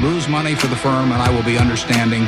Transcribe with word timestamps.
Lose 0.00 0.28
money 0.28 0.54
for 0.54 0.68
the 0.68 0.76
firm 0.76 1.10
and 1.10 1.20
I 1.20 1.28
will 1.28 1.42
be 1.42 1.58
understanding. 1.58 2.24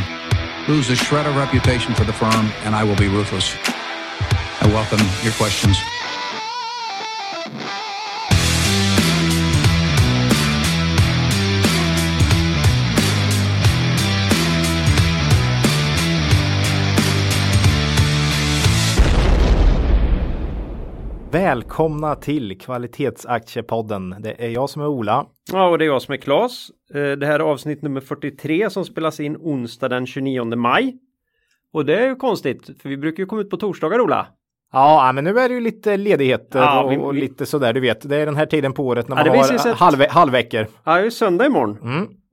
Lose 0.67 0.91
a 0.91 0.97
shred 0.97 1.27
of 1.27 1.37
reputation 1.37 1.95
for 1.95 2.03
the 2.03 2.13
firm 2.13 2.51
and 2.65 2.75
I 2.75 2.83
will 2.83 2.97
be 2.97 3.07
ruthless. 3.07 3.55
I 4.61 4.67
welcome 4.67 4.99
your 5.23 5.33
questions. 5.35 5.79
Välkomna 21.33 22.15
till 22.15 22.59
Kvalitetsaktiepodden. 22.61 24.15
Det 24.21 24.45
är 24.45 24.49
jag 24.49 24.71
som 24.71 24.83
är 24.83 24.87
Ola. 24.89 25.27
Ja, 25.53 25.69
och 25.69 25.79
det 25.79 25.85
är 25.85 25.87
jag 25.87 26.03
som 26.03 26.13
är 26.13 26.17
Klas. 26.19 26.69
Eh, 26.95 27.03
Det 27.19 27.27
här 27.27 27.35
är 27.35 27.41
avsnitt 27.45 27.83
nummer 27.83 28.01
43 28.01 28.71
som 28.71 28.85
spelas 28.85 29.21
in 29.21 29.37
onsdag 29.37 29.89
den 29.89 30.07
29 30.07 30.57
maj. 30.57 30.95
Och 31.73 31.85
det 31.85 31.97
är 32.01 32.09
ju 32.09 32.15
konstigt, 32.17 32.71
för 32.83 32.89
vi 32.89 32.97
brukar 32.97 33.23
ju 33.23 33.27
komma 33.27 33.41
ut 33.41 33.51
på 33.51 33.57
torsdagar, 33.57 34.01
Ola. 34.01 34.27
Ja, 34.73 35.11
men 35.15 35.25
nu 35.25 35.39
är 35.39 35.49
det 35.49 35.55
ju 35.55 35.61
lite 35.61 35.97
ledigheter 35.97 36.59
Ja, 36.59 36.83
och, 36.83 36.93
vi- 36.93 36.97
och 36.97 37.15
lite 37.15 37.47
sådär, 37.47 37.73
du 37.73 37.81
vet. 37.81 38.09
Det 38.09 38.17
är 38.17 38.27
den 38.27 38.37
här 38.37 38.47
tiden 38.47 38.73
på 38.73 38.87
året 38.87 39.09
när 39.09 39.27
Ja, 39.27 39.35
man 39.35 39.45
sig 39.45 39.59
har 39.59 39.75
halv, 39.77 39.97
halvveckor. 40.11 40.67
Ja, 40.85 40.95
det 40.95 41.01
är 41.01 41.05
ju 41.05 41.11
söndag 41.11 41.47
imorgon. 41.47 41.79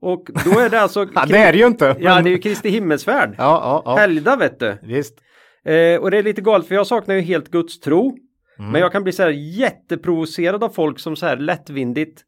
Och 0.02 0.28
då 0.44 0.58
är 0.60 0.70
det 0.70 0.80
alltså... 0.80 1.06
Ja, 1.14 1.24
det 1.28 1.38
är 1.38 1.52
det 1.52 1.58
ju 1.58 1.66
inte. 1.66 1.96
Ja, 2.00 2.14
men- 2.14 2.24
det 2.24 2.30
är 2.30 2.32
ju 2.32 2.38
Kristi 2.38 2.68
himmelsfärd. 2.68 3.34
ja, 3.38 3.60
ja, 3.64 3.82
ja. 3.84 3.96
Helgdag, 3.96 4.36
vet 4.36 4.60
du. 4.60 4.78
Visst. 4.82 5.18
Eh, 5.64 6.00
och 6.02 6.10
det 6.10 6.18
är 6.18 6.22
lite 6.22 6.40
galet, 6.40 6.66
för 6.68 6.74
jag 6.74 6.86
saknar 6.86 7.14
ju 7.14 7.20
helt 7.20 7.48
Guds 7.50 7.80
tro. 7.80 8.16
Mm. 8.58 8.70
Men 8.70 8.80
jag 8.80 8.92
kan 8.92 9.02
bli 9.02 9.12
så 9.12 9.22
här 9.22 9.30
jätteprovocerad 9.30 10.64
av 10.64 10.68
folk 10.68 10.98
som 10.98 11.16
så 11.16 11.26
här 11.26 11.36
lättvindigt 11.36 12.24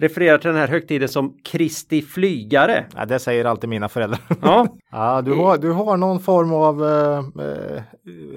refererar 0.00 0.38
till 0.38 0.48
den 0.50 0.58
här 0.58 0.68
högtiden 0.68 1.08
som 1.08 1.36
Kristi 1.44 2.02
flygare. 2.02 2.84
Ja, 2.96 3.04
det 3.04 3.18
säger 3.18 3.44
alltid 3.44 3.70
mina 3.70 3.88
föräldrar. 3.88 4.20
Ja, 4.42 4.66
Ja, 4.90 5.22
du 5.22 5.32
har, 5.34 5.58
du 5.58 5.70
har 5.70 5.96
någon 5.96 6.20
form 6.20 6.52
av 6.52 6.84
eh, 6.84 7.18
eh, 7.18 7.82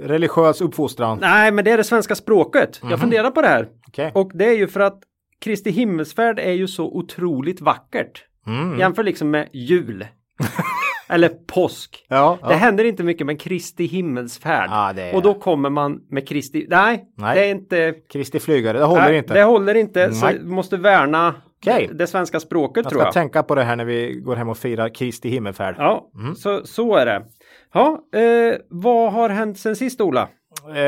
religiös 0.07 0.61
uppfostran. 0.61 1.17
nej, 1.21 1.51
men 1.51 1.65
det 1.65 1.71
är 1.71 1.77
det 1.77 1.83
svenska 1.83 2.15
språket. 2.15 2.81
Jag 2.89 2.99
funderar 2.99 3.31
på 3.31 3.41
det 3.41 3.47
här. 3.47 3.67
Okej. 3.87 4.11
Och 4.15 4.31
det 4.33 4.45
är 4.45 4.57
ju 4.57 4.67
för 4.67 4.79
att 4.79 4.99
Kristi 5.41 5.69
himmelsfärd 5.71 6.39
är 6.39 6.51
ju 6.51 6.67
så 6.67 6.85
otroligt 6.85 7.61
vackert. 7.61 8.23
Mm. 8.47 8.79
Jämför 8.79 9.03
liksom 9.03 9.31
med 9.31 9.49
jul. 9.53 10.07
Eller 11.07 11.29
påsk. 11.29 12.05
Ja, 12.09 12.37
Det 12.41 12.47
ja. 12.51 12.55
händer 12.57 12.83
inte 12.83 13.03
mycket 13.03 13.27
med 13.27 13.41
Kristi 13.41 13.85
himmelsfärd. 13.85 14.69
Ja, 14.71 14.93
det 14.95 15.01
är- 15.03 15.15
Och 15.15 15.21
då 15.21 15.33
kommer 15.33 15.69
man 15.69 15.99
med 16.09 16.27
Kristi... 16.27 16.65
Nej, 16.69 17.05
Nej. 17.17 17.35
det 17.39 17.45
är 17.45 17.51
inte... 17.51 17.93
Kristi 18.11 18.39
flygare, 18.39 18.77
det 18.77 18.85
håller 18.85 19.01
nej, 19.01 19.17
inte. 19.17 19.33
Det 19.33 19.43
håller 19.43 19.75
inte. 19.75 20.11
Så 20.13 20.25
Nej. 20.25 20.37
vi 20.39 20.45
måste 20.49 20.77
värna 20.77 21.35
Okej. 21.61 21.89
det 21.93 22.07
svenska 22.07 22.39
språket 22.39 22.83
jag 22.85 22.91
tror 22.91 22.99
ska 22.99 23.07
jag. 23.07 23.13
tänka 23.13 23.43
på 23.43 23.55
det 23.55 23.63
här 23.63 23.75
när 23.75 23.85
vi 23.85 24.21
går 24.25 24.35
hem 24.35 24.49
och 24.49 24.57
firar 24.57 24.89
Kristi 24.89 25.29
himmelfärd. 25.29 25.75
Ja, 25.77 26.09
så, 26.37 26.61
så 26.65 26.95
är 26.95 27.05
det. 27.05 27.21
Ja, 27.73 27.99
eh, 28.19 28.55
vad 28.69 29.13
har 29.13 29.29
hänt 29.29 29.59
sen 29.59 29.75
sist 29.75 30.01
Ola? 30.01 30.27
Eh, 30.75 30.81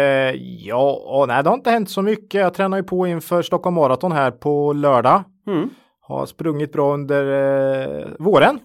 ja, 0.66 0.92
och 1.06 1.28
nej, 1.28 1.44
det 1.44 1.50
har 1.50 1.56
inte 1.58 1.70
hänt 1.72 1.90
så 1.90 2.02
mycket. 2.02 2.42
Jag 2.42 2.54
tränar 2.54 2.78
ju 2.78 2.84
på 2.84 3.08
inför 3.08 3.42
Stockholm 3.42 3.76
Marathon 3.76 4.12
här 4.12 4.32
på 4.32 4.74
lördag. 4.74 5.24
Mm. 5.48 5.70
Har 6.02 6.26
sprungit 6.26 6.72
bra 6.74 6.94
under 6.94 7.24
eh, 8.02 8.08
våren 8.20 8.60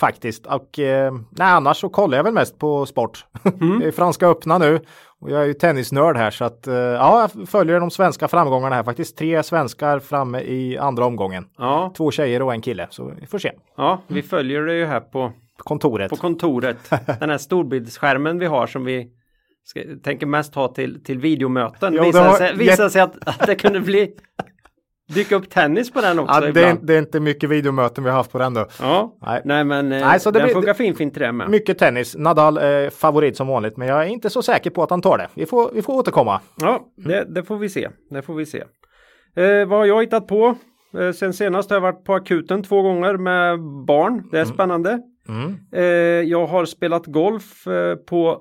faktiskt. 0.00 0.46
Och 0.46 0.78
eh, 0.78 1.12
nej, 1.30 1.50
annars 1.52 1.76
så 1.76 1.88
kollar 1.88 2.16
jag 2.16 2.24
väl 2.24 2.34
mest 2.34 2.58
på 2.58 2.86
sport. 2.86 3.24
det 3.80 3.86
är 3.86 3.92
Franska 3.92 4.26
öppna 4.28 4.58
nu 4.58 4.80
och 5.20 5.30
jag 5.30 5.42
är 5.42 5.46
ju 5.46 5.54
tennisnörd 5.54 6.16
här 6.16 6.30
så 6.30 6.44
att 6.44 6.66
eh, 6.66 6.74
ja, 6.74 7.30
jag 7.36 7.48
följer 7.48 7.80
de 7.80 7.90
svenska 7.90 8.28
framgångarna 8.28 8.74
här 8.76 8.82
faktiskt. 8.82 9.16
Tre 9.16 9.42
svenskar 9.42 9.98
framme 9.98 10.40
i 10.40 10.78
andra 10.78 11.04
omgången. 11.06 11.46
Ja, 11.58 11.92
Två 11.96 12.10
tjejer 12.10 12.42
och 12.42 12.52
en 12.52 12.60
kille, 12.60 12.86
så 12.90 13.12
vi 13.20 13.26
får 13.26 13.38
se. 13.38 13.52
ja 13.76 14.00
vi 14.06 14.22
följer 14.22 14.62
det 14.62 14.74
ju 14.74 14.86
här 14.86 15.00
på, 15.00 15.32
Kontoret. 15.58 16.10
på 16.10 16.16
kontoret. 16.16 16.90
Den 17.20 17.30
här 17.30 17.38
storbildsskärmen 17.38 18.38
vi 18.38 18.46
har 18.46 18.66
som 18.66 18.84
vi 18.84 19.08
ska, 19.64 19.80
tänker 20.04 20.26
mest 20.26 20.54
ha 20.54 20.68
till, 20.68 21.04
till 21.04 21.18
videomöten. 21.18 21.94
Jo, 21.94 22.02
visade 22.02 22.36
sig, 22.36 22.56
visade 22.56 22.90
sig 22.90 23.00
att, 23.02 23.28
att 23.28 23.46
det 23.46 23.54
kunde 23.54 23.80
bli 23.80 24.12
dyka 25.14 25.36
upp 25.36 25.50
tennis 25.50 25.90
på 25.92 26.00
den 26.00 26.18
också 26.18 26.34
ja, 26.34 26.52
det, 26.52 26.62
är, 26.64 26.76
det 26.82 26.94
är 26.94 26.98
inte 26.98 27.20
mycket 27.20 27.50
videomöten 27.50 28.04
vi 28.04 28.10
har 28.10 28.16
haft 28.16 28.32
på 28.32 28.38
den 28.38 28.54
då. 28.54 28.66
Ja, 28.80 29.16
Nej. 29.26 29.42
nej, 29.44 29.64
men 29.64 29.92
eh, 29.92 30.06
Nej, 30.06 30.20
så 30.20 30.30
det 30.30 30.38
den 30.38 30.46
blir- 30.46 30.54
funkar 30.54 30.74
fint 30.74 30.98
fint 30.98 31.12
till 31.14 31.22
det 31.22 31.32
med. 31.32 31.50
Mycket 31.50 31.78
tennis. 31.78 32.16
Nadal 32.18 32.56
är 32.58 32.90
favorit 32.90 33.36
som 33.36 33.48
vanligt, 33.48 33.76
men 33.76 33.88
jag 33.88 34.02
är 34.02 34.06
inte 34.06 34.30
så 34.30 34.42
säker 34.42 34.70
på 34.70 34.82
att 34.82 34.90
han 34.90 35.02
tar 35.02 35.18
det. 35.18 35.28
Vi 35.34 35.46
får, 35.46 35.70
vi 35.74 35.82
får 35.82 35.92
återkomma. 35.94 36.40
Ja, 36.56 36.80
det, 36.96 37.24
det 37.34 37.42
får 37.44 37.56
vi 37.56 37.68
se. 37.68 37.88
Det 38.10 38.22
får 38.22 38.34
vi 38.34 38.46
se. 38.46 38.58
Eh, 39.36 39.66
vad 39.68 39.78
har 39.78 39.86
jag 39.86 40.02
hittat 40.02 40.26
på? 40.26 40.54
Eh, 40.98 41.12
sen 41.12 41.32
senast 41.32 41.70
har 41.70 41.76
jag 41.76 41.80
varit 41.82 42.04
på 42.04 42.14
akuten 42.14 42.62
två 42.62 42.82
gånger 42.82 43.16
med 43.16 43.58
barn. 43.86 44.28
Det 44.32 44.38
är 44.40 44.44
spännande. 44.44 44.98
Mm. 45.28 45.54
Eh, 45.74 45.82
jag 46.30 46.46
har 46.46 46.64
spelat 46.64 47.06
golf 47.06 47.66
eh, 47.66 47.94
på 47.96 48.40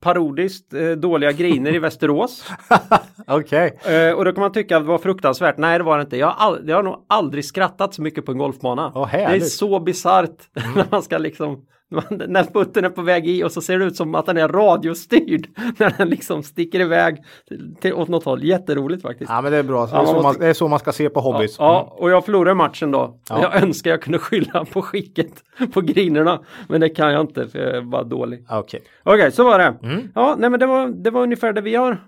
parodiskt 0.00 0.74
eh, 0.74 0.90
dåliga 0.90 1.32
griner 1.32 1.74
i 1.74 1.78
Västerås. 1.78 2.50
Okej. 3.26 3.78
Eh, 3.84 4.12
och 4.12 4.24
då 4.24 4.32
kan 4.32 4.40
man 4.40 4.52
tycka 4.52 4.76
att 4.76 4.82
det 4.82 4.88
var 4.88 4.98
fruktansvärt. 4.98 5.58
Nej, 5.58 5.78
det 5.78 5.84
var 5.84 5.98
det 5.98 6.02
inte. 6.02 6.16
Jag 6.16 6.26
har, 6.26 6.46
all, 6.46 6.68
jag 6.68 6.76
har 6.76 6.82
nog 6.82 7.04
aldrig 7.08 7.44
skrattat 7.44 7.94
så 7.94 8.02
mycket 8.02 8.24
på 8.24 8.32
en 8.32 8.38
golfbana. 8.38 8.92
Åh, 8.94 9.08
det 9.12 9.18
är 9.18 9.40
så 9.40 9.80
bisarrt 9.80 10.38
när 10.76 10.84
man 10.90 11.02
ska 11.02 11.18
liksom 11.18 11.66
när 12.10 12.44
putten 12.44 12.84
är 12.84 12.88
på 12.90 13.02
väg 13.02 13.26
i 13.28 13.44
och 13.44 13.52
så 13.52 13.60
ser 13.60 13.78
det 13.78 13.84
ut 13.84 13.96
som 13.96 14.14
att 14.14 14.26
den 14.26 14.36
är 14.36 14.48
radiostyrd 14.48 15.46
när 15.78 15.94
den 15.98 16.08
liksom 16.08 16.42
sticker 16.42 16.80
iväg 16.80 17.16
till, 17.48 17.74
till, 17.80 17.92
åt 17.92 18.08
något 18.08 18.24
håll. 18.24 18.44
Jätteroligt 18.44 19.02
faktiskt. 19.02 19.30
Ja, 19.30 19.42
men 19.42 19.52
det 19.52 19.58
är 19.58 19.62
bra. 19.62 19.86
Det 19.86 19.92
är, 19.92 19.96
Ja, 19.96 20.02
man 20.02 20.06
så, 20.06 20.14
man, 20.14 20.22
måste- 20.22 20.42
det 20.44 20.48
är 20.50 20.54
så 20.54 20.68
man 20.68 20.78
ska 20.78 20.92
se 20.92 21.08
på 21.10 21.20
hobbys. 21.20 21.56
Ja, 21.58 21.94
och 21.98 22.10
jag 22.10 22.24
förlorade 22.24 22.54
matchen 22.54 22.90
då. 22.90 23.20
Ja. 23.30 23.42
Jag 23.42 23.62
önskar 23.62 23.90
jag 23.90 24.02
kunde 24.02 24.18
skylla 24.18 24.64
på 24.64 24.82
skicket 24.82 25.44
på 25.72 25.80
grinerna. 25.80 26.40
Men 26.68 26.80
det 26.80 26.88
kan 26.88 27.12
jag 27.12 27.20
inte 27.20 27.48
för 27.48 27.58
jag 27.58 27.86
bara 27.86 28.04
dålig. 28.04 28.46
Okej. 28.50 28.80
Okej, 29.02 29.32
så 29.32 29.44
var 29.44 29.58
det. 29.58 29.74
Mm. 29.82 30.08
Ja, 30.14 30.36
nej 30.38 30.50
men 30.50 30.60
det 30.60 30.66
var, 30.66 30.88
det 30.88 31.10
var 31.10 31.22
ungefär 31.22 31.52
det 31.52 31.60
vi 31.60 31.74
har 31.74 32.04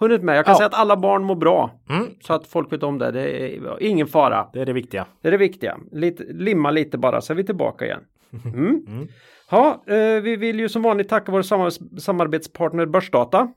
hunnit 0.00 0.22
med. 0.22 0.36
Jag 0.38 0.44
kan 0.44 0.52
Ja. 0.52 0.56
säga 0.56 0.66
att 0.66 0.74
alla 0.74 0.96
barn 0.96 1.24
mår 1.24 1.34
bra. 1.36 1.70
Mm. 1.90 2.06
Så 2.20 2.32
att 2.34 2.46
folk 2.46 2.72
vet 2.72 2.82
om 2.82 2.98
det. 2.98 3.10
Det 3.10 3.46
är 3.54 3.82
ingen 3.82 4.06
fara. 4.06 4.46
Det 4.52 4.60
är 4.60 4.66
det 4.66 4.72
viktiga. 4.72 5.06
Det 5.22 5.28
är 5.28 5.32
det 5.32 5.38
viktiga. 5.38 5.76
Lite, 5.92 6.24
limma 6.32 6.70
lite 6.70 6.98
bara 6.98 7.20
så 7.20 7.32
är 7.32 7.36
vi 7.36 7.44
tillbaka 7.44 7.84
igen. 7.84 8.00
Mm. 8.44 9.08
Ja, 9.50 9.84
eh, 9.86 10.22
vi 10.22 10.36
vill 10.36 10.60
ju 10.60 10.68
som 10.68 10.82
vanligt 10.82 11.08
tacka 11.08 11.32
vår 11.32 11.42
samarbets- 11.42 11.98
samarbetspartner 12.00 12.86
Börsdata. 12.86 13.48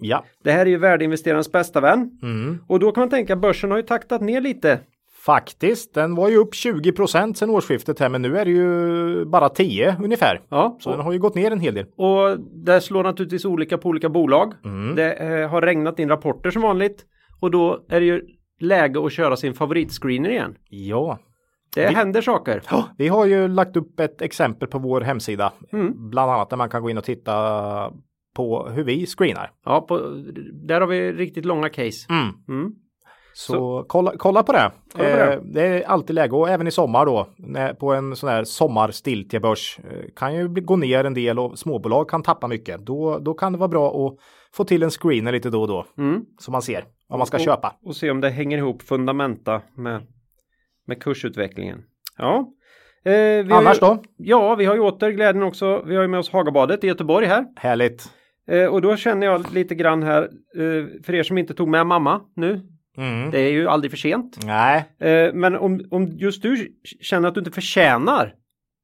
Ja. 0.00 0.24
Det 0.44 0.52
här 0.52 0.66
är 0.66 0.70
ju 0.70 0.76
värdeinvesterarens 0.76 1.52
bästa 1.52 1.80
vän. 1.80 2.18
Mm. 2.22 2.58
Och 2.68 2.80
då 2.80 2.92
kan 2.92 3.00
man 3.02 3.10
tänka 3.10 3.36
börsen 3.36 3.70
har 3.70 3.78
ju 3.78 3.82
taktat 3.82 4.20
ner 4.20 4.40
lite. 4.40 4.80
Faktiskt, 5.26 5.94
den 5.94 6.14
var 6.14 6.28
ju 6.28 6.36
upp 6.36 6.54
20 6.54 6.92
procent 6.92 7.38
sedan 7.38 7.50
årsskiftet 7.50 8.00
här, 8.00 8.08
men 8.08 8.22
nu 8.22 8.38
är 8.38 8.44
det 8.44 8.50
ju 8.50 9.24
bara 9.24 9.48
10 9.48 9.96
ungefär. 10.04 10.40
Ja, 10.48 10.76
Så 10.80 10.90
den 10.90 11.00
har 11.00 11.12
ju 11.12 11.18
gått 11.18 11.34
ner 11.34 11.50
en 11.50 11.60
hel 11.60 11.74
del. 11.74 11.86
Och 11.96 12.40
det 12.64 12.80
slår 12.80 13.02
naturligtvis 13.04 13.44
olika 13.44 13.78
på 13.78 13.88
olika 13.88 14.08
bolag. 14.08 14.52
Mm. 14.64 14.94
Det 14.96 15.12
eh, 15.12 15.48
har 15.50 15.62
regnat 15.62 15.98
in 15.98 16.08
rapporter 16.08 16.50
som 16.50 16.62
vanligt. 16.62 17.04
Och 17.40 17.50
då 17.50 17.84
är 17.88 18.00
det 18.00 18.06
ju 18.06 18.22
läge 18.60 19.06
att 19.06 19.12
köra 19.12 19.36
sin 19.36 19.54
favoritscreener 19.54 20.30
igen. 20.30 20.54
Ja. 20.68 21.18
Det 21.74 21.86
händer 21.88 22.22
saker. 22.22 22.62
Vi 22.98 23.08
har 23.08 23.26
ju 23.26 23.48
lagt 23.48 23.76
upp 23.76 24.00
ett 24.00 24.22
exempel 24.22 24.68
på 24.68 24.78
vår 24.78 25.00
hemsida. 25.00 25.52
Mm. 25.72 26.10
Bland 26.10 26.30
annat 26.32 26.50
där 26.50 26.56
man 26.56 26.68
kan 26.70 26.82
gå 26.82 26.90
in 26.90 26.98
och 26.98 27.04
titta 27.04 27.92
på 28.36 28.68
hur 28.68 28.84
vi 28.84 29.06
screenar. 29.06 29.50
Ja, 29.64 29.80
på, 29.80 29.98
där 30.66 30.80
har 30.80 30.88
vi 30.88 31.12
riktigt 31.12 31.44
långa 31.44 31.68
case. 31.68 32.06
Mm. 32.10 32.28
Mm. 32.60 32.72
Så, 33.34 33.84
Kolla, 33.88 34.12
kolla 34.18 34.42
på 34.42 34.52
det. 34.52 34.72
Kolla 34.92 35.10
på 35.10 35.16
det. 35.16 35.34
Eh, 35.34 35.40
det 35.42 35.62
är 35.66 35.82
alltid 35.88 36.14
läge 36.14 36.36
och 36.36 36.48
även 36.48 36.66
i 36.66 36.70
sommar 36.70 37.06
då 37.06 37.28
när, 37.38 37.74
på 37.74 37.92
en 37.94 38.16
sån 38.16 38.28
här 38.28 38.44
sommarstiltjebörs 38.44 39.78
eh, 39.90 40.04
kan 40.16 40.34
ju 40.34 40.48
gå 40.48 40.76
ner 40.76 41.04
en 41.04 41.14
del 41.14 41.38
och 41.38 41.58
småbolag 41.58 42.08
kan 42.10 42.22
tappa 42.22 42.48
mycket. 42.48 42.86
Då, 42.86 43.18
då 43.18 43.34
kan 43.34 43.52
det 43.52 43.58
vara 43.58 43.68
bra 43.68 44.06
att 44.06 44.14
få 44.54 44.64
till 44.64 44.82
en 44.82 44.90
screener 44.90 45.32
lite 45.32 45.50
då 45.50 45.60
och 45.62 45.68
då 45.68 45.84
Mm. 45.98 46.20
så 46.38 46.50
man 46.50 46.62
ser 46.62 46.84
vad 47.08 47.18
man 47.18 47.26
ska 47.26 47.36
Och- 47.36 47.42
köpa. 47.42 47.74
Och 47.84 47.96
se 47.96 48.10
om 48.10 48.20
det 48.20 48.30
hänger 48.30 48.58
ihop 48.58 48.82
fundamenta 48.82 49.62
med, 49.76 50.02
med 50.88 51.02
kursutvecklingen. 51.02 51.82
Ja. 52.18 52.52
Eh, 53.04 53.12
vi 53.12 53.46
har 53.50 53.58
Annars 53.58 53.76
ju, 53.76 53.86
då? 53.86 54.02
Ja, 54.16 54.54
vi 54.54 54.64
har 54.64 54.74
ju 54.74 54.80
åter 54.80 55.10
glädjen 55.10 55.42
också. 55.42 55.82
Vi 55.86 55.94
har 55.94 56.02
ju 56.02 56.08
med 56.08 56.20
oss 56.20 56.30
Hagabadet 56.30 56.84
i 56.84 56.86
Göteborg 56.86 57.26
här. 57.26 57.46
Härligt. 57.56 58.10
Eh, 58.50 58.66
och 58.66 58.82
då 58.82 58.96
känner 58.96 59.26
jag 59.26 59.52
lite 59.54 59.74
grann 59.74 60.02
här, 60.02 60.22
eh, 60.22 61.02
för 61.04 61.14
er 61.14 61.22
som 61.22 61.38
inte 61.38 61.54
tog 61.54 61.68
med 61.68 61.86
mamma 61.86 62.20
nu. 62.36 62.60
Mm. 62.96 63.30
Det 63.30 63.40
är 63.40 63.50
ju 63.50 63.68
aldrig 63.68 63.90
för 63.90 63.98
sent. 63.98 64.38
Nej, 64.44 64.84
Eh, 64.98 65.32
men 65.34 65.56
om, 65.56 65.80
om 65.90 66.06
just 66.18 66.42
du 66.42 66.68
känner 67.00 67.28
att 67.28 67.34
du 67.34 67.40
inte 67.40 67.50
förtjänar 67.50 68.34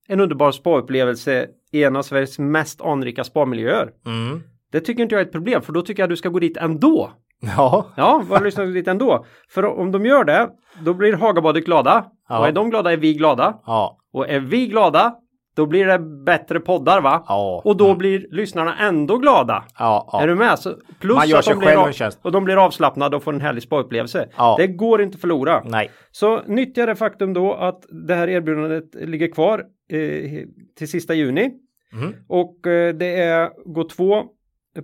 en 0.08 0.20
underbar 0.20 0.52
spaupplevelse 0.52 1.46
i 1.72 1.84
en 1.84 1.96
av 1.96 2.02
Sveriges 2.02 2.38
mest 2.38 2.80
anrika 2.80 3.24
spamiljöer. 3.24 3.90
mm. 4.06 4.42
Det 4.72 4.80
tycker 4.80 5.02
inte 5.02 5.14
jag 5.14 5.22
är 5.22 5.26
ett 5.26 5.32
problem, 5.32 5.62
för 5.62 5.72
då 5.72 5.82
tycker 5.82 6.02
jag 6.02 6.06
att 6.06 6.10
du 6.10 6.16
ska 6.16 6.28
gå 6.28 6.38
dit 6.38 6.56
ändå. 6.56 7.12
Ja, 7.56 7.86
Ja, 7.96 8.22
bara 8.28 8.40
lyssna 8.40 8.64
dit 8.64 8.88
ändå. 8.88 9.24
För 9.48 9.64
om 9.64 9.92
de 9.92 10.06
gör 10.06 10.24
det, 10.24 10.48
då 10.84 10.94
blir 10.94 11.12
Hagabadet 11.12 11.64
glada. 11.64 12.04
Ja. 12.28 12.38
Och 12.38 12.48
är 12.48 12.52
de 12.52 12.70
glada 12.70 12.92
är 12.92 12.96
vi 12.96 13.14
glada. 13.14 13.60
ja, 13.66 13.98
Och 14.12 14.28
är 14.28 14.40
vi 14.40 14.66
glada, 14.66 15.14
då 15.56 15.66
blir 15.66 15.86
det 15.86 15.98
bättre 16.26 16.60
poddar 16.60 17.00
va? 17.00 17.24
Ja. 17.28 17.62
Och 17.64 17.76
då 17.76 17.94
blir 17.94 18.26
lyssnarna 18.30 18.74
ändå 18.78 19.18
glada. 19.18 19.64
Ja, 19.78 20.08
ja. 20.12 20.22
Är 20.22 20.26
du 20.26 20.34
med? 20.34 20.58
Så 20.58 20.74
plus 21.00 21.16
Man 21.16 21.28
gör 21.28 21.38
att 21.38 21.44
sig 21.44 21.54
de 21.54 21.58
blir 21.58 21.68
själv 21.68 21.80
av, 21.80 22.12
och 22.22 22.32
de 22.32 22.44
blir 22.44 22.64
avslappnade 22.64 23.16
och 23.16 23.22
får 23.22 23.32
en 23.32 23.40
härlig 23.40 23.62
spa-upplevelse. 23.62 24.28
Det 24.58 24.66
går 24.66 25.02
inte 25.02 25.14
att 25.14 25.20
förlora. 25.20 25.62
Nej. 25.64 25.90
Så 26.10 26.40
nyttja 26.46 26.86
det 26.86 26.96
faktum 26.96 27.32
då 27.32 27.52
att 27.54 27.82
det 28.06 28.14
här 28.14 28.28
erbjudandet 28.28 28.94
ligger 28.94 29.32
kvar 29.32 29.58
eh, 29.90 29.98
till 30.78 30.88
sista 30.88 31.14
juni. 31.14 31.50
Mhm. 31.92 32.14
Och 32.28 32.66
eh, 32.66 32.94
det 32.94 33.20
är 33.20 33.50
gå 33.74 33.84
två 33.88 34.22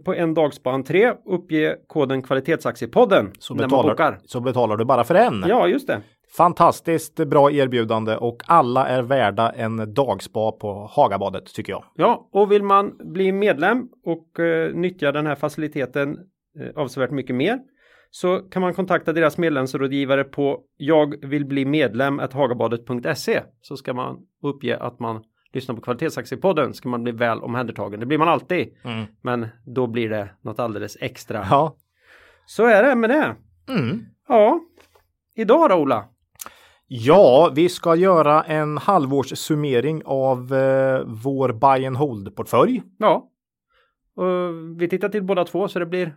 på 0.04 0.14
en 0.14 0.34
dags 0.34 0.62
på 0.62 0.70
entré. 0.70 1.12
Uppge 1.26 1.76
koden 1.86 2.22
kvalitetsaktiepodden 2.22 3.30
Så 3.38 3.54
när 3.54 3.62
man 3.62 3.68
betalar, 3.68 3.90
bokar. 3.90 4.18
så 4.24 4.40
betalar 4.40 4.76
du 4.76 4.84
bara 4.84 5.04
för 5.04 5.14
en. 5.14 5.44
Ja, 5.48 5.68
just 5.68 5.86
det. 5.86 6.00
Fantastiskt 6.36 7.14
bra 7.14 7.50
erbjudande 7.52 8.16
och 8.16 8.42
alla 8.46 8.88
är 8.88 9.02
värda 9.02 9.50
en 9.50 9.94
dagspa 9.94 10.52
på 10.52 10.90
Hagabadet 10.92 11.54
tycker 11.54 11.72
jag. 11.72 11.84
Ja, 11.94 12.28
och 12.32 12.52
vill 12.52 12.62
man 12.62 12.96
bli 13.12 13.32
medlem 13.32 13.88
och 14.04 14.40
eh, 14.40 14.74
nyttja 14.74 15.12
den 15.12 15.26
här 15.26 15.34
faciliteten 15.34 16.18
eh, 16.60 16.82
avsevärt 16.82 17.10
mycket 17.10 17.36
mer 17.36 17.58
så 18.10 18.38
kan 18.38 18.62
man 18.62 18.74
kontakta 18.74 19.12
deras 19.12 19.38
medlemsrådgivare 19.38 20.24
på 20.24 20.60
jag 20.76 21.26
vill 21.26 21.46
bli 21.46 21.64
medlem 21.64 22.20
hagabadet.se 22.32 23.40
så 23.60 23.76
ska 23.76 23.94
man 23.94 24.18
uppge 24.42 24.76
att 24.76 25.00
man 25.00 25.22
lyssnar 25.52 25.74
på 25.74 25.80
kvalitetsaktiepodden 25.80 26.74
ska 26.74 26.88
man 26.88 27.02
bli 27.02 27.12
väl 27.12 27.38
omhändertagen. 27.42 28.00
Det 28.00 28.06
blir 28.06 28.18
man 28.18 28.28
alltid. 28.28 28.68
Mm. 28.84 29.04
Men 29.22 29.48
då 29.66 29.86
blir 29.86 30.08
det 30.08 30.28
något 30.40 30.58
alldeles 30.58 30.96
extra. 31.00 31.46
Ja. 31.50 31.76
Så 32.46 32.64
är 32.66 32.82
det 32.82 32.94
med 32.94 33.10
det. 33.10 33.36
Mm. 33.72 34.04
Ja, 34.28 34.60
idag 35.34 35.70
då 35.70 35.76
Ola? 35.76 36.04
Ja, 36.86 37.50
vi 37.54 37.68
ska 37.68 37.94
göra 37.94 38.42
en 38.42 38.78
halvårssummering 38.78 40.02
av 40.04 40.54
eh, 40.54 41.00
vår 41.06 41.52
buy 41.52 41.86
and 41.86 41.96
hold 41.96 42.36
portfölj. 42.36 42.82
Ja. 42.98 43.26
Och 44.16 44.54
vi 44.80 44.88
tittar 44.88 45.08
till 45.08 45.22
båda 45.22 45.44
två 45.44 45.68
så 45.68 45.78
det 45.78 45.86
blir 45.86 46.14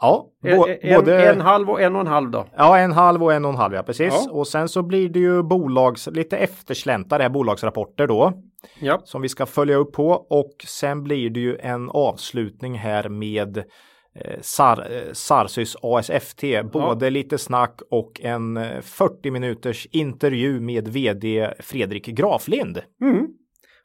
Ja, 0.00 0.26
bo- 0.42 0.66
en, 0.80 1.00
både 1.00 1.30
en 1.32 1.40
halv 1.40 1.70
och 1.70 1.80
en 1.82 1.94
och 1.94 2.00
en 2.00 2.06
halv 2.06 2.30
då. 2.30 2.46
Ja, 2.56 2.78
en 2.78 2.92
halv 2.92 3.22
och 3.22 3.32
en 3.32 3.44
och 3.44 3.50
en 3.50 3.56
halv, 3.56 3.74
ja 3.74 3.82
precis. 3.82 4.22
Ja. 4.26 4.32
Och 4.32 4.46
sen 4.46 4.68
så 4.68 4.82
blir 4.82 5.08
det 5.08 5.18
ju 5.18 5.42
bolags, 5.42 6.06
lite 6.06 6.36
efterslänta 6.36 7.18
det 7.18 7.24
här 7.24 7.30
bolagsrapporter 7.30 8.06
då. 8.06 8.32
Ja. 8.80 9.00
Som 9.04 9.22
vi 9.22 9.28
ska 9.28 9.46
följa 9.46 9.76
upp 9.76 9.92
på 9.92 10.08
och 10.30 10.54
sen 10.66 11.02
blir 11.02 11.30
det 11.30 11.40
ju 11.40 11.56
en 11.56 11.90
avslutning 11.90 12.74
här 12.74 13.08
med 13.08 13.58
eh, 13.58 14.40
Sar, 14.40 14.86
eh, 14.90 15.12
Sarsys 15.12 15.76
ASFT. 15.82 16.44
Både 16.72 17.10
lite 17.10 17.38
snack 17.38 17.80
och 17.90 18.20
en 18.24 18.56
eh, 18.56 18.80
40 18.80 19.30
minuters 19.30 19.86
intervju 19.90 20.60
med 20.60 20.88
vd 20.88 21.50
Fredrik 21.60 22.06
Graflind. 22.06 22.82
Mm. 23.02 23.26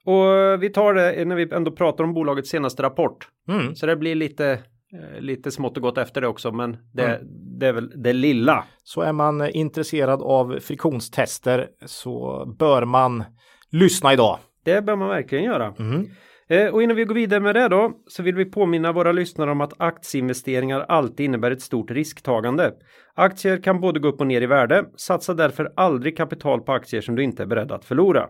Och 0.05 0.63
vi 0.63 0.69
tar 0.69 0.93
det 0.93 1.25
när 1.25 1.35
vi 1.35 1.49
ändå 1.53 1.71
pratar 1.71 2.03
om 2.03 2.13
bolagets 2.13 2.49
senaste 2.49 2.83
rapport. 2.83 3.27
Mm. 3.49 3.75
Så 3.75 3.85
det 3.85 3.95
blir 3.95 4.15
lite, 4.15 4.51
eh, 4.93 5.21
lite 5.21 5.51
smått 5.51 5.77
och 5.77 5.83
gott 5.83 5.97
efter 5.97 6.21
det 6.21 6.27
också, 6.27 6.51
men 6.51 6.77
det, 6.93 7.03
Mm. 7.05 7.27
det 7.59 7.67
är 7.67 7.73
väl 7.73 8.03
det 8.03 8.13
lilla. 8.13 8.63
Så 8.83 9.01
är 9.01 9.13
man 9.13 9.41
eh, 9.41 9.49
intresserad 9.53 10.21
av 10.21 10.59
friktionstester 10.61 11.67
så 11.85 12.45
bör 12.59 12.85
man 12.85 13.23
lyssna 13.71 14.13
idag. 14.13 14.37
Det 14.63 14.81
bör 14.81 14.95
man 14.95 15.09
verkligen 15.09 15.43
göra. 15.43 15.73
Mm. 15.79 16.07
Eh, 16.49 16.67
och 16.67 16.83
innan 16.83 16.95
vi 16.95 17.05
går 17.05 17.15
vidare 17.15 17.39
med 17.39 17.55
det 17.55 17.67
då 17.67 17.91
så 18.07 18.23
vill 18.23 18.35
vi 18.35 18.45
påminna 18.45 18.91
våra 18.91 19.11
lyssnare 19.11 19.51
om 19.51 19.61
att 19.61 19.73
aktieinvesteringar 19.77 20.79
alltid 20.79 21.25
innebär 21.25 21.51
ett 21.51 21.61
stort 21.61 21.91
risktagande. 21.91 22.71
Aktier 23.15 23.63
kan 23.63 23.81
både 23.81 23.99
gå 23.99 24.07
upp 24.07 24.19
och 24.21 24.27
ner 24.27 24.41
i 24.41 24.45
värde. 24.45 24.85
Satsa 24.95 25.33
därför 25.33 25.71
aldrig 25.75 26.17
kapital 26.17 26.61
på 26.61 26.71
aktier 26.71 27.01
som 27.01 27.15
du 27.15 27.23
inte 27.23 27.43
är 27.43 27.47
beredd 27.47 27.71
att 27.71 27.85
förlora. 27.85 28.27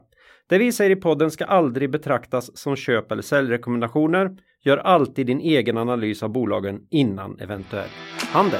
Det 0.49 0.57
vi 0.57 0.71
säger 0.71 0.91
i 0.91 0.95
podden 0.95 1.31
ska 1.31 1.45
aldrig 1.45 1.91
betraktas 1.91 2.57
som 2.57 2.75
köp 2.75 3.11
eller 3.11 3.21
säljrekommendationer. 3.21 4.29
Gör 4.63 4.77
alltid 4.77 5.27
din 5.27 5.39
egen 5.39 5.77
analys 5.77 6.23
av 6.23 6.29
bolagen 6.29 6.79
innan 6.89 7.39
eventuell 7.39 7.89
handel. 8.31 8.59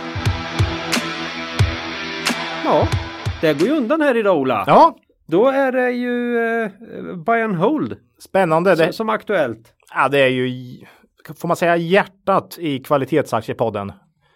Ja, 2.66 2.88
det 3.42 3.60
går 3.60 3.68
ju 3.68 3.74
undan 3.74 4.02
här 4.02 4.18
idag 4.18 4.38
Ola. 4.38 4.64
Ja, 4.68 4.96
Då 5.30 5.48
är 5.48 5.72
det 5.72 5.92
ju 5.92 6.38
eh, 6.38 6.72
buy 7.26 7.42
and 7.42 7.56
hold 7.56 7.98
spännande. 8.20 8.78
som, 8.78 8.86
Det, 8.86 8.94
som 8.94 9.10
aktuellt. 9.10 9.74
ja, 9.94 10.10
det 10.10 10.20
är 10.20 10.28
ju, 10.28 10.76
får 11.38 11.48
man 11.48 11.58
säga, 11.58 11.78
hjärtat 11.78 12.58
i 12.60 12.80
kvalitetsaktiepodden. 12.80 13.92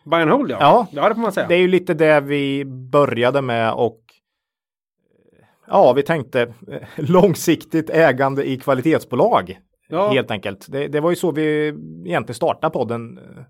Buy 0.05 0.21
and 0.21 0.31
hold 0.31 0.51
ja. 0.51 0.57
Ja. 0.59 0.87
ja 0.91 1.09
det 1.09 1.15
får 1.15 1.21
man 1.21 1.31
säga. 1.31 1.47
Det 1.47 1.55
är 1.55 1.59
ju 1.59 1.67
lite 1.67 1.93
det 1.93 2.19
vi 2.19 2.65
började 2.65 3.41
med 3.41 3.73
och 3.73 3.99
ja, 5.67 5.93
vi 5.93 6.03
tänkte 6.03 6.41
eh, 6.41 6.81
långsiktigt 6.95 7.89
ägande 7.89 8.49
i 8.49 8.57
kvalitetsbolag. 8.57 9.59
Ja. 9.89 10.09
Helt 10.09 10.31
enkelt. 10.31 10.65
Det, 10.71 10.87
det 10.87 10.99
var 10.99 11.09
ju 11.09 11.15
så 11.15 11.31
vi 11.31 11.67
egentligen 12.05 12.35
startade 12.35 12.73
podden 12.73 13.17
eh, 13.17 13.43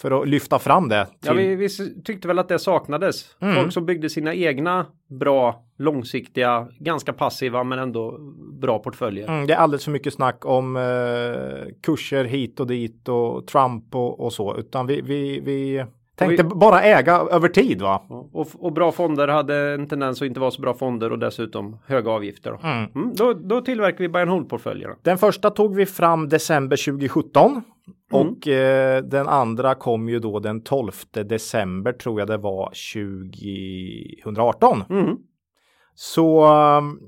för 0.00 0.22
att 0.22 0.28
lyfta 0.28 0.58
fram 0.58 0.88
det. 0.88 1.06
Till, 1.06 1.14
Ja, 1.20 1.32
vi, 1.32 1.54
vi 1.56 1.68
tyckte 2.04 2.28
väl 2.28 2.38
att 2.38 2.48
det 2.48 2.58
saknades. 2.58 3.36
Mm. 3.40 3.54
Folk 3.54 3.72
som 3.72 3.86
byggde 3.86 4.10
sina 4.10 4.34
egna 4.34 4.86
bra, 5.10 5.64
långsiktiga, 5.78 6.68
ganska 6.78 7.12
passiva 7.12 7.64
men 7.64 7.78
ändå 7.78 8.18
bra 8.60 8.78
portföljer. 8.78 9.28
mm, 9.28 9.46
det 9.46 9.54
är 9.54 9.58
alldeles 9.58 9.84
för 9.84 9.92
mycket 9.92 10.14
snack 10.14 10.46
om 10.46 10.76
eh, 10.76 11.72
kurser 11.82 12.24
hit 12.24 12.60
och 12.60 12.66
dit 12.66 13.08
och 13.08 13.46
Trump 13.46 13.94
och, 13.94 14.20
och 14.20 14.32
så, 14.32 14.56
utan 14.56 14.86
vi, 14.86 15.00
vi, 15.00 15.40
vi 15.40 15.84
tänkte 16.18 16.44
bara 16.44 16.82
äga 16.82 17.16
över 17.16 17.48
tid 17.48 17.82
va? 17.82 18.02
Och, 18.32 18.48
och 18.58 18.72
bra 18.72 18.92
fonder 18.92 19.28
hade 19.28 19.56
en 19.74 19.86
tendens 19.88 20.22
att 20.22 20.26
inte 20.26 20.40
vara 20.40 20.50
så 20.50 20.62
bra 20.62 20.74
fonder 20.74 21.12
och 21.12 21.18
dessutom 21.18 21.78
höga 21.86 22.10
avgifter. 22.10 22.50
Då, 22.50 22.58
Mm. 22.68 22.90
mm, 22.94 23.14
då, 23.14 23.32
då 23.32 23.60
tillverkar 23.60 23.98
vi 23.98 24.08
buy 24.08 24.22
and 24.22 24.30
hold 24.30 24.48
portföljer. 24.48 24.94
Den 25.02 25.18
första 25.18 25.50
tog 25.50 25.74
vi 25.74 25.86
fram 25.86 26.28
december 26.28 26.76
2017 26.76 27.62
Mm. 28.12 28.28
och 28.28 28.48
eh, 28.48 29.02
den 29.04 29.28
andra 29.28 29.74
kom 29.74 30.08
ju 30.08 30.18
då 30.18 30.38
den 30.38 30.60
12 30.60 30.92
december 31.12 31.92
tror 31.92 32.18
jag 32.20 32.28
det 32.28 32.36
var 32.36 32.72
2018. 34.24 34.84
Mm. 34.90 35.16
Så 35.94 36.44
um, 36.78 37.00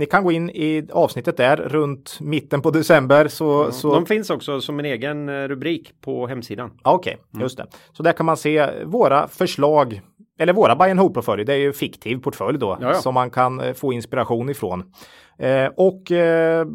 ni 0.00 0.06
kan 0.06 0.24
gå 0.24 0.32
in 0.32 0.50
i 0.50 0.88
avsnittet 0.92 1.36
där 1.36 1.56
runt 1.56 2.18
mitten 2.20 2.62
på 2.62 2.70
december 2.70 3.28
så, 3.28 3.72
så 3.72 3.94
De 3.94 4.06
finns 4.06 4.30
också 4.30 4.60
som 4.60 4.78
en 4.78 4.84
egen 4.84 5.28
eh, 5.28 5.32
rubrik 5.32 5.92
på 6.00 6.26
hemsidan. 6.26 6.70
Okej, 6.82 7.16
just 7.40 7.56
det. 7.56 7.66
Så 7.92 8.02
där 8.02 8.12
kan 8.12 8.26
man 8.26 8.36
se 8.36 8.84
våra 8.84 9.28
förslag, 9.28 10.00
eller 10.38 10.52
våra 10.52 10.76
buy 10.76 10.90
and 10.90 11.00
hold 11.00 11.14
portföljer. 11.14 11.46
Det 11.46 11.52
är 11.52 11.58
ju 11.58 11.72
fiktiv 11.72 12.16
portfölj 12.16 12.58
då, 12.58 12.78
Ja, 12.80 12.86
ja. 12.86 12.94
som 12.94 13.14
man 13.14 13.30
kan 13.30 13.60
eh, 13.60 13.72
få 13.72 13.92
inspiration 13.92 14.50
ifrån. 14.50 14.92
Eh, 15.38 15.66
och 15.76 16.12
eh, 16.12 16.66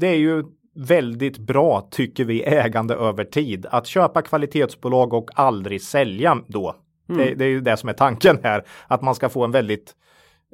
det 0.00 0.08
är 0.08 0.18
ju 0.18 0.44
väldigt 0.74 1.38
bra, 1.38 1.88
tycker 1.90 2.24
vi, 2.24 2.42
ägande 2.42 2.94
över 2.94 3.24
tid. 3.24 3.66
Att 3.70 3.86
köpa 3.86 4.22
kvalitetsbolag 4.22 5.12
och 5.12 5.30
aldrig 5.34 5.82
sälja 5.82 6.38
då. 6.46 6.76
Det, 7.08 7.34
det 7.34 7.44
är 7.44 7.48
ju 7.48 7.60
det 7.60 7.76
som 7.76 7.88
är 7.88 7.92
tanken 7.92 8.38
här, 8.42 8.64
att 8.86 9.02
man 9.02 9.14
ska 9.14 9.28
få 9.28 9.44
en 9.44 9.50
väldigt 9.50 9.94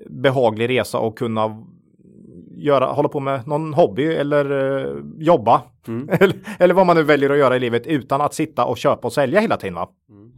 behaglig 0.06 0.68
resa 0.68 0.98
och 0.98 1.18
kunna 1.18 1.66
göra, 2.58 2.86
hålla 2.86 3.08
på 3.08 3.20
med 3.20 3.46
någon 3.46 3.74
hobby 3.74 4.06
eller 4.06 4.76
eh, 4.78 4.94
jobba. 5.18 5.62
eller, 6.20 6.36
eller 6.58 6.74
vad 6.74 6.86
man 6.86 6.96
nu 6.96 7.02
väljer 7.02 7.30
att 7.30 7.38
göra 7.38 7.56
i 7.56 7.60
livet 7.60 7.86
utan 7.86 8.20
att 8.20 8.34
sitta 8.34 8.64
och 8.64 8.78
köpa 8.78 9.08
och 9.08 9.12
sälja 9.12 9.40
hela 9.40 9.56
tiden. 9.56 9.74
Va? 9.74 9.88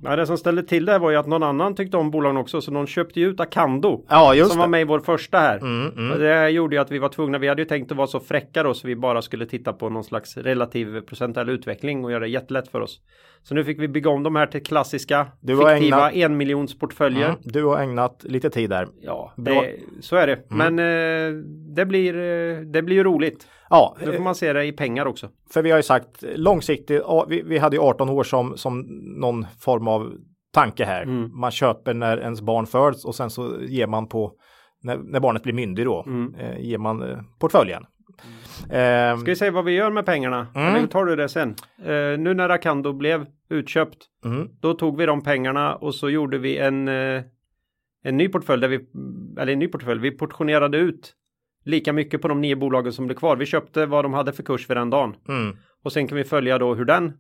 Ja, 0.03 0.17
det 0.17 0.27
som 0.27 0.39
ställde 0.39 0.63
till 0.63 0.85
det 0.85 0.93
här 0.93 0.99
var 0.99 1.11
ju 1.11 1.17
att 1.17 1.27
någon 1.27 1.43
annan 1.43 1.75
tyckte 1.75 1.97
om 1.97 2.11
bolagen 2.11 2.37
också 2.37 2.61
så 2.61 2.71
någon 2.73 2.87
köpte 2.87 3.21
ju 3.21 3.29
ut 3.31 3.41
Acando. 3.41 4.05
Ja, 4.09 4.35
just 4.35 4.51
som 4.51 4.59
det. 4.59 4.61
var 4.61 4.69
med 4.69 4.81
i 4.81 4.85
vår 4.85 5.01
första 5.01 5.39
här. 5.39 5.57
Mm, 5.59 5.93
mm. 5.97 6.19
Det 6.19 6.51
gjorde 6.51 6.77
ju 6.77 6.83
att 6.83 6.91
vi 6.91 6.99
var 6.99 7.09
tvungna, 7.09 7.39
vi 7.39 7.49
hade 7.49 7.63
ju 7.63 7.69
tänkt 7.69 7.91
att 7.91 7.97
vara 7.97 8.07
så 8.07 8.21
fräcka 8.21 8.63
då 8.63 8.75
så 8.75 8.87
vi 8.87 8.97
bara 8.97 9.23
skulle 9.23 9.47
titta 9.47 9.73
på 9.73 9.89
någon 9.89 10.05
slags 10.05 10.37
relativ 10.37 11.01
procentuell 11.01 11.49
utveckling 11.49 12.05
och 12.05 12.11
göra 12.11 12.21
det 12.21 12.29
jättelätt 12.29 12.69
för 12.69 12.81
oss. 12.81 13.01
Så 13.43 13.55
nu 13.55 13.65
fick 13.65 13.81
vi 13.81 13.89
bygga 13.89 14.11
om 14.11 14.23
de 14.23 14.37
här 14.37 14.47
till 14.47 14.63
klassiska 14.63 15.27
Du 15.41 15.57
har 15.57 15.75
fiktiva 15.77 16.11
ägnat- 16.11 16.25
enmiljonsportföljer. 16.25 17.29
Mm, 17.29 17.39
du 17.45 17.65
har 17.65 17.79
ägnat 17.83 18.25
lite 18.25 18.51
tid 18.51 18.71
där. 18.71 18.89
Ja. 19.03 19.33
Mm. 19.39 19.55
det, 19.55 19.73
så 20.01 20.17
är 20.17 20.27
det. 20.27 20.39
Men 20.49 20.79
eh, 20.79 21.43
det, 21.77 21.85
blir, 21.87 22.15
eh, 22.17 22.61
det 22.61 22.83
blir 22.83 22.97
ju 22.97 23.05
roligt. 23.05 23.47
Ja, 23.71 23.97
Då 24.01 24.07
får 24.07 24.15
eh, 24.15 24.23
man 24.23 24.35
se 24.35 24.53
det 24.53 24.65
i 24.65 24.73
pengar 24.73 25.07
också. 25.07 25.29
för 25.53 25.63
vi 25.63 25.71
har 25.71 25.79
ju 25.79 25.83
sagt 25.83 26.25
långsiktigt, 26.37 27.03
vi, 27.29 27.59
hade 27.59 27.77
ju 27.77 27.83
18 27.83 28.09
år 28.09 28.23
som, 28.25 28.57
som 28.57 28.81
någon 29.21 29.47
form 29.61 29.89
av 29.89 30.13
tanke 30.55 30.85
här. 30.85 31.03
Mm. 31.03 31.41
Man 31.41 31.51
köper 31.51 31.95
när 31.95 32.19
ens 32.21 32.41
barn 32.43 32.67
föds 32.67 33.05
och 33.05 33.15
sen 33.15 33.31
så 33.31 33.61
ger 33.61 33.87
man 33.87 34.09
på 34.09 34.33
när, 34.83 34.97
när 34.97 35.21
barnet 35.21 35.43
blir 35.43 35.53
myndig 35.55 35.85
då, 35.85 36.05
Mm. 36.07 36.35
eh, 36.35 36.59
ger 36.61 36.79
man 36.79 37.03
eh, 37.03 37.19
portföljen. 37.41 37.83
Eh, 38.71 39.17
Ska 39.17 39.25
vi 39.31 39.37
se 39.37 39.51
vad 39.51 39.65
vi 39.65 39.73
gör 39.73 39.91
med 39.91 40.07
pengarna? 40.07 40.47
Mm. 40.55 40.75
Eller 40.75 40.87
tar 40.87 41.05
du 41.05 41.17
det 41.17 41.29
sen? 41.29 41.55
Eh, 41.85 42.19
nu 42.19 42.35
när 42.35 42.49
Acando 42.49 42.93
blev 42.93 43.27
utköpt, 43.51 43.97
mm, 44.25 44.49
då 44.61 44.75
tog 44.75 44.97
vi 44.99 45.07
de 45.07 45.23
pengarna 45.23 45.75
och 45.75 45.95
så 45.95 46.11
gjorde 46.11 46.39
vi 46.39 46.59
en, 46.59 46.89
eh, 46.89 47.23
en 48.03 48.17
ny 48.17 48.29
portfölj 48.29 48.61
där 48.61 48.69
vi, 48.69 48.77
eller 49.41 49.53
en 49.53 49.59
ny 49.59 49.69
portfölj, 49.69 50.01
vi 50.01 50.11
portionerade 50.11 50.79
ut 50.79 51.15
lika 51.65 51.93
mycket 51.93 52.23
på 52.23 52.29
de 52.29 52.41
nio 52.41 52.57
bolagen 52.57 52.93
som 52.93 53.07
blev 53.07 53.17
kvar. 53.17 53.37
Vi 53.37 53.47
köpte 53.47 53.87
vad 53.87 54.05
de 54.05 54.15
hade 54.15 54.33
för 54.33 54.43
kurs 54.43 54.67
för 54.67 54.75
den 54.75 54.91
dagen. 54.91 55.15
mm, 55.29 55.57
Och 55.85 55.93
sen 55.93 56.09
kan 56.09 56.19
vi 56.19 56.25
följa 56.25 56.59
då 56.59 56.75
hur 56.75 56.85
den 56.85 57.13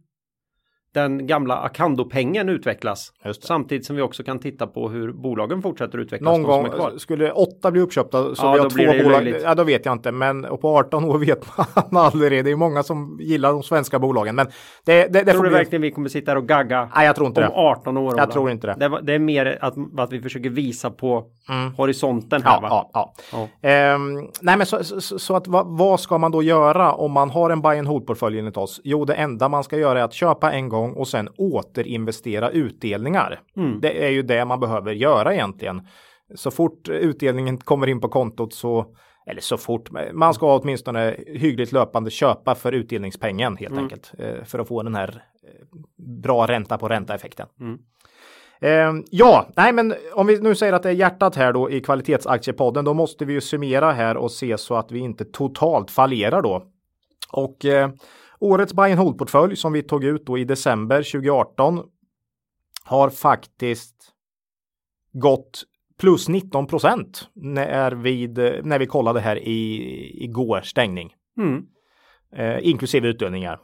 den 0.94 1.26
gamla 1.26 1.56
Acando-pengen 1.56 2.48
utvecklas. 2.48 3.12
Samtidigt 3.42 3.86
som 3.86 3.96
vi 3.96 4.02
också 4.02 4.22
kan 4.22 4.38
titta 4.38 4.66
på 4.66 4.88
hur 4.88 5.12
bolagen 5.12 5.62
fortsätter 5.62 5.98
utvecklas. 5.98 6.38
Någon 6.38 6.42
gång 6.42 6.68
skulle 6.98 7.32
åtta 7.32 7.70
bli 7.70 7.80
uppköpta 7.80 8.34
så 8.34 8.46
Ja, 8.46 8.52
vi 8.52 8.58
har 8.58 8.70
två 8.98 9.04
bolag. 9.04 9.22
löjligt. 9.24 9.42
Ja, 9.44 9.54
då 9.54 9.64
vet 9.64 9.84
jag 9.84 9.92
inte. 9.92 10.12
Men 10.12 10.44
och 10.44 10.60
på 10.60 10.68
18 10.78 11.04
år 11.04 11.18
vet 11.18 11.46
man 11.90 12.04
aldrig. 12.04 12.44
Det 12.44 12.50
är 12.50 12.56
många 12.56 12.82
som 12.82 13.18
gillar 13.20 13.52
de 13.52 13.62
svenska 13.62 13.98
bolagen. 13.98 14.34
Men 14.34 14.46
det, 14.86 15.06
det, 15.12 15.22
det 15.22 15.32
Tror 15.32 15.42
du 15.42 15.48
bli... 15.48 15.58
verkligen 15.58 15.82
vi 15.82 15.90
kommer 15.90 16.08
sitta 16.08 16.30
här 16.30 16.36
och 16.38 16.48
gagga 16.48 16.90
Nej, 16.96 17.06
jag 17.06 17.16
tror 17.16 17.26
inte 17.28 17.40
om 17.40 17.46
det. 17.46 17.54
18 17.54 17.96
år? 17.96 18.14
Ola? 18.14 18.26
tror 18.26 18.50
inte 18.50 18.66
det. 18.66 18.88
Det, 18.88 19.00
det 19.02 19.14
är 19.14 19.18
mer 19.18 19.58
att, 19.60 19.74
att 19.98 20.12
vi 20.12 20.20
försöker 20.22 20.50
visa 20.50 20.90
på 20.90 21.24
horisonten 21.76 22.42
här 22.42 22.58
Ja, 22.62 22.68
va? 22.68 22.90
ja, 22.92 23.12
ja. 23.62 23.68
Ehm, 23.68 24.14
nej, 24.40 24.56
men 24.56 24.66
så, 24.66 24.84
så, 24.84 25.18
så 25.18 25.36
att 25.36 25.48
vad, 25.48 25.66
vad 25.78 26.00
ska 26.00 26.18
man 26.18 26.30
då 26.30 26.42
göra 26.42 26.92
om 26.92 27.12
man 27.12 27.30
har 27.30 27.50
en 27.50 27.62
buy 27.62 27.78
and 27.78 27.88
hold 27.88 28.06
portfölj 28.06 28.38
enligt 28.38 28.56
oss? 28.56 28.80
Jo, 28.84 29.04
det 29.04 29.14
enda 29.14 29.48
man 29.48 29.64
ska 29.64 29.78
göra 29.78 30.00
är 30.00 30.04
att 30.04 30.12
köpa 30.12 30.52
en 30.52 30.68
gång 30.68 30.79
och 30.84 31.08
sen 31.08 31.28
återinvestera 31.38 32.50
utdelningar. 32.50 33.40
Det 33.80 34.04
är 34.06 34.10
ju 34.10 34.22
det 34.22 34.44
man 34.44 34.60
behöver 34.60 34.92
göra 34.92 35.34
egentligen. 35.34 35.86
Så 36.34 36.50
fort 36.50 36.88
utdelningen 36.88 37.58
kommer 37.58 37.86
in 37.86 38.00
på 38.00 38.08
kontot 38.08 38.52
så 38.54 38.86
eller 39.26 39.40
så 39.40 39.56
fort, 39.56 39.90
man 40.12 40.34
ska 40.34 40.56
åtminstone 40.58 41.16
hyggligt 41.26 41.72
löpande 41.72 42.10
köpa 42.10 42.54
för 42.54 42.72
utdelningspengen 42.72 43.56
helt 43.56 43.74
enkelt. 43.78 44.12
eh, 44.18 44.44
För 44.44 44.58
att 44.58 44.68
få 44.68 44.82
den 44.82 44.94
här 44.94 45.08
eh, 45.42 45.78
bra 46.22 46.46
ränta 46.46 46.78
på 46.78 46.88
ränta 46.88 47.14
effekten. 47.14 47.46
Eh, 48.60 48.92
ja, 49.10 49.48
nej 49.56 49.72
men 49.72 49.94
om 50.14 50.26
vi 50.26 50.40
nu 50.40 50.54
säger 50.54 50.72
att 50.72 50.82
det 50.82 50.88
är 50.88 50.94
hjärtat 50.94 51.36
här 51.36 51.52
då 51.52 51.70
i 51.70 51.80
kvalitetsaktiepodden, 51.80 52.84
då 52.84 52.94
måste 52.94 53.24
vi 53.24 53.32
ju 53.32 53.40
summera 53.40 53.92
här 53.92 54.16
och 54.16 54.30
se 54.30 54.58
så 54.58 54.74
att 54.74 54.92
vi 54.92 54.98
inte 54.98 55.24
totalt 55.24 55.90
fallerar 55.90 56.42
då. 56.42 56.62
Och 57.32 57.64
eh, 57.64 57.90
årets 58.40 58.74
buy 58.74 58.90
and 58.90 59.00
hold 59.00 59.18
portfölj 59.18 59.56
som 59.56 59.72
vi 59.72 59.82
tog 59.82 60.04
ut 60.04 60.26
då 60.26 60.38
i 60.38 60.44
december 60.44 61.02
2018 61.02 61.82
har 62.84 63.10
faktiskt 63.10 64.12
gått 65.12 65.64
plus 65.98 66.28
19 66.28 66.66
procent 66.66 67.28
när, 67.34 67.92
vid, 67.92 68.38
när 68.62 68.78
vi 68.78 68.86
kollade 68.86 69.20
här 69.20 69.36
i 69.36 70.24
igår 70.24 70.60
stängning. 70.60 71.14
Mm. 71.38 71.62
Eh, 72.36 72.68
inklusive 72.68 73.08
utdelningar. 73.08 73.60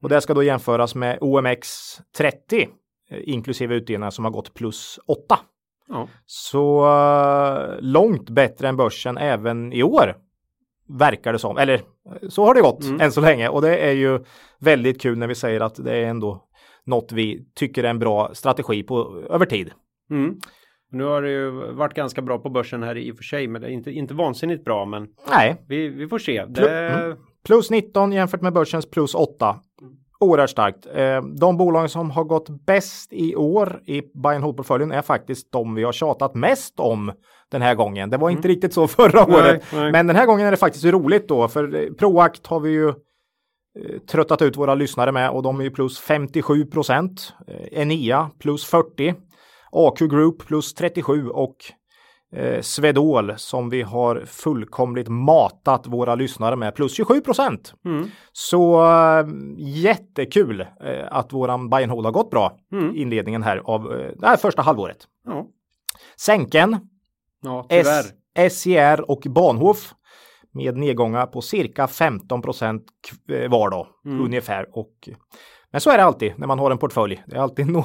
Och 0.00 0.08
det 0.08 0.20
ska 0.20 0.34
då 0.34 0.42
jämföras 0.42 0.94
med 0.94 1.18
OMX 1.20 1.68
30 2.16 2.68
eh, 3.10 3.18
inklusive 3.22 3.74
utdelningar 3.74 4.10
som 4.10 4.24
har 4.24 4.32
gått 4.32 4.54
plus 4.54 4.98
8. 5.06 5.38
Ja. 5.88 6.08
Så 6.26 6.84
eh, 6.86 7.80
långt 7.80 8.30
bättre 8.30 8.68
än 8.68 8.76
börsen 8.76 9.18
även 9.18 9.72
i 9.72 9.82
år. 9.82 10.16
Verkar 10.98 11.32
det 11.32 11.38
som. 11.38 11.58
Eller 11.58 11.80
så 12.28 12.44
har 12.44 12.54
det 12.54 12.60
gått 12.60 12.84
än 13.00 13.12
så 13.12 13.20
länge. 13.20 13.48
Och 13.48 13.62
det 13.62 13.76
är 13.76 13.92
ju 13.92 14.24
väldigt 14.58 15.00
kul 15.00 15.18
när 15.18 15.26
vi 15.26 15.34
säger 15.34 15.60
att 15.60 15.84
det 15.84 15.96
är 15.96 16.06
ändå 16.06 16.44
något 16.84 17.12
vi 17.12 17.46
tycker 17.54 17.84
är 17.84 17.90
en 17.90 17.98
bra 17.98 18.30
strategi 18.34 18.82
på 18.82 19.24
över 19.30 19.46
tid. 19.46 19.70
Mm. 20.10 20.36
Nu 20.90 21.04
har 21.04 21.22
det 21.22 21.30
ju 21.30 21.50
varit 21.50 21.94
ganska 21.94 22.22
bra 22.22 22.38
på 22.38 22.50
börsen 22.50 22.82
här 22.82 22.96
i 22.96 23.12
och 23.12 23.16
för 23.16 23.24
sig, 23.24 23.48
men 23.48 23.62
det 23.62 23.68
är 23.68 23.70
inte, 23.70 23.90
inte 23.90 24.14
vansinnigt 24.14 24.64
bra. 24.64 24.84
Men 24.84 25.08
Nej, 25.30 25.56
vi, 25.68 25.88
vi 25.88 26.08
får 26.08 26.18
se. 26.18 26.44
Det, 26.48 26.88
mm. 26.88 27.16
plus 27.44 27.70
19 27.70 28.12
jämfört 28.12 28.40
med 28.40 28.52
börsens 28.52 28.90
plus 28.90 29.14
8. 29.14 29.56
Oerhört 30.22 30.50
starkt. 30.50 30.86
Eh, 30.94 31.22
De 31.40 31.56
bolag 31.56 31.90
som 31.90 32.10
har 32.10 32.24
gått 32.24 32.66
bäst 32.66 33.12
i 33.12 33.36
år 33.36 33.82
i 33.86 34.00
buy 34.22 34.34
and 34.34 34.44
hold 34.44 34.56
portföljen 34.56 34.92
är 34.92 35.02
faktiskt 35.02 35.52
de 35.52 35.74
vi 35.74 35.82
har 35.84 35.92
tjatat 35.92 36.34
mest 36.34 36.80
om 36.80 37.12
den 37.50 37.62
här 37.62 37.74
gången. 37.74 38.10
Det 38.10 38.16
var 38.16 38.30
inte 38.30 38.48
riktigt 38.48 38.72
så 38.74 38.86
förra 38.98 39.26
Nej, 39.26 39.36
året. 39.36 39.62
nej. 39.72 39.92
Men 39.92 40.06
den 40.06 40.16
här 40.16 40.26
gången 40.26 40.46
är 40.46 40.50
det 40.50 40.56
faktiskt 40.56 40.84
roligt 40.84 41.28
då, 41.28 41.48
för 41.48 41.74
eh, 41.74 41.92
Proact 41.92 42.46
har 42.46 42.60
vi 42.60 42.70
ju 42.70 42.88
eh, 42.88 42.94
tröttat 44.10 44.42
ut 44.42 44.56
våra 44.56 44.74
lyssnare 44.74 45.12
med 45.12 45.30
och 45.30 45.42
de 45.42 45.60
är 45.60 45.64
ju 45.64 45.70
plus 45.70 45.98
57 46.00 46.64
procent. 46.66 47.32
Enea 47.72 48.30
plus 48.38 48.64
40. 48.66 49.14
AQ 49.72 49.98
Group 49.98 50.46
plus 50.46 50.74
37 50.74 51.28
och 51.28 51.56
eh, 52.32 52.60
Swedol 52.60 53.34
som 53.36 53.70
vi 53.70 53.82
har 53.82 54.22
fullkomligt 54.26 55.08
matat 55.08 55.86
våra 55.86 56.14
lyssnare 56.14 56.56
med 56.56 56.74
plus 56.74 56.96
27 56.96 57.20
procent. 57.20 57.74
Mm. 57.84 58.06
Så 58.32 58.84
eh, 58.84 59.26
jättekul 59.58 60.60
eh, 60.60 60.66
att 61.10 61.32
våran 61.32 61.70
buy 61.70 61.82
and 61.82 61.92
hold 61.92 62.06
har 62.06 62.12
gått 62.12 62.30
bra 62.30 62.56
Mm. 62.72 62.96
inledningen 62.96 63.42
här 63.42 63.56
av 63.64 63.92
eh, 63.92 64.10
det 64.18 64.26
här 64.26 64.36
första 64.36 64.62
halvåret. 64.62 64.98
ja. 65.26 65.46
Sänken, 66.16 66.76
ja, 67.42 67.66
tyvärr. 67.68 68.04
S, 68.34 68.54
SCR 68.62 69.10
och 69.10 69.22
Bahnhof 69.30 69.94
med 70.54 70.76
nedgångar 70.76 71.26
på 71.26 71.40
cirka 71.40 71.86
15 71.88 72.42
procent 72.42 72.84
var 73.48 73.70
då 73.70 73.86
Mm. 74.04 74.24
ungefär. 74.24 74.66
Och, 74.78 75.08
men 75.72 75.80
så 75.80 75.90
är 75.90 75.96
det 75.98 76.04
alltid 76.04 76.32
när 76.38 76.46
man 76.46 76.58
har 76.58 76.70
en 76.70 76.78
portfölj. 76.78 77.22
Det 77.26 77.36
är 77.36 77.40
alltid 77.40 77.66
no 77.70 77.84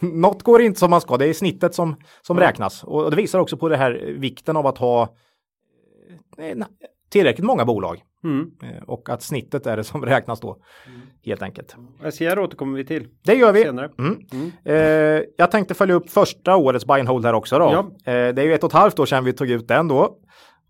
något 0.00 0.42
går 0.42 0.62
inte 0.62 0.80
som 0.80 0.90
man 0.90 1.00
ska. 1.00 1.16
Det 1.16 1.26
är 1.26 1.32
snittet 1.32 1.74
som, 1.74 1.96
som 2.22 2.38
räknas 2.40 2.84
och 2.84 3.10
det 3.10 3.16
visar 3.16 3.38
också 3.38 3.56
på 3.56 3.68
det 3.68 3.76
här 3.76 4.14
vikten 4.18 4.56
av 4.56 4.66
att 4.66 4.78
ha 4.78 5.02
eh, 6.38 6.56
tillräckligt 7.10 7.46
många 7.46 7.64
bolag 7.64 8.02
Mm. 8.24 8.50
eh, 8.62 8.82
och 8.86 9.08
att 9.10 9.22
snittet 9.22 9.66
är 9.66 9.76
det 9.76 9.84
som 9.84 10.02
räknas 10.06 10.40
då 10.40 10.56
helt 11.24 11.42
enkelt. 11.42 11.76
SCR 12.12 12.38
återkommer 12.38 12.76
vi 12.76 12.84
till 12.84 13.08
Det 13.24 13.34
gör 13.34 13.52
vi. 13.52 13.62
senare. 13.62 13.90
Mm. 13.98 14.20
Mm. 14.32 14.50
Eh, 14.64 15.22
jag 15.36 15.50
tänkte 15.50 15.74
följa 15.74 15.94
upp 15.94 16.10
första 16.10 16.56
årets 16.56 16.86
buy 16.86 17.00
and 17.00 17.08
hold 17.08 17.24
här 17.26 17.32
också 17.34 17.58
då. 17.58 17.64
Ja. 17.64 18.12
Eh, 18.12 18.34
det 18.34 18.42
är 18.42 18.46
ju 18.46 18.54
ett 18.54 18.64
och 18.64 18.70
ett 18.70 18.78
halvt 18.78 18.98
år 18.98 19.06
sedan 19.06 19.24
vi 19.24 19.32
tog 19.32 19.50
ut 19.50 19.68
den 19.68 19.88
då. 19.88 20.16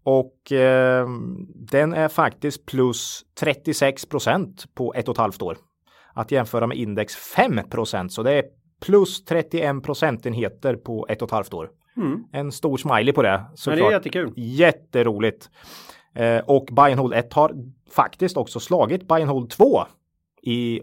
Och 0.05 0.53
eh, 0.53 1.09
den 1.55 1.95
är 1.95 2.09
faktiskt 2.09 2.67
plus 2.67 3.23
36 3.41 4.07
procent 4.07 4.65
på 4.75 4.95
ett 4.95 5.09
och 5.09 5.15
ett 5.15 5.19
halvt 5.19 5.43
år. 5.43 5.57
Att 6.15 6.31
jämföra 6.31 6.67
med 6.67 6.77
index 6.79 7.17
5 7.17 7.61
procent. 7.71 8.13
Så 8.13 8.23
det 8.23 8.33
är 8.33 8.45
plus 8.87 9.25
31 9.25 9.83
procentenheter 9.83 10.77
på 10.77 11.07
ett 11.09 11.23
och 11.23 11.29
ett 11.29 11.33
halvt 11.33 11.55
år. 11.55 11.71
Mm. 11.97 12.25
En 12.33 12.53
stor 12.53 12.77
smiley 12.77 13.13
på 13.15 13.23
det. 13.23 13.29
Men 13.31 13.39
det 13.47 13.53
är 13.53 13.57
såklart. 13.57 13.93
jättekul. 13.93 14.33
Jätteroligt. 14.37 15.51
Eh, 16.15 16.39
och 16.39 16.69
buy 16.73 16.91
and 16.93 17.01
hold 17.01 17.15
1 17.15 17.33
har 17.33 17.53
faktiskt 17.95 18.37
också 18.37 18.61
slagit 18.61 19.09
buy 19.09 19.21
and 19.23 19.31
hold 19.31 19.51
2 19.51 19.81
i 20.43 20.81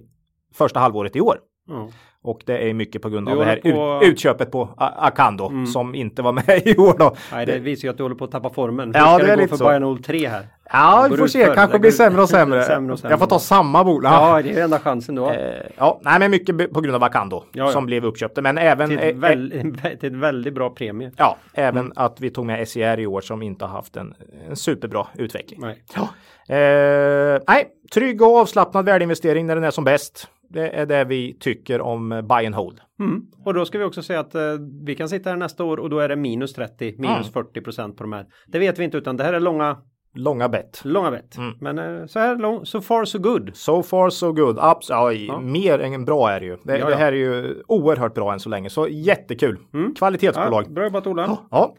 första 0.53 0.79
halvåret 0.79 1.15
i 1.15 1.22
år. 1.22 1.39
Ja. 1.67 1.89
Och 2.22 2.41
det 2.46 2.69
är 2.69 2.74
mycket 2.74 3.01
på 3.01 3.10
grund 3.10 3.29
av 3.29 3.38
det 3.38 3.46
här 3.46 3.55
på- 3.57 4.05
ut, 4.05 4.12
utköpet 4.12 4.51
på 4.51 4.62
A- 4.77 4.93
Acando 4.98 5.48
Mm. 5.50 5.65
som 5.67 5.96
inte 5.96 6.22
var 6.22 6.34
med 6.34 6.62
i 6.67 6.77
år 6.77 6.98
då. 6.98 7.15
Nej, 7.31 7.46
det 7.46 7.60
visar 7.60 7.88
ju 7.88 7.89
att 7.91 7.98
du 7.98 8.03
håller 8.03 8.15
på 8.15 8.25
att 8.25 8.31
tappa 8.31 8.50
formen. 8.50 8.91
Ja, 8.96 9.12
Hur 9.12 9.17
ska 9.19 9.25
det 9.25 9.31
det, 9.31 9.36
gå 9.36 9.41
lite 9.41 9.50
för 9.50 9.57
så. 9.57 9.63
Bayern 9.65 10.03
03 10.03 10.27
här? 10.29 10.48
Ja, 10.71 11.07
vi 11.12 11.17
får 11.17 11.27
se. 11.27 11.45
Kanske 11.55 11.79
blir 11.79 11.91
sämre 11.91 12.21
och 12.21 12.29
sämre. 12.29 12.63
Sämre 12.63 12.93
och 12.93 13.00
sämre. 13.00 13.12
Jag 13.13 13.19
får 13.19 13.27
ta 13.27 13.39
samma 13.39 13.83
bolag. 13.83 14.12
Ja, 14.13 14.41
det 14.41 14.59
är 14.59 14.63
enda 14.63 14.79
chansen 14.79 15.15
du 15.15 15.21
har. 15.21 15.33
Eh, 15.33 15.39
ja, 15.77 16.00
nej, 16.03 16.19
men 16.19 16.31
mycket 16.31 16.74
på 16.74 16.81
grund 16.81 16.95
av 16.95 17.03
Acando 17.03 17.43
Ja, 17.51 17.65
ja. 17.65 17.71
som 17.71 17.86
blev 17.86 18.05
uppköpta. 18.05 18.41
Men 18.41 18.57
även, 18.57 18.89
Till, 18.89 18.97
eh, 18.97 19.03
ett 19.05 19.13
eh, 19.15 19.19
väl, 19.19 19.51
till 20.00 20.15
ett 20.15 20.21
väldigt 20.21 20.53
bra 20.53 20.69
premie. 20.69 21.12
ja, 21.17 21.38
även 21.53 21.77
Mm. 21.86 21.93
att 21.95 22.21
vi 22.21 22.29
tog 22.29 22.45
med 22.45 22.67
SCR 22.67 23.00
i 23.00 23.07
år 23.07 23.21
som 23.21 23.41
inte 23.41 23.65
har 23.65 23.71
haft 23.71 23.97
en, 23.97 24.13
en 24.50 24.55
superbra 24.55 25.07
utveckling. 25.15 25.59
Nej. 25.62 25.83
Ja. 25.95 26.09
Eh, 26.55 27.41
nej, 27.47 27.67
trygg 27.93 28.21
och 28.21 28.38
avslappnad 28.38 28.86
värdeinvestering 28.86 29.47
när 29.47 29.55
den 29.55 29.63
är 29.63 29.71
som 29.71 29.83
bäst. 29.83 30.27
Det 30.50 30.69
är 30.69 30.86
det 30.86 31.03
vi 31.03 31.38
tycker 31.39 31.81
om 31.81 32.09
buy 32.09 32.45
and 32.45 32.55
hold. 32.55 32.79
Mm. 33.00 33.21
Och 33.45 33.53
då 33.53 33.65
ska 33.65 33.77
vi 33.77 33.83
också 33.83 34.01
säga 34.01 34.19
att 34.19 34.36
eh, 34.36 34.41
vi 34.86 34.95
kan 34.95 35.09
sitta 35.09 35.29
här 35.29 35.38
nästa 35.38 35.63
år 35.63 35.77
och 35.79 35.89
då 35.89 36.00
är 36.00 36.09
det 36.09 36.15
minus 36.15 36.53
30, 36.53 36.95
minus 36.97 37.31
Ja. 37.33 37.43
40 37.43 37.62
procent 37.62 37.97
på 37.97 38.03
de 38.03 38.13
här. 38.13 38.25
Det 38.47 38.59
vet 38.59 38.79
vi 38.79 38.83
inte 38.83 38.97
utan 38.97 39.17
det 39.17 39.24
här 39.24 39.33
är 39.33 39.39
långa, 39.39 39.77
Långa 40.17 40.50
bett. 40.50 40.81
långa 40.83 41.12
bett. 41.12 41.38
Mm. 41.38 41.53
Men 41.62 41.79
eh, 42.01 42.05
så 42.05 42.19
här 42.19 42.36
lång, 42.36 42.65
so 42.65 42.81
far 42.81 43.05
so 43.05 43.19
good. 43.19 43.51
So 43.53 43.83
far 43.83 44.09
so 44.09 44.31
good. 44.31 44.57
Abs 44.59 44.89
ja, 44.89 45.12
Ja. 45.13 45.39
Mer 45.39 45.79
än 45.79 46.05
bra 46.05 46.29
är 46.31 46.39
det 46.39 46.45
ju. 46.45 46.57
Det, 46.63 46.77
Ja, 46.77 46.89
det 46.89 46.95
här 46.95 47.12
är 47.13 47.17
ju 47.17 47.63
oerhört 47.67 48.13
bra 48.13 48.33
än 48.33 48.39
så 48.39 48.50
länge. 48.50 48.69
Så 48.69 48.88
jättekul. 48.88 49.57
Mm. 49.74 49.95
Kvalitetsbolag. 49.95 50.65
Ja, 50.67 50.69
bra 50.74 50.83
jobbat 50.83 51.07
Ola. 51.07 51.38
Ja. 51.51 51.75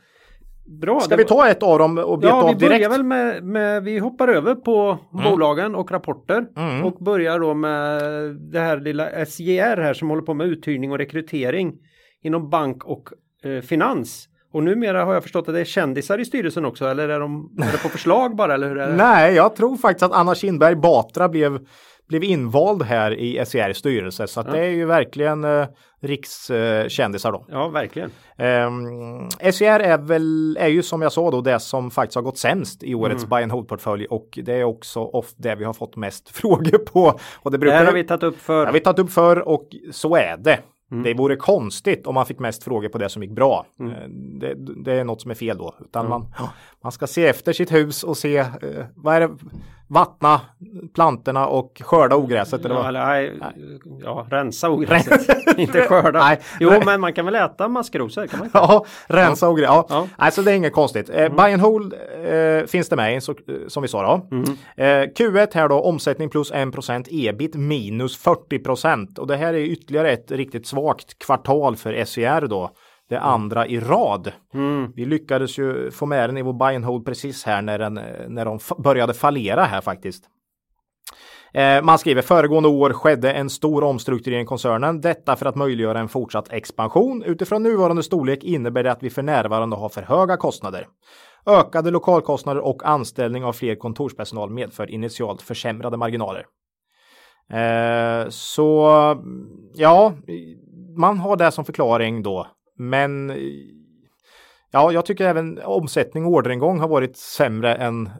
Bra. 0.80 1.00
Ska 1.00 1.16
vi 1.16 1.24
ta 1.24 1.48
ett 1.48 1.62
av 1.62 1.78
dem 1.78 1.98
och 1.98 2.18
beta 2.18 2.28
Ja, 2.34 2.46
vi 2.46 2.52
av 2.52 2.58
direkt? 2.58 2.70
börjar 2.78 2.90
väl 2.90 3.02
med, 3.02 3.44
med, 3.44 3.82
vi 3.84 3.98
hoppar 3.98 4.28
över 4.28 4.54
på 4.54 4.98
bolagen 5.24 5.74
och 5.74 5.90
rapporter 5.90 6.46
Mm. 6.56 6.84
och 6.84 7.04
börjar 7.04 7.38
då 7.38 7.54
med 7.54 8.00
det 8.52 8.58
här 8.60 8.80
lilla 8.80 9.24
SJR 9.26 9.76
här 9.82 9.94
som 9.94 10.08
håller 10.08 10.22
på 10.22 10.34
med 10.34 10.46
uthyrning 10.46 10.92
och 10.92 10.98
rekrytering 10.98 11.72
inom 12.22 12.50
bank 12.50 12.84
och 12.84 13.08
eh, 13.44 13.60
finans. 13.62 14.28
Och 14.52 14.62
numera 14.62 15.04
har 15.04 15.14
jag 15.14 15.22
förstått 15.22 15.48
att 15.48 15.54
det 15.54 15.60
är 15.60 15.64
kändisar 15.64 16.18
i 16.18 16.24
styrelsen 16.24 16.64
också 16.64 16.86
eller 16.86 17.08
är, 17.08 17.20
de, 17.20 17.50
är 17.62 17.72
det 17.72 17.82
på 17.82 17.88
förslag 17.88 18.36
bara 18.36 18.54
eller 18.54 18.68
hur 18.68 18.78
är 18.78 18.86
det? 18.88 18.92
Nej, 18.96 19.34
jag 19.34 19.56
tror 19.56 19.76
faktiskt 19.76 20.02
att 20.02 20.12
Anna 20.12 20.34
Kinberg 20.34 20.74
Batra 20.76 21.28
blev, 21.28 21.58
blev 22.08 22.24
invald 22.24 22.82
här 22.82 23.10
i 23.18 23.44
SCRs 23.46 23.76
styrelse. 23.76 24.26
Så 24.26 24.40
att 24.40 24.52
det 24.52 24.58
är 24.58 24.70
ju 24.70 24.84
verkligen 24.84 25.44
eh, 25.44 25.66
rikskändisar 26.00 27.32
då. 27.32 27.44
Ja, 27.48 27.68
verkligen. 27.68 28.10
Um, 28.38 29.28
SCR 29.52 29.64
är 29.64 29.98
väl, 29.98 30.56
är 30.60 30.68
ju 30.68 30.82
som 30.82 31.02
jag 31.02 31.12
sa 31.12 31.30
då 31.30 31.40
det 31.40 31.60
som 31.60 31.90
faktiskt 31.90 32.14
har 32.14 32.22
gått 32.22 32.38
sämst 32.38 32.82
i 32.82 32.94
årets 32.94 33.24
Mm. 33.24 33.28
buy 33.30 33.42
and 33.42 33.52
hold 33.52 33.68
portfölj 33.68 34.06
och 34.06 34.38
det 34.42 34.54
är 34.54 34.64
också 34.64 35.00
ofta 35.00 35.34
det 35.36 35.54
vi 35.54 35.64
har 35.64 35.72
fått 35.72 35.96
mest 35.96 36.28
frågor 36.36 36.78
på. 36.78 37.18
Och 37.36 37.50
det 37.50 37.56
Det 37.56 37.58
brukar 37.58 37.76
här 37.76 37.84
har 37.86 37.92
vi 37.92 38.04
tagit 38.04 38.22
upp 38.22 38.40
för. 38.40 38.60
Det 38.60 38.66
har 38.66 38.72
vi 38.72 38.80
tagit 38.80 38.98
upp 38.98 39.10
för 39.10 39.48
och 39.48 39.68
så 39.92 40.16
är 40.16 40.36
det. 40.36 40.58
Mm. 40.90 41.02
Det 41.04 41.14
vore 41.14 41.36
konstigt 41.36 42.06
om 42.06 42.14
man 42.14 42.26
fick 42.26 42.38
mest 42.38 42.64
frågor 42.64 42.88
på 42.88 42.98
det 42.98 43.08
som 43.08 43.22
gick 43.22 43.32
bra. 43.32 43.66
Mm. 43.80 43.92
Eh, 43.92 44.08
Det, 44.40 44.54
det 44.84 44.92
är 44.92 45.04
något 45.04 45.20
som 45.20 45.30
är 45.30 45.34
fel 45.34 45.58
då. 45.58 45.74
Utan 45.80 46.08
man, 46.08 46.26
man 46.82 46.92
ska 46.92 47.06
se 47.06 47.26
efter 47.26 47.52
sitt 47.52 47.72
hus 47.72 48.02
och 48.04 48.16
se 48.16 48.38
eh, 48.38 48.48
vad 48.94 49.14
är 49.16 49.20
det, 49.20 49.30
vattna 49.88 50.40
plantorna 50.94 51.46
och 51.46 51.82
skörda 51.84 52.16
ogräset. 52.16 52.64
Eller 52.64 52.74
Ja, 52.74 52.80
vad? 52.80 52.88
eller, 52.88 53.06
nej, 53.06 53.38
ja, 54.02 54.26
rensa 54.30 54.70
ogräset. 54.70 55.20
inte 55.58 55.82
skörda. 55.82 56.18
Nej. 56.18 56.40
Jo, 56.60 56.72
men 56.84 57.00
man 57.00 57.12
kan 57.12 57.24
väl 57.24 57.34
äta 57.34 57.68
maskrosor? 57.68 58.26
Kan 58.26 58.38
man? 58.40 58.50
Ja, 58.54 58.84
rensa 59.06 59.48
ogräs. 59.48 59.66
Ja. 59.66 59.86
Ja. 59.88 60.06
Alltså 60.16 60.42
det 60.42 60.52
är 60.52 60.56
inget 60.56 60.72
konstigt. 60.72 61.10
Eh, 61.10 61.28
buy 61.36 61.52
and 61.52 61.62
hold 61.62 61.94
eh, 62.24 62.66
finns 62.66 62.88
det 62.88 62.96
med 62.96 63.22
så, 63.22 63.32
eh, 63.32 63.36
som 63.68 63.82
vi 63.82 63.88
sa 63.88 64.02
då. 64.02 64.36
Eh, 64.82 64.86
Q1 64.86 65.48
här 65.54 65.68
då, 65.68 65.80
omsättning 65.80 66.30
plus 66.30 66.50
1 66.50 66.68
ebit 67.10 67.54
minus 67.54 68.24
40% 68.24 69.18
och 69.18 69.26
det 69.26 69.36
här 69.36 69.54
är 69.54 69.58
ytterligare 69.58 70.10
ett 70.10 70.30
riktigt 70.30 70.66
svagt 70.66 71.18
kvartal 71.18 71.76
för 71.76 72.04
SCR 72.04 72.46
då. 72.46 72.70
Det 73.08 73.20
andra 73.20 73.66
i 73.66 73.80
rad. 73.80 74.32
Vi 74.94 75.04
lyckades 75.04 75.58
ju 75.58 75.90
få 75.90 76.06
med 76.06 76.28
den 76.28 76.36
i 76.36 76.42
vår 76.42 76.52
buy 76.52 76.76
and 76.76 76.84
hold 76.84 77.06
precis 77.06 77.44
här 77.44 77.62
när, 77.62 77.78
den, 77.78 77.94
när 78.28 78.44
de 78.44 78.58
började 78.78 79.14
fallera 79.14 79.64
här 79.64 79.80
faktiskt. 79.80 80.24
Eh, 81.52 81.82
Man 81.82 81.98
skriver 81.98 82.22
föregående 82.22 82.68
år 82.68 82.92
skedde 82.92 83.32
en 83.32 83.50
stor 83.50 83.84
omstrukturering 83.84 84.42
i 84.42 84.46
koncernen. 84.46 85.00
Detta 85.00 85.36
för 85.36 85.46
att 85.46 85.56
möjliggöra 85.56 86.00
en 86.00 86.08
fortsatt 86.08 86.52
expansion. 86.52 87.22
Utifrån 87.22 87.62
nuvarande 87.62 88.02
storlek 88.02 88.44
innebär 88.44 88.82
det 88.82 88.92
att 88.92 89.02
vi 89.02 89.10
för 89.10 89.22
närvarande 89.22 89.76
har 89.76 89.88
för 89.88 90.02
höga 90.02 90.36
kostnader. 90.36 90.86
Ökade 91.46 91.90
lokalkostnader 91.90 92.60
och 92.60 92.88
anställning 92.88 93.44
av 93.44 93.52
fler 93.52 93.74
kontorspersonal 93.74 94.50
medför 94.50 94.90
initialt 94.90 95.42
försämrade 95.42 95.96
marginaler. 95.96 96.44
Eh, 97.52 98.28
så 98.28 98.88
ja, 99.74 100.14
man 100.96 101.18
har 101.18 101.36
det 101.36 101.50
som 101.50 101.64
förklaring 101.64 102.22
då. 102.22 102.46
Men 102.78 103.32
ja, 104.70 104.92
jag 104.92 105.06
tycker 105.06 105.24
även 105.24 105.58
omsättning 105.64 106.24
och 106.24 106.32
orderingång 106.32 106.80
har 106.80 106.88
varit 106.88 107.16
sämre 107.16 107.74
än 107.74 108.10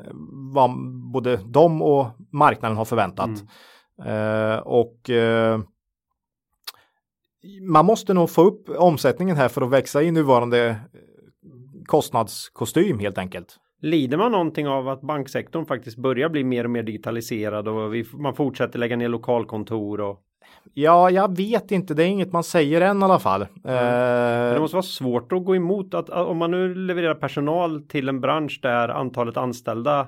vad 0.55 0.71
både 1.13 1.41
de 1.47 1.83
och 1.83 2.07
marknaden 2.33 2.77
har 2.77 2.85
förväntat. 2.85 3.31
Eh, 4.05 4.59
och 4.59 5.11
eh, 5.11 5.61
man 7.63 7.87
måste 7.87 8.15
nog 8.15 8.31
få 8.31 8.43
upp 8.43 8.69
omsättningen 8.69 9.37
här 9.37 9.49
för 9.49 9.63
att 9.63 9.71
växa 9.71 10.03
i 10.03 10.11
nuvarande 10.11 10.69
eh, 10.69 10.77
kostnadskostym 11.87 12.99
helt 12.99 13.19
enkelt. 13.19 13.57
Lider 13.81 14.17
man 14.17 14.33
någonting 14.33 14.69
av 14.69 14.89
att 14.89 15.01
banksektorn 15.01 15.67
faktiskt 15.67 15.99
börjar 15.99 16.29
bli 16.29 16.45
mer 16.45 16.65
och 16.65 16.71
mer 16.71 16.83
digitaliserad 16.83 17.69
och 17.69 17.95
vi, 17.95 18.05
man 18.13 18.35
fortsätter 18.35 18.79
lägga 18.79 18.97
ner 18.97 19.09
lokalkontor 19.09 20.01
och 20.01 20.21
Ja, 20.75 21.11
jag 21.11 21.37
vet 21.37 21.71
inte. 21.71 21.95
Det 21.95 22.03
är 22.05 22.07
inget 22.07 22.33
man 22.33 22.45
säger 22.45 22.81
än 22.81 23.01
i 23.01 23.05
alla 23.05 23.19
fall. 23.19 23.47
det 23.63 24.53
Eh, 24.55 24.61
måste 24.61 24.77
vara 24.77 24.83
svårt 24.83 25.33
att 25.33 25.45
gå 25.45 25.57
emot 25.57 25.95
att 25.95 26.11
om 26.11 26.37
man 26.37 26.51
nu 26.51 26.75
levererar 26.75 27.15
personal 27.15 27.83
till 27.83 28.09
en 28.09 28.21
bransch 28.21 28.59
där 28.63 28.89
antalet 28.89 29.37
anställda 29.37 30.07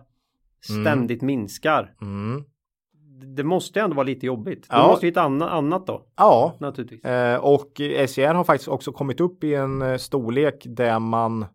ständigt 0.64 1.22
minskar. 1.22 1.94
mm. 2.02 2.44
Det 3.36 3.44
måste 3.44 3.78
ju 3.78 3.84
ändå 3.84 3.96
vara 3.96 4.06
lite 4.06 4.26
jobbigt. 4.26 4.66
Ja. 4.70 4.88
måste 4.88 5.06
hitta 5.06 5.22
anna, 5.22 5.50
annat 5.50 5.86
då 5.86 6.02
Ja, 6.16 6.54
naturligtvis. 6.60 7.04
Eh, 7.04 7.36
och 7.36 7.80
SCR 8.08 8.34
har 8.34 8.44
faktiskt 8.44 8.68
också 8.68 8.92
kommit 8.92 9.20
upp 9.20 9.44
i 9.44 9.54
en 9.54 9.82
eh, 9.82 9.96
storlek 9.96 10.64
där 10.68 10.98
man 10.98 11.46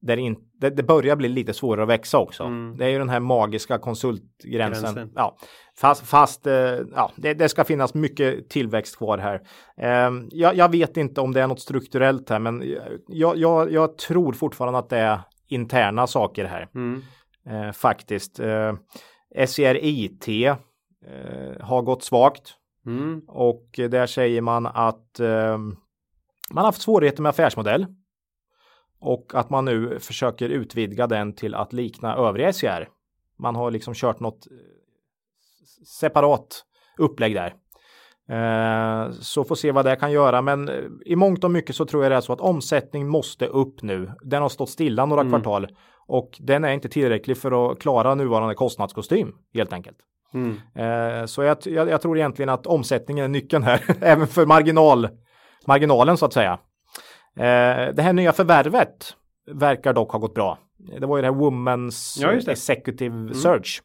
där 0.00 0.16
in, 0.16 0.36
det, 0.60 0.70
det 0.70 0.82
börjar 0.82 1.16
bli 1.16 1.28
lite 1.28 1.54
svårare 1.54 1.82
att 1.82 1.88
växa 1.88 2.18
också. 2.18 2.42
Mm. 2.42 2.76
Det 2.76 2.84
är 2.84 2.88
ju 2.88 2.98
den 2.98 3.08
här 3.08 3.20
magiska 3.20 3.78
konsultgränsen. 3.78 4.82
Gränsen. 4.82 5.12
Ja, 5.14 5.36
fast 5.80 6.06
fast 6.06 6.46
eh, 6.46 6.54
ja, 6.94 7.12
det, 7.16 7.34
det 7.34 7.48
ska 7.48 7.64
finnas 7.64 7.94
mycket 7.94 8.48
tillväxt 8.48 8.96
kvar 8.96 9.18
här. 9.18 9.40
Eh, 9.76 10.12
jag, 10.30 10.56
jag 10.56 10.70
vet 10.70 10.96
inte 10.96 11.20
om 11.20 11.32
det 11.32 11.42
är 11.42 11.46
något 11.46 11.60
strukturellt 11.60 12.30
här, 12.30 12.38
men 12.38 12.76
jag, 13.08 13.36
jag, 13.36 13.72
jag 13.72 13.98
tror 13.98 14.32
fortfarande 14.32 14.78
att 14.78 14.88
det 14.88 14.98
är 14.98 15.20
interna 15.48 16.06
saker 16.06 16.44
här. 16.44 16.68
Mm. 16.74 17.02
Eh, 17.46 17.72
faktiskt. 17.72 18.40
Eh, 18.40 18.74
SCR 19.46 19.78
IT 19.82 20.28
eh, 20.28 20.56
har 21.60 21.82
gått 21.82 22.02
svagt. 22.02 22.54
Mm. 22.86 23.22
Och 23.28 23.66
där 23.74 24.06
säger 24.06 24.40
man 24.40 24.66
att 24.66 25.20
eh, 25.20 25.58
man 26.50 26.56
har 26.56 26.64
haft 26.64 26.82
svårigheter 26.82 27.22
med 27.22 27.30
affärsmodell. 27.30 27.86
Och 29.00 29.32
att 29.34 29.50
man 29.50 29.64
nu 29.64 29.98
försöker 30.00 30.48
utvidga 30.48 31.06
den 31.06 31.32
till 31.32 31.54
att 31.54 31.72
likna 31.72 32.16
övriga 32.16 32.52
SCR. 32.52 32.88
Man 33.38 33.56
har 33.56 33.70
liksom 33.70 33.94
kört 33.94 34.20
något 34.20 34.46
eh, 34.46 34.56
separat 36.00 36.64
upplägg 36.98 37.34
där. 37.34 37.54
Eh, 38.28 39.10
så 39.10 39.44
får 39.44 39.54
se 39.54 39.72
vad 39.72 39.84
det 39.84 39.96
kan 39.96 40.12
göra. 40.12 40.42
Men 40.42 40.68
eh, 40.68 40.74
i 41.06 41.16
mångt 41.16 41.44
och 41.44 41.50
mycket 41.50 41.76
så 41.76 41.84
tror 41.84 42.02
jag 42.02 42.12
det 42.12 42.16
är 42.16 42.20
så 42.20 42.32
att 42.32 42.40
omsättning 42.40 43.08
måste 43.08 43.46
upp 43.46 43.82
nu. 43.82 44.10
Den 44.20 44.42
har 44.42 44.48
stått 44.48 44.70
stilla 44.70 45.06
några 45.06 45.28
kvartal 45.28 45.68
och 46.08 46.38
den 46.40 46.64
är 46.64 46.72
inte 46.72 46.88
tillräcklig 46.88 47.36
för 47.36 47.72
att 47.72 47.80
klara 47.80 48.14
nuvarande 48.14 48.54
kostnadskostym 48.54 49.32
helt 49.54 49.72
enkelt. 49.72 49.96
Mm. 50.34 51.28
Så 51.28 51.42
jag, 51.42 51.56
jag, 51.64 51.88
jag 51.88 52.00
tror 52.00 52.18
egentligen 52.18 52.48
att 52.48 52.66
omsättningen 52.66 53.24
är 53.24 53.28
nyckeln 53.28 53.64
här, 53.64 53.82
även 54.00 54.26
för 54.26 54.46
marginal, 54.46 55.08
marginalen 55.66 56.16
så 56.16 56.26
att 56.26 56.32
säga. 56.32 56.58
Eh, 57.36 57.94
Det 57.94 58.02
här 58.02 58.12
nya 58.12 58.32
förvärvet 58.32 59.12
verkar 59.52 59.92
dock 59.92 60.12
ha 60.12 60.18
gått 60.18 60.34
bra. 60.34 60.58
Det 61.00 61.06
var 61.06 61.16
ju 61.18 61.22
det 61.22 61.28
här 61.28 61.34
Women's 61.34 62.16
Ja, 62.20 62.28
det. 62.32 62.52
Executive 62.52 63.34
Search. 63.34 63.80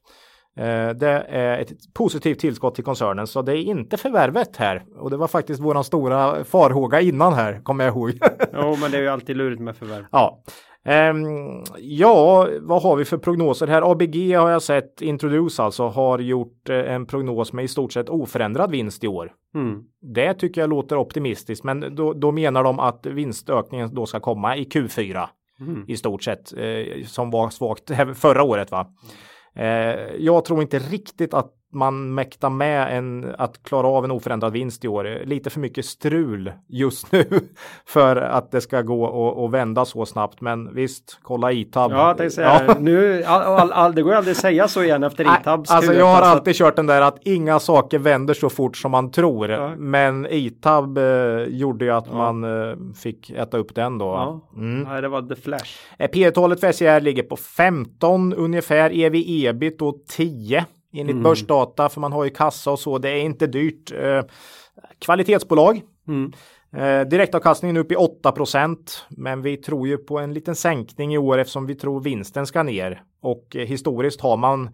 Eh, 0.57 0.89
Det 0.89 1.25
är 1.29 1.59
ett 1.59 1.93
positivt 1.93 2.39
tillskott 2.39 2.75
till 2.75 2.83
koncernen 2.83 3.27
så 3.27 3.41
det 3.41 3.51
är 3.57 3.61
inte 3.63 3.97
förvärvet 3.97 4.57
här. 4.57 4.83
Och 4.99 5.09
det 5.09 5.17
var 5.17 5.27
faktiskt 5.27 5.61
våran 5.61 5.83
stora 5.83 6.43
farhåga 6.43 7.01
innan 7.01 7.33
här, 7.33 7.61
kommer 7.63 7.83
jag 7.85 7.91
ihåg. 7.95 8.19
Jo, 8.53 8.75
men 8.81 8.91
det 8.91 8.97
är 8.97 9.01
ju 9.01 9.07
alltid 9.07 9.37
lurigt 9.37 9.61
med 9.61 9.75
förvärv. 9.75 10.05
Ja. 10.11 10.43
Ehm, 10.85 11.63
ja, 11.79 12.47
vad 12.61 12.81
har 12.81 12.95
vi 12.95 13.05
för 13.05 13.17
prognoser 13.17 13.67
här? 13.67 13.91
ABG 13.91 14.33
har 14.35 14.49
jag 14.49 14.61
sett, 14.61 15.01
Introduce 15.01 15.63
alltså, 15.63 15.87
har 15.87 16.19
gjort 16.19 16.69
eh, 16.69 16.93
en 16.93 17.05
prognos 17.05 17.53
med 17.53 17.65
i 17.65 17.67
stort 17.67 17.93
sett 17.93 18.09
oförändrad 18.09 18.71
vinst 18.71 19.03
i 19.03 19.07
år. 19.07 19.31
Mm. 19.55 19.83
Det 20.15 20.33
tycker 20.33 20.61
jag 20.61 20.69
låter 20.69 20.97
optimistiskt, 20.97 21.63
men 21.63 21.95
då, 21.95 22.13
då 22.13 22.31
menar 22.31 22.63
de 22.63 22.79
att 22.79 23.05
vinstökningen 23.05 23.93
då 23.93 24.05
ska 24.05 24.19
komma 24.19 24.57
i 24.57 24.63
Q4 24.63 25.27
Mm. 25.61 25.85
i 25.87 25.97
stort 25.97 26.23
sett, 26.23 26.53
eh, 26.57 27.05
som 27.05 27.31
var 27.31 27.49
svagt 27.49 27.91
förra 28.15 28.43
året. 28.43 28.71
va? 28.71 28.87
Eh, 29.55 29.65
jag 30.19 30.45
tror 30.45 30.61
inte 30.61 30.79
riktigt 30.79 31.33
att 31.33 31.53
man 31.73 32.13
mäktar 32.13 32.49
med 32.49 32.97
en, 32.97 33.35
att 33.37 33.63
klara 33.63 33.87
av 33.87 34.05
en 34.05 34.11
oförändrad 34.11 34.53
vinst 34.53 34.85
i 34.85 34.87
år. 34.87 35.21
Lite 35.25 35.49
för 35.49 35.59
mycket 35.59 35.85
strul 35.85 36.51
just 36.67 37.11
nu 37.11 37.25
för 37.85 38.15
att 38.15 38.51
det 38.51 38.61
ska 38.61 38.81
gå 38.81 39.03
och, 39.05 39.43
och 39.43 39.53
vända 39.53 39.85
så 39.85 40.05
snabbt. 40.05 40.41
Men 40.41 40.73
visst, 40.75 41.19
kolla 41.21 41.51
ITAB. 41.51 41.91
Ja, 41.91 42.15
jag 42.17 42.31
säga, 42.31 42.61
Ja. 42.67 42.75
nu, 42.79 43.23
all, 43.23 43.41
all, 43.41 43.71
all, 43.71 43.95
det 43.95 44.01
går 44.01 44.11
ju 44.11 44.17
aldrig 44.17 44.31
att 44.31 44.37
säga 44.41 44.67
så 44.67 44.83
igen 44.83 45.03
efter 45.03 45.23
Itabs 45.41 45.71
Alltså 45.71 45.91
Q1, 45.91 45.97
jag 45.97 46.05
har 46.05 46.21
alltid 46.21 46.55
kört 46.55 46.75
den 46.75 46.87
där 46.87 47.01
att 47.01 47.17
inga 47.21 47.59
saker 47.59 47.99
vänder 47.99 48.33
så 48.33 48.49
fort 48.49 48.77
som 48.77 48.91
man 48.91 49.11
tror. 49.11 49.49
Ja. 49.49 49.71
Men 49.77 50.27
ITAB 50.29 50.97
eh, 50.97 51.03
gjorde 51.47 51.85
ju 51.85 51.91
att 51.91 52.07
Ja. 52.11 52.17
man 52.17 52.43
eh, 52.69 52.75
fick 53.01 53.29
äta 53.29 53.57
upp 53.57 53.75
den 53.75 53.97
då. 53.97 54.05
Ja, 54.05 54.47
Mm. 54.55 54.83
Nej, 54.83 55.01
det 55.01 55.07
var 55.07 55.21
The 55.21 55.35
Flash. 55.35 55.71
Eh, 55.99 56.07
P 56.07 56.31
talet 56.31 56.59
för 56.59 56.71
SCR 56.71 56.99
ligger 56.99 57.23
på 57.23 57.35
15 57.37 58.33
ungefär. 58.33 58.89
EV 58.99 59.13
ebit 59.15 59.79
då 59.79 59.95
10 60.09 60.65
enligt 60.93 61.11
Mm. 61.13 61.23
börsdata 61.23 61.89
för 61.89 62.01
man 62.01 62.11
har 62.11 62.23
ju 62.23 62.29
kassa 62.29 62.71
och 62.71 62.79
så. 62.79 62.97
Det 62.97 63.09
är 63.09 63.21
inte 63.21 63.47
dyrt. 63.47 63.91
Eh, 63.91 64.21
kvalitetsbolag. 64.99 65.81
Mm. 66.07 66.31
Eh, 66.75 67.07
direktavkastningen 67.07 67.77
upp 67.77 67.91
i 67.91 67.95
8% 67.95 69.05
men 69.09 69.41
vi 69.41 69.57
tror 69.57 69.87
ju 69.87 69.97
på 69.97 70.19
en 70.19 70.33
liten 70.33 70.55
sänkning 70.55 71.13
i 71.13 71.17
år 71.17 71.37
eftersom 71.37 71.65
vi 71.65 71.75
tror 71.75 72.01
vinsten 72.01 72.45
ska 72.47 72.63
ner 72.63 73.03
och 73.21 73.55
eh, 73.55 73.65
historiskt 73.67 74.21
har 74.21 74.37
man 74.37 74.69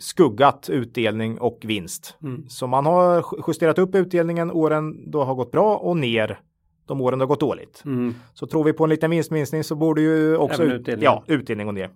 skuggat 0.00 0.68
utdelning 0.70 1.38
och 1.40 1.58
vinst. 1.64 2.16
Mm. 2.22 2.48
Så 2.48 2.66
man 2.66 2.86
har 2.86 3.16
ju- 3.16 3.22
justerat 3.48 3.78
upp 3.78 3.94
utdelningen 3.94 4.50
åren 4.50 5.10
då 5.10 5.24
har 5.24 5.34
gått 5.34 5.50
bra 5.50 5.76
och 5.76 5.96
ner 5.96 6.40
de 6.86 7.00
åren 7.00 7.18
det 7.18 7.22
har 7.22 7.28
gått 7.28 7.40
dåligt. 7.40 7.82
Mm. 7.84 8.14
Så 8.34 8.46
tror 8.46 8.64
vi 8.64 8.72
på 8.72 8.84
en 8.84 8.90
liten 8.90 9.10
vinstminskning 9.10 9.64
så 9.64 9.74
borde 9.74 10.00
ju 10.00 10.36
också 10.36 10.62
ut- 10.62 10.88
ja, 11.02 11.24
utdelning 11.26 11.66
gå 11.66 11.72
ner. 11.72 11.90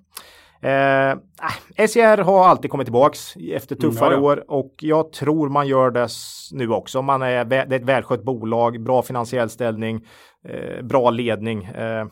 Eh, 0.61 1.11
äh, 1.11 1.87
SCR 1.87 2.23
har 2.23 2.49
alltid 2.49 2.71
kommit 2.71 2.87
tillbaks 2.87 3.37
efter 3.37 3.77
tuffare 3.77 4.15
Mm, 4.15 4.25
ja, 4.25 4.31
år 4.31 4.45
och 4.51 4.75
jag 4.79 5.13
tror 5.13 5.49
man 5.49 5.67
gör 5.69 5.91
det 5.91 6.09
nu 6.53 6.71
också. 6.71 7.03
Man 7.03 7.23
är, 7.23 7.45
det 7.45 7.57
är 7.57 7.73
ett 7.73 7.85
välskött 7.85 8.23
bolag, 8.23 8.83
bra 8.83 9.03
finansiell 9.03 9.51
ställning, 9.51 10.07
eh, 10.45 10.83
bra 10.85 11.11
ledning. 11.11 11.65
Eh, 11.65 12.07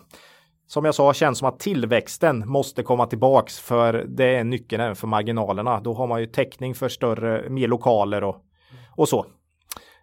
som 0.66 0.85
jag 0.85 0.94
sa 0.94 1.12
känns 1.12 1.38
som 1.38 1.48
att 1.48 1.59
tillväxten 1.59 2.48
måste 2.48 2.82
komma 2.82 3.06
tillbaks 3.06 3.59
för 3.61 4.04
det 4.09 4.37
är 4.37 4.44
nyckeln 4.44 4.82
även 4.82 4.96
för 4.96 5.06
marginalerna. 5.06 5.80
Då 5.80 5.94
har 5.94 6.06
man 6.06 6.20
ju 6.20 6.26
täckning 6.26 6.74
för 6.74 6.88
större, 6.88 7.50
mer 7.50 7.68
lokaler 7.68 8.24
och, 8.24 8.37
och 8.96 9.09
så. 9.09 9.26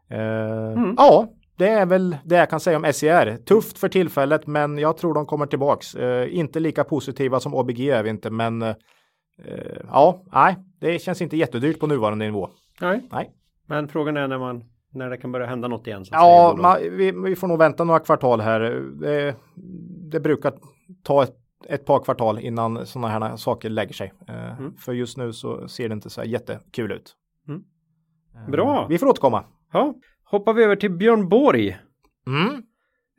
Eh, 0.09 0.93
Ja, 0.97 1.27
det 1.57 1.69
är 1.69 1.85
väl 1.85 2.17
det 2.23 2.35
jag 2.35 2.49
kan 2.49 2.59
säga 2.59 2.77
om 2.77 2.93
SCR. 2.93 3.37
Tufft 3.45 3.79
för 3.79 3.89
tillfället, 3.89 4.47
men 4.47 4.77
jag 4.77 4.97
tror 4.97 5.13
de 5.13 5.25
kommer 5.25 5.45
tillbaks. 5.45 5.95
Eh, 5.95 6.37
inte 6.37 6.59
lika 6.59 6.83
positiva 6.83 7.39
som 7.39 7.53
ABG 7.53 7.89
är 7.89 8.03
vi 8.03 8.09
inte, 8.09 8.29
men 8.29 8.61
eh, 8.61 8.75
ja, 9.87 10.23
nej, 10.33 10.57
det 10.79 10.99
känns 10.99 11.21
inte 11.21 11.37
jättedyrt 11.37 11.79
på 11.79 11.87
nuvarande 11.87 12.25
nivå. 12.25 12.49
Nej. 12.81 13.07
Nej. 13.11 13.31
Men 13.67 13.87
frågan 13.87 14.17
är 14.17 14.27
när 14.27 14.39
man 14.39 14.63
när 14.93 15.09
det 15.09 15.17
kan 15.17 15.31
börja 15.31 15.45
hända 15.45 15.67
något 15.67 15.87
igen. 15.87 16.05
Ja, 16.11 16.51
säga, 16.51 16.61
ma, 16.61 16.77
vi, 16.97 17.11
vi 17.11 17.35
får 17.35 17.47
nog 17.47 17.59
vänta 17.59 17.83
några 17.83 17.99
kvartal 17.99 18.41
här. 18.41 18.59
Det, 19.01 19.35
det 20.11 20.19
brukar 20.19 20.53
ta 21.03 21.23
ett, 21.23 21.35
ett 21.67 21.85
par 21.85 22.03
kvartal 22.03 22.39
innan 22.39 22.85
sådana 22.85 23.07
här 23.07 23.35
saker 23.35 23.69
lägger 23.69 23.93
sig. 23.93 24.13
Eh, 24.27 24.59
mm. 24.59 24.75
För 24.77 24.93
just 24.93 25.17
nu 25.17 25.33
så 25.33 25.67
ser 25.67 25.89
det 25.89 25.93
inte 25.93 26.09
så 26.09 26.23
jättekul 26.23 26.91
ut. 26.91 27.15
Mm. 27.47 27.63
Eh, 28.35 28.51
Bra. 28.51 28.87
Vi 28.89 28.97
får 28.97 29.07
återkomma. 29.07 29.45
Ja. 29.73 29.93
Hoppar 30.33 30.53
vi 30.53 30.63
över 30.63 30.75
till 30.75 30.91
Björn 30.91 31.29
Borg. 31.29 31.77
Mm. 32.27 32.63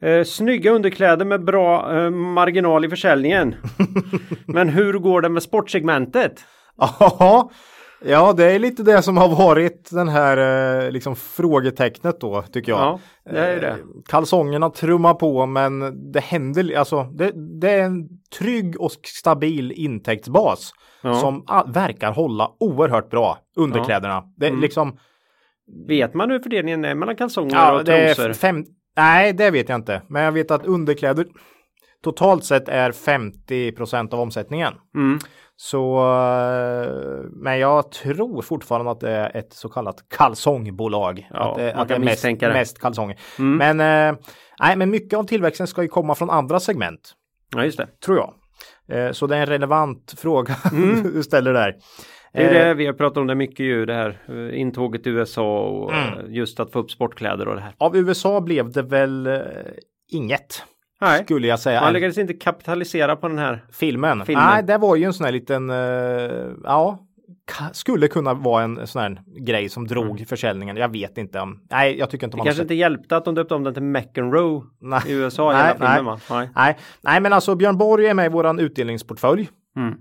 Eh, 0.03 0.25
snygga 0.25 0.71
underkläder 0.71 1.25
med 1.25 1.45
bra 1.45 1.97
eh, 1.97 2.11
marginal 2.11 2.85
i 2.85 2.89
försäljningen. 2.89 3.55
Men 4.47 4.69
hur 4.69 4.93
går 4.93 5.21
det 5.23 5.29
med 5.29 5.43
sportsegmentet? 5.43 6.45
Ja, 6.77 7.51
Ja, 8.07 8.33
det 8.33 8.53
är 8.53 8.59
lite 8.59 8.83
det 8.83 9.03
som 9.03 9.17
har 9.17 9.29
varit 9.29 9.91
den 9.91 10.09
här 10.09 10.37
eh, 10.85 10.91
liksom 10.91 11.17
frågetecknet 11.17 12.21
då 12.21 12.43
tycker 12.43 12.73
jag. 12.73 12.81
Ja, 12.81 13.01
det 13.25 13.39
är 13.39 13.61
det. 13.61 13.69
Eh, 13.69 13.77
kalsongerna 14.09 14.71
trummar 14.71 15.15
på 15.15 15.47
men 15.47 15.81
det 16.13 16.21
händer, 16.21 16.79
alltså 16.79 17.03
det, 17.03 17.33
det 17.61 17.71
är 17.71 17.83
en 17.83 18.09
trygg 18.39 18.81
och 18.81 18.91
stabil 19.05 19.73
intäktsbas 19.73 20.73
ja. 21.03 21.15
som 21.15 21.45
verkar 21.67 22.13
hålla 22.13 22.51
oerhört 22.61 23.11
bra 23.11 23.39
underkläderna. 23.57 24.15
Ja. 24.15 24.33
Det 24.37 24.47
är 24.47 24.51
mm. 24.51 24.63
liksom 24.63 24.99
Vet 25.89 26.15
man 26.15 26.31
hur 26.31 26.39
fördelningen 26.39 26.85
är 26.85 26.95
mellan 26.95 27.17
kalsonger 27.17 27.55
ja, 27.55 27.81
och 27.81 27.87
trosor? 27.87 28.33
Fem, 28.33 28.65
nej, 28.97 29.33
det 29.33 29.51
vet 29.51 29.69
jag 29.69 29.77
inte. 29.77 30.03
Men 30.09 30.23
jag 30.23 30.33
vet 30.33 30.51
att 30.51 30.67
underkläder 30.67 31.27
totalt 32.03 32.45
sett 32.45 32.69
är 32.69 32.93
50% 32.93 34.15
av 34.15 34.21
omsättningen. 34.21 34.73
Mm. 34.95 35.19
Så, 35.57 35.99
eh, 35.99 36.89
men 37.31 37.59
jag 37.59 37.93
tror 37.93 38.43
fortfarande 38.43 38.91
att 38.91 39.01
det 39.01 39.11
är 39.11 39.37
ett 39.37 39.53
så 39.53 39.69
kallat 39.69 40.05
kalsongbolag. 40.17 41.29
Ja, 41.31 41.51
att, 41.51 41.59
det, 41.59 41.75
att 41.75 41.89
det 41.89 41.95
är 41.95 41.99
mest, 41.99 42.23
det. 42.23 42.53
mest 42.53 42.79
kalsonger. 42.79 43.19
Mm. 43.39 43.77
Men, 43.77 44.11
eh, 44.11 44.21
nej, 44.61 44.77
men 44.77 44.91
mycket 44.91 45.19
av 45.19 45.25
tillväxten 45.25 45.67
ska 45.67 45.83
ju 45.83 45.89
komma 45.89 46.15
från 46.15 46.31
andra 46.31 46.61
segment. 46.61 47.13
Ja, 47.57 47.65
just 47.65 47.79
det. 47.79 47.89
Tror 48.05 48.19
jag. 48.19 48.35
Eh, 48.89 49.13
så 49.13 49.27
det 49.27 49.37
är 49.37 49.41
en 49.41 49.47
relevant 49.47 50.15
fråga 50.19 50.57
mm. 50.73 51.03
du 51.15 51.23
ställer 51.23 51.53
där. 51.53 51.75
Det 52.35 52.43
är 52.43 52.67
det 52.67 52.75
vi 52.75 52.87
har 52.87 52.93
pratat 52.93 53.19
om 53.19 53.27
det 53.27 53.35
mycket 53.35 53.67
ju 53.67 53.87
det 53.87 53.95
här 53.95 54.19
intåget 54.55 55.03
till 55.03 55.13
USA 55.13 55.61
och 55.61 55.93
mm. 55.95 56.35
just 56.35 56.61
att 56.61 56.73
få 56.73 56.79
upp 56.79 56.91
sportkläder 56.91 57.49
och 57.49 57.55
det 57.55 57.61
här. 57.61 57.75
Av 57.79 57.97
USA 57.97 58.41
blev 58.41 58.73
det 58.73 58.83
väl 58.83 59.43
inget. 60.13 60.63
Nej. 61.01 61.25
Skulle 61.25 61.47
jag 61.47 61.61
säga. 61.61 61.81
Man 61.81 61.93
lyckades 61.93 62.19
inte 62.19 62.35
kapitalisera 62.35 63.17
på 63.17 63.29
den 63.29 63.39
här 63.39 63.65
filmen. 63.73 64.27
filmen. 64.27 64.45
Nej, 64.45 64.63
det 64.63 64.79
var 64.79 64.97
ju 64.97 65.05
en 65.05 65.13
sån 65.13 65.25
här 65.25 65.33
liten, 65.33 65.69
ja, 66.65 66.99
skulle 67.73 68.09
kunna 68.09 68.35
vara 68.35 68.63
en 68.63 68.87
sån 68.87 69.03
här 69.03 69.23
grej 69.41 69.69
som 69.69 69.87
drog 69.87 70.11
mm. 70.11 70.27
försäljningen. 70.27 70.77
Jag 70.77 70.93
vet 70.93 71.19
inte 71.19 71.41
om, 71.41 71.61
nej, 71.71 71.99
jag 71.99 72.11
tycker 72.11 72.27
inte 72.27 72.35
det 72.35 72.39
man 72.39 72.47
kanske 72.47 72.63
inte 72.63 72.75
hjälpte 72.75 73.17
att 73.17 73.25
de 73.25 73.35
döpte 73.35 73.55
om 73.55 73.65
den 73.65 73.75
till 73.75 73.83
McEnroe 73.83 74.63
i 75.07 75.13
USA 75.13 75.53
nej, 75.53 75.63
hela 75.63 75.95
filmen 75.97 76.19
nej, 76.31 76.39
nej. 76.39 76.51
nej, 76.55 76.79
nej, 77.01 77.21
men 77.21 77.33
alltså 77.33 77.55
Björn 77.55 77.79
Borg 77.79 78.07
är 78.07 78.15
med 78.15 78.27
i 78.27 78.29
våran 78.29 78.59
utdelningsportfölj. 78.59 79.49
Mm. 79.77 79.95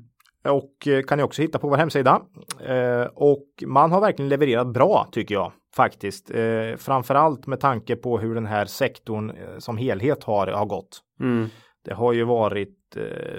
Och 0.49 0.88
eh, 0.88 1.03
kan 1.03 1.17
ni 1.17 1.23
också 1.23 1.41
hitta 1.41 1.60
på 1.60 1.69
vår 1.69 1.77
hemsida. 1.77 2.21
Eh, 2.65 3.06
och 3.13 3.47
man 3.65 3.91
har 3.91 4.01
verkligen 4.01 4.29
levererat 4.29 4.73
bra 4.73 5.08
tycker 5.12 5.36
jag 5.36 5.51
faktiskt. 5.75 6.32
Eh, 6.32 6.75
framförallt 6.77 7.47
med 7.47 7.60
tanke 7.60 7.95
på 7.95 8.19
hur 8.19 8.36
den 8.36 8.45
här 8.45 8.65
sektorn 8.65 9.34
som 9.58 9.77
helhet 9.77 10.23
har, 10.23 10.47
har 10.47 10.65
gått. 10.65 11.01
Mm. 11.19 11.49
Det 11.86 11.93
har 11.93 12.13
ju 12.13 12.23
varit 12.23 12.79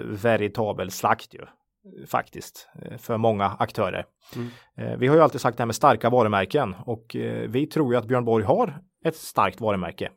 veritabel 0.06 0.90
slakt 0.90 1.34
ju 1.34 1.40
faktiskt 2.06 2.68
för 2.98 3.16
många 3.16 3.46
aktörer. 3.58 4.06
Mm. 4.36 4.98
Vi 4.98 5.06
har 5.06 5.16
ju 5.16 5.22
alltid 5.22 5.40
sagt 5.40 5.56
det 5.56 5.60
här 5.60 5.66
med 5.66 5.74
starka 5.74 6.10
varumärken 6.10 6.74
och 6.86 7.16
vi 7.48 7.66
tror 7.66 7.92
ju 7.92 7.98
att 7.98 8.06
Björn 8.06 8.24
Borg 8.24 8.44
har 8.44 8.78
ett 9.04 9.16
starkt 9.16 9.60
varumärke. 9.60 10.10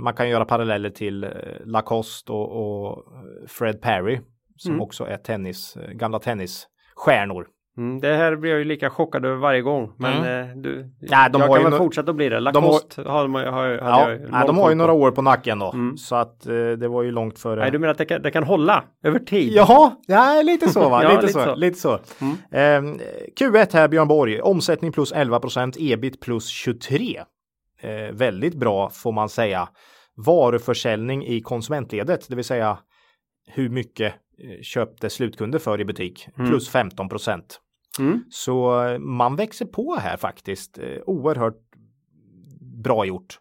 Man 0.00 0.14
kan 0.14 0.28
göra 0.28 0.44
paralleller 0.44 0.90
till 0.90 1.26
Lacoste 1.64 2.32
och, 2.32 2.86
och 2.86 3.04
Fred 3.48 3.80
Perry 3.80 4.20
som 4.56 4.72
mm. 4.72 4.82
också 4.82 5.04
är 5.04 5.16
tennis, 5.16 5.76
gamla 5.92 6.18
tennisstjärnor. 6.18 7.46
Mm, 7.78 8.00
det 8.00 8.16
här 8.16 8.36
blir 8.36 8.50
jag 8.50 8.58
ju 8.58 8.64
lika 8.64 8.90
chockad 8.90 9.24
över 9.24 9.36
varje 9.36 9.62
gång. 9.62 9.92
Men 9.96 10.12
mm. 10.12 10.50
eh, 10.50 10.56
du, 10.56 10.90
ja, 11.00 11.28
de 11.28 11.40
jag 11.40 11.48
har 11.48 11.56
kan 11.56 11.70
väl 11.70 11.78
fortsätta 11.78 12.10
att 12.10 12.16
bli 12.16 12.28
det. 12.28 12.40
Lacoste 12.40 13.02
de 13.02 13.08
har, 13.08 13.28
har, 13.28 13.50
har, 13.50 13.66
ja, 13.66 14.10
jag 14.10 14.20
nej, 14.30 14.46
de 14.46 14.58
har 14.58 14.68
ju 14.68 14.74
några 14.74 14.92
år 14.92 15.10
på 15.10 15.22
nacken 15.22 15.58
då. 15.58 15.72
Mm. 15.72 15.96
Så 15.96 16.16
att 16.16 16.46
eh, 16.46 16.52
det 16.52 16.88
var 16.88 17.02
ju 17.02 17.10
långt 17.10 17.38
före. 17.38 17.60
Nej, 17.60 17.70
du 17.70 17.78
menar 17.78 17.92
att 17.92 17.98
det 17.98 18.04
kan, 18.04 18.22
det 18.22 18.30
kan 18.30 18.44
hålla 18.44 18.84
över 19.02 19.18
tid? 19.18 19.52
Jaha, 19.52 19.92
ja, 20.06 20.42
lite 20.42 20.68
så 20.68 20.88
va. 20.88 21.02
ja, 21.02 21.20
lite, 21.20 21.32
så, 21.32 21.44
så. 21.44 21.54
Lite 21.54 21.78
så. 21.78 21.98
Mm. 22.20 22.98
Eh, 22.98 23.04
Q1 23.40 23.72
här 23.72 23.88
Björn 23.88 24.08
Borg, 24.08 24.40
omsättning 24.40 24.92
plus 24.92 25.12
11 25.12 25.40
procent, 25.40 25.76
ebit 25.78 26.20
plus 26.20 26.48
23. 26.48 27.22
Eh, 27.80 27.90
väldigt 28.12 28.54
bra 28.54 28.90
får 28.90 29.12
man 29.12 29.28
säga. 29.28 29.68
Varuförsäljning 30.16 31.26
i 31.26 31.40
konsumentledet, 31.40 32.26
det 32.28 32.36
vill 32.36 32.44
säga 32.44 32.78
hur 33.46 33.68
mycket 33.68 34.12
eh, 34.12 34.18
köpte 34.62 35.10
slutkunder 35.10 35.58
för 35.58 35.80
i 35.80 35.84
butik, 35.84 36.28
mm. 36.36 36.50
plus 36.50 36.68
15 36.68 37.08
procent. 37.08 37.60
Mm. 37.98 38.24
Så 38.30 38.84
eh, 38.84 38.98
man 38.98 39.36
växer 39.36 39.66
på 39.66 39.96
här 39.96 40.16
faktiskt. 40.16 40.78
Eh, 40.78 40.98
oerhört 41.06 41.60
bra 42.84 43.04
gjort. 43.04 43.38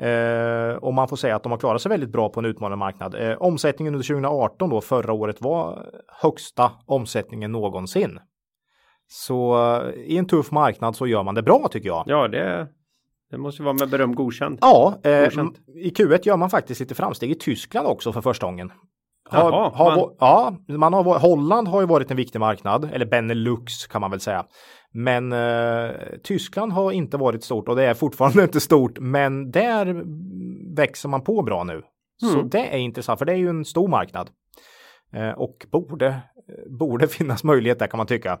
Eh, 0.00 0.76
och 0.76 0.94
man 0.94 1.08
får 1.08 1.16
säga 1.16 1.36
att 1.36 1.42
de 1.42 1.52
har 1.52 1.58
klarat 1.58 1.82
sig 1.82 1.90
väldigt 1.90 2.10
bra 2.10 2.28
på 2.28 2.40
en 2.40 2.46
utmanande 2.46 2.76
marknad. 2.76 3.14
Eh, 3.14 3.36
omsättningen 3.38 3.94
under 3.94 4.06
2018 4.06 4.70
då 4.70 4.80
förra 4.80 5.12
året 5.12 5.40
var 5.40 5.90
högsta 6.22 6.72
omsättningen 6.86 7.52
någonsin. 7.52 8.18
Så 9.08 9.64
eh, 9.76 9.90
i 9.94 10.16
en 10.16 10.26
tuff 10.26 10.50
marknad 10.50 10.96
så 10.96 11.06
gör 11.06 11.22
man 11.22 11.34
det 11.34 11.42
bra 11.42 11.68
tycker 11.70 11.88
jag. 11.88 12.04
Ja, 12.06 12.28
det, 12.28 12.68
det 13.30 13.38
måste 13.38 13.62
vara 13.62 13.74
med 13.74 13.90
beröm 13.90 14.14
godkänt. 14.14 14.58
Ja, 14.62 14.98
eh, 15.02 15.10
i 15.74 15.90
Q1 15.90 16.20
gör 16.22 16.36
man 16.36 16.50
faktiskt 16.50 16.80
lite 16.80 16.94
framsteg 16.94 17.30
i 17.30 17.34
Tyskland 17.34 17.86
också 17.86 18.12
för 18.12 18.20
första 18.20 18.46
gången. 18.46 18.72
Har, 19.28 19.52
Jaha, 19.52 19.70
har, 19.74 19.96
man... 19.96 20.14
Ja, 20.18 20.56
man 20.76 20.92
har, 20.92 21.18
Holland 21.18 21.68
har 21.68 21.80
ju 21.80 21.86
varit 21.86 22.10
en 22.10 22.16
viktig 22.16 22.38
marknad, 22.38 22.90
eller 22.92 23.06
Benelux 23.06 23.86
kan 23.86 24.00
man 24.00 24.10
väl 24.10 24.20
säga. 24.20 24.46
Men 24.92 25.32
eh, 25.32 25.90
Tyskland 26.22 26.72
har 26.72 26.92
inte 26.92 27.16
varit 27.16 27.44
stort 27.44 27.68
och 27.68 27.76
det 27.76 27.84
är 27.84 27.94
fortfarande 27.94 28.42
inte 28.44 28.60
stort, 28.60 28.98
men 28.98 29.50
där 29.50 30.04
växer 30.76 31.08
man 31.08 31.24
på 31.24 31.42
bra 31.42 31.64
nu. 31.64 31.72
Mm. 32.22 32.34
Så 32.34 32.42
det 32.42 32.74
är 32.74 32.78
intressant, 32.78 33.18
för 33.18 33.26
det 33.26 33.32
är 33.32 33.36
ju 33.36 33.48
en 33.48 33.64
stor 33.64 33.88
marknad. 33.88 34.30
Eh, 35.12 35.30
och 35.30 35.66
borde, 35.70 36.20
borde 36.78 37.08
finnas 37.18 37.44
möjlighet 37.44 37.78
där 37.78 37.86
kan 37.86 37.98
man 37.98 38.06
tycka. 38.06 38.38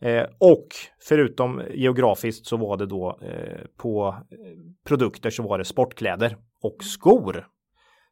Eh, 0.00 0.24
och 0.38 0.66
förutom 1.08 1.62
geografiskt 1.74 2.46
så 2.46 2.56
var 2.56 2.76
det 2.76 2.86
då 2.86 3.18
eh, 3.22 3.60
på 3.76 4.16
produkter 4.86 5.30
så 5.30 5.42
var 5.42 5.58
det 5.58 5.64
sportkläder 5.64 6.36
och 6.62 6.76
skor 6.80 7.46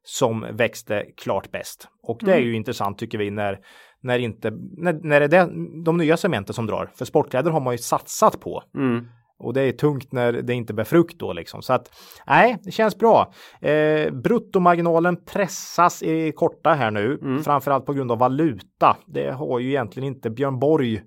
som 0.03 0.47
växte 0.53 1.07
klart 1.17 1.51
bäst. 1.51 1.89
Och 2.03 2.19
det 2.21 2.33
är 2.33 2.37
mm. 2.37 2.49
ju 2.49 2.57
intressant 2.57 2.99
tycker 2.99 3.19
vi 3.19 3.31
när, 3.31 3.59
när, 4.01 4.19
inte, 4.19 4.51
när, 4.77 4.93
när 4.93 5.29
det 5.29 5.37
är 5.37 5.85
de 5.85 5.97
nya 5.97 6.17
segmenten 6.17 6.55
som 6.55 6.67
drar. 6.67 6.91
För 6.95 7.05
sportkläder 7.05 7.51
har 7.51 7.61
man 7.61 7.75
ju 7.75 7.79
satsat 7.79 8.41
på. 8.41 8.63
Mm. 8.77 9.07
Och 9.39 9.55
det 9.55 9.63
är 9.63 9.73
tungt 9.73 10.13
när 10.13 10.33
det 10.33 10.55
inte 10.55 10.75
bär 10.75 10.85
frukt 10.85 11.19
då 11.19 11.33
liksom. 11.33 11.63
Så 11.63 11.73
att 11.73 11.91
nej, 12.27 12.59
det 12.63 12.71
känns 12.71 12.99
bra. 12.99 13.33
Eh, 13.61 14.11
bruttomarginalen 14.13 15.25
pressas 15.25 16.03
i 16.03 16.33
korta 16.33 16.73
här 16.73 16.91
nu, 16.91 17.19
mm. 17.23 17.43
framförallt 17.43 17.87
på 17.87 17.93
grund 17.93 18.13
av 18.13 18.19
valuta. 18.19 18.97
Det 19.07 19.31
har 19.31 19.59
ju 19.59 19.69
egentligen 19.69 20.07
inte 20.07 20.31
Björn 20.31 20.59
Borg. 20.59 21.03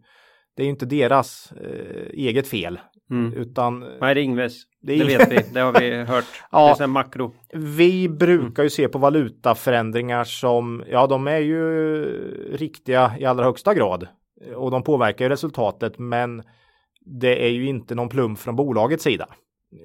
Det 0.56 0.62
är 0.62 0.66
ju 0.66 0.70
inte 0.70 0.86
deras 0.86 1.52
eh, 1.52 2.10
eget 2.14 2.48
fel. 2.48 2.80
Mm. 3.12 3.34
Utan, 3.34 3.80
Nej, 3.80 4.16
det 4.16 4.22
är 4.22 4.24
Ingves. 4.24 4.54
Det, 4.82 4.94
är 4.94 4.98
det 4.98 5.18
vet 5.18 5.32
vi, 5.32 5.54
det 5.54 5.60
har 5.60 5.80
vi 5.80 6.04
hört. 6.12 6.26
ja, 6.52 6.76
det 6.78 6.84
är 6.84 6.88
makro. 6.88 7.34
Vi 7.54 8.10
brukar 8.10 8.64
ju 8.64 8.70
se 8.70 8.88
på 8.88 8.98
valutaförändringar 8.98 10.24
som, 10.24 10.84
ja 10.88 11.08
de 11.08 11.28
är 11.28 11.40
ju 11.40 12.06
riktiga 12.58 13.14
i 13.20 13.26
allra 13.26 13.44
högsta 13.44 13.74
grad. 13.74 14.08
Och 14.56 14.72
de 14.72 14.84
påverkar 14.84 15.26
ju 15.26 15.30
resultatet 15.30 16.00
men 16.00 16.44
det 17.06 17.46
är 17.46 17.50
ju 17.50 17.68
inte 17.68 17.96
någon 17.96 18.10
plump 18.10 18.40
från 18.40 18.56
bolagets 18.56 19.04
sida. 19.04 19.28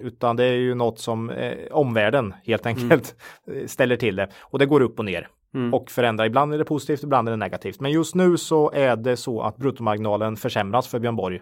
Utan 0.01 0.37
det 0.37 0.45
är 0.45 0.57
ju 0.57 0.75
något 0.75 0.99
som 0.99 1.31
eh, 1.31 1.57
omvärlden 1.71 2.35
helt 2.45 2.67
mm. 2.67 2.77
enkelt 2.77 3.15
mm. 3.47 3.69
ställer 3.69 3.97
till 3.97 4.17
det. 4.17 4.29
Och 4.41 4.59
det 4.59 4.67
går 4.67 4.81
upp 4.81 4.99
och 4.99 5.05
ner. 5.05 5.29
Mm. 5.55 5.75
Och 5.75 5.91
förändrar. 5.91 6.27
Ibland 6.27 6.55
är 6.55 6.59
det 6.59 6.65
positivt, 6.65 7.03
ibland 7.03 7.29
är 7.29 7.33
det 7.33 7.37
negativt. 7.37 7.81
Men 7.81 7.91
just 7.91 8.15
nu 8.15 8.37
så 8.37 8.71
är 8.71 8.97
det 8.97 9.17
så 9.17 9.43
att 9.43 9.57
bruttomarginalen 9.57 10.37
försämras 10.37 10.89
för 10.89 10.99
Björn 10.99 11.17
Borg. 11.17 11.41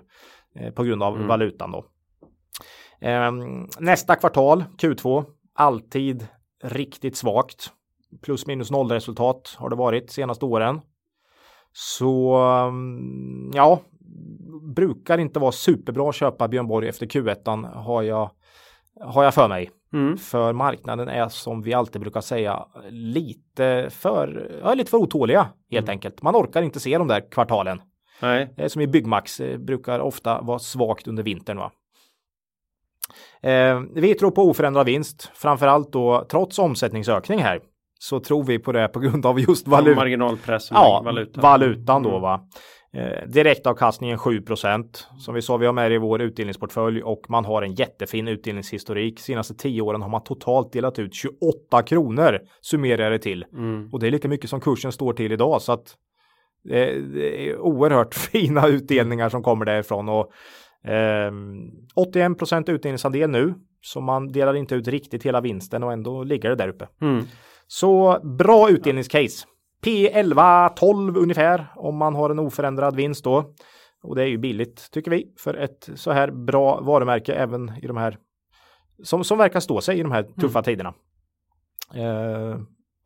Eh, 0.61 0.71
på 0.71 0.85
grund 0.85 1.03
av 1.03 1.16
mm. 1.16 1.29
valutan 1.29 1.73
då. 1.73 1.85
Eh, 3.01 3.33
nästa 3.79 4.16
kvartal, 4.16 4.64
Q2, 4.79 5.25
alltid 5.55 6.27
riktigt 6.62 7.16
svagt. 7.16 7.73
Plus 8.23 8.47
minus 8.47 8.71
noll 8.71 8.90
resultat 8.90 9.57
har 9.59 9.71
det 9.71 9.77
varit 9.77 10.11
senaste 10.11 10.45
åren. 10.45 10.81
Så 11.73 12.35
mm, 12.69 13.51
ja, 13.55 13.81
brukar 14.75 15.19
inte 15.19 15.38
vara 15.38 15.53
superbra 15.53 16.09
att 16.09 16.14
köpa 16.14 16.49
Björn 16.49 16.69
Borg 16.69 16.88
efter 16.88 17.07
Q1 17.07 17.73
har 17.75 18.03
jag, 18.03 18.31
har 19.01 19.25
jag 19.25 19.35
för 19.35 19.49
mig. 19.49 19.71
Mm. 19.92 20.16
För 20.16 20.53
marknaden 20.53 21.09
är 21.09 21.29
som 21.29 21.62
vi 21.62 21.75
alltid 21.75 22.01
brukar 22.01 22.21
säga 22.21 22.66
lite 22.90 23.90
för, 23.90 24.59
ja, 24.62 24.75
lite 24.75 24.90
för 24.90 24.99
otåliga 24.99 25.49
helt 25.71 25.87
mm. 25.87 25.95
enkelt. 25.95 26.23
Man 26.23 26.37
orkar 26.37 26.62
inte 26.62 26.81
se 26.81 26.99
de 26.99 27.09
där 27.09 27.31
kvartalen. 27.31 27.81
Nej. 28.20 28.55
Eh, 28.57 28.68
som 28.68 28.83
i 28.83 28.87
Byggmax 28.87 29.40
eh, 29.40 29.59
brukar 29.59 30.00
ofta 30.00 30.40
vara 30.40 30.59
svagt 30.59 31.09
under 31.09 31.22
vintern. 31.22 31.59
Va? 31.59 31.72
Eh, 33.42 33.81
vi 33.94 34.14
tror 34.14 34.31
på 34.31 34.42
oförändrad 34.42 34.87
vinst, 34.87 35.31
framförallt 35.35 35.92
då 35.92 36.26
trots 36.31 36.59
omsättningsökning 36.59 37.40
här. 37.42 37.61
så 37.98 38.20
tror 38.20 38.44
vi 38.44 38.59
på 38.59 38.72
det 38.72 38.88
på 38.88 39.00
grund 39.00 39.26
av 39.26 39.40
just 39.40 39.68
valuta. 39.68 39.96
Marginalpress 40.00 40.70
Ja, 40.70 41.02
valuta. 41.05 41.40
valutan 41.40 42.02
då 42.02 42.09
Mm. 42.09 42.22
va. 42.22 42.40
Eh, 42.92 43.29
direktavkastningen 43.29 44.18
7% 44.18 45.07
Som 45.18 45.35
vi 45.35 45.42
sa, 45.42 45.57
vi 45.57 45.66
har 45.66 45.72
med 45.72 45.90
det 45.90 45.94
i 45.94 45.98
vår 45.98 46.22
utdelningsportfölj 46.22 47.02
och 47.02 47.22
man 47.29 47.44
har 47.44 47.62
en 47.62 47.74
jättefin 47.74 48.29
utdelningshistorik. 48.29 49.20
Senaste 49.20 49.55
10 49.55 49.81
åren 49.83 50.02
har 50.02 50.09
man 50.09 50.24
totalt 50.24 50.72
delat 50.72 50.98
ut 50.98 51.14
28 51.14 51.83
kronor 51.83 52.40
summerar 52.62 53.11
det 53.11 53.18
till. 53.18 53.44
Mm. 53.52 53.88
Och 53.92 54.00
det 54.00 54.07
är 54.07 54.11
lika 54.11 54.29
mycket 54.29 54.50
som 54.50 54.61
kursen 54.61 54.92
står 54.92 55.12
till 55.12 55.33
idag 55.33 55.62
så 55.62 55.72
att 55.72 55.94
det, 56.68 57.00
det 57.00 57.48
är 57.48 57.59
oerhört 57.59 58.14
fina 58.33 58.68
utdelningar 58.68 59.29
som 59.29 59.42
kommer 59.42 59.64
därifrån 59.64 60.09
och 60.09 60.33
ehm, 60.85 61.70
81% 61.96 62.70
utdelningsandel 62.70 63.31
nu. 63.31 63.55
Så 63.81 64.00
man 64.00 64.29
delar 64.29 64.55
inte 64.55 64.74
ut 64.74 64.88
riktigt 64.88 65.22
hela 65.22 65.40
vinsten 65.40 65.83
och 65.83 65.92
ändå 65.92 66.24
ligger 66.24 66.48
det 66.48 66.57
där 66.57 66.68
uppe. 66.68 66.88
Mm. 67.00 67.24
Så 67.66 68.20
bra 68.38 68.70
utdelningscase. 68.70 69.46
P11, 69.85 70.70
12 70.76 71.16
ungefär 71.16 71.66
om 71.76 71.96
man 71.96 72.14
har 72.14 72.31
en 72.31 72.38
oförändrad 72.38 72.96
vinst 72.96 73.24
då. 73.24 73.55
Och 74.02 74.16
det 74.16 74.22
är 74.22 74.26
ju 74.26 74.38
billigt 74.38 74.90
tycker 74.90 75.11
vi 75.11 75.35
för 75.38 75.55
ett 75.55 75.88
så 75.94 76.11
här 76.11 76.31
bra 76.31 76.81
varumärke 76.81 77.35
även 77.35 77.72
i 77.83 77.87
de 77.87 77.96
här 77.96 78.18
som, 79.02 79.24
som 79.24 79.38
verkar 79.38 79.61
stå 79.61 79.81
sig 79.81 79.98
i 79.98 80.02
de 80.02 80.12
här 80.12 80.22
tuffa 80.40 80.62
tiderna. 80.62 80.94
Eh, 81.94 82.59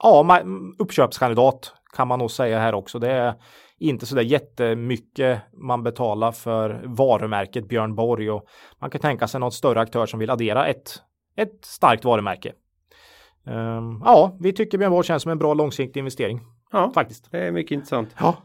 ja, 0.02 0.42
uppköpskandidat 0.78 1.74
kan 1.96 2.08
man 2.08 2.18
nog 2.18 2.30
säga 2.30 2.58
här 2.58 2.74
också. 2.74 2.98
Det 2.98 3.10
är 3.12 3.34
inte 3.78 4.06
så 4.06 4.14
där 4.14 4.22
jättemycket 4.22 5.42
man 5.52 5.82
betalar 5.82 6.32
för 6.32 6.82
varumärket 6.84 7.68
Björn 7.68 7.94
Borg 7.94 8.30
och 8.30 8.44
man 8.80 8.90
kan 8.90 9.00
tänka 9.00 9.28
sig 9.28 9.40
någon 9.40 9.52
större 9.52 9.80
aktör 9.80 10.06
som 10.06 10.20
vill 10.20 10.30
addera 10.30 10.66
ett, 10.66 11.02
ett 11.36 11.64
starkt 11.64 12.04
varumärke. 12.04 12.52
Ehm, 13.46 14.02
ja, 14.04 14.36
vi 14.40 14.52
tycker 14.52 14.78
Björn 14.78 14.90
Borg 14.92 15.06
känns 15.06 15.22
som 15.22 15.32
en 15.32 15.38
bra 15.38 15.54
långsiktig 15.54 16.00
investering 16.00 16.40
Ja, 16.72 16.90
faktiskt. 16.94 17.28
det 17.30 17.38
är 17.38 17.52
mycket 17.52 17.72
intressant. 17.72 18.14
Ja, 18.20 18.36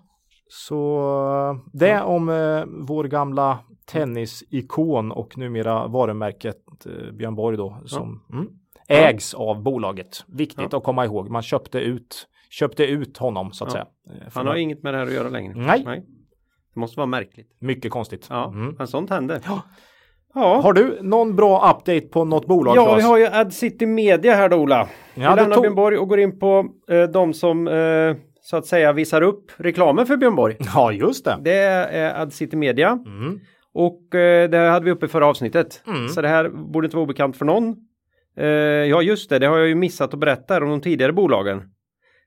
så 0.48 1.60
det 1.74 2.02
om 2.02 2.30
eh, 2.30 2.64
vår 2.88 3.04
gamla 3.04 3.60
tennisikon 3.86 5.12
och 5.12 5.38
numera 5.38 5.88
varumärket 5.88 6.58
eh, 6.86 7.12
Björn 7.12 7.36
Borg 7.36 7.58
då 7.58 7.78
som 7.86 8.24
mm, 8.34 8.48
ägs 8.88 9.34
av 9.34 9.64
bolaget. 9.64 10.24
Viktigt 10.28 10.68
Ja. 10.72 10.78
att 10.78 10.84
komma 10.84 11.06
ihåg. 11.06 11.30
Man 11.30 11.42
köpte 11.42 11.80
ut, 11.80 12.28
köpte 12.50 12.84
ut 12.86 13.18
honom 13.18 13.52
så 13.52 13.64
att 13.66 13.74
Ja. 13.74 13.88
säga. 14.06 14.18
Eh, 14.22 14.28
Han 14.34 14.46
har 14.48 14.54
man- 14.54 14.62
inget 14.62 14.84
med 14.84 14.94
det 14.94 14.98
här 14.98 15.06
att 15.08 15.14
göra 15.14 15.30
längre. 15.30 15.54
Nej. 15.56 15.84
Det 16.74 16.80
måste 16.80 16.98
vara 17.00 17.08
märkligt. 17.08 17.48
Mycket 17.62 17.92
konstigt. 17.92 18.28
Ja, 18.30 18.52
Mm. 18.56 18.76
men 18.78 18.88
sånt 18.88 19.10
händer. 19.10 19.40
Ja. 19.46 19.62
Ja. 20.34 20.62
Har 20.62 20.74
du 20.74 21.00
någon 21.02 21.36
bra 21.36 21.72
update 21.78 22.02
på 22.08 22.26
något 22.26 22.48
bolag? 22.48 22.76
Ja, 22.78 22.96
vi 22.96 23.02
har 23.02 23.18
ju 23.18 23.26
Ad 23.28 23.52
City 23.52 23.86
Media 23.86 24.36
här 24.36 24.50
då 24.50 24.58
Ola. 24.58 24.88
Ja, 25.16 25.30
vi 25.30 25.36
lämnar 25.42 25.56
tog- 25.56 25.62
Björn 25.64 25.76
Borg 25.76 25.98
och 25.98 26.08
går 26.10 26.20
in 26.20 26.40
på 26.40 26.66
eh, 26.90 27.04
de 27.04 27.34
som 27.34 27.68
eh, 27.68 28.16
så 28.42 28.58
att 28.58 28.66
säga 28.66 28.94
visar 28.94 29.22
upp 29.22 29.52
reklamen 29.58 30.06
för 30.06 30.18
Björn 30.18 30.36
Borg. 30.36 30.56
ja, 30.76 30.92
just 30.92 31.26
det. 31.26 31.38
Det 31.42 31.54
är 31.54 32.22
Ad 32.22 32.32
City 32.32 32.56
Media 32.58 32.90
Mm. 33.06 33.40
och 33.74 34.16
eh, 34.16 34.50
det 34.50 34.58
hade 34.58 34.86
vi 34.86 34.92
uppe 34.92 35.06
i 35.06 35.10
förra 35.10 35.28
avsnittet. 35.28 35.84
Mm. 35.88 36.08
Så 36.10 36.22
det 36.22 36.28
här 36.28 36.50
borde 36.50 36.86
inte 36.86 36.96
vara 36.98 37.04
obekant 37.04 37.38
för 37.38 37.46
någon. 37.46 37.76
Eh, 38.38 38.46
ja, 38.48 39.02
just 39.02 39.30
det, 39.30 39.40
det 39.40 39.48
har 39.48 39.58
jag 39.58 39.68
ju 39.68 39.76
missat 39.76 40.14
att 40.14 40.20
berätta 40.20 40.64
om 40.64 40.70
de 40.70 40.82
tidigare 40.82 41.14
bolagen. 41.14 41.62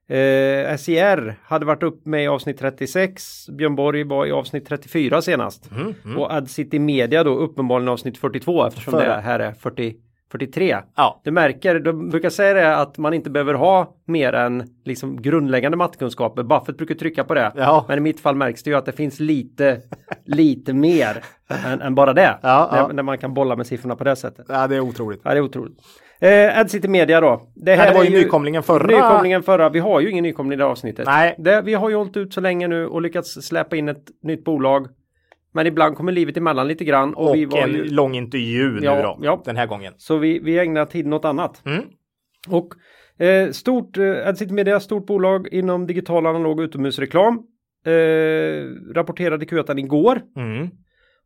Eh, 0.09 0.77
SCR 0.77 1.35
hade 1.45 1.67
varit 1.67 1.83
upp 1.83 2.07
med 2.07 2.25
i 2.25 2.27
avsnitt 2.27 2.59
36. 2.59 3.47
Björn 3.49 3.77
Borg 3.77 4.05
var 4.05 4.27
i 4.27 4.33
avsnitt 4.33 4.69
34 4.69 5.23
senast. 5.23 5.71
Mm. 5.71 5.95
Mm. 6.05 6.19
Och 6.19 6.33
Ad 6.33 6.47
City 6.47 6.79
Media 6.79 7.25
då 7.25 7.31
uppenbarligen 7.35 7.89
avsnitt 7.89 8.19
42 8.19 8.67
eftersom 8.67 8.91
Förra. 8.93 9.17
det 9.17 9.21
här 9.21 9.41
är 9.41 9.53
40, 9.53 9.95
43. 10.33 10.77
Ja, 10.97 11.21
Du 11.25 11.31
märker, 11.31 11.81
de 11.81 12.09
brukar 12.11 12.31
säga 12.31 12.55
det 12.55 12.77
att 12.77 12.99
man 12.99 13.15
inte 13.15 13.31
behöver 13.31 13.55
ha 13.55 13.97
mer 14.07 14.33
än 14.33 14.63
liksom 14.85 15.23
grundläggande 15.23 15.77
mattekunskaper. 15.77 16.43
Buffett 16.43 16.77
brukar 16.77 16.95
trycka 16.95 17.25
på 17.25 17.35
det. 17.35 17.53
Ja. 17.57 17.85
Men 17.89 17.99
i 17.99 18.01
mitt 18.01 18.21
fall 18.21 18.35
märks 18.37 18.63
det 18.63 18.71
ju 18.71 18.77
att 18.77 18.87
det 18.87 18.93
finns 18.93 19.21
lite, 19.21 19.81
lite 20.25 20.73
mer 20.73 21.23
än, 21.67 21.81
än 21.81 21.95
bara 21.95 22.13
det. 22.13 22.39
Ja, 22.43 22.69
när, 22.73 22.93
när 22.95 23.03
man 23.03 23.19
kan 23.19 23.35
bolla 23.35 23.57
med 23.57 23.67
siffrorna 23.67 23.97
på 23.97 24.05
det 24.05 24.17
sättet. 24.17 24.47
ja, 24.49 24.67
det 24.67 24.77
är 24.77 24.81
otroligt. 24.81 25.21
Ja, 25.25 25.31
det 25.31 25.37
är 25.37 25.41
otroligt. 25.43 25.79
Eh, 26.21 26.59
AdCity 26.59 26.89
Media 26.89 27.21
då. 27.21 27.51
Det, 27.55 27.77
Nej, 27.77 27.89
det 27.89 27.95
var 27.99 28.05
är 28.05 28.11
ju 28.11 28.19
nykomlingen 28.19 28.63
förra. 28.63 28.87
Nykomlingen 28.87 29.43
förra. 29.43 29.69
Vi 29.69 29.79
har 29.79 30.01
ju 30.01 30.11
ingen 30.11 30.23
nykomling 30.23 30.53
i 30.53 30.57
det 30.57 30.65
här 30.65 30.71
avsnittet. 30.71 31.07
Nej. 31.07 31.35
Det, 31.39 31.63
vi 31.63 31.75
har 31.75 31.91
ju 31.91 31.97
hållit 31.97 32.17
ut 32.17 32.35
så 32.35 32.41
länge 32.41 32.69
nu 32.69 32.87
och 32.87 33.03
lyckats 33.03 33.33
släppa 33.43 33.77
in 33.77 33.89
ett 33.89 34.05
nytt 34.23 34.45
bolag. 34.45 34.87
Men 35.53 35.67
ibland 35.67 35.97
kommer 35.97 36.13
livet 36.13 36.37
emellan 36.37 36.69
lite 36.69 36.85
grann. 36.85 37.15
Och, 37.15 37.29
Och 37.31 37.37
vi 37.37 37.45
var 37.45 37.59
en 37.59 37.71
ju, 37.75 37.85
lång 37.85 38.15
intervju 38.15 38.71
nu 38.71 38.81
Ja, 38.87 39.03
då, 39.03 39.19
ja. 39.23 39.43
den 39.45 39.57
här 39.57 39.67
gången. 39.67 39.93
så 39.97 40.17
vi, 40.17 40.39
vi 40.39 40.59
ägnar 40.59 40.85
tiden 40.85 41.13
åt 41.13 41.25
annat. 41.25 41.63
Mm. 41.67 41.83
Och 42.49 42.75
eh, 43.25 43.51
stort, 43.51 43.99
eh, 43.99 44.29
AdCity 44.29 44.53
Media, 44.53 44.81
stort 44.81 45.07
bolag 45.07 45.49
inom 45.53 45.87
digital 45.87 46.27
analog 46.27 46.61
utomhusreklam. 46.61 47.43
Eh, 47.87 48.65
rapporterade 48.95 49.45
Q1 49.47 49.79
igår. 49.79 50.21
Mm. 50.37 50.69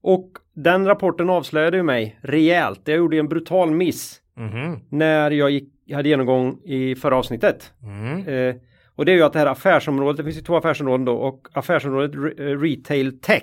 Och 0.02 0.31
den 0.55 0.87
rapporten 0.87 1.31
avslöjade 1.31 1.76
ju 1.76 1.83
mig 1.83 2.18
rejält. 2.22 2.81
Jag 2.85 2.96
gjorde 2.96 3.18
en 3.18 3.28
brutal 3.28 3.70
miss 3.70 4.22
Mhm. 4.37 4.81
när 4.88 5.31
jag 5.31 5.51
gick, 5.51 5.68
hade 5.92 6.09
genomgång 6.09 6.59
i 6.64 6.95
förra 6.95 7.16
avsnittet. 7.16 7.73
Mm. 7.83 8.29
Eh, 8.29 8.55
och 8.97 9.05
det 9.05 9.12
är 9.12 9.16
ju 9.16 9.23
att 9.23 9.33
det 9.33 9.38
här 9.38 9.47
affärsområdet, 9.47 10.16
det 10.16 10.25
finns 10.25 10.37
ju 10.37 10.40
två 10.40 10.57
affärsområden 10.57 11.05
då 11.05 11.12
och 11.14 11.49
affärsområdet 11.53 12.11
re, 12.14 12.51
eh, 12.51 12.59
retail 12.61 13.21
tech. 13.21 13.42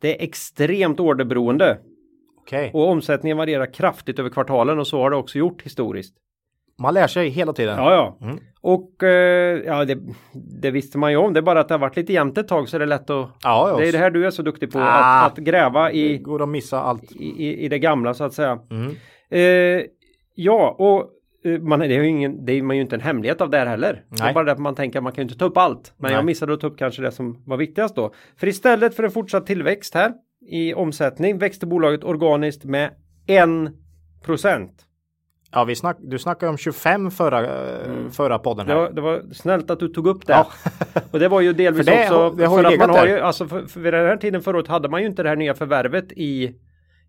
Det 0.00 0.20
är 0.20 0.24
extremt 0.24 1.00
orderberoende 1.00 1.78
Okej. 2.40 2.70
och 2.74 2.88
omsättningen 2.88 3.36
varierar 3.36 3.72
kraftigt 3.74 4.18
över 4.18 4.30
kvartalen 4.30 4.78
och 4.78 4.86
så 4.86 4.98
har 5.02 5.10
det 5.10 5.16
också 5.16 5.38
gjort 5.38 5.62
historiskt. 5.62 6.14
Man 6.78 6.94
lär 6.94 7.06
sig 7.06 7.28
hela 7.28 7.52
tiden. 7.52 7.76
Ja, 7.78 7.92
ja. 8.20 8.26
Mm. 8.26 8.38
Och 8.60 9.02
eh, 9.02 9.58
ja, 9.66 9.84
det, 9.84 9.98
det 10.62 10.70
visste 10.70 10.98
man 10.98 11.10
ju 11.10 11.16
om. 11.16 11.32
Det 11.32 11.40
är 11.40 11.42
bara 11.42 11.60
att 11.60 11.68
det 11.68 11.74
har 11.74 11.78
varit 11.78 11.96
lite 11.96 12.12
jämnt 12.12 12.38
ett 12.38 12.48
tag 12.48 12.68
så 12.68 12.76
är 12.76 12.78
det 12.78 12.86
lätt 12.86 13.10
att... 13.10 13.28
Ja. 13.42 13.76
Det 13.78 13.88
är 13.88 13.92
det 13.92 13.98
här 13.98 14.10
du 14.10 14.26
är 14.26 14.30
så 14.30 14.42
duktig 14.42 14.72
på, 14.72 14.78
Ah. 14.78 15.20
att, 15.26 15.32
att 15.32 15.38
gräva 15.38 15.84
Det 15.88 15.96
i, 15.96 16.18
går 16.18 16.42
att 16.42 16.48
missa 16.48 16.80
allt. 16.80 17.12
i, 17.12 17.64
i 17.64 17.68
det 17.68 17.78
gamla 17.78 18.14
så 18.14 18.24
att 18.24 18.32
säga. 18.32 18.58
Mm. 18.70 18.94
Eh, 19.30 19.82
ja, 20.34 20.76
och 20.78 21.10
eh, 21.50 21.60
man, 21.60 21.78
det 21.80 21.86
är 21.96 22.02
ingen, 22.02 22.44
det 22.44 22.52
är 22.52 22.62
man 22.62 22.76
ju 22.76 22.82
inte 22.82 22.96
en 22.96 23.00
hemlighet 23.00 23.40
av 23.40 23.50
det 23.50 23.58
här 23.58 23.66
heller. 23.66 24.04
Det 24.08 24.20
är 24.20 24.24
Nej. 24.24 24.34
bara 24.34 24.44
det 24.44 24.52
att 24.52 24.58
man 24.58 24.74
tänker 24.74 24.98
att 24.98 25.02
man 25.02 25.12
kan 25.12 25.22
ju 25.22 25.26
inte 25.28 25.38
ta 25.38 25.44
upp 25.44 25.56
allt. 25.56 25.92
Men 25.96 26.08
Nej. 26.08 26.16
jag 26.18 26.24
missade 26.24 26.54
att 26.54 26.60
ta 26.60 26.66
upp 26.66 26.78
kanske 26.78 27.02
det 27.02 27.12
som 27.12 27.42
var 27.46 27.56
viktigast 27.56 27.96
då. 27.96 28.12
För 28.36 28.46
istället 28.46 28.94
för 28.94 29.02
en 29.02 29.10
fortsatt 29.10 29.46
tillväxt 29.46 29.94
här 29.94 30.12
i 30.50 30.74
omsättning 30.74 31.38
växte 31.38 31.66
bolaget 31.66 32.04
organiskt 32.04 32.64
med 32.64 32.90
1 33.26 33.48
procent. 34.24 34.86
Ja, 35.52 35.64
vi 35.64 35.74
snack, 35.76 35.96
du 36.00 36.18
snackade 36.18 36.50
om 36.50 36.56
25 36.56 37.10
förra, 37.10 37.40
eh, 37.44 38.08
förra 38.10 38.38
podden 38.38 38.66
Det 38.66 38.72
här. 38.72 38.80
var, 38.80 38.90
det 38.90 39.00
var 39.00 39.22
snällt 39.32 39.70
att 39.70 39.80
du 39.80 39.88
tog 39.88 40.06
upp 40.06 40.26
det. 40.26 40.32
Ja. 40.32 40.50
Och 41.10 41.18
det 41.18 41.28
var 41.28 41.40
ju 41.40 41.52
delvis 41.62 41.86
För 41.86 41.92
det 41.96 42.10
också 42.10 42.36
det 42.36 42.48
för 42.48 42.64
att 42.64 42.78
man 42.78 42.90
har 42.90 43.06
ju, 43.06 43.18
alltså 43.18 43.46
för, 43.46 43.66
för 43.66 43.80
vid 43.80 43.92
den 43.92 44.06
här 44.06 44.16
tiden 44.16 44.42
förra 44.42 44.56
året 44.56 44.68
hade 44.68 44.88
man 44.88 45.00
ju 45.00 45.06
inte 45.06 45.22
det 45.22 45.28
här 45.28 45.36
nya 45.36 45.54
förvärvet 45.54 46.12
i, 46.12 46.54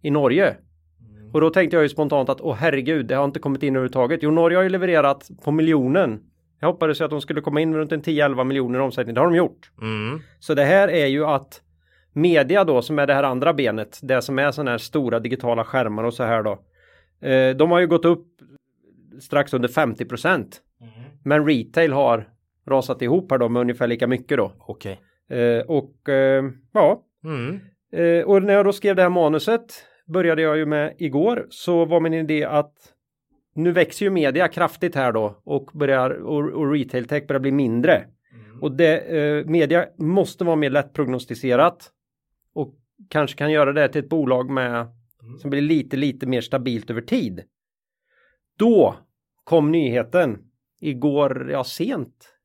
i 0.02 0.10
Norge. 0.12 0.56
Mm. 1.32 1.36
Och 1.36 1.42
då 1.42 1.50
tänkte 1.50 1.76
jag 1.78 1.84
ju 1.84 1.90
spontant 1.90 2.30
att 2.30 2.42
åh 2.42 2.56
herregud, 2.56 3.06
det 3.06 3.16
har 3.16 3.26
inte 3.26 3.40
kommit 3.40 3.64
in 3.64 3.76
överhuvudtaget. 3.76 4.20
Jo, 4.24 4.32
Norge 4.32 4.58
har 4.58 4.64
ju 4.64 4.70
levererat 4.70 5.30
på 5.44 5.52
miljonen. 5.52 6.20
Jag 6.60 6.68
hoppades 6.68 7.02
ju 7.02 7.06
att 7.06 7.12
de 7.12 7.22
skulle 7.22 7.42
komma 7.42 7.62
in 7.62 7.76
runt 7.76 7.92
en 7.92 8.02
10-11 8.02 8.44
miljoner 8.44 8.80
i 8.80 8.82
omsättning. 8.82 9.14
Det 9.16 9.22
har 9.22 9.26
de 9.28 9.36
gjort. 9.36 9.72
Mm. 9.82 10.20
Så 10.40 10.54
det 10.54 10.64
här 10.64 10.88
är 10.88 11.06
ju 11.06 11.26
att 11.26 11.62
media 12.14 12.64
då 12.64 12.82
som 12.82 13.00
är 13.00 13.08
det 13.08 13.14
här 13.14 13.24
andra 13.24 13.54
benet, 13.54 14.00
det 14.04 14.22
som 14.22 14.40
är 14.40 14.52
sådana 14.52 14.72
här 14.72 14.78
stora 14.78 15.20
digitala 15.20 15.64
skärmar 15.64 16.04
och 16.04 16.14
så 16.14 16.24
här 16.24 16.44
då. 16.44 16.52
Eh, 17.28 17.56
de 17.56 17.72
har 17.72 17.80
ju 17.80 17.88
gått 17.88 18.06
upp 18.06 18.28
strax 19.22 19.54
under 19.54 19.70
50 19.70 20.06
procent. 20.06 20.62
Men 21.24 21.48
retail 21.48 21.94
har 21.94 22.28
rasat 22.68 23.02
ihop 23.02 23.32
här 23.32 23.38
då 23.38 23.50
med 23.50 23.60
ungefär 23.62 23.88
lika 23.88 24.08
mycket 24.08 24.38
då. 24.38 24.52
Okej. 24.60 25.00
Eh, 25.30 25.60
och 25.68 26.10
eh, 26.10 26.44
ja, 26.74 27.04
Mm. 27.24 27.60
eh, 27.94 28.26
och 28.26 28.44
när 28.44 28.54
jag 28.54 28.66
då 28.66 28.74
skrev 28.74 28.96
det 28.96 29.02
här 29.02 29.10
manuset 29.10 29.86
började 30.12 30.42
jag 30.42 30.58
ju 30.58 30.66
med 30.66 30.96
igår 30.98 31.48
så 31.50 31.86
var 31.86 32.00
min 32.00 32.14
idé 32.14 32.44
att 32.44 32.74
nu 33.56 33.72
växer 33.72 34.06
ju 34.06 34.10
media 34.10 34.48
kraftigt 34.48 34.96
här 34.96 35.12
då 35.12 35.42
och 35.44 35.70
börjar 35.74 36.10
och, 36.10 36.52
och 36.52 36.72
retail 36.72 37.08
tech 37.08 37.28
börjar 37.28 37.40
bli 37.40 37.52
mindre. 37.52 38.08
Och 38.62 38.72
det, 38.72 38.98
eh, 39.00 39.46
media 39.46 39.86
måste 39.98 40.44
vara 40.44 40.56
mer 40.56 40.70
lättprognostiserat 40.70 41.92
och 42.54 42.76
kanske 43.10 43.38
kan 43.38 43.52
göra 43.52 43.74
det 43.74 43.88
till 43.88 44.04
ett 44.04 44.10
bolag 44.10 44.50
med 44.50 44.88
som 45.40 45.50
blir 45.50 45.62
lite, 45.62 45.98
lite 45.98 46.28
mer 46.28 46.42
stabilt 46.42 46.90
över 46.90 47.02
tid. 47.02 47.44
Då 48.58 48.96
kom 49.44 49.72
nyheten 49.72 50.38
igår, 50.80 51.52
ja 51.52 51.64
sent. 51.64 52.38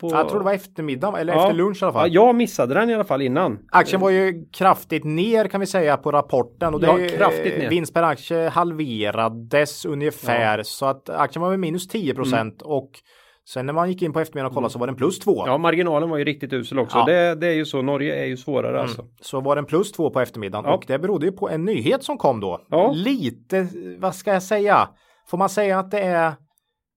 På, 0.00 0.08
Jag 0.10 0.28
tror 0.28 0.38
det 0.38 0.44
var 0.44 0.52
eftermiddag 0.52 1.20
eller 1.20 1.32
Ja. 1.32 1.42
efter 1.42 1.54
lunch 1.54 1.82
i 1.82 1.84
alla 1.84 1.94
ja, 1.94 2.00
fall. 2.00 2.14
jag 2.14 2.34
missade 2.34 2.74
den 2.74 2.90
i 2.90 2.94
alla 2.94 3.04
fall 3.04 3.22
innan. 3.22 3.58
Aktien 3.72 4.00
var 4.00 4.10
ju 4.10 4.44
kraftigt 4.52 5.04
ner 5.04 5.48
kan 5.48 5.60
vi 5.60 5.66
säga 5.66 5.96
på 5.96 6.12
rapporten 6.12 6.74
och 6.74 6.80
det 6.80 6.86
Ja, 6.86 6.98
är 6.98 7.02
ju, 7.02 7.08
kraftigt 7.08 7.58
ner. 7.58 7.70
vinst 7.70 7.94
per 7.94 8.02
aktie 8.02 8.48
halverades 8.48 9.84
ungefär 9.84 10.62
så 10.62 10.86
att 10.86 11.08
aktien 11.10 11.42
var 11.42 11.50
med 11.50 11.60
minus 11.60 11.88
10 11.88 12.14
procent 12.14 12.62
och 12.62 12.90
sen 13.48 13.66
när 13.66 13.72
man 13.72 13.88
gick 13.88 14.02
in 14.02 14.12
på 14.12 14.20
eftermiddagen 14.20 14.46
och 14.50 14.54
kollade 14.54 14.72
så 14.72 14.78
var 14.78 14.86
den 14.86 14.96
plus 14.96 15.18
2. 15.18 15.32
Mm. 15.42 15.52
Ja, 15.52 15.58
marginalen 15.58 16.10
var 16.10 16.18
ju 16.18 16.24
riktigt 16.24 16.52
usel 16.52 16.78
också. 16.78 16.98
Ja. 16.98 17.04
Det, 17.04 17.34
det 17.34 17.46
är 17.46 17.52
ju 17.54 17.64
så, 17.64 17.82
Norge 17.82 18.14
är 18.22 18.26
ju 18.26 18.36
svårare 18.36 18.80
alltså. 18.80 19.04
Så 19.20 19.40
var 19.40 19.56
den 19.56 19.64
plus 19.64 19.92
2 19.92 20.10
på 20.10 20.20
eftermiddagen 20.20 20.64
Ja. 20.64 20.74
och 20.74 20.84
det 20.86 20.98
berodde 20.98 21.26
ju 21.26 21.32
på 21.32 21.48
en 21.48 21.64
nyhet 21.64 22.02
som 22.04 22.18
kom 22.18 22.40
då. 22.40 22.60
Ja. 22.70 22.92
Lite, 22.94 23.68
vad 23.98 24.14
ska 24.14 24.32
jag 24.32 24.42
säga? 24.42 24.88
Får 25.28 25.38
man 25.38 25.48
säga 25.48 25.78
att 25.78 25.90
det 25.90 26.00
är 26.00 26.32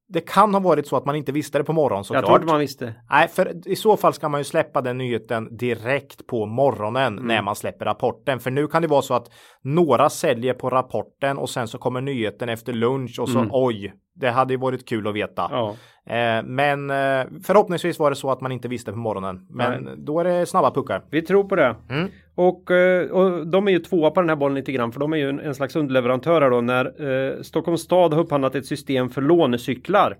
det 0.09 0.21
kan 0.21 0.53
ha 0.53 0.59
varit 0.61 0.87
så 0.87 0.95
att 0.95 1.05
man 1.05 1.15
inte 1.15 1.31
visste 1.31 1.57
det 1.57 1.63
på 1.63 1.73
morgonen 1.73 2.03
såklart. 2.03 2.23
Jag 2.23 2.29
trodde 2.29 2.45
man 2.51 2.59
visste. 2.59 2.95
Nej, 3.09 3.27
för 3.27 3.67
i 3.69 3.75
så 3.75 3.97
fall 3.97 4.13
ska 4.13 4.29
man 4.29 4.39
ju 4.39 4.43
släppa 4.43 4.81
den 4.81 4.97
nyheten 4.97 5.57
direkt 5.57 6.27
på 6.27 6.45
morgonen 6.45 7.13
Mm. 7.13 7.27
när 7.27 7.41
man 7.41 7.55
släpper 7.55 7.85
rapporten. 7.85 8.39
För 8.39 8.51
nu 8.51 8.67
kan 8.67 8.81
det 8.81 8.87
vara 8.87 9.01
så 9.01 9.13
att 9.13 9.31
några 9.63 10.09
säljer 10.09 10.53
på 10.53 10.69
rapporten 10.69 11.37
och 11.37 11.49
sen 11.49 11.67
så 11.67 11.77
kommer 11.77 12.01
nyheten 12.01 12.49
efter 12.49 12.73
lunch 12.73 13.19
och 13.19 13.29
så 13.29 13.47
oj, 13.51 13.93
det 14.15 14.29
hade 14.29 14.53
ju 14.53 14.59
varit 14.59 14.89
kul 14.89 15.07
att 15.07 15.15
veta. 15.15 15.45
Mm. 15.45 15.59
Ja. 15.59 15.75
Eh, 16.05 16.43
men 16.43 16.89
eh, 16.89 17.27
förhoppningsvis 17.43 17.99
var 17.99 18.09
det 18.09 18.15
så 18.15 18.31
att 18.31 18.41
man 18.41 18.51
inte 18.51 18.67
visste 18.67 18.91
på 18.91 18.97
morgonen. 18.97 19.47
Men 19.49 20.05
då 20.05 20.19
är 20.19 20.23
det 20.23 20.45
snabba 20.45 20.71
puckar. 20.71 21.03
Vi 21.11 21.21
tror 21.21 21.43
på 21.43 21.55
det. 21.55 21.75
Mm. 21.89 22.09
Och, 22.35 22.71
eh, 22.71 23.09
och 23.09 23.47
de 23.47 23.67
är 23.67 23.71
ju 23.71 23.79
tvåa 23.79 24.11
på 24.11 24.21
den 24.21 24.29
här 24.29 24.35
bollen 24.35 24.55
lite 24.55 24.71
grann 24.71 24.91
för 24.91 24.99
de 24.99 25.13
är 25.13 25.17
ju 25.17 25.29
en, 25.29 25.39
en 25.39 25.55
slags 25.55 25.75
underleverantör 25.75 26.41
här 26.41 26.49
då 26.49 26.61
när 26.61 26.85
eh, 27.07 27.41
Stockholms 27.41 27.81
stad 27.81 28.13
har 28.13 28.21
upphandlat 28.21 28.55
ett 28.55 28.65
system 28.65 29.09
för 29.09 29.21
lånecyklar. 29.21 30.17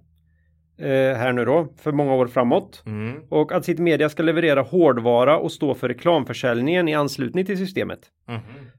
Eh, 0.81 1.17
här 1.17 1.33
nu 1.33 1.45
då 1.45 1.67
för 1.77 1.91
många 1.91 2.13
år 2.13 2.27
framåt. 2.27 2.83
Mm. 2.85 3.21
Och 3.29 3.51
att 3.51 3.65
sitt 3.65 3.79
media 3.79 4.09
ska 4.09 4.23
leverera 4.23 4.61
hårdvara 4.61 5.37
och 5.37 5.51
stå 5.51 5.73
för 5.73 5.87
reklamförsäljningen 5.87 6.87
i 6.87 6.95
anslutning 6.95 7.45
till 7.45 7.57
systemet. 7.57 7.99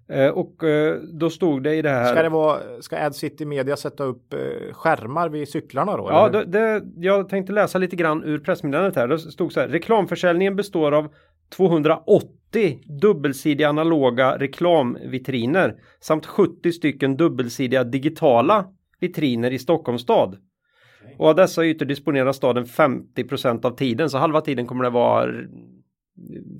Eh, 0.08 0.28
och 0.28 0.64
eh, 0.64 0.96
då 1.12 1.30
stod 1.30 1.62
det 1.62 1.74
i 1.74 1.82
det 1.82 1.90
här. 1.90 2.12
Ska 2.12 2.22
det 2.22 2.28
vara, 2.28 2.58
ska 2.80 2.96
Ad 2.96 3.12
City 3.12 3.44
Media 3.44 3.76
sätta 3.76 4.04
upp 4.04 4.34
skärmar 4.72 5.28
vid 5.28 5.48
cyklarna 5.48 5.96
då? 5.96 6.08
Ja, 6.10 6.28
det, 6.28 6.44
det, 6.44 6.82
jag 6.96 7.28
tänkte 7.28 7.52
läsa 7.52 7.78
lite 7.78 7.96
grann 7.96 8.24
ur 8.24 8.38
pressmeddelandet 8.38 8.96
här. 8.96 9.08
Det 9.08 9.18
stod 9.18 9.52
så 9.52 9.60
här. 9.60 9.68
Reklamförsäljningen 9.68 10.56
består 10.56 10.92
av 10.92 11.08
280 11.56 12.78
dubbelsidiga 13.00 13.68
analoga 13.68 14.38
reklamvitriner 14.38 15.74
samt 16.00 16.26
70 16.26 16.72
stycken 16.72 17.16
dubbelsidiga 17.16 17.84
digitala 17.84 18.64
vitriner 19.00 19.50
i 19.50 19.58
Stockholms 19.58 20.02
stad. 20.02 20.36
Och 21.18 21.28
av 21.28 21.34
dessa 21.34 21.64
ytor 21.64 21.86
disponerar 21.86 22.32
staden 22.32 22.64
50% 22.64 23.64
av 23.66 23.70
tiden, 23.70 24.10
så 24.10 24.18
halva 24.18 24.40
tiden 24.40 24.66
kommer 24.66 24.84
det 24.84 24.90
vara 24.90 25.24
r- 25.24 25.46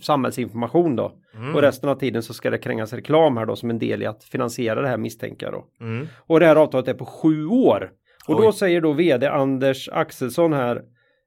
samhällsinformation 0.03 0.97
då. 0.97 1.13
Och 1.55 1.63
resten 1.63 1.89
av 1.89 1.95
tiden 1.95 2.23
så 2.23 2.35
ska 2.35 2.51
det 2.51 2.59
krängas 2.59 2.93
reklam 2.93 3.37
här 3.37 3.47
då 3.47 3.57
som 3.57 3.71
en 3.71 3.79
del 3.79 4.03
i 4.03 4.07
att 4.07 4.25
finansiera 4.25 4.83
det 4.83 4.89
här 4.89 4.97
misstänker 4.99 5.47
jag 5.47 5.53
då. 5.55 5.85
Mm. 5.85 6.07
Och 6.17 6.41
det 6.41 6.47
här 6.47 6.57
avtalet 6.57 6.89
är 6.89 6.95
på 6.95 7.05
sju 7.07 7.47
år. 7.47 7.91
Och 8.29 8.37
då 8.41 8.47
Oj. 8.47 8.53
säger 8.53 8.81
då 8.81 8.93
vd 8.93 9.29
Anders 9.29 9.89
Axelsson 9.93 10.53
här, 10.53 10.83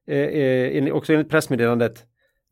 eh, 0.08 0.18
eh, 0.18 0.94
också 0.94 1.14
enligt 1.14 1.30
pressmeddelandet. 1.30 2.04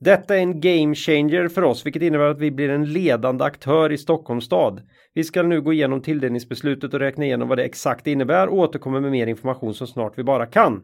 Detta 0.03 0.35
är 0.35 0.39
en 0.39 0.61
game 0.61 0.95
changer 0.95 1.47
för 1.47 1.61
oss, 1.63 1.85
vilket 1.85 2.01
innebär 2.01 2.25
att 2.25 2.39
vi 2.39 2.51
blir 2.51 2.69
en 2.69 2.93
ledande 2.93 3.43
aktör 3.43 3.91
i 3.91 3.97
Stockholms 3.97 4.45
stad. 4.45 4.81
Vi 5.13 5.23
ska 5.23 5.43
nu 5.43 5.61
gå 5.61 5.73
igenom 5.73 6.01
tilldelningsbeslutet 6.01 6.93
och 6.93 6.99
räkna 6.99 7.25
igenom 7.25 7.47
vad 7.47 7.57
det 7.57 7.63
exakt 7.63 8.07
innebär 8.07 8.47
och 8.47 8.57
återkomma 8.57 8.99
med 8.99 9.11
mer 9.11 9.27
information 9.27 9.73
så 9.73 9.87
snart 9.87 10.17
vi 10.17 10.23
bara 10.23 10.45
kan. 10.45 10.81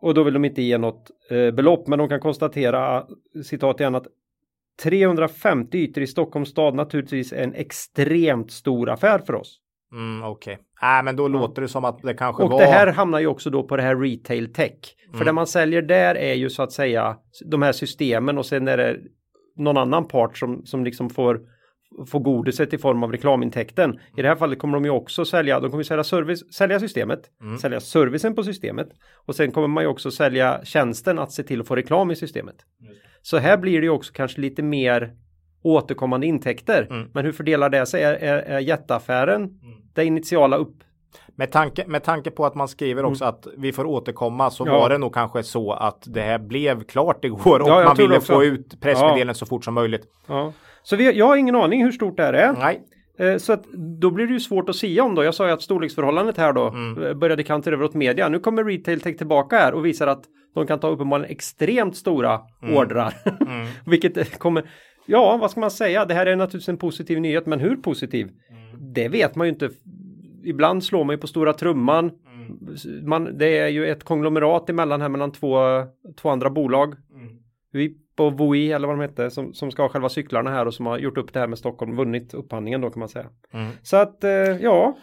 Och 0.00 0.14
då 0.14 0.22
vill 0.22 0.34
de 0.34 0.44
inte 0.44 0.62
ge 0.62 0.78
något 0.78 1.10
eh, 1.30 1.50
belopp, 1.50 1.86
men 1.86 1.98
de 1.98 2.08
kan 2.08 2.20
konstatera, 2.20 3.06
citat 3.44 3.80
igen, 3.80 3.94
att 3.94 4.06
350 4.82 5.78
ytor 5.78 6.02
i 6.02 6.06
Stockholms 6.06 6.48
stad 6.48 6.74
naturligtvis 6.74 7.32
är 7.32 7.42
en 7.42 7.54
extremt 7.54 8.52
stor 8.52 8.90
affär 8.90 9.18
för 9.18 9.34
oss. 9.34 9.61
Mm, 9.92 10.22
Okej. 10.24 10.58
Nej, 10.82 11.02
men 11.02 11.16
då 11.16 11.28
låter 11.28 11.62
det 11.62 11.68
som 11.68 11.84
att 11.84 12.02
det 12.02 12.14
kanske 12.14 12.42
Och 12.42 12.50
var... 12.50 12.58
det 12.58 12.66
här 12.66 12.86
hamnar 12.86 13.20
ju 13.20 13.26
också 13.26 13.50
då 13.50 13.62
på 13.62 13.76
det 13.76 13.82
här 13.82 13.96
retail 13.96 14.52
tech. 14.52 14.72
För 15.10 15.14
Mm. 15.16 15.26
det 15.26 15.32
man 15.32 15.46
säljer 15.46 15.82
där 15.82 16.14
är 16.14 16.34
ju 16.34 16.50
så 16.50 16.62
att 16.62 16.72
säga 16.72 17.16
de 17.46 17.62
här 17.62 17.72
systemen 17.72 18.38
och 18.38 18.46
sen 18.46 18.68
är 18.68 18.76
det 18.76 18.96
någon 19.56 19.76
annan 19.76 20.08
part 20.08 20.38
som, 20.38 20.64
som 20.66 20.84
liksom 20.84 21.10
får 21.10 21.40
får 22.06 22.20
godiset 22.20 22.74
i 22.74 22.78
form 22.78 23.02
av 23.02 23.12
reklamintäkten. 23.12 23.98
I 24.16 24.22
det 24.22 24.28
här 24.28 24.36
fallet 24.36 24.58
kommer 24.58 24.74
de 24.74 24.84
ju 24.84 24.90
också 24.90 25.24
sälja, 25.24 25.60
de 25.60 25.70
kommer 25.70 25.80
ju 25.80 25.84
sälja, 25.84 26.04
service, 26.04 26.54
sälja 26.54 26.80
systemet, 26.80 27.20
Mm. 27.42 27.58
sälja 27.58 27.80
servicen 27.80 28.34
på 28.34 28.42
systemet 28.42 28.88
och 29.26 29.34
sen 29.34 29.52
kommer 29.52 29.68
man 29.68 29.84
ju 29.84 29.88
också 29.88 30.10
sälja 30.10 30.60
tjänsten 30.64 31.18
att 31.18 31.32
se 31.32 31.42
till 31.42 31.60
att 31.60 31.66
få 31.68 31.76
reklam 31.76 32.10
i 32.10 32.16
systemet. 32.16 32.56
Så 33.22 33.36
här 33.36 33.56
blir 33.56 33.80
det 33.80 33.84
ju 33.84 33.90
också 33.90 34.12
kanske 34.12 34.40
lite 34.40 34.62
mer 34.62 35.12
återkommande 35.62 36.26
intäkter. 36.26 36.86
Mm. 36.90 37.08
Men 37.14 37.24
hur 37.24 37.32
fördelar 37.32 37.70
det 37.70 37.86
sig? 37.86 38.02
Är, 38.02 38.12
är, 38.14 38.38
är 38.38 38.58
jätteaffären 38.58 39.50
det 39.94 40.04
initiala 40.04 40.56
upp? 40.56 40.74
Med 41.36 41.52
tanke, 41.52 41.84
med 41.86 42.04
tanke 42.04 42.30
på 42.30 42.46
att 42.46 42.54
man 42.54 42.68
skriver 42.68 43.04
också 43.04 43.24
att 43.24 43.46
vi 43.56 43.72
får 43.72 43.84
återkomma 43.86 44.50
så 44.50 44.64
Mm. 44.64 44.74
Ja. 44.74 44.80
var 44.80 44.88
det 44.88 44.98
nog 44.98 45.14
kanske 45.14 45.42
så 45.42 45.72
att 45.72 46.02
det 46.06 46.20
här 46.20 46.38
blev 46.38 46.84
klart 46.84 47.24
igår 47.24 47.60
och 47.62 47.68
Ja, 47.68 47.84
man 47.84 47.96
ville 47.96 48.20
få 48.20 48.44
ut 48.44 48.80
pressmeddelandet 48.80 49.36
så 49.36 49.46
fort 49.46 49.64
som 49.64 49.74
möjligt. 49.74 50.02
Ja. 50.26 50.52
Så 50.82 50.96
vi, 50.96 51.12
jag 51.18 51.26
har 51.26 51.36
ingen 51.36 51.54
aning 51.56 51.84
hur 51.84 51.92
stort 51.92 52.16
det 52.16 52.22
här 52.22 52.32
är. 52.32 52.52
Nej, 52.52 52.80
Eh, 53.18 53.36
Så 53.36 53.52
att 53.52 53.64
då 54.00 54.10
blir 54.10 54.26
det 54.26 54.32
ju 54.32 54.40
svårt 54.40 54.68
att 54.68 54.76
sia 54.76 55.04
om 55.04 55.14
då. 55.14 55.24
Jag 55.24 55.34
sa 55.34 55.46
ju 55.46 55.52
att 55.52 55.62
storleksförhållandet 55.62 56.36
här 56.38 56.52
då 56.52 56.68
Mm. 56.68 57.02
eh, 57.06 57.14
började 57.14 57.42
kantera 57.42 57.74
över 57.74 57.84
åt 57.84 57.94
media. 57.94 58.28
Nu 58.28 58.38
kommer 58.38 58.64
Retail 58.64 59.00
Tech 59.00 59.16
tillbaka 59.18 59.56
här 59.56 59.74
och 59.74 59.86
visar 59.86 60.06
att 60.06 60.22
de 60.54 60.66
kan 60.66 60.78
ta 60.80 60.88
uppenbarligen 60.88 61.30
extremt 61.30 61.96
stora 61.96 62.40
Mm. 62.62 62.76
ordrar. 62.76 63.14
Vilket 63.90 64.16
eh, 64.16 64.24
kommer, 64.24 64.64
ja 65.06 65.36
vad 65.36 65.50
ska 65.50 65.60
man 65.60 65.70
säga, 65.70 66.04
det 66.04 66.14
här 66.14 66.26
är 66.26 66.36
naturligtvis 66.36 66.68
en 66.68 66.76
positiv 66.76 67.20
nyhet, 67.20 67.46
men 67.46 67.60
hur 67.60 67.76
positiv? 67.76 68.26
Mm. 68.26 68.92
Det 68.94 69.08
vet 69.08 69.34
man 69.34 69.46
ju 69.46 69.52
inte. 69.52 69.70
Ibland 70.44 70.84
slår 70.84 71.04
man 71.04 71.14
ju 71.14 71.20
på 71.20 71.26
stora 71.26 71.52
trumman. 71.52 72.10
Mm. 72.26 73.08
Man, 73.08 73.38
det 73.38 73.58
är 73.58 73.68
ju 73.68 73.86
ett 73.86 74.04
konglomerat 74.04 74.70
emellan 74.70 75.00
här 75.00 75.08
mellan 75.08 75.32
två, 75.32 75.56
två 76.16 76.28
andra 76.28 76.50
bolag. 76.50 76.94
Mm. 77.14 77.36
VIP 77.72 78.20
och 78.20 78.38
Voi 78.38 78.72
eller 78.72 78.86
vad 78.88 78.96
de 78.96 79.02
hette 79.02 79.30
som, 79.30 79.54
som 79.54 79.70
ska 79.70 79.82
ha 79.82 79.88
själva 79.88 80.08
cyklarna 80.08 80.50
här 80.50 80.66
och 80.66 80.74
som 80.74 80.86
har 80.86 80.98
gjort 80.98 81.18
upp 81.18 81.32
det 81.32 81.40
här 81.40 81.46
med 81.46 81.58
Stockholm, 81.58 81.96
vunnit 81.96 82.34
upphandlingen 82.34 82.80
då 82.80 82.90
kan 82.90 83.00
man 83.00 83.08
säga. 83.08 83.26
Mm. 83.52 83.72
Så 83.82 83.96
att 83.96 84.24
eh, 84.24 84.30
ja. 84.30 84.96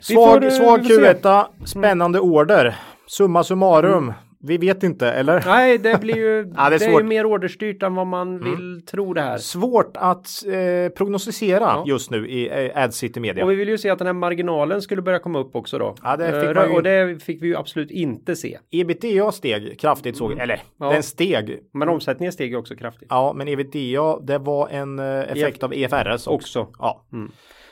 Svag, 0.00 0.32
får, 0.32 0.44
eh, 0.44 0.50
svag 0.50 0.78
vi 0.78 0.88
får 0.88 1.04
se. 1.04 1.12
Q1, 1.12 1.44
spännande 1.64 2.20
order. 2.20 2.76
Summa 3.06 3.44
summarum. 3.44 4.12
Vi 4.46 4.58
vet 4.58 4.82
inte, 4.82 5.10
eller? 5.10 5.42
Nej, 5.46 5.78
det 5.78 6.00
blir 6.00 6.16
ju, 6.16 6.52
Ja, 6.56 6.70
det 6.70 6.76
är 6.76 6.78
det 6.78 6.84
är 6.84 6.98
ju 6.98 7.02
mer 7.02 7.26
orderstyrt 7.26 7.82
än 7.82 7.94
vad 7.94 8.06
man 8.06 8.44
vill 8.44 8.82
tro 8.86 9.14
det 9.14 9.20
här. 9.20 9.38
Svårt 9.38 9.96
att 9.96 10.26
eh, 10.46 10.92
prognostisera 10.96 11.60
Ja. 11.60 11.84
just 11.86 12.10
nu 12.10 12.28
i 12.28 12.66
eh, 12.74 12.82
Ad 12.84 12.92
City 12.92 13.20
Media. 13.20 13.44
Och 13.44 13.50
vi 13.50 13.54
vill 13.54 13.68
ju 13.68 13.78
se 13.78 13.90
att 13.90 13.98
den 13.98 14.06
här 14.06 14.14
marginalen 14.14 14.82
skulle 14.82 15.02
börja 15.02 15.18
komma 15.18 15.38
upp 15.38 15.56
också 15.56 15.78
då. 15.78 15.94
Ja, 16.02 16.16
det 16.16 16.24
fick 16.26 16.56
Eh, 16.56 16.68
ju- 16.70 16.76
Och 16.76 16.82
det 16.82 17.22
fick 17.22 17.42
vi 17.42 17.46
ju 17.46 17.56
absolut 17.56 17.90
inte 17.90 18.36
se. 18.36 18.58
ebitda 18.70 19.32
steg 19.32 19.80
kraftigt 19.80 20.16
såg, 20.16 20.32
eller 20.32 20.54
Mm. 20.54 20.66
Ja. 20.80 20.90
den 20.92 21.02
steg. 21.02 21.58
Men 21.74 21.88
omsättningen 21.88 22.32
steg 22.32 22.50
ju 22.50 22.56
också 22.56 22.76
kraftigt. 22.76 23.06
Ja, 23.10 23.32
men 23.36 23.48
ebitda 23.48 24.18
det 24.26 24.38
var 24.38 24.68
en 24.68 24.98
eh, 24.98 25.04
effekt 25.32 25.62
av 25.62 25.74
EFRS 25.74 26.26
också. 26.26 26.30
Också. 26.30 26.66
Ja. 26.78 27.04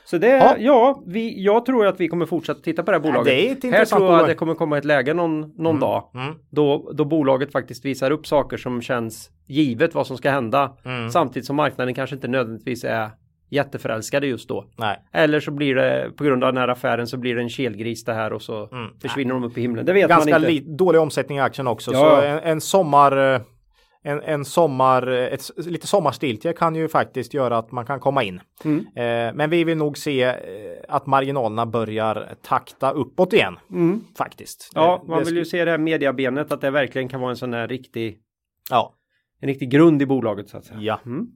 Så 0.07 0.19
det, 0.19 0.29
Ja. 0.29 0.55
ja, 0.59 1.03
vi, 1.07 1.45
jag 1.45 1.67
tror 1.67 1.87
att 1.87 2.01
vi 2.01 2.09
kommer 2.09 2.27
fortsätta 2.27 2.61
titta 2.61 2.83
på 2.83 2.91
det 2.91 2.97
här 2.97 3.03
bolaget. 3.03 3.25
det 3.25 3.49
är 3.49 3.53
ett 3.53 3.63
här 3.79 3.85
tror 3.85 4.01
jag 4.03 4.09
bolag. 4.11 4.21
att 4.21 4.27
det 4.27 4.35
kommer 4.35 4.55
komma 4.55 4.79
ett 4.79 4.85
läge 4.85 5.15
någon, 5.15 5.41
någon 5.57 5.81
dag. 5.81 6.11
Mm. 6.15 6.35
Då, 6.51 6.93
då 6.95 7.05
bolaget 7.05 7.53
faktiskt 7.53 7.85
visar 7.85 8.11
upp 8.11 8.27
saker 8.27 8.57
som 8.57 8.83
känns 8.83 9.31
givet 9.47 9.95
vad 9.95 10.07
som 10.07 10.17
ska 10.17 10.31
hända. 10.31 10.77
Mm. 10.85 11.11
Samtidigt 11.11 11.47
som 11.47 11.57
marknaden 11.57 11.95
kanske 11.95 12.17
inte 12.17 12.29
nödvändigtvis 12.29 12.85
är 12.85 13.11
jätteförälskade 13.51 14.27
just 14.27 14.49
då. 14.49 14.65
Nej. 14.77 14.97
Eller 15.13 15.41
så 15.41 15.51
blir 15.51 15.75
det 15.75 16.11
på 16.17 16.25
grund 16.25 16.45
av 16.45 16.53
den 16.53 16.61
här 16.61 16.69
affären 16.69 17.07
så 17.07 17.17
blir 17.17 17.35
det 17.35 17.41
en 17.43 17.49
kelgris 17.49 18.05
det 18.05 18.13
här 18.15 18.33
och 18.33 18.43
så 18.43 18.69
Mm. 18.73 18.89
försvinner 19.03 19.35
de 19.35 19.45
upp 19.45 19.59
i 19.59 19.61
himlen. 19.61 19.87
Det 19.87 19.93
vet 19.93 20.09
Ganska 20.09 20.31
man 20.31 20.41
inte. 20.41 20.53
li- 20.53 20.77
dålig 20.77 21.01
omsättning 21.01 21.39
i 21.39 21.41
aktien 21.41 21.67
också. 21.67 21.93
Ja. 21.93 21.99
Så 22.21 22.27
en, 22.27 22.39
en 22.39 22.61
sommar, 22.61 23.35
eh, 23.35 23.41
en, 24.07 24.21
en 24.23 24.45
sommar, 24.45 25.07
eh, 25.09 25.25
ett, 25.25 25.51
lite 25.57 25.87
sommarstiltje 25.87 26.53
kan 26.53 26.75
ju 26.75 26.89
faktiskt 26.89 27.35
göra 27.35 27.59
att 27.59 27.73
man 27.73 27.87
kan 27.87 28.01
komma 28.01 28.23
in. 28.23 28.41
Mm. 28.65 28.79
Eh, 28.79 29.35
men 29.37 29.51
vi 29.51 29.65
vill 29.65 29.77
nog 29.79 29.99
se 29.99 30.23
eh, 30.23 30.35
att 30.89 31.07
marginalerna 31.07 31.67
börjar 31.67 32.35
takta 32.43 32.91
uppåt 32.91 33.33
igen. 33.33 33.57
Faktiskt. 34.19 34.71
Ja, 34.75 35.01
Det- 35.03 35.09
man 35.11 35.19
det 35.19 35.25
vill 35.25 35.37
ju 35.37 35.45
se 35.45 35.65
det 35.65 35.71
här 35.71 35.79
mediabenet 35.79 36.53
att 36.53 36.61
det 36.61 36.71
verkligen 36.71 37.09
kan 37.09 37.21
vara 37.21 37.31
en 37.31 37.37
sån 37.37 37.53
här 37.55 37.69
riktig, 37.69 38.19
Ja. 38.71 38.95
en 39.41 39.49
riktig 39.49 39.71
grund 39.71 40.03
i 40.03 40.07
bolaget 40.07 40.49
så 40.49 40.57
att 40.59 40.65
säga. 40.65 40.81
ja. 40.81 41.01
Mm. 41.07 41.27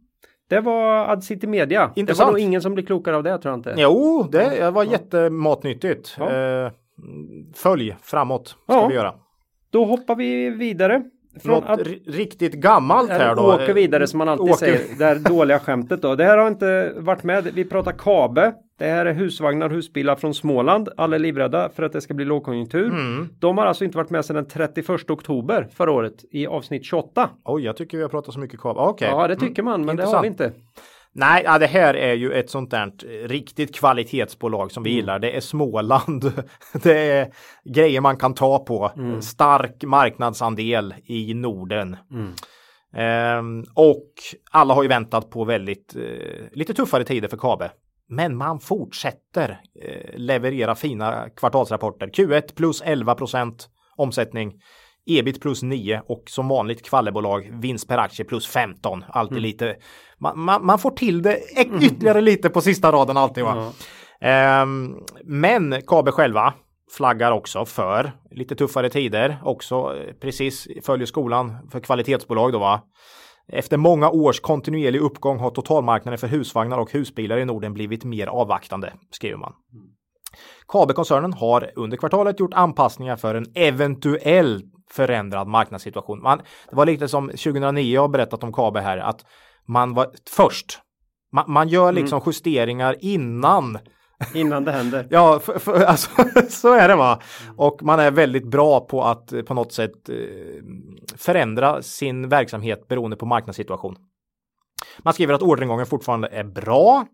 Det 0.49 0.61
var 0.61 1.09
Ad 1.13 1.21
City 1.23 1.47
Media. 1.47 1.91
Det 1.95 2.01
Intressant. 2.01 2.27
var 2.27 2.33
nog 2.33 2.41
ingen 2.41 2.63
som 2.63 2.75
blir 2.75 2.87
klokare 2.87 3.17
av 3.17 3.23
det 3.23 3.39
tror 3.39 3.53
jag 3.53 3.59
inte. 3.59 3.75
Jo, 3.77 4.29
det 4.33 4.71
var 4.71 4.85
jättematnyttigt. 4.85 6.17
Ja. 6.19 6.31
Eh, 6.37 6.73
följ 7.55 7.97
framåt 8.03 8.49
ska 8.49 8.57
Ja. 8.67 8.87
vi 8.89 8.95
göra. 8.95 9.15
Då 9.71 9.85
hoppar 9.85 10.17
vi 10.17 10.51
vidare. 10.51 11.03
Från 11.42 11.64
Något 11.64 11.81
ri- 11.81 12.03
riktigt 12.07 12.53
gammalt 12.55 13.11
här 13.11 13.37
då. 13.37 13.55
åker 13.55 13.74
vidare 13.74 14.07
som 14.07 14.18
man 14.18 14.29
alltid 14.29 14.44
Åker- 14.53 14.57
säger. 14.57 14.81
Det 14.98 15.05
här 15.05 15.16
dåliga 15.18 15.59
skämtet 15.59 16.03
då. 16.03 16.14
Det 16.14 16.24
här 16.24 16.38
har 16.38 16.48
inte 16.48 16.92
varit 16.96 17.22
med. 17.22 17.44
Vi 17.55 17.64
pratar 17.64 17.92
Kabe. 17.92 18.53
Det 18.79 18.85
här 18.85 19.07
är 19.07 19.12
husvagnar 19.14 19.70
husbilar 19.70 20.16
från 20.16 20.35
Småland. 20.35 20.88
Alla 20.96 21.16
är 21.16 21.20
livrädda 21.20 21.68
för 21.77 21.83
att 21.83 21.92
det 21.92 22.01
ska 22.01 22.14
bli 22.14 22.24
lågkonjunktur. 22.24 22.87
Mm. 22.87 23.29
De 23.40 23.59
har 23.59 23.66
alltså 23.66 23.85
inte 23.85 23.96
varit 23.96 24.11
med 24.11 24.24
sedan 24.24 24.37
den 24.37 24.46
31 24.46 25.11
oktober 25.11 25.68
förra 25.74 25.92
året 25.92 26.24
i 26.31 26.46
avsnitt 26.46 26.85
28. 26.85 27.31
Oj, 27.44 27.62
jag 27.64 27.77
tycker 27.77 27.96
vi 27.96 28.03
har 28.03 28.11
pratat 28.11 28.35
så 28.35 28.40
mycket 28.40 28.61
kvar. 28.61 28.74
Okej. 28.79 29.09
Ja, 29.11 29.29
det 29.29 29.37
tycker 29.37 29.62
man, 29.62 29.85
men 29.85 29.96
det 29.96 30.03
har 30.03 30.24
Intressant. 30.24 30.24
vi 30.24 30.29
inte. 30.29 30.53
Nej, 31.12 31.42
ja, 31.44 31.59
det 31.59 31.66
här 31.66 31.94
är 31.94 32.14
ju 32.14 32.33
ett 32.33 32.51
sånt 32.51 32.71
där 32.71 32.87
eh, 32.87 33.29
riktigt 33.29 33.75
kvalitetsbolag 33.75 34.73
som 34.73 34.83
vi 34.83 34.90
Mm. 34.90 34.97
gillar. 34.97 35.18
Det 35.18 35.37
är 35.37 35.40
Småland. 35.40 36.33
Det 36.83 36.99
är 37.11 37.33
grejer 37.75 38.01
man 38.01 38.16
kan 38.16 38.35
ta 38.35 38.59
på. 38.59 38.93
Mm. 38.97 39.22
Stark 39.22 39.85
marknadsandel 39.85 40.95
i 41.05 41.35
Norden. 41.35 41.97
Mm. 42.11 42.33
Ehm, 42.95 43.64
och 43.74 44.12
alla 44.51 44.74
har 44.74 44.83
ju 44.83 44.89
väntat 44.89 45.30
på 45.30 45.45
väldigt 45.45 45.97
eh, 45.97 46.03
lite 46.53 46.74
tuffare 46.74 47.05
tider 47.05 47.28
för 47.28 47.37
Kabe. 47.37 47.70
Men 48.09 48.37
man 48.37 48.61
fortsätter 48.61 49.61
eh, 49.85 50.16
leverera 50.18 50.74
fina 50.74 51.28
kvartalsrapporter. 51.37 52.07
Q1 52.07 52.55
plus 52.57 52.83
11 52.83 53.14
procent 53.14 53.68
omsättning. 53.97 54.53
Ebit 55.09 55.41
plus 55.41 55.63
9 55.63 56.03
och 56.07 56.23
som 56.27 56.49
vanligt 56.49 56.85
kvallebolag 56.85 57.51
vinst 57.53 57.89
per 57.89 57.99
aktie 57.99 58.25
plus 58.25 58.47
15. 58.47 59.05
Alltid 59.09 59.39
mm. 59.39 59.43
lite. 59.43 59.77
Man, 60.19 60.39
man, 60.41 60.67
man, 60.67 60.79
får 60.79 60.91
till 60.91 61.23
det 61.23 61.39
ytterligare 61.83 62.21
lite 62.21 62.51
på 62.51 62.61
sista 62.61 62.93
raden 62.93 63.17
alltid. 63.17 63.45
Va? 63.45 63.73
Mm. 64.21 64.63
Um, 64.63 65.05
men 65.25 65.83
KB 65.83 66.09
själva 66.09 66.55
flaggar 66.91 67.33
också 67.33 67.65
för 67.65 68.13
lite 68.31 68.55
tuffare 68.57 68.91
tider 68.91 69.39
också 69.45 69.97
precis 70.21 70.69
följer 70.85 71.07
skolan 71.07 71.57
för 71.71 71.81
kvalitetsbolag 71.81 72.53
då 72.53 72.59
va. 72.59 72.83
Efter 73.53 73.77
många 73.77 74.11
års 74.11 74.41
kontinuerlig 74.41 75.01
uppgång 75.01 75.39
har 75.39 75.51
totalmarknaden 75.51 76.19
för 76.19 76.27
husvagnar 76.27 76.79
och 76.79 76.93
husbilar 76.93 77.39
i 77.39 77.45
Norden 77.45 77.75
blivit 77.75 78.05
mer 78.05 78.27
avvaktande, 78.27 78.93
skriver 79.11 79.37
man. 79.37 79.53
Kabelkoncernen 80.69 81.33
har 81.33 81.71
under 81.77 81.97
kvartalet 81.97 82.41
gjort 82.41 82.55
anpassningar 82.55 83.17
för 83.17 83.35
en 83.35 83.47
eventuell 83.55 84.63
förändrad 84.91 85.49
marknadssituation. 85.49 86.22
Man, 86.22 86.39
det 86.70 86.76
var 86.76 86.86
lite 86.86 87.09
som 87.09 87.28
2009 87.28 87.95
jag 87.95 88.01
har 88.01 88.09
berättat 88.09 88.45
om 88.45 88.53
Kabe 88.53 88.80
här, 88.80 88.99
att 88.99 89.24
man 89.66 89.95
var 89.95 90.11
först. 90.30 90.80
Man, 91.32 91.45
man 91.49 91.68
gör 91.68 91.93
liksom 91.93 92.16
mm. 92.16 92.26
justeringar 92.26 92.97
innan 93.01 93.78
Innan 94.34 94.64
det 94.64 94.72
händer. 94.72 95.07
ja, 95.11 95.41
för, 95.41 95.59
för, 95.59 95.84
alltså, 95.84 96.11
så 96.49 96.74
är 96.74 96.89
det 96.89 96.97
va. 96.97 97.20
Och 97.57 97.82
man 97.82 98.01
är 98.01 98.11
väldigt 98.11 98.47
bra 98.47 98.80
på 98.80 99.03
att 99.05 99.32
eh, 99.32 99.43
på 99.43 99.55
något 99.55 99.72
sätt 99.72 100.09
eh, 100.09 100.16
förändra 101.16 101.82
sin 101.82 102.28
verksamhet 102.28 102.89
beroende 102.89 103.16
på 103.16 103.26
marknadssituation. 103.26 103.97
Man 104.99 105.14
skriver 105.14 105.34
att 105.34 105.43
orderingången 105.43 105.86
fortfarande 105.86 106.28
är 106.28 106.45
bra, 106.45 107.07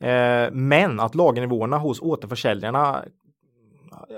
eh, 0.00 0.52
men 0.52 1.00
att 1.00 1.14
lagernivåerna 1.14 1.78
hos 1.78 2.00
återförsäljarna 2.00 3.04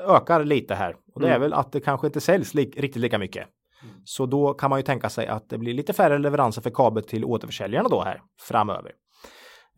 ökar 0.06 0.44
lite 0.44 0.74
här. 0.74 0.94
Och 1.14 1.20
det 1.20 1.26
är 1.26 1.36
mm. 1.36 1.40
väl 1.40 1.52
att 1.52 1.72
det 1.72 1.80
kanske 1.80 2.06
inte 2.06 2.20
säljs 2.20 2.54
li 2.54 2.64
riktigt 2.64 2.96
lika 2.96 3.18
mycket. 3.18 3.48
Mm. 3.82 3.94
Så 4.04 4.26
då 4.26 4.54
kan 4.54 4.70
man 4.70 4.78
ju 4.78 4.82
tänka 4.82 5.08
sig 5.08 5.26
att 5.26 5.48
det 5.48 5.58
blir 5.58 5.74
lite 5.74 5.92
färre 5.92 6.18
leveranser 6.18 6.62
för 6.62 6.70
kabel 6.70 7.02
till 7.02 7.24
återförsäljarna 7.24 7.88
då 7.88 8.02
här 8.02 8.22
framöver. 8.40 8.92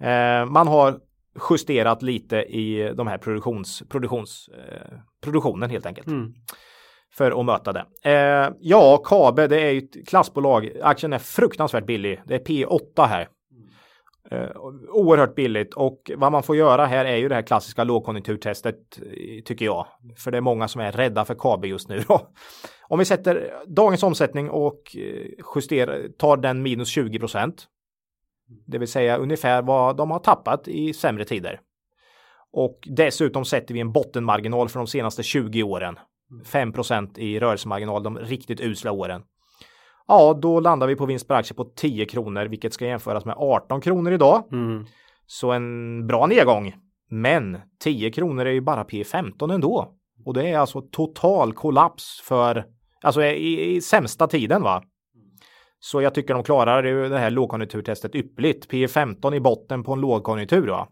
Eh, 0.00 0.46
man 0.46 0.68
har 0.68 0.98
justerat 1.50 2.02
lite 2.02 2.36
i 2.36 2.92
de 2.96 3.06
här 3.06 3.18
produktions, 3.18 3.82
produktions, 3.88 4.48
eh, 4.48 4.98
produktionen 5.22 5.70
helt 5.70 5.86
enkelt. 5.86 6.06
Mm. 6.06 6.34
För 7.16 7.40
att 7.40 7.46
möta 7.46 7.72
det. 7.72 7.84
Eh, 8.04 8.50
ja, 8.60 8.96
Kabe, 8.96 9.46
det 9.46 9.60
är 9.60 9.70
ju 9.70 9.78
ett 9.78 10.08
klassbolag. 10.08 10.70
Aktien 10.82 11.12
är 11.12 11.18
fruktansvärt 11.18 11.86
billig. 11.86 12.22
Det 12.26 12.34
är 12.34 12.38
P8 12.38 13.06
här. 13.06 13.28
Eh, 14.30 14.50
oerhört 14.88 15.34
billigt 15.34 15.74
och 15.74 16.10
vad 16.16 16.32
man 16.32 16.42
får 16.42 16.56
göra 16.56 16.86
här 16.86 17.04
är 17.04 17.16
ju 17.16 17.28
det 17.28 17.34
här 17.34 17.42
klassiska 17.42 17.84
lågkonjunkturtestet 17.84 18.98
eh, 18.98 19.42
tycker 19.44 19.64
jag. 19.64 19.86
För 20.16 20.30
det 20.30 20.36
är 20.36 20.42
många 20.42 20.68
som 20.68 20.80
är 20.80 20.92
rädda 20.92 21.24
för 21.24 21.34
KB 21.34 21.64
just 21.64 21.88
nu. 21.88 21.98
Då. 22.08 22.28
Om 22.88 22.98
vi 22.98 23.04
sätter 23.04 23.52
dagens 23.66 24.02
omsättning 24.02 24.50
och 24.50 24.96
eh, 24.96 25.26
justerar, 25.54 26.08
tar 26.18 26.36
den 26.36 26.62
minus 26.62 26.88
20 26.88 27.18
procent 27.18 27.68
det 28.66 28.78
vill 28.78 28.88
säga 28.88 29.16
ungefär 29.16 29.62
vad 29.62 29.96
de 29.96 30.10
har 30.10 30.18
tappat 30.18 30.68
i 30.68 30.92
sämre 30.92 31.24
tider. 31.24 31.60
Och 32.52 32.78
dessutom 32.90 33.44
sätter 33.44 33.74
vi 33.74 33.80
en 33.80 33.92
bottenmarginal 33.92 34.68
för 34.68 34.78
de 34.78 34.86
senaste 34.86 35.22
20 35.22 35.62
åren. 35.62 35.98
5% 36.44 37.18
i 37.18 37.40
rörelsemarginal 37.40 38.02
de 38.02 38.18
riktigt 38.18 38.60
usla 38.60 38.92
åren. 38.92 39.22
Ja, 40.08 40.38
då 40.42 40.60
landar 40.60 40.86
vi 40.86 40.96
på 40.96 41.06
vinst 41.06 41.28
per 41.28 41.34
aktie 41.34 41.56
på 41.56 41.64
10 41.64 42.06
kronor, 42.06 42.44
vilket 42.44 42.72
ska 42.72 42.86
jämföras 42.86 43.24
med 43.24 43.34
18 43.38 43.80
kronor 43.80 44.12
idag. 44.12 44.44
Mm. 44.52 44.84
Så 45.26 45.52
en 45.52 46.06
bra 46.06 46.26
nedgång. 46.26 46.74
Men 47.10 47.58
10 47.80 48.10
kronor 48.10 48.46
är 48.46 48.50
ju 48.50 48.60
bara 48.60 48.84
P15 48.84 49.54
ändå. 49.54 49.94
Och 50.24 50.34
det 50.34 50.48
är 50.48 50.58
alltså 50.58 50.80
total 50.80 51.52
kollaps 51.52 52.20
för, 52.24 52.64
alltså 53.02 53.22
i, 53.22 53.74
i 53.74 53.80
sämsta 53.80 54.26
tiden 54.26 54.62
va. 54.62 54.82
Så 55.80 56.02
jag 56.02 56.14
tycker 56.14 56.34
de 56.34 56.44
klarar 56.44 56.82
det 57.08 57.18
här 57.18 57.30
lågkonjunkturtestet 57.30 58.14
ypperligt. 58.14 58.68
P 58.68 58.88
15 58.88 59.34
i 59.34 59.40
botten 59.40 59.84
på 59.84 59.92
en 59.92 60.00
lågkonjunktur. 60.00 60.66
Va? 60.66 60.88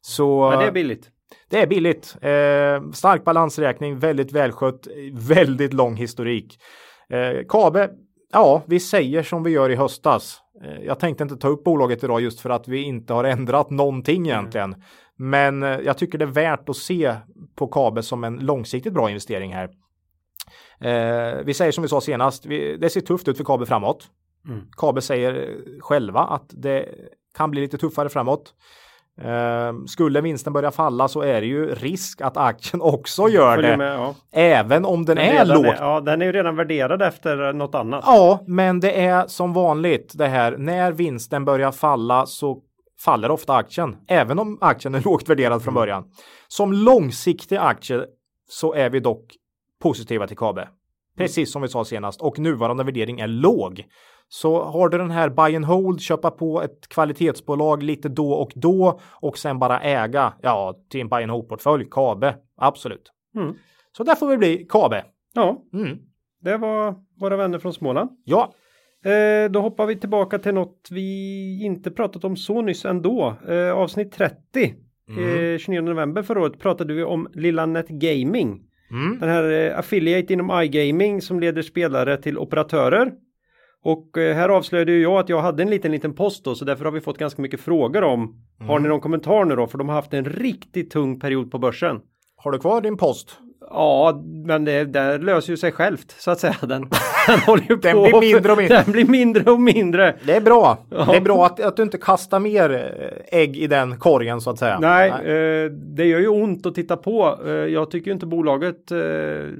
Så 0.00 0.50
ja, 0.52 0.60
det 0.60 0.66
är 0.66 0.72
billigt. 0.72 1.10
Det 1.50 1.62
är 1.62 1.66
billigt. 1.66 2.16
Eh, 2.20 2.90
stark 2.92 3.24
balansräkning, 3.24 3.98
väldigt 3.98 4.32
välskött, 4.32 4.86
väldigt 5.12 5.72
lång 5.72 5.96
historik. 5.96 6.58
Eh, 7.08 7.46
Kabe, 7.48 7.90
ja, 8.34 8.62
vi 8.66 8.80
säger 8.80 9.22
som 9.22 9.42
vi 9.42 9.50
gör 9.50 9.70
i 9.70 9.76
höstas. 9.76 10.40
Eh, 10.64 10.84
jag 10.84 10.98
tänkte 10.98 11.22
inte 11.22 11.36
ta 11.36 11.48
upp 11.48 11.64
bolaget 11.64 12.04
idag 12.04 12.20
just 12.20 12.40
för 12.40 12.50
att 12.50 12.68
vi 12.68 12.82
inte 12.82 13.12
har 13.12 13.24
ändrat 13.24 13.70
någonting 13.70 14.26
egentligen. 14.26 14.74
Mm. 14.74 14.82
Men 15.16 15.62
eh, 15.62 15.80
jag 15.80 15.98
tycker 15.98 16.18
det 16.18 16.24
är 16.24 16.26
värt 16.26 16.68
att 16.68 16.76
se 16.76 17.14
på 17.54 17.66
Kabe 17.66 18.02
som 18.02 18.24
en 18.24 18.36
långsiktigt 18.36 18.92
bra 18.92 19.10
investering 19.10 19.54
här. 19.54 19.70
Eh, 20.80 21.44
vi 21.44 21.54
säger 21.54 21.72
som 21.72 21.82
vi 21.82 21.88
sa 21.88 22.00
senast, 22.00 22.46
vi, 22.46 22.76
det 22.76 22.90
ser 22.90 23.00
tufft 23.00 23.28
ut 23.28 23.36
för 23.36 23.44
Kabe 23.44 23.66
framåt. 23.66 24.08
Mm. 24.48 24.60
Kabe 24.76 25.00
säger 25.00 25.56
själva 25.80 26.20
att 26.20 26.46
det 26.48 26.88
kan 27.36 27.50
bli 27.50 27.60
lite 27.60 27.78
tuffare 27.78 28.08
framåt. 28.08 28.54
Uh, 29.22 29.84
skulle 29.86 30.20
vinsten 30.20 30.52
börja 30.52 30.70
falla 30.70 31.08
så 31.08 31.20
är 31.20 31.40
det 31.40 31.46
ju 31.46 31.74
risk 31.74 32.20
att 32.20 32.36
aktien 32.36 32.80
också 32.82 33.28
gör 33.28 33.62
det. 33.62 33.76
Med, 33.76 33.98
ja. 33.98 34.14
Även 34.32 34.84
om 34.84 35.04
den, 35.04 35.16
den 35.16 35.26
är 35.26 35.44
låg. 35.44 35.66
ja, 35.66 36.00
den 36.00 36.22
är 36.22 36.26
ju 36.26 36.32
redan 36.32 36.56
värderad 36.56 37.02
efter 37.02 37.52
något 37.52 37.74
annat. 37.74 38.04
Ja, 38.06 38.44
men 38.46 38.80
det 38.80 39.04
är 39.04 39.26
som 39.26 39.52
vanligt 39.52 40.12
det 40.14 40.26
här 40.26 40.56
när 40.56 40.92
vinsten 40.92 41.44
börjar 41.44 41.72
falla 41.72 42.26
så 42.26 42.60
faller 43.04 43.30
ofta 43.30 43.54
aktien. 43.54 43.96
Även 44.08 44.38
om 44.38 44.58
aktien 44.60 44.94
är 44.94 45.00
lågt 45.04 45.28
värderad 45.28 45.62
från 45.62 45.74
mm. 45.74 45.80
början. 45.80 46.04
Som 46.48 46.72
långsiktig 46.72 47.56
aktie 47.56 48.04
så 48.48 48.74
är 48.74 48.90
vi 48.90 49.00
dock 49.00 49.24
positiva 49.82 50.26
till 50.26 50.36
KABE. 50.36 50.68
Precis 51.16 51.52
som 51.52 51.62
vi 51.62 51.68
sa 51.68 51.84
senast 51.84 52.20
och 52.20 52.38
nuvarande 52.38 52.84
värdering 52.84 53.20
är 53.20 53.26
låg. 53.26 53.84
Så 54.34 54.62
har 54.62 54.88
du 54.88 54.98
den 54.98 55.10
här 55.10 55.28
buy 55.28 55.56
and 55.56 55.64
hold, 55.64 56.00
köpa 56.00 56.30
på 56.30 56.62
ett 56.62 56.88
kvalitetsbolag 56.88 57.82
lite 57.82 58.08
då 58.08 58.32
och 58.32 58.52
då 58.54 59.00
och 59.10 59.38
sen 59.38 59.58
bara 59.58 59.80
äga, 59.80 60.32
ja, 60.42 60.74
till 60.90 61.00
en 61.00 61.08
buy 61.08 61.22
and 61.22 61.30
hold 61.30 61.48
portfölj, 61.48 61.84
KABE, 61.90 62.34
absolut. 62.56 63.12
Mm. 63.36 63.54
Så 63.96 64.04
där 64.04 64.14
får 64.14 64.28
vi 64.28 64.36
bli 64.36 64.66
KABE. 64.68 65.04
Ja, 65.34 65.62
mm. 65.72 65.98
det 66.40 66.56
var 66.56 66.94
våra 67.20 67.36
vänner 67.36 67.58
från 67.58 67.72
Småland. 67.72 68.10
Ja. 68.24 68.52
Eh, 69.04 69.50
då 69.50 69.60
hoppar 69.60 69.86
vi 69.86 69.96
tillbaka 69.96 70.38
till 70.38 70.54
något 70.54 70.88
vi 70.90 71.64
inte 71.64 71.90
pratat 71.90 72.24
om 72.24 72.36
så 72.36 72.62
nyss 72.62 72.84
ändå. 72.84 73.36
Eh, 73.48 73.72
avsnitt 73.72 74.12
30. 74.12 74.74
Mm. 75.08 75.54
Eh, 75.54 75.58
29 75.58 75.80
november 75.80 76.22
förra 76.22 76.40
året 76.40 76.58
pratade 76.58 76.94
vi 76.94 77.04
om 77.04 77.28
Lilla 77.34 77.66
Net 77.66 77.88
Gaming. 77.88 78.60
Mm. 78.90 79.18
Den 79.18 79.28
här 79.28 79.50
eh, 79.50 79.78
affiliate 79.78 80.32
inom 80.32 80.62
iGaming 80.62 81.22
som 81.22 81.40
leder 81.40 81.62
spelare 81.62 82.16
till 82.16 82.38
operatörer. 82.38 83.12
Och 83.84 84.18
eh, 84.18 84.36
här 84.36 84.48
avslöjade 84.48 84.92
ju 84.92 85.02
jag 85.02 85.18
att 85.18 85.28
jag 85.28 85.42
hade 85.42 85.62
en 85.62 85.70
liten 85.70 85.92
liten 85.92 86.14
post 86.14 86.44
då 86.44 86.54
så 86.54 86.64
därför 86.64 86.84
har 86.84 86.92
vi 86.92 87.00
fått 87.00 87.18
ganska 87.18 87.42
mycket 87.42 87.60
frågor 87.60 88.04
om. 88.04 88.20
Mm. 88.20 88.68
Har 88.68 88.78
ni 88.78 88.88
någon 88.88 89.00
kommentar 89.00 89.44
nu 89.44 89.56
då? 89.56 89.66
För 89.66 89.78
de 89.78 89.88
har 89.88 89.96
haft 89.96 90.14
en 90.14 90.24
riktigt 90.24 90.90
tung 90.90 91.20
period 91.20 91.50
på 91.50 91.58
börsen. 91.58 92.00
Har 92.36 92.52
du 92.52 92.58
kvar 92.58 92.80
din 92.80 92.96
post? 92.96 93.38
Ja, 93.60 94.22
men 94.46 94.64
det, 94.64 94.84
det 94.84 95.18
löser 95.18 95.50
ju 95.50 95.56
sig 95.56 95.72
självt 95.72 96.14
så 96.18 96.30
att 96.30 96.40
säga. 96.40 96.56
Den, 96.62 96.82
den 97.26 97.38
håller 97.38 97.64
ju 97.68 97.76
den 97.76 97.92
på. 97.92 98.18
Blir 98.18 98.20
mindre 98.20 98.52
och 98.52 98.58
mindre. 98.58 98.82
Den 98.84 98.92
blir 98.92 99.04
mindre 99.04 99.50
och 99.50 99.60
mindre. 99.60 100.16
Det 100.26 100.36
är 100.36 100.40
bra. 100.40 100.78
Ja. 100.90 101.04
Det 101.10 101.16
är 101.16 101.20
bra 101.20 101.46
att, 101.46 101.60
att 101.60 101.76
du 101.76 101.82
inte 101.82 101.98
kastar 101.98 102.40
mer 102.40 102.70
eh, 102.70 103.40
ägg 103.40 103.56
i 103.56 103.66
den 103.66 103.98
korgen 103.98 104.40
så 104.40 104.50
att 104.50 104.58
säga. 104.58 104.78
Nej, 104.80 105.12
Nej. 105.24 105.64
Eh, 105.64 105.70
det 105.70 106.04
gör 106.04 106.20
ju 106.20 106.28
ont 106.28 106.66
att 106.66 106.74
titta 106.74 106.96
på. 106.96 107.38
Eh, 107.46 107.52
jag 107.52 107.90
tycker 107.90 108.10
inte 108.10 108.26
bolaget. 108.26 108.90
Eh, 108.90 108.98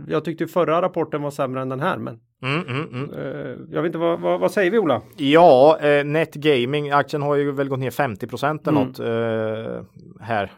jag 0.09 0.25
tyckte 0.25 0.47
förra 0.47 0.83
rapporten 0.83 1.23
var 1.23 1.31
sämre 1.31 1.63
än 1.63 1.69
den 1.69 1.81
här, 1.81 1.99
men 1.99 2.19
Mm, 2.45 2.65
mm, 2.69 2.89
mm. 2.93 3.11
Eh, 3.11 3.57
jag 3.71 3.83
vet 3.83 3.87
inte, 3.87 3.99
vad, 3.99 4.21
vad, 4.21 4.41
vad, 4.41 4.51
säger 4.51 4.71
vi 4.71 4.79
Ola? 4.79 5.03
Ja, 5.17 5.79
eh, 5.81 6.05
Net 6.05 6.35
Gaming, 6.35 6.91
aktien 6.91 7.23
har 7.23 7.35
ju 7.35 7.53
väl 7.53 7.69
gått 7.69 7.79
ner 7.79 7.91
50 7.91 8.27
procent 8.27 8.67
eller 8.67 8.81
mm. 8.81 8.89
något 8.89 9.01
eh, 9.01 9.83
här 10.21 10.53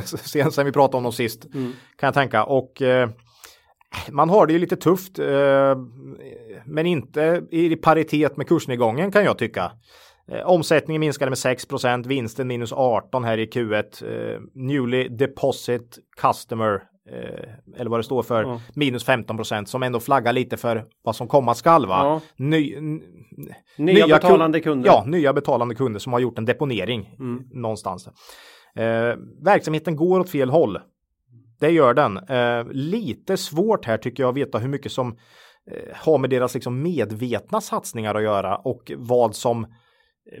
sen, 0.04 0.52
sen 0.52 0.66
vi 0.66 0.72
pratade 0.72 0.96
om 0.96 1.02
dem 1.02 1.12
sist. 1.12 1.54
Mm. 1.54 1.72
Kan 1.96 2.06
jag 2.06 2.14
tänka. 2.14 2.44
Och 2.44 2.82
eh, 2.82 3.08
man 4.10 4.30
har 4.30 4.46
det 4.46 4.52
ju 4.52 4.58
lite 4.58 4.76
tufft, 4.76 5.18
eh, 5.18 5.76
men 6.68 6.86
inte 6.86 7.42
i 7.50 7.76
paritet 7.76 8.36
med 8.36 8.48
kursnedgången 8.48 9.12
kan 9.12 9.24
jag 9.24 9.38
tycka. 9.38 9.72
Eh, 10.32 10.46
omsättningen 10.46 11.00
minskade 11.00 11.30
med 11.30 11.36
6% 11.36 12.06
vinsten 12.06 12.48
minus 12.48 12.72
18 12.72 13.24
här 13.24 13.38
i 13.38 13.46
Q1. 13.46 14.34
Eh, 14.34 14.40
newly 14.54 15.08
deposit 15.08 15.98
customer 16.20 16.82
eh, 17.10 17.80
eller 17.80 17.90
vad 17.90 17.98
det 17.98 18.04
står 18.04 18.22
för, 18.22 18.42
ja. 18.42 18.60
minus 18.74 19.04
15 19.04 19.36
procent 19.36 19.68
som 19.68 19.82
ändå 19.82 20.00
flaggar 20.00 20.32
lite 20.32 20.56
för 20.56 20.84
vad 21.02 21.16
som 21.16 21.28
komma 21.28 21.54
skall. 21.54 21.86
Va? 21.86 22.00
Ja. 22.04 22.20
Ny, 22.36 22.76
nya, 23.76 24.06
betalande 24.06 24.60
kunder. 24.60 24.90
Ja, 24.90 25.04
nya 25.06 25.32
betalande 25.32 25.74
kunder 25.74 26.00
som 26.00 26.12
har 26.12 26.20
gjort 26.20 26.38
en 26.38 26.44
deponering 26.44 27.14
mm. 27.18 27.44
någonstans. 27.50 28.08
Eh, 28.76 29.14
verksamheten 29.44 29.96
går 29.96 30.20
åt 30.20 30.30
fel 30.30 30.50
håll. 30.50 30.78
Det 31.60 31.70
gör 31.70 31.94
den. 31.94 32.16
Eh, 32.16 32.66
lite 32.70 33.36
svårt 33.36 33.84
här 33.84 33.96
tycker 33.96 34.22
jag 34.22 34.30
att 34.30 34.36
veta 34.36 34.58
hur 34.58 34.68
mycket 34.68 34.92
som 34.92 35.16
har 35.94 36.18
med 36.18 36.30
deras 36.30 36.54
liksom 36.54 36.82
medvetna 36.82 37.60
satsningar 37.60 38.14
att 38.14 38.22
göra 38.22 38.56
och 38.56 38.92
vad 38.96 39.34
som 39.34 39.66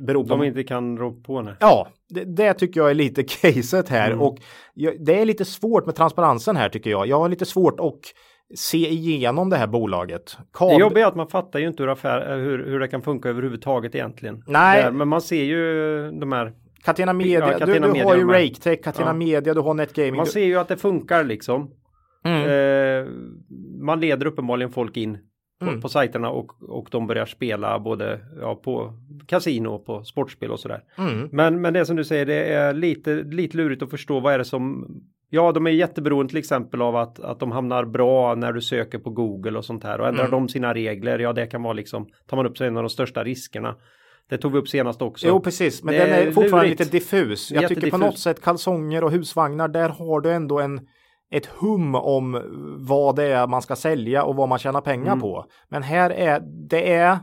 beror 0.00 0.22
på. 0.22 0.28
De 0.28 0.44
inte 0.44 0.64
kan 0.64 0.98
rå 0.98 1.12
på 1.12 1.42
det. 1.42 1.56
Ja, 1.60 1.88
det, 2.08 2.24
det, 2.24 2.54
tycker 2.54 2.80
jag 2.80 2.90
är 2.90 2.94
lite 2.94 3.22
caset 3.28 3.88
här 3.88 4.10
mm. 4.10 4.20
och 4.20 4.38
jag, 4.74 5.04
det 5.04 5.20
är 5.20 5.24
lite 5.24 5.44
svårt 5.44 5.86
med 5.86 5.94
transparensen 5.94 6.56
här 6.56 6.68
tycker 6.68 6.90
jag. 6.90 7.06
Jag 7.06 7.18
har 7.18 7.28
lite 7.28 7.44
svårt 7.44 7.80
att 7.80 7.94
se 8.54 8.88
igenom 8.88 9.50
det 9.50 9.56
här 9.56 9.66
bolaget. 9.66 10.36
Kab... 10.52 10.68
Det 10.68 10.76
jobbiga 10.76 11.04
är 11.04 11.08
att 11.08 11.16
man 11.16 11.28
fattar 11.28 11.58
ju 11.58 11.68
inte 11.68 11.82
hur, 11.82 11.90
affär, 11.90 12.36
hur, 12.36 12.66
hur 12.66 12.80
det 12.80 12.88
kan 12.88 13.02
funka 13.02 13.28
överhuvudtaget 13.28 13.94
egentligen. 13.94 14.44
Nej. 14.46 14.82
Där, 14.82 14.90
men 14.90 15.08
man 15.08 15.20
ser 15.20 15.44
ju 15.44 15.62
de 16.10 16.32
här 16.32 16.52
Catena 16.84 17.12
Media, 17.12 17.52
ja, 17.52 17.58
Catena 17.58 17.86
du, 17.86 17.92
du 17.92 18.04
har 18.04 18.16
ju 18.16 18.28
RakeTech, 18.28 18.82
Catena 18.82 19.08
ja. 19.08 19.12
Media, 19.12 19.54
du 19.54 19.60
har 19.60 19.74
NetGaming. 19.74 20.16
Man 20.16 20.26
ser 20.26 20.44
ju 20.44 20.58
att 20.58 20.68
det 20.68 20.76
funkar 20.76 21.24
liksom. 21.24 21.70
Mm. 22.24 22.42
Eh, 22.48 23.12
man 23.80 24.00
leder 24.00 24.26
uppenbarligen 24.26 24.72
folk 24.72 24.96
in 24.96 25.18
på, 25.60 25.66
mm. 25.66 25.80
på 25.80 25.88
sajterna 25.88 26.30
och, 26.30 26.62
och 26.62 26.88
de 26.90 27.06
börjar 27.06 27.26
spela 27.26 27.78
både 27.78 28.20
ja, 28.40 28.54
på 28.54 28.92
kasino 29.26 29.68
och 29.68 29.86
på 29.86 30.04
sportspel 30.04 30.50
och 30.50 30.60
sådär. 30.60 30.84
Mm. 30.98 31.28
Men, 31.32 31.60
men 31.60 31.74
det 31.74 31.86
som 31.86 31.96
du 31.96 32.04
säger, 32.04 32.26
det 32.26 32.52
är 32.52 32.72
lite, 32.72 33.14
lite 33.14 33.56
lurigt 33.56 33.82
att 33.82 33.90
förstå 33.90 34.20
vad 34.20 34.34
är 34.34 34.38
det 34.38 34.44
som 34.44 34.86
Ja, 35.30 35.52
de 35.52 35.66
är 35.66 35.70
jätteberoende 35.70 36.30
till 36.30 36.38
exempel 36.38 36.82
av 36.82 36.96
att, 36.96 37.20
att 37.20 37.40
de 37.40 37.52
hamnar 37.52 37.84
bra 37.84 38.34
när 38.34 38.52
du 38.52 38.60
söker 38.60 38.98
på 38.98 39.10
Google 39.10 39.58
och 39.58 39.64
sånt 39.64 39.84
här 39.84 40.00
och 40.00 40.08
ändrar 40.08 40.24
mm. 40.24 40.30
de 40.30 40.48
sina 40.48 40.74
regler. 40.74 41.18
Ja, 41.18 41.32
det 41.32 41.46
kan 41.46 41.62
vara 41.62 41.72
liksom 41.72 42.08
tar 42.26 42.36
man 42.36 42.46
upp 42.46 42.58
sig 42.58 42.66
en 42.68 42.76
av 42.76 42.82
de 42.82 42.90
största 42.90 43.24
riskerna. 43.24 43.76
Det 44.28 44.38
tog 44.38 44.52
vi 44.52 44.58
upp 44.58 44.68
senast 44.68 45.02
också. 45.02 45.26
Jo, 45.26 45.40
precis, 45.40 45.84
men 45.84 45.94
det 45.94 46.00
den 46.00 46.28
är 46.28 46.32
fortfarande 46.32 46.66
lurigt. 46.66 46.80
lite 46.80 46.92
diffus. 46.92 47.50
Jag 47.50 47.68
tycker 47.68 47.90
på 47.90 47.98
något 47.98 48.18
sätt 48.18 48.42
kalsonger 48.42 49.04
och 49.04 49.10
husvagnar, 49.10 49.68
där 49.68 49.88
har 49.88 50.20
du 50.20 50.32
ändå 50.32 50.60
en 50.60 50.80
ett 51.30 51.46
hum 51.46 51.94
om 51.94 52.42
vad 52.78 53.16
det 53.16 53.24
är 53.24 53.46
man 53.46 53.62
ska 53.62 53.76
sälja 53.76 54.24
och 54.24 54.36
vad 54.36 54.48
man 54.48 54.58
tjänar 54.58 54.80
pengar 54.80 55.12
mm. 55.12 55.20
på. 55.20 55.44
Men 55.68 55.82
här 55.82 56.10
är 56.10 56.40
det 56.68 56.92
är 56.92 57.18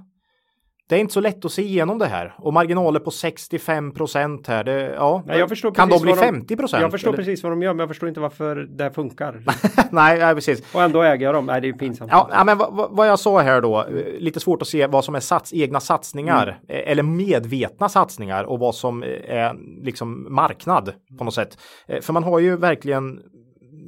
det 0.89 0.95
är 0.95 0.99
inte 0.99 1.13
så 1.13 1.19
lätt 1.19 1.45
att 1.45 1.51
se 1.51 1.61
igenom 1.61 1.97
det 1.97 2.05
här 2.05 2.35
och 2.37 2.53
marginaler 2.53 2.99
på 2.99 3.11
65 3.11 3.93
procent 3.93 4.47
här. 4.47 4.63
Det, 4.63 4.93
ja, 4.95 5.23
Nej, 5.25 5.39
jag 5.39 5.49
förstår 5.49 5.71
kan 5.71 5.89
de 5.89 6.01
bli 6.01 6.13
50 6.13 6.55
procent? 6.55 6.81
Jag 6.81 6.91
förstår 6.91 7.09
eller? 7.09 7.17
precis 7.17 7.43
vad 7.43 7.51
de 7.51 7.61
gör, 7.61 7.73
men 7.73 7.79
jag 7.79 7.89
förstår 7.89 8.09
inte 8.09 8.19
varför 8.21 8.55
det 8.55 8.91
funkar. 8.91 9.43
nej, 9.91 10.19
nej, 10.19 10.35
precis. 10.35 10.75
Och 10.75 10.81
ändå 10.81 11.01
äger 11.01 11.25
jag 11.25 11.35
dem. 11.35 11.45
Nej, 11.45 11.61
det 11.61 11.67
är 11.67 11.71
ju 11.71 11.77
pinsamt. 11.77 12.11
Ja, 12.11 12.29
ja 12.31 12.43
men 12.43 12.57
vad, 12.57 12.87
vad, 12.91 13.07
jag 13.07 13.19
sa 13.19 13.39
här 13.39 13.61
då, 13.61 13.85
lite 14.19 14.39
svårt 14.39 14.61
att 14.61 14.67
se 14.67 14.87
vad 14.87 15.05
som 15.05 15.15
är 15.15 15.19
sats, 15.19 15.53
egna 15.53 15.79
satsningar 15.79 16.43
mm. 16.43 16.85
Eh, 16.85 16.91
eller 16.91 17.03
medvetna 17.03 17.89
satsningar 17.89 18.43
och 18.43 18.59
vad 18.59 18.75
som 18.75 19.03
är 19.03 19.55
liksom 19.83 20.35
marknad 20.35 20.93
på 21.17 21.23
något 21.23 21.33
sätt. 21.33 21.57
Eh, 21.87 22.01
för 22.01 22.13
man 22.13 22.23
har 22.23 22.39
ju 22.39 22.57
verkligen 22.57 23.19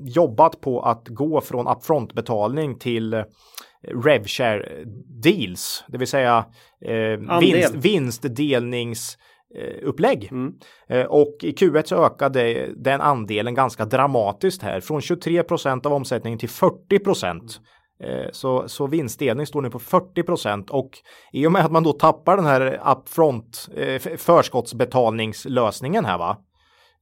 jobbat 0.08 0.62
på 0.62 0.82
att 0.82 1.08
gå 1.08 1.42
från 1.42 1.68
upfront 1.68 2.14
betalning 2.14 2.80
till 2.80 3.14
eh, 3.14 3.24
RevShare 4.04 4.84
deals, 5.24 5.84
det 5.88 5.98
vill 5.98 6.08
säga 6.08 6.46
eh, 6.82 7.40
vinst, 7.40 7.76
vinstdelnings 7.76 9.18
upplägg. 9.82 10.30
Mm. 10.32 10.54
Eh, 10.90 11.06
och 11.06 11.38
i 11.42 11.52
Q1 11.52 11.84
så 11.86 12.06
ökade 12.06 12.70
den 12.76 13.02
andelen 13.02 13.56
ganska 13.56 13.86
dramatiskt 13.86 14.62
här 14.62 14.80
från 14.80 15.00
23% 15.00 15.86
av 15.86 15.94
omsättningen 15.94 16.40
till 16.40 16.50
40 16.50 17.00
mm. 17.24 17.48
Så, 18.32 18.68
så 18.68 18.88
vinstdelning 18.88 19.46
står 19.46 19.62
nu 19.62 19.70
på 19.70 19.80
40 19.80 20.72
och 20.72 20.90
i 21.34 21.48
och 21.48 21.52
med 21.52 21.66
att 21.66 21.72
man 21.72 21.84
då 21.84 21.94
tappar 21.94 22.38
den 22.38 22.46
här 22.46 22.82
upfront 22.92 23.70
förskottsbetalningslösningen 24.18 26.06
här 26.06 26.18
va 26.18 26.38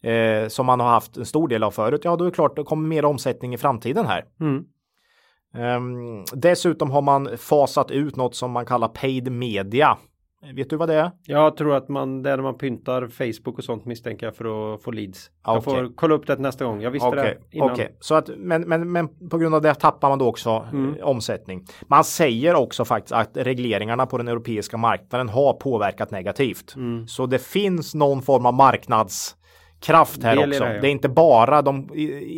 eh, 0.05 0.47
som 0.47 0.65
man 0.65 0.79
har 0.79 0.87
haft 0.87 1.17
en 1.17 1.25
stor 1.25 1.47
del 1.47 1.63
av 1.63 1.71
förut, 1.71 2.01
ja 2.03 2.15
då 2.15 2.23
är 2.23 2.29
det 2.29 2.35
klart 2.35 2.55
det 2.55 2.63
kommer 2.63 2.87
mer 2.87 3.05
omsättning 3.05 3.53
i 3.53 3.57
framtiden 3.57 4.05
här. 4.05 4.25
Mm. 4.39 4.65
Um, 5.57 6.25
dessutom 6.33 6.91
har 6.91 7.01
man 7.01 7.37
fasat 7.37 7.91
ut 7.91 8.15
något 8.15 8.35
som 8.35 8.51
man 8.51 8.65
kallar 8.65 8.87
paid 8.87 9.31
media. 9.31 9.97
Vet 10.53 10.69
du 10.69 10.75
vad 10.75 10.89
det 10.89 10.95
är? 10.95 11.11
Jag 11.25 11.57
tror 11.57 11.75
att 11.75 11.89
man, 11.89 12.21
det 12.23 12.31
är 12.31 12.37
när 12.37 12.43
man 12.43 12.57
pyntar 12.57 13.07
Facebook 13.07 13.57
och 13.57 13.63
sånt 13.63 13.85
misstänker 13.85 14.25
jag 14.25 14.35
för 14.35 14.73
att 14.73 14.83
få 14.83 14.91
leads. 14.91 15.29
Okay. 15.41 15.53
Jag 15.55 15.63
får 15.63 15.95
kolla 15.95 16.15
upp 16.15 16.27
det 16.27 16.39
nästa 16.39 16.65
gång. 16.65 16.81
Jag 16.81 16.91
visste 16.91 17.07
okay. 17.07 17.23
det 17.23 17.57
innan. 17.57 17.71
Okay. 17.71 17.87
så 17.99 18.15
att 18.15 18.29
men, 18.37 18.61
men, 18.61 18.91
men 18.91 19.29
på 19.29 19.37
grund 19.37 19.55
av 19.55 19.61
det 19.61 19.73
tappar 19.73 20.09
man 20.09 20.19
då 20.19 20.27
också 20.27 20.65
mm. 20.71 20.95
eh, 20.95 21.05
omsättning. 21.05 21.65
Man 21.87 22.03
säger 22.03 22.55
också 22.55 22.85
faktiskt 22.85 23.13
att 23.13 23.37
regleringarna 23.37 24.05
på 24.05 24.17
den 24.17 24.27
europeiska 24.27 24.77
marknaden 24.77 25.29
har 25.29 25.53
påverkat 25.53 26.11
negativt. 26.11 26.75
Mm. 26.75 27.07
Så 27.07 27.25
det 27.25 27.39
finns 27.39 27.95
någon 27.95 28.21
form 28.21 28.45
av 28.45 28.53
marknads 28.53 29.35
kraft 29.85 30.23
här 30.23 30.37
också. 30.37 30.63
Det, 30.63 30.73
ja. 30.73 30.81
det, 30.81 30.87
är 30.87 30.91
inte 30.91 31.09
bara 31.09 31.61
de 31.61 31.89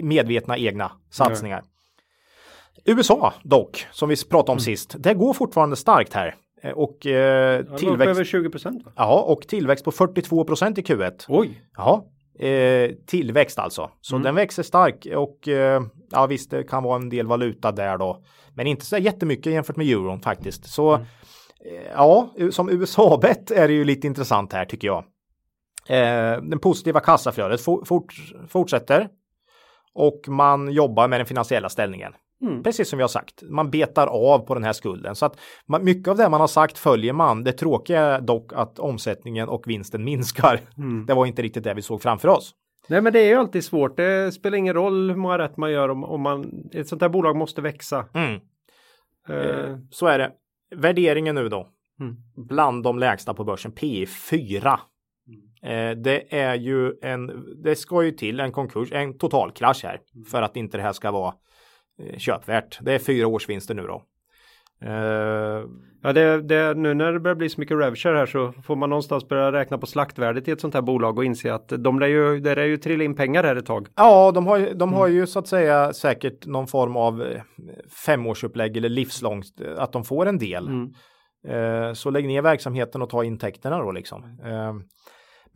medvetna 0.04 0.58
egna 0.58 0.91
satsningar. 1.10 1.62
Nej. 1.62 2.95
USA 2.95 3.34
dock, 3.43 3.86
som 3.91 4.10
vi 4.10 4.16
pratade 4.16 4.52
om 4.52 4.58
mm. 4.58 4.60
sist, 4.60 4.95
det 5.00 5.14
går 5.14 5.34
fortfarande 5.34 5.76
starkt 5.76 6.14
här. 6.14 6.36
Eh, 6.62 6.72
och 6.72 7.06
eh, 7.06 7.66
tillväxt. 7.78 8.10
över 8.10 8.24
20 8.24 8.50
procent. 8.50 8.84
Ja, 8.95 9.22
och 9.22 9.41
tillväxt 9.41 9.86
på 9.86 9.91
42 9.91 10.43
procent 10.43 10.78
i 10.78 10.82
Q1. 10.82 11.26
Oj! 11.28 11.62
Ja, 11.78 12.06
eh, 12.39 12.91
tillväxt 13.06 13.60
alltså. 13.60 13.91
Så 14.02 14.16
mm. 14.16 14.24
den 14.24 14.36
växer 14.36 14.64
starkt 14.64 15.06
och 15.06 15.48
eh, 15.48 15.82
ja 16.12 16.26
visst, 16.26 16.52
det 16.52 16.64
kan 16.64 16.84
vara 16.84 16.95
en 16.95 17.10
del 17.10 17.28
valuta 17.28 17.72
där 17.72 17.98
då. 17.98 18.24
Men 18.56 18.68
inte 18.68 18.86
så 18.86 18.98
jättemycket 18.98 19.54
jämfört 19.54 19.76
med 19.76 19.88
euron 19.88 20.22
faktiskt. 20.22 20.70
Så 20.70 20.93
mm. 20.93 21.08
eh, 21.66 21.91
ja, 21.93 22.30
som 22.52 22.70
USA-bett 22.70 23.52
är 23.52 23.68
det 23.68 23.74
ju 23.74 23.84
lite 23.84 24.08
intressant 24.08 24.54
här 24.54 24.66
tycker 24.66 24.88
jag. 24.88 25.04
Eh, 25.88 26.42
den 26.42 26.60
positiva 26.60 27.00
kassaflödet 27.00 27.62
fort, 27.62 28.14
fortsätter 28.48 29.10
och 29.94 30.22
man 30.28 30.72
jobbar 30.72 31.08
med 31.08 31.20
den 31.20 31.28
finansiella 31.28 31.70
ställningen. 31.70 32.14
Mm. 32.42 32.64
Precis 32.64 32.90
som 32.90 32.98
vi 32.98 33.04
har 33.04 33.08
sagt, 33.10 33.44
man 33.50 33.70
betar 33.70 34.08
av 34.08 34.40
på 34.40 34.54
den 34.54 34.64
här 34.64 34.74
skulden. 34.74 35.16
Så 35.16 35.26
att 35.26 35.40
man, 35.66 35.84
mycket 35.84 36.08
av 36.08 36.18
det 36.18 36.30
man 36.30 36.42
har 36.42 36.48
sagt 36.48 36.78
följer 36.78 37.14
man. 37.14 37.44
Det 37.44 37.52
tråkiga 37.52 38.02
är 38.02 38.22
dock 38.22 38.54
att 38.54 38.80
omsättningen 38.80 39.50
och 39.50 39.64
vinsten 39.68 40.04
minskar. 40.04 40.60
Mm. 40.78 41.06
Det 41.06 41.14
var 41.14 41.26
inte 41.26 41.42
riktigt 41.42 41.64
det 41.64 41.74
vi 41.74 41.82
såg 41.82 42.02
framför 42.02 42.28
oss. 42.28 42.56
Nej 42.90 43.02
men 43.02 43.14
det 43.14 43.20
är 43.20 43.28
ju 43.28 43.36
alltid 43.36 43.64
svårt. 43.64 43.98
Det 43.98 44.32
spelar 44.32 44.58
ingen 44.58 44.74
roll 44.74 45.10
hur 45.10 45.18
många 45.18 45.38
rätt 45.38 45.58
man 45.58 45.72
gör 45.72 45.90
om, 45.90 46.04
om 46.04 46.22
man, 46.22 46.70
ett 46.74 46.88
sånt 46.88 47.02
här 47.02 47.10
bolag 47.10 47.36
måste 47.36 47.62
växa. 47.62 48.06
Mm. 48.14 48.40
Uh. 49.30 49.78
Så 49.92 50.08
är 50.08 50.20
det. 50.20 50.32
Värderingen 50.76 51.36
nu 51.36 51.50
då. 51.50 51.68
Mm. 52.00 52.16
Bland 52.36 52.84
de 52.84 53.00
lägsta 53.00 53.34
på 53.34 53.44
börsen, 53.44 53.72
P 53.72 54.06
4. 54.30 54.80
Eh, 55.64 55.91
det 55.91 56.36
är 56.36 56.55
ju 56.55 56.93
en, 57.01 57.45
det 57.64 57.76
ska 57.76 58.03
ju 58.03 58.12
till 58.12 58.39
en 58.39 58.51
konkurs, 58.51 58.91
en 58.91 59.18
totalkrasch 59.18 59.84
här 59.84 59.99
mm. 60.16 60.26
för 60.26 60.41
att 60.41 60.58
inte 60.58 60.78
det 60.78 60.84
här 60.84 60.93
ska 60.93 61.12
vara 61.12 61.34
eh, 62.03 62.18
köpvärt. 62.18 62.80
Det 62.82 62.93
är 62.93 62.99
fyra 62.99 63.28
årsvinster 63.28 63.76
nu 63.76 63.82
då. 63.82 64.03
Uh, 64.86 65.66
ja, 66.03 66.14
det, 66.14 66.41
det, 66.41 66.74
nu 66.78 66.93
när 66.93 67.14
det 67.14 67.20
börjar 67.20 67.36
bli 67.36 67.49
så 67.49 67.60
mycket 67.62 67.78
revshare 67.78 68.18
här 68.18 68.26
så 68.26 68.51
får 68.51 68.76
man 68.76 68.89
någonstans 68.89 69.28
börja 69.28 69.51
räkna 69.51 69.78
på 69.78 69.86
slaktvärdet 69.86 70.47
i 70.47 70.51
ett 70.51 70.62
sånt 70.62 70.74
här 70.74 70.82
bolag 70.82 71.18
och 71.18 71.26
inse 71.26 71.53
att 71.53 71.68
de 71.78 71.99
lär 71.99 72.08
ju, 72.08 72.39
det 72.39 72.51
är 72.51 72.66
ju 72.66 72.78
trilla 72.78 73.03
in 73.03 73.16
pengar 73.16 73.43
här 73.43 73.55
ett 73.55 73.66
tag. 73.66 73.88
Ja, 73.95 74.32
de 74.32 74.47
har, 74.47 74.74
de 74.74 74.93
har 74.93 75.05
mm. 75.08 75.18
ju 75.18 75.28
så 75.28 75.39
att 75.39 75.47
säga 75.47 75.93
säkert 75.93 76.45
någon 76.45 76.68
form 76.68 76.95
av 76.95 77.26
femårsupplägg 78.05 78.78
eller 78.78 78.89
livslångt 78.89 79.45
att 79.78 79.91
de 79.91 80.03
får 80.03 80.26
en 80.26 80.38
del. 80.38 80.68
Mm. 80.68 80.93
Uh, 81.49 81.93
så 81.93 82.10
lägg 82.10 82.28
ner 82.28 82.41
verksamheten 82.41 83.01
och 83.01 83.10
ta 83.10 83.24
intäkterna 83.24 83.80
då 83.80 83.91
liksom. 83.91 84.24
Uh, 84.24 84.74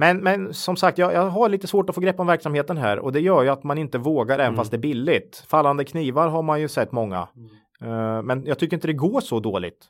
men, 0.02 0.18
men 0.18 0.54
som 0.54 0.76
sagt, 0.76 0.98
jag, 0.98 1.14
jag, 1.14 1.30
har 1.30 1.50
lite 1.50 1.68
svårt 1.68 1.90
att 1.90 1.96
få 1.96 2.02
grepp 2.02 2.20
om 2.20 2.28
verksamheten 2.28 2.78
här 2.78 3.00
och 3.00 3.12
det 3.12 3.20
gör 3.20 3.44
ju 3.44 3.50
att 3.50 3.64
man 3.64 3.78
inte 3.78 3.98
vågar 3.98 4.36
även 4.36 4.46
mm. 4.46 4.58
fast 4.58 4.72
det 4.72 4.78
är 4.78 4.80
billigt. 4.80 5.46
Fallande 5.48 5.86
knivar 5.86 6.28
har 6.28 6.42
man 6.42 6.62
ju 6.62 6.68
sett 6.68 6.92
många. 6.92 7.28
Mm. 7.82 7.92
Uh, 7.94 8.22
men 8.22 8.46
jag 8.46 8.60
tycker 8.60 8.78
inte 8.78 8.88
det 8.88 8.94
går 8.94 9.22
så 9.22 9.40
dåligt 9.40 9.86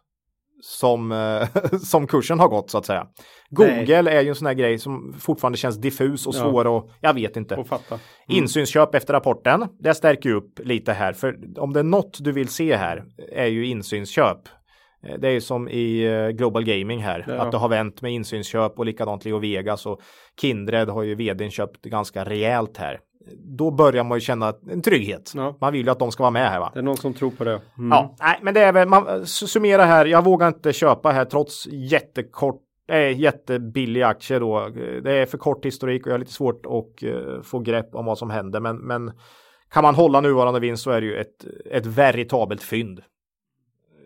som, 0.62 1.12
uh, 1.12 1.48
som 1.84 2.08
kursen 2.08 2.40
har 2.40 2.48
gått 2.48 2.70
så 2.70 2.78
att 2.78 2.86
säga. 2.86 3.08
Google 3.50 4.02
Nej. 4.02 4.16
är 4.18 4.22
ju 4.22 4.30
en 4.30 4.36
sån 4.36 4.48
här 4.48 4.54
grej 4.54 4.80
som 4.80 5.16
fortfarande 5.20 5.58
känns 5.58 5.78
diffus 5.78 6.28
och 6.28 6.36
svår 6.36 6.66
ja. 6.66 6.72
och 6.72 6.90
jag 7.02 7.14
vet 7.14 7.38
inte. 7.38 7.56
Mm. 7.56 7.68
Insynsköp 8.28 8.96
efter 8.96 9.14
rapporten, 9.14 9.68
det 9.80 9.94
stärker 9.94 10.30
ju 10.30 10.36
upp 10.36 10.60
lite 10.60 10.94
här. 10.94 11.14
För 11.14 11.60
om 11.60 11.74
det 11.74 11.80
är 11.80 11.84
något 11.84 12.18
du 12.24 12.32
vill 12.32 12.48
se 12.48 12.76
här 12.76 13.04
är 13.32 13.48
ju 13.48 13.66
insynsköp. 13.66 14.40
Eh, 15.04 15.20
det 15.20 15.28
är 15.28 15.32
ju 15.32 15.42
som 15.42 15.70
i 15.70 16.04
eh, 16.04 16.30
Global 16.30 16.64
Gaming 16.64 17.00
här, 17.00 17.26
ja. 17.28 17.34
att 17.34 17.52
det 17.52 17.58
har 17.58 17.70
vänt 17.70 18.02
med 18.02 18.12
insynsköp 18.12 18.80
och 18.80 18.86
likadant 18.86 19.26
Leo 19.26 19.40
Vegas 19.40 19.86
och 19.86 20.02
Kindred 20.42 20.90
har 20.90 21.04
ju 21.04 21.16
vdn 21.16 21.52
köpt 21.52 21.82
ganska 21.82 22.26
rejält 22.26 22.78
här. 22.78 23.00
Då 23.58 23.72
börjar 23.72 24.04
man 24.04 24.18
ju 24.18 24.22
känna 24.22 24.54
en 24.72 24.82
trygghet. 24.82 25.32
Ja. 25.36 25.58
Man 25.62 25.74
vill 25.74 25.86
ju 25.86 25.92
att 25.92 26.00
de 26.00 26.12
ska 26.12 26.24
vara 26.24 26.32
med 26.32 26.50
här 26.50 26.60
va. 26.60 26.72
Det 26.74 26.80
är 26.80 26.84
någon 26.84 26.98
som 26.98 27.14
tror 27.14 27.32
på 27.32 27.44
det. 27.44 27.62
Mm. 27.78 27.90
Ja, 27.90 28.16
nej, 28.20 28.40
men 28.42 28.54
det 28.54 28.62
är 28.62 28.74
väl, 28.74 28.88
man 28.88 29.26
summerar 29.26 29.86
här, 29.86 30.06
jag 30.06 30.24
vågar 30.24 30.48
inte 30.48 30.74
köpa 30.74 31.12
här 31.12 31.26
trots 31.26 31.68
jättekort 31.68 32.62
äh, 32.92 33.20
jättebillig 33.20 34.02
aktie 34.02 34.40
då. 34.40 34.70
Det 35.04 35.12
är 35.12 35.26
för 35.26 35.38
kort 35.38 35.66
historik 35.66 36.06
och 36.06 36.08
jag 36.08 36.14
har 36.14 36.20
lite 36.20 36.34
svårt 36.34 36.66
att 36.66 37.46
få 37.46 37.60
grepp 37.60 37.96
om 37.96 38.06
vad 38.06 38.18
som 38.18 38.30
händer. 38.30 38.60
Men, 38.60 38.78
men 38.78 39.12
kan 39.74 39.84
man 39.84 39.96
hålla 39.96 40.22
nuvarande 40.22 40.60
vinst 40.60 40.84
så 40.84 40.92
är 40.92 41.02
det 41.02 41.08
ju 41.08 41.16
ett, 41.16 41.46
ett 41.72 41.86
veritabelt 41.86 42.64
fynd. 42.64 43.02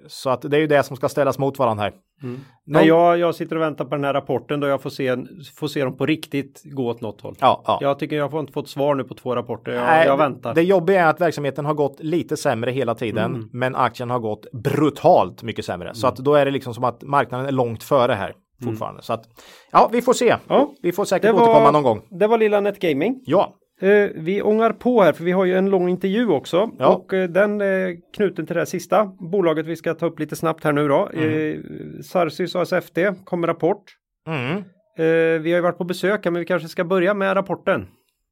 Så 0.08 0.30
att 0.30 0.41
det 0.41 0.58
är 0.58 0.62
ju 0.62 0.68
det 0.68 0.84
som 0.84 0.97
ska 0.97 1.10
ställas 1.10 1.39
mot 1.39 1.60
varandra 1.60 1.84
här. 1.84 1.93
Mm. 2.24 2.39
Nej, 2.66 2.88
jag, 2.88 3.18
jag 3.18 3.36
sitter 3.36 3.56
och 3.56 3.62
väntar 3.62 3.86
på 3.86 3.95
den 3.95 4.03
här 4.03 4.14
rapporten 4.14 4.60
då 4.60 4.68
jag 4.68 4.82
får 4.82 4.89
se, 4.89 5.18
får 5.56 5.68
se 5.68 5.84
dem 5.84 5.97
på 5.97 6.06
riktigt 6.06 6.62
gå 6.64 6.89
åt 6.89 7.01
något 7.01 7.22
håll. 7.22 7.36
Ja, 7.39 7.64
ja. 7.68 7.78
Jag 7.82 7.99
tycker 7.99 8.16
jag 8.16 8.32
får 8.32 8.39
inte 8.39 8.53
fått 8.53 8.70
svar 8.70 8.95
nu 8.95 9.03
på 9.03 9.14
två 9.14 9.36
rapporter. 9.36 9.72
Jag, 9.72 9.84
Nej, 9.84 10.08
jag 10.08 10.18
väntar. 10.18 10.53
Det 10.53 10.62
jobbiga 10.62 11.01
är 11.01 11.10
att 11.10 11.22
verksamheten 11.22 11.66
har 11.66 11.74
gått 11.74 11.99
lite 11.99 12.38
sämre 12.38 12.72
hela 12.72 12.95
tiden, 12.95 13.36
mm. 13.36 13.49
men 13.53 13.76
aktien 13.76 14.10
har 14.10 14.20
gått 14.20 14.51
brutalt 14.51 15.43
mycket 15.43 15.66
sämre. 15.66 15.88
Mm. 15.88 15.95
Så 15.95 16.08
att 16.08 16.18
då 16.18 16.36
är 16.36 16.45
det 16.45 16.51
liksom 16.51 16.74
som 16.74 16.84
att 16.84 17.03
marknaden 17.03 17.45
är 17.45 17.51
långt 17.51 17.84
före 17.84 18.14
här 18.14 18.34
fortfarande. 18.64 18.97
Mm. 18.97 19.01
Så 19.01 19.14
att 19.14 19.24
ja, 19.72 19.89
vi 19.91 20.01
får 20.01 20.14
se. 20.14 20.36
Ja, 20.47 20.74
vi 20.82 20.91
får 20.91 21.06
säkert 21.06 21.34
var, 21.34 21.41
återkomma 21.41 21.72
någon 21.72 21.84
gång. 21.84 22.01
Det 22.20 22.28
var 22.28 22.38
lilla 22.38 22.60
NetGaming. 22.60 23.22
Ja. 23.26 23.56
Eh, 23.82 24.10
vi 24.16 24.42
ångar 24.42 24.72
på 24.72 25.02
här 25.02 25.14
för 25.14 25.24
vi 25.24 25.32
har 25.32 25.46
ju 25.46 25.58
en 25.58 25.70
lång 25.70 25.90
intervju 25.90 26.28
också 26.30 26.70
Ja. 26.80 26.88
och 26.88 27.14
eh, 27.14 27.30
den 27.30 27.62
är 27.62 28.14
knuten 28.16 28.46
till 28.46 28.56
det 28.56 28.66
sista 28.66 29.06
bolaget 29.06 29.66
vi 29.66 29.76
ska 29.76 29.94
ta 29.94 30.06
upp 30.06 30.20
lite 30.20 30.36
snabbt 30.36 30.64
här 30.64 30.72
nu 30.74 30.88
då. 30.88 31.10
Mm. 31.14 31.52
Eh, 31.52 31.60
Sarsis 32.04 32.56
ASFD 32.56 32.98
kommer 33.24 33.48
rapport. 33.48 33.84
Mm. 34.28 34.58
Eh, 34.98 35.42
vi 35.42 35.52
har 35.52 35.58
ju 35.58 35.62
varit 35.62 35.78
på 35.78 35.84
besök 35.84 36.26
här 36.26 36.32
men 36.32 36.40
vi 36.40 36.46
kanske 36.46 36.68
ska 36.68 36.84
börja 36.84 37.14
med 37.14 37.36
rapporten. 37.38 37.88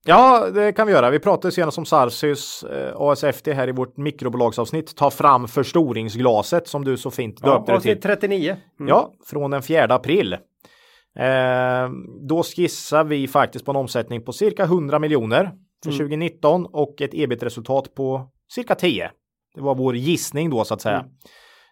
Ja, 0.06 0.48
det 0.54 0.72
kan 0.74 0.88
vi 0.88 0.94
göra. 0.94 1.10
Vi 1.10 1.20
pratade 1.20 1.52
senast 1.52 1.78
om 1.78 1.86
Sarsys 1.86 2.64
eh, 2.64 2.94
ASFD 2.98 3.48
här 3.48 3.68
i 3.68 3.72
vårt 3.72 3.98
mikrobolagsavsnitt. 3.98 4.96
Ta 4.96 5.10
fram 5.12 5.48
förstoringsglaset 5.48 6.68
som 6.68 6.84
du 6.86 6.98
så 6.98 7.12
fint 7.12 7.39
Ja, 7.44 7.48
döpte 7.54 7.72
det 7.72 7.80
till. 7.82 7.91
avsnitt 7.91 8.04
39. 8.04 8.56
Mm. 8.80 8.89
Ja, 8.89 9.14
från 9.26 9.52
den 9.52 9.62
4 9.62 9.84
april. 9.96 10.38
Eh, 11.20 11.89
då 12.28 12.43
skissar 12.43 13.03
vi 13.03 13.28
faktiskt 13.28 13.66
på 13.66 13.72
en 13.72 13.78
omsättning 13.78 14.22
på 14.22 14.34
cirka 14.34 14.64
100 14.64 14.99
miljoner 14.99 15.51
för 15.84 15.89
Mm. 15.89 15.97
2019 15.97 16.66
och 16.66 17.01
ett 17.01 17.14
ebit-resultat 17.14 17.95
på 17.95 18.30
cirka 18.51 18.76
10. 18.76 19.11
Det 19.55 19.61
var 19.61 19.76
vår 19.76 19.95
gissning 19.95 20.49
då 20.49 20.64
så 20.64 20.74
att 20.74 20.82
säga. 20.82 20.99
Mm. 20.99 21.11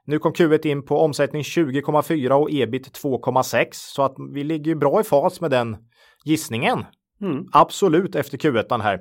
Nu 0.05 0.19
kom 0.19 0.33
Q1 0.33 0.65
in 0.67 0.85
på 0.85 0.99
omsättning 0.99 1.41
20,4 1.41 2.31
och 2.31 2.51
ebit 2.51 2.97
2,6 3.03 3.67
så 3.71 4.03
att 4.03 4.15
vi 4.33 4.43
ligger 4.43 4.75
bra 4.75 5.01
i 5.01 5.03
fas 5.03 5.41
med 5.41 5.51
den 5.51 5.77
gissningen. 6.25 6.85
Mm. 7.21 7.45
Absolut 7.51 8.15
efter 8.15 8.37
Q1 8.37 8.81
här. 8.81 8.99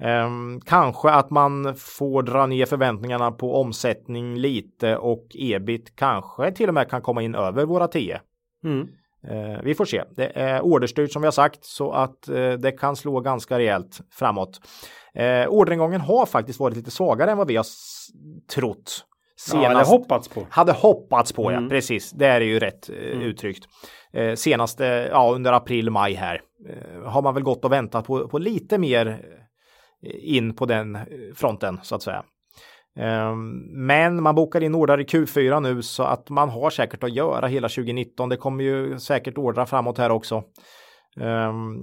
Ehm, 0.00 0.60
kanske 0.60 1.10
att 1.10 1.30
man 1.30 1.74
får 1.76 2.22
dra 2.22 2.46
ner 2.46 2.66
förväntningarna 2.66 3.30
på 3.30 3.60
omsättning 3.60 4.38
lite 4.38 4.96
och 4.96 5.26
ebit 5.34 5.96
kanske 5.96 6.52
till 6.52 6.68
och 6.68 6.74
med 6.74 6.90
kan 6.90 7.02
komma 7.02 7.22
in 7.22 7.34
över 7.34 7.66
våra 7.66 7.88
10. 7.88 8.20
Mm. 8.64 8.88
Eh, 9.30 9.62
vi 9.62 9.74
får 9.74 9.84
se. 9.84 10.04
Det 10.16 10.26
är 10.34 10.60
orderstyrt 10.60 11.12
som 11.12 11.22
vi 11.22 11.26
har 11.26 11.32
sagt 11.32 11.64
så 11.64 11.92
att 11.92 12.28
eh, 12.28 12.52
det 12.52 12.72
kan 12.72 12.96
slå 12.96 13.20
ganska 13.20 13.58
rejält 13.58 14.00
framåt. 14.10 14.60
Eh, 15.14 15.48
orderingången 15.48 16.00
har 16.00 16.26
faktiskt 16.26 16.60
varit 16.60 16.76
lite 16.76 16.90
svagare 16.90 17.30
än 17.30 17.38
vad 17.38 17.48
vi 17.48 17.56
har 17.56 17.66
trott. 18.54 19.04
Ja, 19.52 19.70
eller 19.70 19.84
hoppats 19.84 20.28
på. 20.28 20.46
Hade 20.50 20.72
hoppats 20.72 21.32
på 21.32 21.50
Mm. 21.50 21.64
ja, 21.64 21.70
precis. 21.70 22.10
Det 22.10 22.26
är 22.26 22.40
ju 22.40 22.58
rätt 22.58 22.88
eh, 22.90 22.96
uttryckt. 22.96 23.64
Eh, 24.12 24.34
senaste, 24.34 24.84
ja 25.12 25.32
under 25.34 25.52
april, 25.52 25.90
maj 25.90 26.14
här 26.14 26.40
eh, 26.68 27.02
har 27.10 27.22
man 27.22 27.34
väl 27.34 27.42
gått 27.42 27.64
och 27.64 27.72
väntat 27.72 28.06
på, 28.06 28.28
på 28.28 28.38
lite 28.38 28.78
mer 28.78 29.20
in 30.02 30.56
på 30.56 30.66
den 30.66 30.98
fronten 31.34 31.80
så 31.82 31.94
att 31.94 32.02
säga. 32.02 32.24
Ehm, 32.98 33.58
Men 33.86 34.22
man 34.22 34.34
bokar 34.34 34.62
in 34.62 34.74
ordrar 34.74 35.00
i 35.00 35.04
Q4 35.04 35.60
nu 35.60 35.82
så 35.82 36.02
att 36.02 36.30
man 36.30 36.48
har 36.48 36.70
säkert 36.70 37.04
att 37.04 37.12
göra 37.12 37.46
hela 37.46 37.68
2019. 37.68 38.28
Det 38.28 38.36
kommer 38.36 38.64
ju 38.64 38.98
säkert 38.98 39.38
ordra 39.38 39.66
framåt 39.66 39.98
här 39.98 40.10
också. 40.10 40.42
Ehm, 41.20 41.76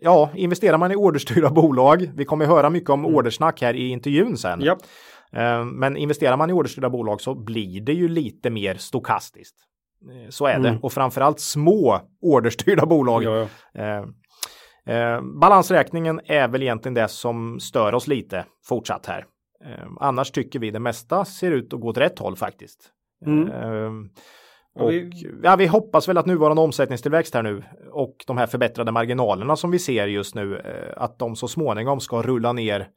ja, 0.00 0.30
investerar 0.34 0.78
man 0.78 0.92
i 0.92 0.96
orderstyrda 0.96 1.50
bolag, 1.60 2.10
vi 2.16 2.24
kommer 2.24 2.46
höra 2.46 2.70
mycket 2.70 2.90
om 2.90 3.06
ordersnack 3.06 3.62
här 3.62 3.74
i 3.74 3.88
intervjun 3.88 4.36
sen. 4.36 4.60
Ja. 4.62 4.76
Eh, 5.32 5.64
Men 5.64 5.96
investerar 5.96 6.36
man 6.36 6.50
i 6.50 6.52
orderstyrda 6.52 6.90
bolag 6.90 7.20
så 7.20 7.34
blir 7.34 7.80
det 7.80 7.92
ju 7.92 8.08
lite 8.08 8.50
mer 8.50 8.74
stokastiskt. 8.74 9.56
Eh, 10.24 10.28
Så 10.30 10.46
är 10.46 10.58
det. 10.58 10.68
Mm. 10.68 10.80
Och 10.82 10.92
framförallt 10.92 11.40
små 11.40 12.00
orderstyrda 12.22 12.86
bolag. 12.86 13.22
Ja, 13.24 13.46
ja. 13.72 14.06
Balansräkningen 15.40 16.20
är 16.24 16.48
väl 16.48 16.62
egentligen 16.62 16.94
det 16.94 17.08
som 17.08 17.60
stör 17.60 17.94
oss 17.94 18.06
lite 18.06 18.44
fortsatt 18.68 19.06
här. 19.06 19.24
Eh, 19.64 19.86
annars 20.00 20.30
tycker 20.30 20.58
vi 20.58 20.70
det 20.70 20.78
mesta 20.80 21.24
ser 21.24 21.50
ut 21.50 21.72
att 21.74 21.80
gå 21.80 21.88
åt 21.88 21.98
rätt 21.98 22.18
håll 22.18 22.36
faktiskt. 22.36 22.90
Mm. 23.26 23.48
Eh, 23.50 23.92
Ja, 24.74 24.82
och, 24.82 24.90
vi- 24.90 25.10
ja, 25.42 25.56
vi 25.56 25.66
hoppas 25.66 26.08
väl 26.08 26.18
att 26.18 26.26
nuvarande 26.26 26.62
omsättningstillväxt 26.62 27.34
här 27.34 27.42
nu 27.42 27.62
och 27.92 28.16
de 28.26 28.36
här 28.38 28.46
förbättrade 28.46 28.92
marginalerna 28.92 29.56
som 29.56 29.70
vi 29.70 29.78
ser 29.78 30.06
just 30.06 30.34
nu, 30.34 30.56
eh, 30.58 31.02
att 31.02 31.18
de 31.18 31.36
så 31.36 31.48
småningom 31.48 32.00
ska 32.00 32.22
rulla 32.22 32.52
ner 32.52 32.88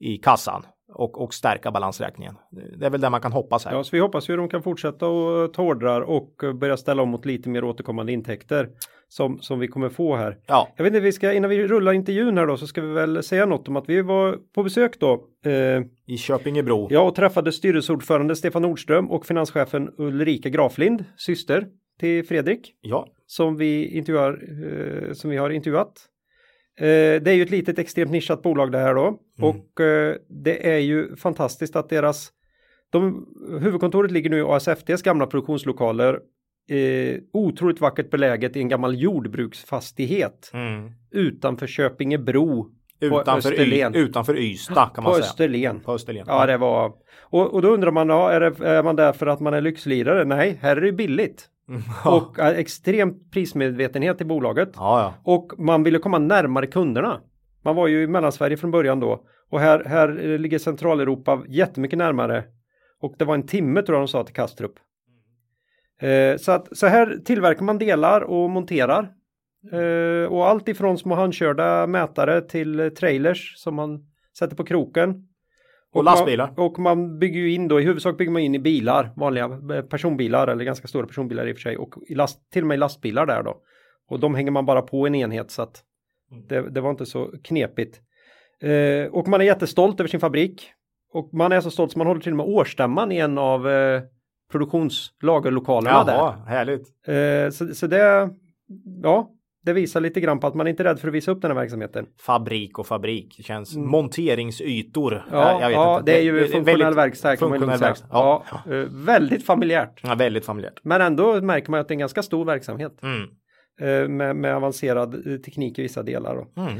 i 0.00 0.16
kassan 0.16 0.62
och, 0.92 1.20
och 1.22 1.34
stärka 1.34 1.70
balansräkningen. 1.70 2.34
Det 2.78 2.86
är 2.86 2.90
väl 2.90 3.00
det 3.00 3.10
man 3.10 3.20
kan 3.20 3.32
hoppas 3.32 3.64
här. 3.64 3.72
Ja, 3.72 3.84
så 3.84 3.96
vi 3.96 4.00
hoppas 4.00 4.28
ju 4.28 4.32
att 4.32 4.38
de 4.38 4.48
kan 4.48 4.62
fortsätta 4.62 5.06
och 5.06 5.52
ta 5.54 5.62
ordrar 5.62 6.00
och 6.00 6.44
eh, 6.44 6.52
börja 6.52 6.76
ställa 6.76 7.02
om 7.02 7.08
mot 7.08 7.26
lite 7.26 7.48
mer 7.48 7.64
återkommande 7.64 8.12
intäkter 8.12 8.68
som, 9.08 9.38
som 9.40 9.58
vi 9.58 9.68
kommer 9.68 9.88
få 9.88 10.16
här. 10.16 10.38
Ja, 10.46 10.68
Jag 10.76 10.84
vet 10.84 10.90
inte, 10.90 11.00
vi 11.00 11.12
ska, 11.12 11.32
innan 11.32 11.50
vi 11.50 11.66
rullar 11.66 11.92
intervjun 11.92 12.38
här 12.38 12.46
då 12.46 12.56
så 12.56 12.66
ska 12.66 12.80
vi 12.80 12.92
väl 12.92 13.22
säga 13.22 13.46
något 13.46 13.68
om 13.68 13.76
att 13.76 13.88
vi 13.88 14.02
var 14.02 14.38
på 14.54 14.62
besök 14.62 15.00
då. 15.00 15.24
Eh, 15.44 15.82
i 16.06 16.16
Köpingebro. 16.18 16.88
ja, 16.90 17.00
och 17.00 17.14
träffade 17.14 17.52
styrelseordförande 17.52 18.36
Stefan 18.36 18.62
Nordström 18.62 19.10
och 19.10 19.26
finanschefen 19.26 19.90
Ulrika 19.98 20.48
Graflind, 20.48 21.04
syster 21.16 21.66
till 22.00 22.26
Fredrik, 22.26 22.74
Ja, 22.80 23.06
som 23.26 23.56
vi 23.56 23.96
intervjuar, 23.96 24.38
eh, 25.08 25.12
som 25.12 25.30
vi 25.30 25.36
har 25.36 25.50
intervjuat. 25.50 25.92
Eh, 26.78 27.22
det 27.22 27.30
är 27.30 27.32
ju 27.32 27.42
ett 27.42 27.50
litet 27.50 27.78
extremt 27.78 28.10
nischat 28.10 28.42
bolag 28.42 28.72
det 28.72 28.78
här 28.78 28.94
då 28.94 29.18
och 29.40 29.80
eh, 29.80 30.16
det 30.28 30.74
är 30.74 30.78
ju 30.78 31.16
fantastiskt 31.16 31.76
att 31.76 31.88
deras 31.88 32.32
de, 32.90 33.26
huvudkontoret 33.60 34.10
ligger 34.10 34.30
nu 34.30 34.38
i 34.38 34.42
ASFDs 34.42 35.02
gamla 35.02 35.26
produktionslokaler. 35.26 36.20
Eh, 36.70 37.16
otroligt 37.32 37.80
vackert 37.80 38.10
beläget 38.10 38.56
i 38.56 38.60
en 38.60 38.68
gammal 38.68 39.00
jordbruksfastighet 39.00 40.50
mm. 40.54 40.90
utanför 41.10 41.66
Köpingebro 41.66 42.70
utanför, 43.00 43.60
y, 43.60 43.84
utanför 43.94 44.38
Ystad 44.38 44.90
kan 44.94 44.94
på 44.94 45.02
man 45.02 45.14
säga. 45.14 45.24
Österlen. 45.24 45.80
På 45.80 45.92
Österlen. 45.92 46.24
Ja, 46.28 46.46
det 46.46 46.56
var 46.56 46.92
och, 47.20 47.54
och 47.54 47.62
då 47.62 47.68
undrar 47.68 47.90
man, 47.90 48.08
ja, 48.08 48.30
är, 48.30 48.40
det, 48.40 48.66
är 48.66 48.82
man 48.82 48.96
där 48.96 49.12
för 49.12 49.26
att 49.26 49.40
man 49.40 49.54
är 49.54 49.60
lyxlirare? 49.60 50.24
Nej, 50.24 50.58
här 50.62 50.76
är 50.76 50.80
det 50.80 50.92
billigt 50.92 51.48
Mm. 51.48 51.57
ja. 52.04 52.16
och 52.16 52.38
eh, 52.38 52.58
extremt 52.58 53.30
prismedvetenhet 53.30 54.20
i 54.20 54.24
bolaget. 54.24 54.70
ja, 54.74 55.00
ja. 55.00 55.14
Och 55.32 55.52
man 55.58 55.82
ville 55.82 55.98
komma 55.98 56.18
närmare 56.18 56.66
kunderna. 56.66 57.20
Man 57.64 57.76
var 57.76 57.86
ju 57.86 58.02
i 58.02 58.06
Mellansverige 58.06 58.56
från 58.56 58.70
början 58.70 59.00
då. 59.00 59.24
Och 59.50 59.60
här, 59.60 59.84
här 59.84 60.30
eh, 60.30 60.38
ligger 60.38 60.58
Centraleuropa 60.58 61.42
jättemycket 61.48 61.98
närmare. 61.98 62.44
Och 63.00 63.14
det 63.18 63.24
var 63.24 63.34
en 63.34 63.46
timme 63.46 63.82
tror 63.82 63.98
jag 63.98 64.02
de 64.02 64.08
sa 64.08 64.24
till 64.24 64.34
Kastrup. 64.34 64.72
Eh, 66.00 66.36
så, 66.36 66.52
att, 66.52 66.76
så 66.76 66.86
här 66.86 67.18
tillverkar 67.24 67.64
man 67.64 67.78
delar 67.78 68.20
och 68.20 68.50
monterar. 68.50 69.12
Eh, 69.72 70.32
och 70.32 70.48
allt 70.48 70.68
ifrån 70.68 70.98
små 70.98 71.14
handkörda 71.14 71.86
mätare 71.86 72.40
till 72.40 72.80
eh, 72.80 72.88
trailers 72.88 73.54
som 73.56 73.74
man 73.74 74.06
sätter 74.38 74.56
på 74.56 74.64
kroken. 74.64 75.27
Och 75.94 76.04
lastbilar. 76.04 76.54
Man, 76.56 76.66
och 76.66 76.78
man 76.78 77.18
bygger 77.18 77.40
ju 77.40 77.52
in 77.52 77.68
då, 77.68 77.80
i 77.80 77.84
huvudsak 77.84 78.18
bygger 78.18 78.32
man 78.32 78.42
in 78.42 78.54
i 78.54 78.58
bilar, 78.58 79.10
vanliga 79.16 79.44
eh, 79.44 79.82
personbilar 79.82 80.48
eller 80.48 80.64
ganska 80.64 80.88
stora 80.88 81.06
personbilar 81.06 81.46
i 81.48 81.52
och 81.52 81.56
för 81.56 81.62
sig. 81.62 81.76
Och 81.76 81.94
last, 82.10 82.50
till 82.50 82.62
och 82.62 82.68
med 82.68 82.78
lastbilar 82.78 83.26
där 83.26 83.42
då. 83.42 83.56
Och 84.08 84.20
de 84.20 84.34
hänger 84.34 84.50
man 84.50 84.66
bara 84.66 84.82
på 84.82 85.06
en 85.06 85.14
enhet 85.14 85.50
så 85.50 85.62
att 85.62 85.82
det, 86.48 86.70
det 86.70 86.80
var 86.80 86.90
inte 86.90 87.06
så 87.06 87.32
knepigt. 87.44 88.00
Eh, 88.60 89.12
och 89.12 89.28
man 89.28 89.40
är 89.40 89.44
jättestolt 89.44 90.00
över 90.00 90.08
sin 90.08 90.20
fabrik. 90.20 90.70
Och 91.12 91.34
man 91.34 91.52
är 91.52 91.60
så 91.60 91.70
stolt 91.70 91.92
så 91.92 91.98
man 91.98 92.06
håller 92.06 92.20
till 92.20 92.32
och 92.32 92.36
med 92.36 92.46
årsstämman 92.46 93.12
i 93.12 93.18
en 93.18 93.38
av 93.38 93.68
eh, 93.68 94.02
produktionslagerlokalerna 94.52 96.04
där. 96.04 96.14
Jaha, 96.14 96.36
härligt. 96.46 96.86
Eh, 97.06 97.50
så, 97.50 97.74
så 97.74 97.86
det, 97.86 98.30
ja, 99.02 99.30
det 99.68 99.74
visar 99.74 100.00
lite 100.00 100.20
grann 100.20 100.40
på 100.40 100.46
att 100.46 100.54
man 100.54 100.68
inte 100.68 100.82
är 100.82 100.84
rädd 100.84 100.98
för 101.00 101.08
att 101.08 101.14
visa 101.14 101.30
upp 101.30 101.42
den 101.42 101.50
här 101.50 101.58
verksamheten. 101.58 102.06
Fabrik 102.20 102.78
och 102.78 102.86
fabrik. 102.86 103.34
Det 103.36 103.42
känns 103.42 103.76
monteringsytor. 103.76 105.12
Mm. 105.12 105.24
Ja, 105.32 105.60
jag 105.60 105.68
vet 105.68 105.74
ja 105.76 106.02
det 106.06 106.18
är 106.18 106.22
ju 106.22 106.40
funktionell 106.40 106.64
väldigt 106.80 106.96
verkstad 106.98 107.36
funktionell 107.36 107.78
verkstad. 107.78 108.08
Ja, 108.10 108.44
Ja. 108.66 108.74
eh, 108.74 108.86
väldigt 108.90 109.46
familjärt. 109.46 110.00
ja, 110.02 110.14
väldigt 110.14 110.44
familjärt. 110.44 110.80
Men 110.82 111.00
ändå 111.00 111.40
märker 111.42 111.70
man 111.70 111.80
att 111.80 111.88
det 111.88 111.92
är 111.92 111.94
en 111.94 111.98
ganska 111.98 112.22
stor 112.22 112.44
verksamhet. 112.44 112.98
Mm. 113.02 113.22
eh, 113.80 114.08
Med, 114.08 114.36
med 114.36 114.54
avancerad 114.56 115.14
eh, 115.14 115.36
teknik 115.38 115.78
i 115.78 115.82
vissa 115.82 116.02
delar. 116.02 116.46
Mm. 116.56 116.78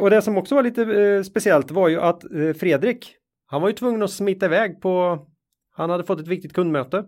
Och 0.00 0.10
det 0.10 0.22
som 0.22 0.36
också 0.38 0.54
var 0.54 0.62
lite 0.62 1.24
speciellt 1.24 1.70
var 1.70 1.88
ju 1.88 2.00
att 2.00 2.22
Fredrik, 2.60 3.14
han 3.46 3.62
var 3.62 3.68
ju 3.68 3.74
tvungen 3.74 4.02
att 4.02 4.10
smita 4.10 4.46
iväg 4.46 4.80
på, 4.80 5.18
han 5.76 5.90
hade 5.90 6.04
fått 6.04 6.20
ett 6.20 6.28
viktigt 6.28 6.52
kundmöte. 6.52 7.04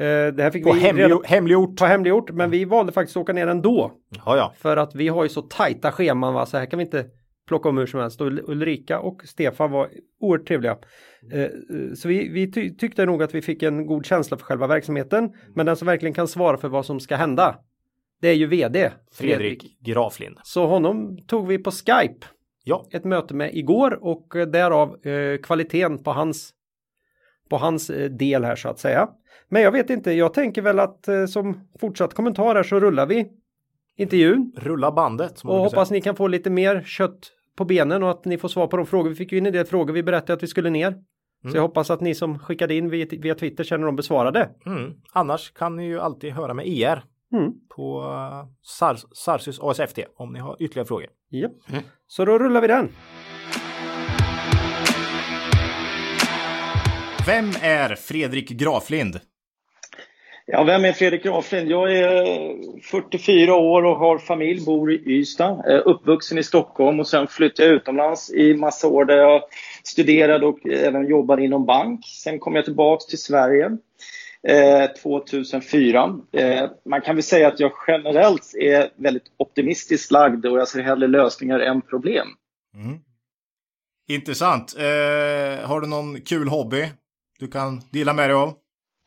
Eh, 0.00 0.34
det 0.34 0.42
här 0.42 0.50
fick 0.50 0.64
På 0.64 0.72
vi 0.72 0.80
hemlig, 0.80 1.04
redan 1.04 1.20
hemliggjort. 1.24 1.76
på 1.78 1.84
hemlig 1.84 2.14
ort, 2.14 2.30
men 2.30 2.50
vi 2.50 2.64
valde 2.64 2.92
faktiskt 2.92 3.16
att 3.16 3.20
åka 3.20 3.32
ner 3.32 3.46
ändå. 3.46 3.92
Ja, 4.26 4.36
ja. 4.36 4.52
För 4.58 4.76
att 4.76 4.94
vi 4.94 5.08
har 5.08 5.22
ju 5.22 5.28
så 5.28 5.42
tajta 5.42 5.92
scheman, 5.92 6.34
va? 6.34 6.46
så 6.46 6.56
här 6.58 6.66
kan 6.66 6.78
vi 6.78 6.84
inte 6.84 7.06
plocka 7.48 7.68
om 7.68 7.78
hur 7.78 7.86
som 7.86 8.00
helst. 8.00 8.20
Och 8.20 8.26
Ulrika 8.26 9.00
och 9.00 9.22
Stefan 9.24 9.70
var 9.70 9.88
oerhört 10.20 10.46
trevliga. 10.48 10.78
Eh, 11.32 11.40
eh, 11.42 11.48
så 11.96 12.08
vi, 12.08 12.28
vi 12.28 12.52
ty- 12.52 12.76
tyckte 12.76 13.06
nog 13.06 13.22
att 13.22 13.34
vi 13.34 13.42
fick 13.42 13.62
en 13.62 13.86
god 13.86 14.06
känsla 14.06 14.36
för 14.36 14.44
själva 14.44 14.66
verksamheten. 14.66 15.32
Men 15.54 15.66
den 15.66 15.76
som 15.76 15.86
verkligen 15.86 16.14
kan 16.14 16.28
svara 16.28 16.56
för 16.56 16.68
vad 16.68 16.86
som 16.86 17.00
ska 17.00 17.16
hända, 17.16 17.56
det 18.20 18.28
är 18.28 18.34
ju 18.34 18.46
vd 18.46 18.90
Fredrik 19.12 19.78
Graflind. 19.80 20.36
Så 20.42 20.66
honom 20.66 21.18
tog 21.26 21.46
vi 21.46 21.58
på 21.58 21.70
Skype 21.70 22.26
Ja. 22.64 22.86
ett 22.92 23.04
möte 23.04 23.34
med 23.34 23.54
igår 23.54 23.98
och 24.04 24.26
därav 24.52 25.06
eh, 25.06 25.38
kvaliteten 25.42 26.02
på 26.02 26.10
hans 26.12 26.50
på 27.50 27.56
hans 27.56 27.90
del 28.10 28.44
här 28.44 28.56
så 28.56 28.68
att 28.68 28.78
säga. 28.78 29.08
Men 29.52 29.62
jag 29.62 29.72
vet 29.72 29.90
inte, 29.90 30.12
jag 30.12 30.34
tänker 30.34 30.62
väl 30.62 30.78
att 30.80 31.08
eh, 31.08 31.26
som 31.26 31.68
fortsatt 31.80 32.14
kommentar 32.14 32.54
här 32.54 32.62
så 32.62 32.80
rullar 32.80 33.06
vi 33.06 33.28
intervjun 33.96 34.52
Rulla 34.56 34.92
bandet. 34.92 35.38
som 35.38 35.50
och 35.50 35.56
hoppas 35.56 35.90
ni 35.90 36.00
kan 36.00 36.16
få 36.16 36.28
lite 36.28 36.50
mer 36.50 36.82
kött 36.82 37.32
på 37.56 37.64
benen 37.64 38.02
och 38.02 38.10
att 38.10 38.24
ni 38.24 38.38
får 38.38 38.48
svar 38.48 38.66
på 38.66 38.76
de 38.76 38.86
frågor. 38.86 39.08
Vi 39.08 39.16
fick 39.16 39.32
ju 39.32 39.38
in 39.38 39.46
en 39.46 39.52
del 39.52 39.66
frågor, 39.66 39.92
vi 39.92 40.02
berättade 40.02 40.32
att 40.32 40.42
vi 40.42 40.46
skulle 40.46 40.70
ner. 40.70 40.94
Så 41.50 41.56
jag 41.56 41.62
hoppas 41.62 41.90
att 41.90 42.00
ni 42.00 42.14
som 42.14 42.38
skickade 42.38 42.74
in 42.74 42.90
via, 42.90 43.06
via 43.10 43.34
Twitter 43.34 43.64
känner 43.64 43.86
dem 43.86 43.96
besvarade. 43.96 44.50
säga. 44.64 44.76
Mm. 44.76 44.92
Annars 45.12 45.52
kan 45.52 45.76
ni 45.76 45.86
ju 45.86 46.00
alltid 46.00 46.32
höra 46.32 46.54
med 46.54 46.66
IR 46.66 47.04
mm. 47.32 47.52
på 47.76 48.00
uh, 48.00 48.46
Sars 48.62 49.04
Sarsus 49.12 49.60
ASFT 49.60 49.98
om 50.16 50.32
ni 50.32 50.38
har 50.38 50.56
ytterligare 50.62 50.86
frågor. 50.86 51.06
Ja. 51.28 51.48
Mm. 51.68 51.82
Så 52.06 52.24
då 52.24 52.38
rullar 52.38 52.60
vi 52.60 52.66
den. 52.66 52.88
Vem 57.26 57.50
är 57.62 57.94
Fredrik 57.94 58.48
Graflind? 58.48 59.20
Ja, 60.52 60.64
vem 60.64 60.84
är 60.84 60.92
Fredrik 60.92 61.22
Graflind? 61.22 61.70
Jag 61.70 61.96
är 61.96 62.22
eh, 62.22 62.56
44 62.82 63.54
år 63.54 63.84
och 63.84 63.96
har 63.96 64.18
familj, 64.18 64.64
bor 64.64 64.92
i 64.92 65.02
Ystad, 65.06 65.82
uppvuxen 65.84 66.38
i 66.38 66.42
Stockholm 66.42 67.00
och 67.00 67.06
sen 67.06 67.26
flyttade 67.26 67.68
jag 67.68 67.76
utomlands 67.76 68.30
i 68.30 68.54
massa 68.54 68.88
år 68.88 69.04
där 69.04 69.16
jag 69.16 69.42
studerade 69.84 70.46
och 70.46 70.66
även 70.66 71.08
jobbade 71.08 71.44
inom 71.44 71.66
bank. 71.66 72.06
Sen 72.06 72.38
kom 72.38 72.54
jag 72.54 72.64
tillbaks 72.64 73.06
till 73.06 73.18
Sverige 73.18 73.70
eh, 74.48 74.86
2004. 75.02 76.20
Eh, 76.32 76.70
man 76.84 77.00
kan 77.00 77.16
väl 77.16 77.22
säga 77.22 77.48
att 77.48 77.60
jag 77.60 77.72
generellt 77.86 78.54
är 78.54 78.90
väldigt 78.96 79.32
optimistiskt 79.36 80.10
lagd 80.10 80.46
och 80.46 80.58
jag 80.58 80.68
ser 80.68 80.82
hellre 80.82 81.08
lösningar 81.08 81.60
än 81.60 81.82
problem. 81.82 82.28
Mm. 82.74 82.98
Intressant. 84.08 84.74
Eh, 84.78 85.68
har 85.68 85.80
du 85.80 85.86
någon 85.86 86.20
kul 86.20 86.48
hobby 86.48 86.88
du 87.38 87.48
kan 87.48 87.80
dela 87.90 88.12
med 88.12 88.28
dig 88.28 88.34
av? 88.34 88.54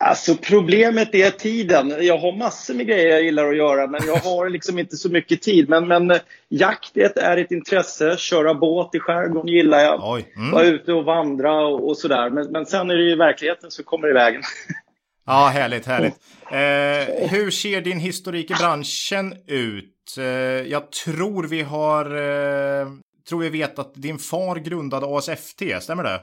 Alltså 0.05 0.35
problemet 0.35 1.15
är 1.15 1.29
tiden. 1.29 1.95
Jag 1.99 2.17
har 2.17 2.37
massor 2.37 2.73
med 2.73 2.87
grejer 2.87 3.09
jag 3.09 3.23
gillar 3.23 3.49
att 3.49 3.57
göra 3.57 3.87
men 3.87 4.01
jag 4.07 4.15
har 4.15 4.49
liksom 4.49 4.79
inte 4.79 4.97
så 4.97 5.09
mycket 5.09 5.41
tid. 5.41 5.69
Men, 5.69 5.87
men 5.87 6.11
eh, 6.11 6.17
jakt 6.49 6.97
är 6.97 7.37
ett 7.37 7.51
intresse. 7.51 8.17
Köra 8.17 8.53
båt 8.53 8.95
i 8.95 8.99
skärgården 8.99 9.47
gillar 9.47 9.79
jag. 9.79 10.23
Mm. 10.35 10.51
Vara 10.51 10.63
ute 10.63 10.93
och 10.93 11.05
vandra 11.05 11.65
och, 11.65 11.89
och 11.89 11.97
sådär. 11.97 12.29
Men, 12.29 12.51
men 12.51 12.65
sen 12.65 12.89
är 12.89 12.95
det 12.95 13.03
ju 13.03 13.15
verkligheten 13.15 13.71
som 13.71 13.83
kommer 13.83 14.09
i 14.09 14.13
vägen. 14.13 14.41
Ja, 15.25 15.51
härligt, 15.53 15.85
härligt. 15.85 16.13
Eh, 16.51 17.29
hur 17.29 17.51
ser 17.51 17.81
din 17.81 17.99
historik 17.99 18.51
i 18.51 18.53
branschen 18.53 19.35
ut? 19.47 20.15
Eh, 20.17 20.23
jag 20.71 20.91
tror 20.91 21.43
vi 21.43 21.61
har, 21.61 22.05
eh, 22.05 22.87
tror 23.29 23.39
vi 23.39 23.49
vet 23.49 23.79
att 23.79 23.93
din 23.95 24.19
far 24.19 24.55
grundade 24.55 25.05
ASFT, 25.17 25.61
stämmer 25.81 26.03
det? 26.03 26.21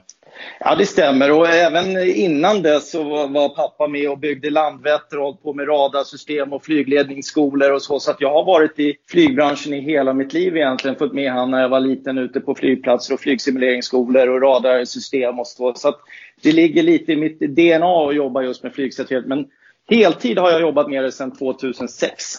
Ja, 0.59 0.75
det 0.75 0.85
stämmer. 0.85 1.31
Och 1.31 1.47
även 1.47 1.97
innan 2.09 2.61
det 2.61 2.79
så 2.79 3.03
var 3.27 3.49
pappa 3.49 3.87
med 3.87 4.09
och 4.09 4.19
byggde 4.19 4.49
Landvetter 4.49 5.17
och 5.17 5.23
hållit 5.23 5.43
på 5.43 5.53
med 5.53 5.67
radarsystem 5.67 6.53
och 6.53 6.65
flygledningsskolor 6.65 7.71
och 7.71 7.81
så. 7.81 7.99
Så 7.99 8.11
att 8.11 8.21
jag 8.21 8.33
har 8.33 8.45
varit 8.45 8.79
i 8.79 8.95
flygbranschen 9.09 9.73
i 9.73 9.81
hela 9.81 10.13
mitt 10.13 10.33
liv 10.33 10.57
egentligen. 10.57 10.97
Följt 10.97 11.13
med 11.13 11.31
han 11.31 11.51
när 11.51 11.61
jag 11.61 11.69
var 11.69 11.79
liten 11.79 12.17
ute 12.17 12.39
på 12.39 12.55
flygplatser 12.55 13.13
och 13.13 13.19
flygsimuleringsskolor 13.19 14.27
och 14.27 14.41
radarsystem 14.41 15.39
och 15.39 15.47
så. 15.47 15.73
Så 15.73 15.89
att 15.89 15.99
det 16.43 16.51
ligger 16.51 16.83
lite 16.83 17.11
i 17.11 17.15
mitt 17.15 17.39
DNA 17.39 18.07
att 18.07 18.15
jobba 18.15 18.41
just 18.41 18.63
med 18.63 18.73
flygsäkerhet. 18.73 19.25
Men 19.25 19.45
heltid 19.89 20.37
har 20.37 20.51
jag 20.51 20.61
jobbat 20.61 20.89
med 20.89 21.03
det 21.03 21.11
sedan 21.11 21.31
2006. 21.31 22.35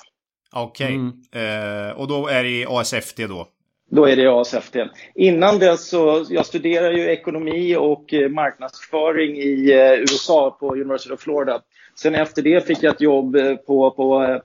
Okej, 0.52 0.86
okay. 0.86 0.94
mm. 0.94 1.88
eh, 1.88 1.92
och 1.92 2.08
då 2.08 2.28
är 2.28 2.44
det 2.44 2.66
ASFT 2.68 3.16
då? 3.16 3.48
Då 3.94 4.04
är 4.04 4.16
det 4.16 4.26
ASFT. 4.26 4.76
Innan 5.14 5.58
dess 5.58 5.88
så, 5.88 6.26
jag 6.28 6.46
studerade 6.46 6.98
ju 6.98 7.10
ekonomi 7.10 7.76
och 7.76 8.14
eh, 8.14 8.28
marknadsföring 8.28 9.36
i 9.36 9.72
eh, 9.72 9.92
USA 9.92 10.56
på 10.60 10.74
University 10.74 11.14
of 11.14 11.20
Florida. 11.20 11.62
Sen 11.94 12.14
efter 12.14 12.42
det 12.42 12.66
fick 12.66 12.82
jag 12.82 12.94
ett 12.94 13.00
jobb 13.00 13.36
eh, 13.36 13.56
på, 13.56 13.90
på 13.90 14.40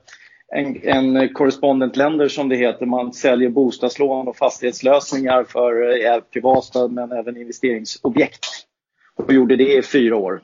en, 0.54 0.80
en 0.82 1.34
correspondent 1.34 1.96
lender 1.96 2.28
som 2.28 2.48
det 2.48 2.56
heter. 2.56 2.86
Man 2.86 3.12
säljer 3.12 3.48
bostadslån 3.48 4.28
och 4.28 4.36
fastighetslösningar 4.36 5.44
för 5.44 6.04
eh, 6.06 6.20
privata 6.20 6.88
men 6.88 7.12
även 7.12 7.36
investeringsobjekt. 7.36 8.46
Och 9.16 9.32
gjorde 9.32 9.56
det 9.56 9.76
i 9.76 9.82
fyra 9.82 10.16
år. 10.16 10.40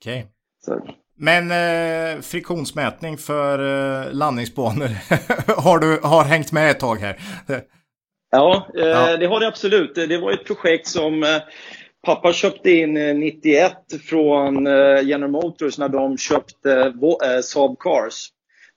Okej. 0.00 0.26
Okay. 0.66 0.94
Men 1.16 1.50
eh, 1.50 2.20
friktionsmätning 2.20 3.18
för 3.18 3.58
eh, 3.58 4.12
landningsbanor 4.12 4.88
har 5.60 5.78
du 5.78 6.00
har 6.02 6.24
hängt 6.24 6.52
med 6.52 6.70
ett 6.70 6.80
tag 6.80 6.96
här. 6.96 7.16
Ja, 8.30 8.66
eh, 8.74 8.86
ja, 8.86 9.16
det 9.16 9.26
har 9.26 9.40
det 9.40 9.46
absolut. 9.46 9.94
Det 9.94 10.18
var 10.18 10.32
ett 10.32 10.44
projekt 10.44 10.86
som 10.86 11.22
eh, 11.22 11.28
pappa 12.06 12.32
köpte 12.32 12.70
in 12.70 12.94
91 12.94 13.72
eh, 13.72 13.98
från 13.98 14.64
General 15.04 15.30
Motors 15.30 15.78
när 15.78 15.88
de 15.88 16.18
köpte 16.18 16.92
Saab 17.42 17.78
Cars. 17.78 18.28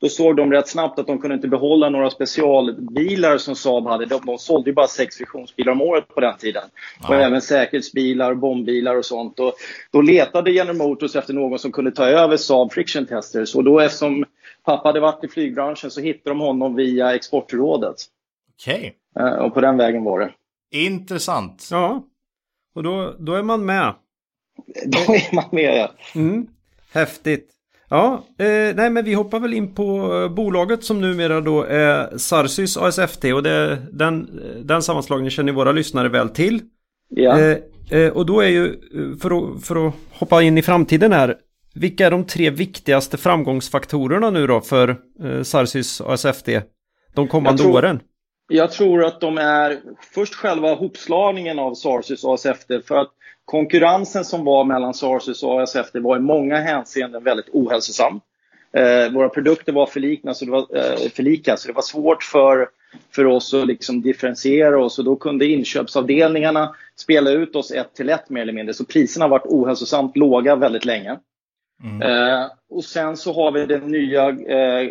Då 0.01 0.09
såg 0.09 0.35
de 0.35 0.51
rätt 0.51 0.67
snabbt 0.67 0.99
att 0.99 1.07
de 1.07 1.19
kunde 1.19 1.35
inte 1.35 1.47
behålla 1.47 1.89
några 1.89 2.09
specialbilar 2.09 3.37
som 3.37 3.55
Saab 3.55 3.87
hade. 3.87 4.05
De, 4.05 4.21
de 4.25 4.37
sålde 4.37 4.69
ju 4.69 4.73
bara 4.73 4.87
sex 4.87 5.17
friktionsbilar 5.17 5.71
om 5.71 5.81
året 5.81 6.07
på 6.07 6.19
den 6.19 6.37
tiden. 6.37 6.63
Ja. 7.01 7.07
Och 7.07 7.15
även 7.15 7.41
säkerhetsbilar, 7.41 8.33
bombbilar 8.33 8.95
och 8.95 9.05
sånt. 9.05 9.39
Och 9.39 9.53
då 9.91 10.01
letade 10.01 10.51
General 10.51 10.75
Motors 10.75 11.15
efter 11.15 11.33
någon 11.33 11.59
som 11.59 11.71
kunde 11.71 11.91
ta 11.91 12.05
över 12.05 12.37
Saab 12.37 12.73
Friction 12.73 13.05
Testers. 13.05 13.55
Och 13.55 13.63
då 13.63 13.79
eftersom 13.79 14.25
pappa 14.65 14.89
hade 14.89 14.99
varit 14.99 15.23
i 15.23 15.27
flygbranschen 15.27 15.91
så 15.91 16.01
hittade 16.01 16.29
de 16.29 16.39
honom 16.39 16.75
via 16.75 17.15
Exportrådet. 17.15 17.95
Okej. 18.55 18.77
Okay. 18.77 18.91
Eh, 19.19 19.33
och 19.33 19.53
på 19.53 19.61
den 19.61 19.77
vägen 19.77 20.03
var 20.03 20.19
det. 20.19 20.31
Intressant. 20.71 21.67
Ja. 21.71 22.03
Och 22.75 22.83
då, 22.83 23.15
då 23.19 23.33
är 23.33 23.43
man 23.43 23.65
med. 23.65 23.93
Då 24.85 25.13
är 25.13 25.35
man 25.35 25.45
med 25.51 25.77
ja. 25.77 25.91
Mm. 26.15 26.47
Häftigt. 26.93 27.49
Ja, 27.89 28.23
eh, 28.37 28.75
nej 28.75 28.89
men 28.89 29.05
vi 29.05 29.13
hoppar 29.13 29.39
väl 29.39 29.53
in 29.53 29.75
på 29.75 30.13
eh, 30.13 30.35
bolaget 30.35 30.83
som 30.83 31.01
numera 31.01 31.41
då 31.41 31.63
är 31.63 32.17
Sarsys 32.17 32.77
ASFT 32.77 33.23
och 33.23 33.43
det, 33.43 33.77
den, 33.91 34.41
den 34.63 34.81
sammanslagningen 34.83 35.31
känner 35.31 35.53
våra 35.53 35.71
lyssnare 35.71 36.09
väl 36.09 36.29
till. 36.29 36.61
Ja. 37.09 37.39
Eh, 37.39 37.57
eh, 37.89 38.11
och 38.11 38.25
då 38.25 38.41
är 38.41 38.47
ju, 38.47 38.65
eh, 38.65 39.17
för 39.21 39.55
att, 39.55 39.65
för 39.65 39.87
att 39.87 39.93
hoppa 40.11 40.41
in 40.41 40.57
i 40.57 40.61
framtiden 40.61 41.11
här, 41.11 41.35
vilka 41.75 42.07
är 42.07 42.11
de 42.11 42.23
tre 42.25 42.49
viktigaste 42.49 43.17
framgångsfaktorerna 43.17 44.29
nu 44.29 44.47
då 44.47 44.61
för 44.61 44.89
eh, 45.23 45.43
Sarsys 45.43 46.01
ASFT 46.01 46.49
de 47.13 47.27
kommande 47.27 47.63
tror, 47.63 47.75
åren? 47.75 47.99
Jag 48.47 48.71
tror 48.71 49.03
att 49.03 49.21
de 49.21 49.37
är 49.37 49.81
först 50.13 50.35
själva 50.35 50.73
hopslagningen 50.73 51.59
av 51.59 51.73
Sarsus 51.73 52.23
och 52.23 52.33
ASFT 52.33 52.67
för 52.87 52.95
att 52.95 53.11
konkurrensen 53.45 54.25
som 54.25 54.45
var 54.45 54.63
mellan 54.63 54.93
Sarsus 54.93 55.43
och 55.43 55.61
ASFT 55.61 55.95
var 55.95 56.17
i 56.17 56.19
många 56.19 56.57
hänseenden 56.57 57.23
väldigt 57.23 57.49
ohälsosam. 57.49 58.21
Eh, 58.73 59.11
våra 59.11 59.29
produkter 59.29 59.73
var 59.73 59.85
förlikna, 59.85 60.33
så 60.33 60.45
det 60.45 60.51
var, 60.51 60.77
eh, 60.77 61.09
förlika, 61.15 61.57
så 61.57 61.67
det 61.67 61.73
var 61.73 61.81
svårt 61.81 62.23
för, 62.23 62.69
för 63.11 63.25
oss 63.25 63.53
att 63.53 63.67
liksom 63.67 64.01
differentiera 64.01 64.83
oss 64.83 64.99
och 64.99 65.05
då 65.05 65.15
kunde 65.15 65.45
inköpsavdelningarna 65.45 66.75
spela 66.95 67.31
ut 67.31 67.55
oss 67.55 67.71
ett 67.71 67.93
till 67.95 68.09
ett 68.09 68.29
mer 68.29 68.41
eller 68.41 68.53
mindre. 68.53 68.73
Så 68.73 68.85
priserna 68.85 69.25
har 69.25 69.29
varit 69.29 69.45
ohälsosamt 69.45 70.17
låga 70.17 70.55
väldigt 70.55 70.85
länge. 70.85 71.19
Mm. 71.83 72.01
Eh, 72.01 72.45
och 72.69 72.83
sen 72.83 73.17
så 73.17 73.33
har 73.33 73.51
vi 73.51 73.65
den 73.65 73.91
nya 73.91 74.29
eh, 74.29 74.89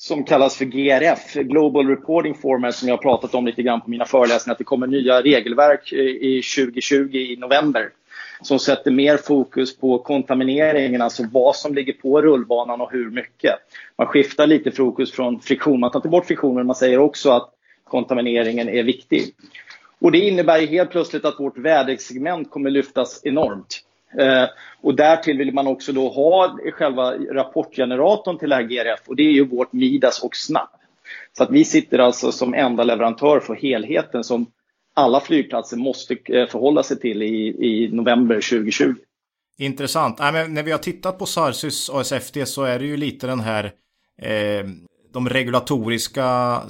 som 0.00 0.24
kallas 0.24 0.56
för 0.56 0.64
GRF, 0.64 1.34
Global 1.34 1.88
Reporting 1.88 2.34
Format, 2.34 2.74
som 2.74 2.88
jag 2.88 2.96
har 2.96 3.02
pratat 3.02 3.34
om 3.34 3.46
lite 3.46 3.62
grann 3.62 3.80
på 3.80 3.90
mina 3.90 4.04
föreläsningar, 4.04 4.52
att 4.52 4.58
det 4.58 4.64
kommer 4.64 4.86
nya 4.86 5.22
regelverk 5.22 5.92
i 5.92 6.42
2020 6.56 7.16
i 7.16 7.36
november 7.36 7.90
som 8.42 8.58
sätter 8.58 8.90
mer 8.90 9.16
fokus 9.16 9.76
på 9.76 9.98
kontamineringen, 9.98 11.02
alltså 11.02 11.22
vad 11.32 11.56
som 11.56 11.74
ligger 11.74 11.92
på 11.92 12.22
rullbanan 12.22 12.80
och 12.80 12.92
hur 12.92 13.10
mycket. 13.10 13.54
Man 13.96 14.06
skiftar 14.06 14.46
lite 14.46 14.70
fokus 14.70 15.12
från 15.12 15.40
friktion, 15.40 15.80
man 15.80 15.90
tar 15.90 15.98
inte 15.98 16.08
bort 16.08 16.26
friktionen, 16.26 16.54
men 16.54 16.66
man 16.66 16.76
säger 16.76 16.98
också 16.98 17.30
att 17.30 17.50
kontamineringen 17.84 18.68
är 18.68 18.82
viktig. 18.82 19.34
Och 20.00 20.12
det 20.12 20.18
innebär 20.18 20.66
helt 20.66 20.90
plötsligt 20.90 21.24
att 21.24 21.40
vårt 21.40 21.58
vädersegment 21.58 22.50
kommer 22.50 22.70
lyftas 22.70 23.20
enormt. 23.24 23.84
Eh, 24.18 24.48
och 24.80 24.94
därtill 24.94 25.38
vill 25.38 25.54
man 25.54 25.66
också 25.66 25.92
då 25.92 26.08
ha 26.08 26.58
själva 26.72 27.14
rapportgeneratorn 27.14 28.38
till 28.38 28.48
det 28.48 28.54
här 28.54 28.62
GRF 28.62 29.00
och 29.06 29.16
det 29.16 29.22
är 29.22 29.32
ju 29.32 29.46
vårt 29.46 29.72
Midas 29.72 30.22
och 30.22 30.36
Snap. 30.36 30.70
Så 31.36 31.42
att 31.42 31.50
vi 31.50 31.64
sitter 31.64 31.98
alltså 31.98 32.32
som 32.32 32.54
enda 32.54 32.84
leverantör 32.84 33.40
för 33.40 33.54
helheten 33.54 34.24
som 34.24 34.46
alla 34.94 35.20
flygplatser 35.20 35.76
måste 35.76 36.16
eh, 36.24 36.46
förhålla 36.46 36.82
sig 36.82 37.00
till 37.00 37.22
i, 37.22 37.46
i 37.48 37.88
november 37.92 38.34
2020. 38.34 38.94
Intressant. 39.58 40.20
Äh, 40.20 40.32
men 40.32 40.54
när 40.54 40.62
vi 40.62 40.70
har 40.70 40.78
tittat 40.78 41.18
på 41.18 41.26
Sarsys 41.26 41.90
ASFD 41.90 42.46
så 42.46 42.62
är 42.64 42.78
det 42.78 42.86
ju 42.86 42.96
lite 42.96 43.26
den 43.26 43.40
här 43.40 43.64
eh, 44.22 44.66
de 45.12 45.28
regulatoriska 45.28 46.60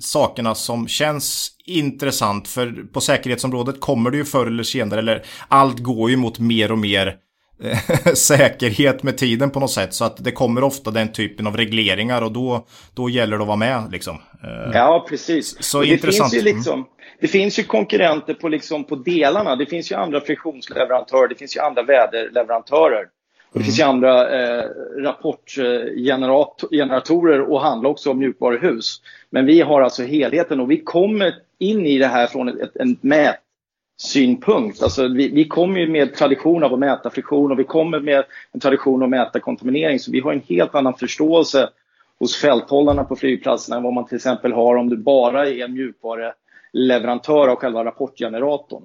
sakerna 0.00 0.54
som 0.54 0.88
känns 0.88 1.50
intressant. 1.66 2.48
För 2.48 2.92
på 2.92 3.00
säkerhetsområdet 3.00 3.80
kommer 3.80 4.10
det 4.10 4.16
ju 4.16 4.24
förr 4.24 4.46
eller 4.46 4.62
senare, 4.62 5.00
eller 5.00 5.24
allt 5.48 5.78
går 5.78 6.10
ju 6.10 6.16
mot 6.16 6.38
mer 6.38 6.72
och 6.72 6.78
mer 6.78 7.16
eh, 7.62 8.12
säkerhet 8.14 9.02
med 9.02 9.18
tiden 9.18 9.50
på 9.50 9.60
något 9.60 9.70
sätt. 9.70 9.94
Så 9.94 10.04
att 10.04 10.24
det 10.24 10.32
kommer 10.32 10.64
ofta 10.64 10.90
den 10.90 11.12
typen 11.12 11.46
av 11.46 11.56
regleringar 11.56 12.22
och 12.22 12.32
då, 12.32 12.66
då 12.94 13.10
gäller 13.10 13.36
det 13.36 13.42
att 13.42 13.48
vara 13.48 13.56
med. 13.56 13.92
Liksom. 13.92 14.16
Eh, 14.44 14.70
ja, 14.74 15.06
precis. 15.08 15.62
Så 15.62 15.80
det 15.80 15.86
intressant. 15.86 16.32
Finns 16.32 16.46
ju 16.46 16.54
liksom, 16.54 16.74
mm. 16.74 16.86
det 17.20 17.28
finns 17.28 17.58
ju 17.58 17.62
konkurrenter 17.62 18.34
på, 18.34 18.48
liksom, 18.48 18.84
på 18.84 18.96
delarna. 18.96 19.56
Det 19.56 19.66
finns 19.66 19.92
ju 19.92 19.96
andra 19.96 20.20
friktionsleverantörer, 20.20 21.28
det 21.28 21.34
finns 21.34 21.56
ju 21.56 21.60
andra 21.60 21.82
väderleverantörer. 21.82 23.04
Och 23.52 23.58
det 23.58 23.64
finns 23.64 23.78
ju 23.78 23.82
mm. 23.82 23.94
andra 23.94 24.40
eh, 24.40 24.64
rapportgeneratorer 24.96 27.56
att 27.56 27.62
handla 27.62 27.88
också 27.88 28.10
om 28.10 28.18
mjukvaruhus. 28.18 29.02
Men 29.30 29.46
vi 29.46 29.60
har 29.60 29.80
alltså 29.80 30.02
helheten 30.02 30.60
och 30.60 30.70
vi 30.70 30.80
kommer 30.80 31.34
in 31.58 31.86
i 31.86 31.98
det 31.98 32.06
här 32.06 32.26
från 32.26 32.48
ett, 32.48 32.76
en 32.76 32.96
mätsynpunkt. 33.00 34.82
Alltså 34.82 35.08
vi, 35.08 35.28
vi 35.28 35.44
kommer 35.44 35.80
ju 35.80 35.88
med 35.88 36.14
tradition 36.14 36.64
av 36.64 36.74
att 36.74 36.78
mäta 36.78 37.10
friktion 37.10 37.52
och 37.52 37.58
vi 37.58 37.64
kommer 37.64 38.00
med 38.00 38.24
en 38.52 38.60
tradition 38.60 39.02
att 39.02 39.10
mäta 39.10 39.40
kontaminering. 39.40 39.98
Så 39.98 40.12
vi 40.12 40.20
har 40.20 40.32
en 40.32 40.42
helt 40.48 40.74
annan 40.74 40.94
förståelse 40.94 41.70
hos 42.18 42.36
fälthållarna 42.36 43.04
på 43.04 43.16
flygplatserna 43.16 43.76
än 43.76 43.82
vad 43.82 43.92
man 43.92 44.06
till 44.06 44.16
exempel 44.16 44.52
har 44.52 44.76
om 44.76 44.88
du 44.88 44.96
bara 44.96 45.48
är 45.48 45.64
en 45.64 45.72
mjukvaruleverantör 45.72 47.48
av 47.48 47.56
själva 47.56 47.84
rapportgeneratorn. 47.84 48.82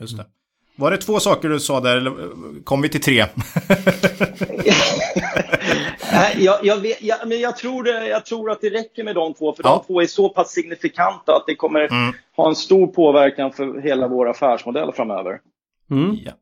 Just 0.00 0.16
det. 0.16 0.24
Var 0.76 0.90
det 0.90 0.96
två 0.96 1.20
saker 1.20 1.48
du 1.48 1.60
sa 1.60 1.80
där 1.80 1.96
eller 1.96 2.12
kom 2.64 2.82
vi 2.82 2.88
till 2.88 3.00
tre? 3.00 3.16
jag, 6.36 6.58
jag, 6.62 6.76
vet, 6.76 7.02
jag, 7.02 7.28
men 7.28 7.40
jag, 7.40 7.56
tror 7.56 7.82
det, 7.82 8.08
jag 8.08 8.26
tror 8.26 8.50
att 8.50 8.60
det 8.60 8.70
räcker 8.70 9.04
med 9.04 9.14
de 9.14 9.34
två, 9.34 9.54
för 9.54 9.64
ja. 9.64 9.70
de 9.70 9.86
två 9.86 10.00
är 10.02 10.06
så 10.06 10.28
pass 10.28 10.50
signifikanta 10.50 11.36
att 11.36 11.44
det 11.46 11.54
kommer 11.54 11.80
mm. 11.80 12.14
ha 12.36 12.48
en 12.48 12.54
stor 12.54 12.86
påverkan 12.86 13.52
för 13.52 13.80
hela 13.80 14.08
vår 14.08 14.28
affärsmodell 14.28 14.92
framöver. 14.92 15.38
Mm. 15.90 16.16
Ja. 16.24 16.32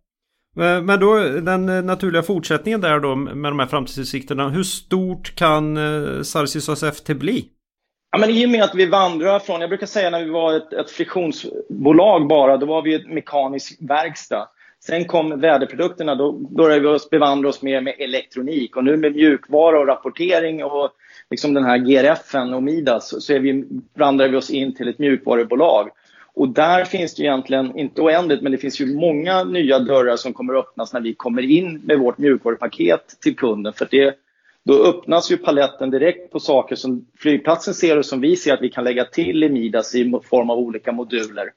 Men 0.57 1.01
då 1.01 1.19
den 1.19 1.87
naturliga 1.87 2.23
fortsättningen 2.23 2.81
där 2.81 3.01
då 3.01 3.15
med 3.17 3.53
de 3.53 3.59
här 3.59 3.67
framtidsutsikterna. 3.67 4.49
Hur 4.49 4.63
stort 4.63 5.35
kan 5.35 5.77
eh, 5.77 6.23
Sarsis 6.23 6.69
ASFT 6.69 7.07
bli? 7.07 7.49
Ja, 8.15 8.19
men 8.19 8.31
I 8.31 8.47
och 8.47 8.51
med 8.51 8.63
att 8.63 8.75
vi 8.75 8.87
vandrar 8.87 9.39
från, 9.39 9.61
jag 9.61 9.71
brukar 9.71 9.87
säga 9.87 10.11
när 10.11 10.25
vi 10.25 10.31
var 10.31 10.57
ett, 10.57 10.73
ett 10.73 10.91
friktionsbolag 10.91 12.29
bara, 12.29 12.57
då 12.57 12.67
var 12.67 12.83
vi 12.83 12.95
ett 12.95 13.07
mekanisk 13.07 13.77
verkstad. 13.81 14.49
Sen 14.81 15.05
kom 15.05 15.41
väderprodukterna, 15.41 16.15
då 16.15 16.33
började 16.33 16.81
vi 16.81 16.87
oss 16.87 17.11
bevandra 17.11 17.49
oss 17.49 17.63
mer 17.63 17.81
med 17.81 17.95
elektronik 17.99 18.77
och 18.77 18.85
nu 18.85 18.97
med 18.97 19.13
mjukvara 19.13 19.79
och 19.79 19.87
rapportering 19.87 20.65
och 20.65 20.91
liksom 21.31 21.55
den 21.55 21.65
här 21.65 21.79
GRFen 21.79 22.55
och 22.55 22.63
Midas 22.63 23.25
så 23.25 23.33
är 23.33 23.39
vi, 23.39 23.65
vandrar 23.99 24.29
vi 24.29 24.37
oss 24.37 24.51
in 24.51 24.75
till 24.75 24.89
ett 24.89 24.99
mjukvarubolag. 24.99 25.91
Och 26.35 26.49
där 26.49 26.85
finns 26.85 27.15
det 27.15 27.23
egentligen, 27.23 27.79
inte 27.79 28.03
oändligt, 28.03 28.43
men 28.43 28.53
det 28.53 28.59
finns 28.59 28.81
ju 28.81 28.97
många 28.97 29.45
nya 29.45 29.79
dörrar 29.79 30.17
som 30.17 30.33
kommer 30.33 30.55
öppnas 30.55 30.93
när 30.93 31.01
vi 31.01 31.15
kommer 31.15 31.43
in 31.43 31.81
med 31.85 31.99
vårt 31.99 32.19
mjukvarupaket 32.19 33.17
till 33.21 33.37
kunden. 33.37 33.73
För 33.73 33.89
det, 33.91 34.15
då 34.65 34.85
öppnas 34.85 35.31
ju 35.31 35.37
paletten 35.37 35.91
direkt 35.91 36.33
på 36.33 36.41
saker 36.41 36.77
som 36.77 37.07
flygplatsen 37.19 37.75
ser 37.75 37.99
och 37.99 38.07
som 38.07 38.21
vi 38.21 38.37
ser 38.37 38.55
att 38.55 38.63
vi 38.63 38.71
kan 38.71 38.85
lägga 38.85 39.05
till 39.05 39.45
i 39.45 39.49
Midas 39.49 39.95
i 39.95 40.21
form 40.25 40.51
av 40.51 40.59
olika 40.59 40.93
moduler 40.93 41.51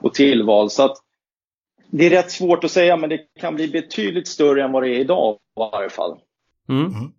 och 0.00 0.14
tillval. 0.14 0.70
Så 0.70 0.82
att 0.82 0.96
det 1.90 2.06
är 2.06 2.10
rätt 2.10 2.30
svårt 2.30 2.64
att 2.64 2.70
säga, 2.70 2.96
men 2.96 3.10
det 3.10 3.18
kan 3.40 3.54
bli 3.54 3.68
betydligt 3.68 4.28
större 4.28 4.64
än 4.64 4.72
vad 4.72 4.82
det 4.82 4.88
är 4.88 5.00
idag 5.00 5.34
i 5.34 5.60
varje 5.60 5.90
fall. 5.90 6.18
Mm. 6.68 6.86
Mm. 6.86 7.12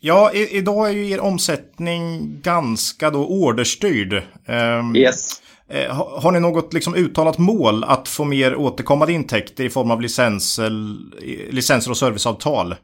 Ja, 0.00 0.32
i, 0.32 0.56
idag 0.56 0.88
är 0.88 0.92
ju 0.92 1.10
er 1.10 1.20
omsättning 1.20 2.20
ganska 2.42 3.10
då 3.10 3.26
orderstyrd. 3.26 4.22
Um, 4.48 4.96
yes. 4.96 5.42
Eh, 5.68 6.20
har 6.22 6.32
ni 6.32 6.40
något 6.40 6.72
liksom 6.72 6.94
uttalat 6.94 7.38
mål 7.38 7.84
att 7.84 8.08
få 8.08 8.24
mer 8.24 8.56
återkommande 8.56 9.12
intäkter 9.12 9.64
i 9.64 9.70
form 9.70 9.90
av 9.90 10.00
licens, 10.00 10.60
licenser 11.50 11.90
och 11.90 11.96
serviceavtal? 11.96 12.74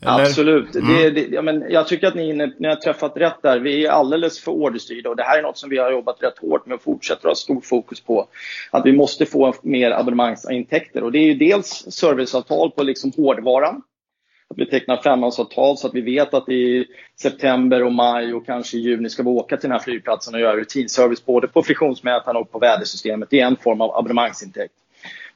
Eller? 0.00 0.20
Absolut. 0.20 0.74
Mm. 0.74 0.96
Det, 0.96 1.10
det, 1.10 1.26
ja, 1.34 1.42
men 1.42 1.64
jag 1.70 1.88
tycker 1.88 2.06
att 2.06 2.14
ni, 2.14 2.32
ni 2.58 2.68
har 2.68 2.76
träffat 2.76 3.16
rätt 3.16 3.42
där. 3.42 3.58
Vi 3.58 3.86
är 3.86 3.90
alldeles 3.90 4.40
för 4.40 4.52
orderstyrda 4.52 5.10
och 5.10 5.16
det 5.16 5.22
här 5.22 5.38
är 5.38 5.42
något 5.42 5.58
som 5.58 5.70
vi 5.70 5.78
har 5.78 5.92
jobbat 5.92 6.22
rätt 6.22 6.38
hårt 6.38 6.66
med 6.66 6.74
och 6.74 6.82
fortsätter 6.82 7.28
ha 7.28 7.34
stort 7.34 7.64
fokus 7.64 8.00
på. 8.00 8.28
Att 8.70 8.86
vi 8.86 8.92
måste 8.92 9.26
få 9.26 9.54
mer 9.62 9.90
abonnemangsintäkter 9.90 11.02
och 11.02 11.12
det 11.12 11.18
är 11.18 11.26
ju 11.26 11.34
dels 11.34 11.68
serviceavtal 11.90 12.70
på 12.70 12.82
liksom 12.82 13.12
hårdvaran. 13.16 13.82
Att 14.48 14.58
vi 14.58 14.66
tecknar 14.66 15.02
femårsavtal 15.02 15.76
så 15.76 15.86
att 15.86 15.94
vi 15.94 16.00
vet 16.00 16.34
att 16.34 16.48
i 16.48 16.86
september 17.20 17.82
och 17.82 17.92
maj 17.92 18.34
och 18.34 18.46
kanske 18.46 18.76
i 18.76 18.80
juni 18.80 19.10
ska 19.10 19.22
vi 19.22 19.28
åka 19.28 19.56
till 19.56 19.68
den 19.68 19.78
här 19.78 19.84
flygplatsen 19.84 20.34
och 20.34 20.40
göra 20.40 20.56
rutinservice 20.56 21.24
både 21.24 21.48
på 21.48 21.62
friktionsmätaren 21.62 22.36
och 22.36 22.52
på 22.52 22.58
vädersystemet. 22.58 23.30
Det 23.30 23.40
är 23.40 23.46
en 23.46 23.56
form 23.56 23.80
av 23.80 23.96
abonnemangsintäkt. 23.96 24.74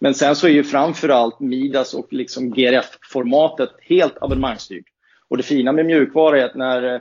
Men 0.01 0.15
sen 0.15 0.37
så 0.37 0.47
är 0.47 0.51
ju 0.51 0.65
framförallt 0.65 1.41
Midas 1.41 1.95
och 1.95 2.13
liksom 2.13 2.51
GRF-formatet 2.51 3.71
helt 3.81 4.23
abonnemangsstyrt. 4.23 4.85
Och 5.29 5.37
det 5.37 5.43
fina 5.43 5.73
med 5.73 5.87
mjukvara 5.87 6.41
är 6.41 6.45
att 6.45 6.55
när 6.55 6.95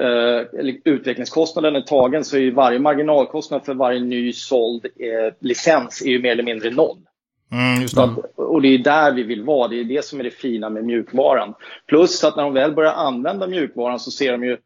eh, 0.00 0.74
utvecklingskostnaden 0.84 1.76
är 1.76 1.80
tagen 1.80 2.24
så 2.24 2.36
är 2.36 2.40
ju 2.40 2.50
varje 2.50 2.78
marginalkostnad 2.78 3.64
för 3.64 3.74
varje 3.74 4.00
ny 4.00 4.32
såld 4.32 4.84
eh, 4.84 5.34
licens 5.40 6.02
är 6.02 6.10
ju 6.10 6.22
mer 6.22 6.32
eller 6.32 6.42
mindre 6.42 6.70
noll. 6.70 6.98
Mm, 7.52 7.82
just 7.82 7.96
det. 7.96 8.02
Att, 8.02 8.18
och 8.36 8.62
det 8.62 8.68
är 8.68 8.78
där 8.78 9.12
vi 9.12 9.22
vill 9.22 9.42
vara. 9.42 9.68
Det 9.68 9.80
är 9.80 9.84
det 9.84 10.04
som 10.04 10.20
är 10.20 10.24
det 10.24 10.30
fina 10.30 10.70
med 10.70 10.84
mjukvaran. 10.84 11.54
Plus 11.86 12.24
att 12.24 12.36
när 12.36 12.42
de 12.42 12.54
väl 12.54 12.72
börjar 12.72 12.92
använda 12.92 13.46
mjukvaran 13.46 13.98
så 13.98 14.10
ser 14.10 14.32
de 14.32 14.44
ju 14.44 14.56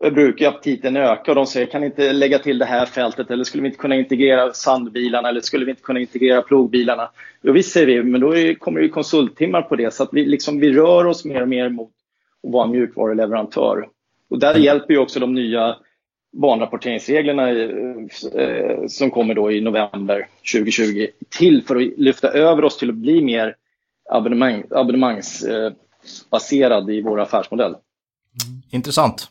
brukar 0.00 0.48
aptiten 0.48 0.96
öka 0.96 1.30
och 1.30 1.34
de 1.34 1.46
säger 1.46 1.66
kan 1.66 1.84
inte 1.84 2.12
lägga 2.12 2.38
till 2.38 2.58
det 2.58 2.64
här 2.64 2.86
fältet 2.86 3.30
eller 3.30 3.44
skulle 3.44 3.62
vi 3.62 3.68
inte 3.68 3.78
kunna 3.78 3.96
integrera 3.96 4.52
sandbilarna 4.52 5.28
eller 5.28 5.40
skulle 5.40 5.64
vi 5.64 5.70
inte 5.70 5.82
kunna 5.82 6.00
integrera 6.00 6.42
plogbilarna? 6.42 7.10
Jo 7.42 7.52
visst 7.52 7.72
säger 7.72 7.86
vi, 7.86 8.02
men 8.02 8.20
då 8.20 8.36
är, 8.36 8.54
kommer 8.54 8.80
det 8.80 8.88
konsulttimmar 8.88 9.62
på 9.62 9.76
det 9.76 9.94
så 9.94 10.02
att 10.02 10.08
vi, 10.12 10.26
liksom, 10.26 10.60
vi 10.60 10.72
rör 10.72 11.06
oss 11.06 11.24
mer 11.24 11.42
och 11.42 11.48
mer 11.48 11.68
mot 11.68 11.90
att 12.46 12.52
vara 12.52 12.66
mjukvaruleverantör. 12.66 13.88
Och 14.30 14.38
där 14.38 14.50
mm. 14.50 14.62
hjälper 14.62 14.94
ju 14.94 15.00
också 15.00 15.20
de 15.20 15.34
nya 15.34 15.76
banrapporteringsreglerna 16.32 17.50
eh, 17.50 17.66
som 18.88 19.10
kommer 19.10 19.34
då 19.34 19.52
i 19.52 19.60
november 19.60 20.28
2020 20.52 21.06
till 21.38 21.62
för 21.62 21.76
att 21.76 21.82
lyfta 21.96 22.28
över 22.28 22.64
oss 22.64 22.78
till 22.78 22.90
att 22.90 22.96
bli 22.96 23.22
mer 23.22 23.56
abonnemang, 24.10 24.64
abonnemangsbaserad 24.70 26.90
i 26.90 27.02
vår 27.02 27.20
affärsmodell. 27.20 27.74
Intressant. 28.70 29.30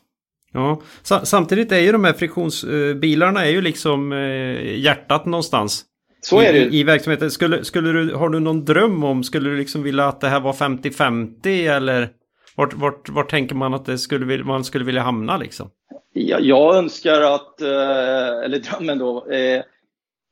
Ja, 0.55 0.81
samtidigt 1.23 1.71
är 1.71 1.79
ju 1.79 1.91
de 1.91 2.03
här 2.03 2.13
friktionsbilarna 2.13 3.45
är 3.45 3.49
ju 3.49 3.61
liksom 3.61 4.11
eh, 4.11 4.79
hjärtat 4.79 5.25
någonstans. 5.25 5.85
Så 6.21 6.39
är 6.39 6.53
det 6.53 6.59
I, 6.59 6.79
i 6.79 6.83
verksamheten. 6.83 7.31
Skulle, 7.31 7.65
skulle 7.65 7.91
du, 7.91 8.13
har 8.13 8.29
du 8.29 8.39
någon 8.39 8.65
dröm 8.65 9.03
om, 9.03 9.23
skulle 9.23 9.49
du 9.49 9.57
liksom 9.57 9.83
vilja 9.83 10.07
att 10.07 10.21
det 10.21 10.27
här 10.27 10.39
var 10.39 10.53
50-50 10.53 11.75
eller 11.75 12.09
vart, 12.55 12.73
vart, 12.73 13.09
vart 13.09 13.29
tänker 13.29 13.55
man 13.55 13.73
att 13.73 13.85
det 13.85 13.97
skulle, 13.97 14.43
man 14.43 14.63
skulle 14.63 14.85
vilja 14.85 15.01
hamna 15.01 15.37
liksom? 15.37 15.69
Ja, 16.13 16.37
jag 16.39 16.75
önskar 16.75 17.21
att, 17.21 17.61
eh, 17.61 18.43
eller 18.45 18.59
drömmen 18.59 18.97
då, 18.97 19.31
eh, 19.31 19.63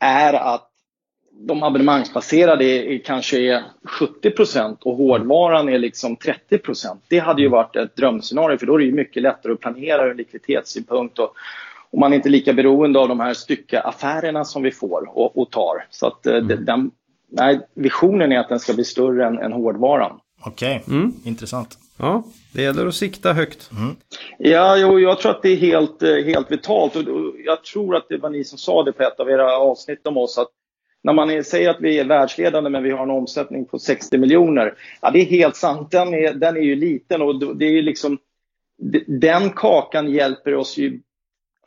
är 0.03 0.33
att 0.33 0.69
de 1.39 1.63
abonnemangsbaserade 1.63 2.65
är, 2.65 2.97
kanske 2.97 3.37
är 3.37 3.63
70% 4.23 4.77
och 4.81 4.95
hårdvaran 4.95 5.69
är 5.69 5.79
liksom 5.79 6.17
30% 6.17 6.97
Det 7.07 7.19
hade 7.19 7.41
ju 7.41 7.49
varit 7.49 7.75
ett 7.75 7.95
drömscenario 7.95 8.57
för 8.57 8.65
då 8.65 8.75
är 8.81 8.85
det 8.85 8.91
mycket 8.91 9.23
lättare 9.23 9.53
att 9.53 9.59
planera 9.59 10.07
ur 10.07 10.15
likviditetssynpunkt 10.15 11.19
och, 11.19 11.33
och 11.91 11.99
man 11.99 12.11
är 12.13 12.15
inte 12.15 12.29
lika 12.29 12.53
beroende 12.53 12.99
av 12.99 13.07
de 13.07 13.19
här 13.19 13.33
styckeaffärerna 13.33 14.45
som 14.45 14.63
vi 14.63 14.71
får 14.71 15.17
och, 15.17 15.37
och 15.37 15.51
tar. 15.51 15.85
Så 15.89 16.07
att 16.07 16.25
eh, 16.25 16.35
mm. 16.35 16.65
den, 16.65 16.91
nej, 17.31 17.59
visionen 17.73 18.31
är 18.31 18.39
att 18.39 18.49
den 18.49 18.59
ska 18.59 18.73
bli 18.73 18.83
större 18.83 19.25
än, 19.25 19.37
än 19.37 19.53
hårdvaran. 19.53 20.19
Okej, 20.45 20.83
okay. 20.85 20.97
mm. 20.97 21.13
intressant. 21.23 21.77
Ja, 21.97 22.23
det 22.53 22.61
gäller 22.61 22.87
att 22.87 22.95
sikta 22.95 23.33
högt. 23.33 23.71
Mm. 23.71 23.95
Ja, 24.37 24.77
jo, 24.77 24.99
jag 24.99 25.19
tror 25.19 25.31
att 25.31 25.41
det 25.41 25.49
är 25.49 25.55
helt, 25.55 26.03
eh, 26.03 26.15
helt 26.15 26.51
vitalt. 26.51 26.95
Och 26.95 27.03
jag 27.45 27.63
tror 27.63 27.95
att 27.95 28.05
det 28.09 28.17
var 28.17 28.29
ni 28.29 28.43
som 28.43 28.57
sa 28.57 28.83
det 28.83 28.91
på 28.91 29.03
ett 29.03 29.19
av 29.19 29.29
era 29.29 29.57
avsnitt 29.57 30.07
om 30.07 30.17
oss. 30.17 30.37
att 30.37 30.47
när 31.03 31.13
man 31.13 31.43
säger 31.43 31.69
att 31.69 31.81
vi 31.81 31.99
är 31.99 32.05
världsledande 32.05 32.69
men 32.69 32.83
vi 32.83 32.91
har 32.91 33.03
en 33.03 33.09
omsättning 33.09 33.65
på 33.65 33.79
60 33.79 34.17
miljoner. 34.17 34.73
Ja, 35.01 35.11
det 35.11 35.19
är 35.19 35.25
helt 35.25 35.55
sant. 35.55 35.91
Den 35.91 36.13
är, 36.13 36.33
den 36.33 36.57
är 36.57 36.61
ju 36.61 36.75
liten 36.75 37.21
och 37.21 37.55
det 37.57 37.65
är 37.65 37.81
liksom, 37.81 38.17
den 39.07 39.49
kakan 39.49 40.11
hjälper 40.11 40.55
oss 40.55 40.77
ju 40.77 40.99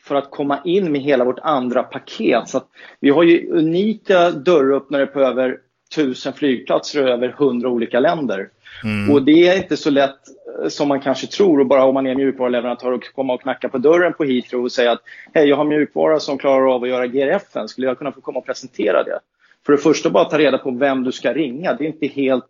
för 0.01 0.15
att 0.15 0.31
komma 0.31 0.59
in 0.65 0.93
med 0.93 1.01
hela 1.01 1.25
vårt 1.25 1.39
andra 1.39 1.83
paket. 1.83 2.49
Så 2.49 2.63
vi 3.01 3.11
har 3.11 3.23
ju 3.23 3.51
unika 3.51 4.31
dörröppnare 4.31 5.07
på 5.07 5.21
över 5.21 5.59
1000 5.93 6.33
flygplatser 6.33 7.03
och 7.03 7.09
över 7.09 7.29
100 7.29 7.69
olika 7.69 8.01
länder. 8.01 8.49
Mm. 8.85 9.11
Och 9.11 9.23
det 9.23 9.49
är 9.49 9.57
inte 9.57 9.77
så 9.77 9.91
lätt 9.91 10.19
eh, 10.63 10.69
som 10.69 10.89
man 10.89 11.01
kanske 11.01 11.27
tror 11.27 11.61
och 11.61 11.67
bara 11.67 11.85
om 11.85 11.95
man 11.95 12.07
är 12.07 12.15
mjukvaruleverantör 12.15 12.93
och 12.93 13.15
komma 13.15 13.35
och 13.35 13.43
knacka 13.43 13.69
på 13.69 13.79
dörren 13.79 14.13
på 14.13 14.25
Heathrow 14.25 14.65
och 14.65 14.73
säga 14.73 14.93
att 14.93 15.03
hej, 15.35 15.49
jag 15.49 15.57
har 15.57 15.65
mjukvara 15.65 16.21
som 16.21 16.39
klarar 16.39 16.75
av 16.75 16.83
att 16.83 16.89
göra 16.89 17.07
GRFen. 17.07 17.69
Skulle 17.69 17.87
jag 17.87 17.99
kunna 17.99 18.13
få 18.13 18.21
komma 18.21 18.39
och 18.39 18.47
presentera 18.47 19.03
det? 19.03 19.19
För 19.67 19.73
det 19.73 19.79
första 19.79 20.11
bara 20.11 20.25
ta 20.25 20.39
reda 20.39 20.59
på 20.59 20.71
vem 20.71 21.05
du 21.05 21.13
ska 21.13 21.33
ringa. 21.33 21.73
Det 21.73 21.85
är 21.85 21.89
inte 21.89 22.07
helt 22.07 22.45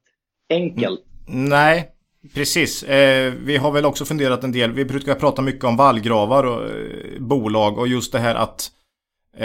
enkelt. 0.51 1.01
Mm. 1.29 1.45
Nej, 1.45 1.93
Precis. 2.35 2.83
Eh, 2.83 3.33
vi 3.45 3.57
har 3.57 3.73
väl 3.73 3.87
också 3.87 4.05
funderat 4.05 4.45
en 4.45 4.53
del. 4.53 4.73
Vi 4.73 4.85
brukar 4.85 5.15
prata 5.15 5.43
mycket 5.43 5.65
om 5.65 5.77
vallgravar 5.77 6.45
och 6.45 6.65
eh, 6.65 6.71
bolag 7.19 7.79
och 7.79 7.89
just 7.89 8.13
det 8.13 8.19
här 8.19 8.35
att 8.35 8.71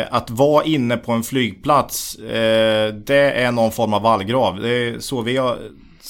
att 0.09 0.29
vara 0.29 0.63
inne 0.63 0.97
på 0.97 1.11
en 1.11 1.23
flygplats 1.23 2.15
eh, 2.15 2.93
Det 2.93 3.31
är 3.31 3.51
någon 3.51 3.71
form 3.71 3.93
av 3.93 4.01
vallgrav. 4.01 4.59
Det 4.61 4.69
är 4.69 4.99
så 4.99 5.21
vi 5.21 5.37
har 5.37 5.57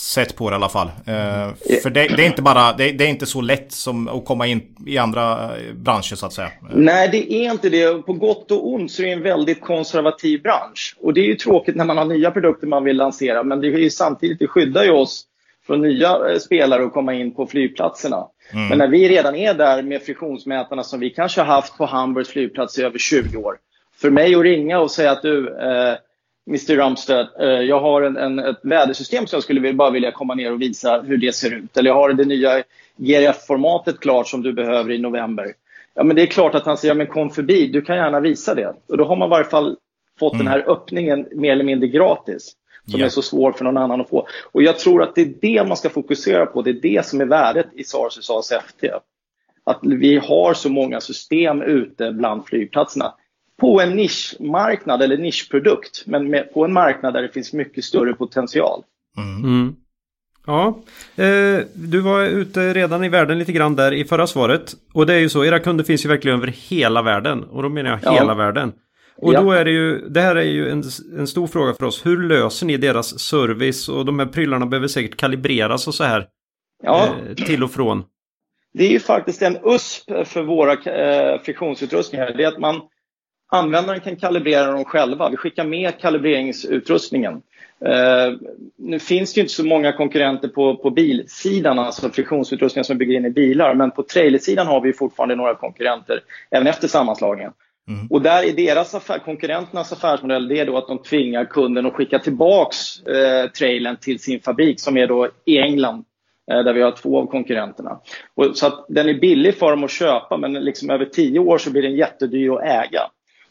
sett 0.02 0.36
på 0.36 0.50
det 0.50 0.54
i 0.54 0.56
alla 0.56 0.70
fall. 0.70 0.88
Uh, 0.88 1.78
för 1.84 1.90
det, 1.90 2.08
det, 2.08 2.24
är 2.24 2.28
inte 2.28 2.42
bara, 2.42 2.74
det, 2.74 2.92
det, 2.92 3.04
är 3.04 3.08
inte 3.08 3.26
så 3.26 3.42
lätt 3.42 3.72
som 3.72 4.08
att 4.08 4.26
komma 4.26 4.48
in 4.48 4.62
i 4.88 4.98
andra 4.98 5.44
eh, 5.44 5.74
branscher 5.74 6.16
så 6.16 6.26
att 6.26 6.34
säga. 6.34 6.50
Nej, 6.72 7.10
det 7.12 7.34
är 7.34 7.52
inte 7.52 7.70
det. 7.70 8.06
På 8.06 8.14
gott 8.14 8.52
och 8.52 8.74
ont 8.74 8.92
så 8.92 9.02
är 9.02 9.06
det 9.06 9.12
en 9.12 9.22
väldigt 9.22 9.62
konservativ 9.62 10.42
bransch. 10.42 10.96
Och 11.00 11.14
det 11.14 11.22
är 11.22 11.26
ju 11.26 11.36
tråkigt 11.36 11.76
när 11.76 11.86
man 11.86 11.98
har 11.98 12.06
nya 12.06 12.32
produkter 12.32 12.68
man 12.68 12.84
vill 12.84 12.98
lansera, 12.98 13.44
men 13.44 13.62
det 13.62 13.68
är 13.68 13.78
ju 13.78 13.90
samtidigt, 13.90 14.40
det 14.40 14.48
skyddar 14.48 14.84
ju 14.84 14.92
oss 14.92 15.26
från 15.68 15.82
nya 15.82 16.30
eh, 16.30 16.38
spelare 16.38 16.84
att 16.84 16.94
komma 16.94 17.14
in 17.14 17.36
på 17.36 17.48
flygplatserna. 17.48 18.28
Mm. 18.54 18.68
Men 18.68 18.78
när 18.78 18.88
vi 18.88 19.10
redan 19.10 19.36
är 19.36 19.54
där 19.54 19.84
med 19.84 20.02
friktionsmätarna 20.02 20.84
som 20.84 21.00
vi 21.00 21.10
kanske 21.10 21.42
har 21.42 21.56
haft 21.56 21.78
på 21.78 21.86
Hamburgs 21.86 22.30
flygplats 22.30 22.80
i 22.80 22.84
över 22.84 22.98
20 22.98 23.38
år. 23.38 23.58
För 24.02 24.10
mig 24.10 24.36
att 24.36 24.44
ringa 24.44 24.80
och 24.80 24.92
säga 24.92 25.12
att 25.12 25.22
du, 25.22 25.48
eh, 25.48 25.96
Mr 26.48 26.76
Rumstead, 26.76 27.28
eh, 27.40 27.48
jag 27.48 27.80
har 27.80 28.02
en, 28.02 28.18
en, 28.18 28.40
ett 28.40 28.60
vädersystem 28.62 29.28
som 29.28 29.36
jag 29.38 29.44
skulle 29.44 29.74
bara 29.74 29.92
vilja 29.92 30.12
komma 30.12 30.36
ner 30.36 30.52
och 30.52 30.62
visa 30.62 31.02
hur 31.02 31.18
det 31.18 31.36
ser 31.36 31.54
ut. 31.54 31.78
Eller 31.78 31.90
jag 31.90 31.96
har 31.96 32.14
det 32.14 32.26
nya 32.26 32.64
GRF-formatet 32.98 34.00
klart 34.00 34.28
som 34.28 34.42
du 34.42 34.54
behöver 34.54 34.92
i 34.92 34.98
november. 34.98 35.54
Ja, 35.94 36.04
men 36.04 36.16
det 36.16 36.22
är 36.22 36.26
klart 36.26 36.56
att 36.56 36.66
han 36.66 36.78
säger, 36.78 36.94
ja, 36.94 36.98
men 36.98 37.08
kom 37.08 37.30
förbi, 37.30 37.68
du 37.68 37.82
kan 37.82 37.96
gärna 37.96 38.20
visa 38.20 38.56
det. 38.56 38.74
Och 38.88 38.98
då 38.98 39.04
har 39.06 39.16
man 39.16 39.28
i 39.28 39.30
varje 39.30 39.46
fall 39.46 39.78
fått 40.20 40.34
mm. 40.34 40.46
den 40.46 40.54
här 40.54 40.70
öppningen 40.70 41.28
mer 41.32 41.52
eller 41.52 41.64
mindre 41.64 41.88
gratis. 41.88 42.56
Som 42.86 43.00
yeah. 43.00 43.06
är 43.06 43.10
så 43.10 43.22
svår 43.22 43.52
för 43.52 43.64
någon 43.64 43.78
annan 43.78 44.02
att 44.02 44.10
få. 44.10 44.28
Och 44.52 44.64
jag 44.64 44.80
tror 44.80 45.04
att 45.04 45.16
det 45.16 45.22
är 45.22 45.34
det 45.42 45.68
man 45.68 45.78
ska 45.78 45.90
fokusera 45.90 46.46
på. 46.46 46.62
Det 46.62 46.70
är 46.70 46.82
det 46.82 47.06
som 47.06 47.22
är 47.22 47.26
värdet 47.26 47.68
i 47.74 47.84
SARS 47.84 48.30
och 48.30 48.40
ASFT. 48.40 48.84
Att 49.64 49.80
vi 49.82 50.18
har 50.18 50.54
så 50.54 50.70
många 50.70 51.02
system 51.02 51.62
ute 51.62 52.12
bland 52.12 52.46
flygplatserna 52.46 53.14
på 53.62 53.82
en 53.82 53.96
nischmarknad 53.96 55.02
eller 55.02 55.18
nischprodukt, 55.18 56.04
men 56.06 56.30
med, 56.30 56.54
på 56.54 56.66
en 56.66 56.74
marknad 56.74 57.14
där 57.14 57.22
det 57.22 57.30
finns 57.30 57.54
mycket 57.54 57.84
större 57.84 58.14
potential. 58.14 58.84
Mm. 59.18 59.44
Mm. 59.44 59.76
Ja, 60.46 60.80
eh, 61.16 61.60
du 61.74 62.00
var 62.00 62.24
ute 62.24 62.74
redan 62.74 63.04
i 63.04 63.10
världen 63.10 63.40
lite 63.40 63.52
grann 63.52 63.76
där 63.76 63.92
i 63.92 64.06
förra 64.06 64.28
svaret. 64.28 64.74
Och 64.94 65.06
det 65.06 65.14
är 65.14 65.20
ju 65.20 65.30
så, 65.30 65.46
era 65.46 65.60
kunder 65.60 65.84
finns 65.84 66.06
ju 66.06 66.10
verkligen 66.10 66.38
över 66.38 66.48
hela 66.48 67.02
världen. 67.02 67.44
Och 67.44 67.64
då 67.64 67.70
menar 67.70 67.90
jag 67.90 68.00
ja. 68.04 68.14
hela 68.14 68.36
världen. 68.36 68.74
Och 69.18 69.34
ja. 69.34 69.42
då 69.42 69.52
är 69.52 69.66
det 69.66 69.72
ju, 69.72 70.10
det 70.10 70.22
här 70.22 70.36
är 70.36 70.42
ju 70.42 70.70
en, 70.70 70.84
en 71.18 71.28
stor 71.28 71.48
fråga 71.48 71.74
för 71.74 71.86
oss. 71.86 72.06
Hur 72.06 72.24
löser 72.24 72.66
ni 72.66 72.78
deras 72.78 73.20
service? 73.20 73.90
Och 73.90 74.06
de 74.06 74.20
här 74.20 74.26
prylarna 74.26 74.66
behöver 74.66 74.88
säkert 74.88 75.18
kalibreras 75.18 75.88
och 75.88 75.96
så 75.96 76.04
här. 76.04 76.28
Ja. 76.84 77.08
Eh, 77.30 77.46
till 77.46 77.64
och 77.64 77.72
från. 77.72 78.04
Det 78.74 78.84
är 78.84 78.90
ju 78.90 79.00
faktiskt 79.00 79.42
en 79.42 79.58
USP 79.64 80.12
för 80.26 80.44
våra 80.44 80.74
eh, 80.74 81.42
friktionsutrustningar. 81.42 82.34
Det 82.38 82.44
är 82.44 82.48
att 82.48 82.60
man 82.60 82.82
Användaren 83.52 84.00
kan 84.00 84.16
kalibrera 84.16 84.72
dem 84.72 84.86
själva. 84.86 85.30
Vi 85.30 85.38
skickar 85.38 85.66
med 85.66 86.00
kalibreringsutrustningen. 86.00 87.34
Uh, 87.86 88.38
nu 88.78 89.00
finns 89.00 89.34
det 89.34 89.42
inte 89.42 89.54
så 89.54 89.66
många 89.66 89.92
konkurrenter 89.92 90.48
på, 90.48 90.78
på 90.78 90.90
bilsidan, 90.90 91.80
alltså 91.80 92.10
friktionsutrustningar 92.10 92.84
som 92.84 92.98
bygger 92.98 93.16
in 93.16 93.26
i 93.26 93.30
bilar, 93.30 93.76
men 93.76 93.92
på 93.92 94.04
trailersidan 94.04 94.68
har 94.68 94.82
vi 94.82 94.94
fortfarande 94.94 95.36
några 95.36 95.56
konkurrenter, 95.56 96.24
även 96.52 96.68
efter 96.68 96.88
sammanslagningen. 96.88 97.52
Mm. 97.88 98.08
Och 98.08 98.22
där 98.22 98.44
är 98.44 98.54
deras 98.54 98.96
affär, 98.96 99.20
konkurrenternas 99.20 99.94
affärsmodell 99.94 100.48
det 100.48 100.60
är 100.60 100.66
då 100.66 100.78
att 100.78 100.88
de 100.88 100.98
tvingar 100.98 101.46
kunden 101.46 101.86
att 101.86 101.94
skicka 101.94 102.20
tillbaks 102.20 103.04
eh, 103.08 103.50
trailern 103.50 103.98
till 103.98 104.20
sin 104.20 104.40
fabrik 104.40 104.80
som 104.80 104.98
är 104.98 105.08
då 105.08 105.30
i 105.46 105.58
England 105.58 106.06
eh, 106.52 106.64
där 106.64 106.74
vi 106.74 106.82
har 106.82 106.92
två 106.92 107.20
av 107.20 107.26
konkurrenterna. 107.26 108.00
Och, 108.36 108.58
så 108.58 108.68
att 108.68 108.86
den 108.90 109.10
är 109.10 109.14
billig 109.14 109.56
för 109.56 109.72
dem 109.72 109.84
att 109.84 109.92
köpa 109.92 110.38
men 110.38 110.54
liksom 110.54 110.90
över 110.90 111.06
tio 111.06 111.40
år 111.40 111.58
så 111.58 111.72
blir 111.72 111.82
den 111.82 111.96
jättedyr 111.96 112.52
att 112.52 112.64
äga. 112.64 113.02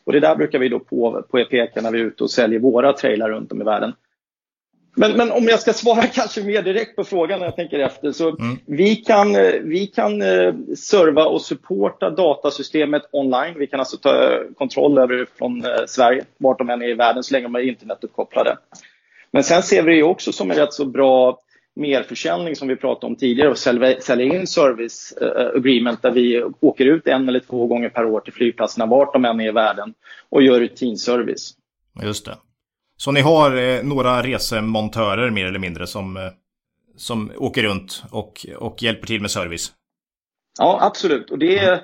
Och 0.05 0.13
det 0.13 0.21
där 0.21 0.37
brukar 0.37 0.59
vi 0.59 0.69
då 0.69 0.79
på, 0.79 1.25
på 1.31 1.45
peka 1.45 1.81
när 1.81 1.91
vi 1.91 2.01
är 2.01 2.05
ute 2.05 2.25
och 2.25 2.31
säljer 2.31 2.61
våra 2.61 2.93
trailrar 2.93 3.31
runt 3.31 3.53
om 3.53 3.61
i 3.61 3.65
världen. 3.65 3.93
Men, 4.97 5.17
men, 5.17 5.33
om 5.33 5.45
jag 5.45 5.61
ska 5.61 5.73
svara 5.73 6.03
kanske 6.15 6.43
mer 6.43 6.63
direkt 6.63 6.97
på 6.97 7.05
frågan 7.05 7.39
när 7.39 7.47
jag 7.47 7.57
tänker 7.57 7.79
efter. 7.79 8.13
Så 8.13 8.29
mm. 8.29 8.59
vi 8.67 8.97
kan, 8.97 9.33
vi 9.63 9.87
kan 9.95 10.23
eh, 10.23 10.55
serva 10.77 11.25
och 11.25 11.43
supporta 11.43 12.11
datasystemet 12.11 13.03
online. 13.13 13.59
Vi 13.59 13.67
kan 13.67 13.81
alltså 13.81 13.97
ta 13.97 14.41
kontroll 14.59 14.99
över 14.99 15.15
det 15.15 15.27
från 15.39 15.65
eh, 15.65 15.71
Sverige, 15.87 16.25
vart 16.39 16.59
de 16.59 16.71
än 16.71 16.83
är 16.83 16.89
i 16.89 16.95
världen, 16.95 17.23
så 17.23 17.33
länge 17.33 17.45
de 17.45 17.55
är 17.55 17.61
internetuppkopplade. 17.61 18.57
Men 19.31 19.45
sen 19.45 19.63
ser 19.63 19.83
vi 19.83 19.97
det 19.97 20.03
också 20.03 20.33
som 20.33 20.51
en 20.51 20.57
rätt 20.57 20.73
så 20.73 20.85
bra 20.85 21.39
merförsäljning 21.77 22.57
som 22.57 22.68
vi 22.68 22.77
pratade 22.77 23.07
om 23.07 23.16
tidigare 23.16 23.51
och 23.51 23.59
sälja 23.59 24.21
in 24.21 24.47
service 24.47 25.12
eh, 25.12 25.57
agreement 25.57 26.03
där 26.03 26.11
vi 26.11 26.45
åker 26.61 26.85
ut 26.85 27.07
en 27.07 27.29
eller 27.29 27.41
två 27.41 27.66
gånger 27.66 27.89
per 27.89 28.05
år 28.05 28.21
till 28.21 28.33
flygplatserna 28.33 28.87
vart 28.87 29.12
de 29.12 29.25
än 29.25 29.41
är 29.41 29.49
i 29.49 29.53
världen 29.53 29.95
och 30.29 30.43
gör 30.43 30.61
rutinservice. 30.61 31.55
Just 32.03 32.25
det. 32.25 32.37
Så 32.97 33.12
ni 33.12 33.21
har 33.21 33.57
eh, 33.57 33.83
några 33.83 34.23
resemontörer 34.23 35.31
mer 35.31 35.47
eller 35.47 35.59
mindre 35.59 35.87
som, 35.87 36.16
eh, 36.16 36.23
som 36.97 37.33
åker 37.37 37.62
runt 37.62 38.03
och, 38.11 38.47
och 38.59 38.83
hjälper 38.83 39.07
till 39.07 39.21
med 39.21 39.31
service? 39.31 39.73
Ja, 40.59 40.79
absolut. 40.83 41.31
Och 41.31 41.39
det 41.39 41.59
är, 41.59 41.81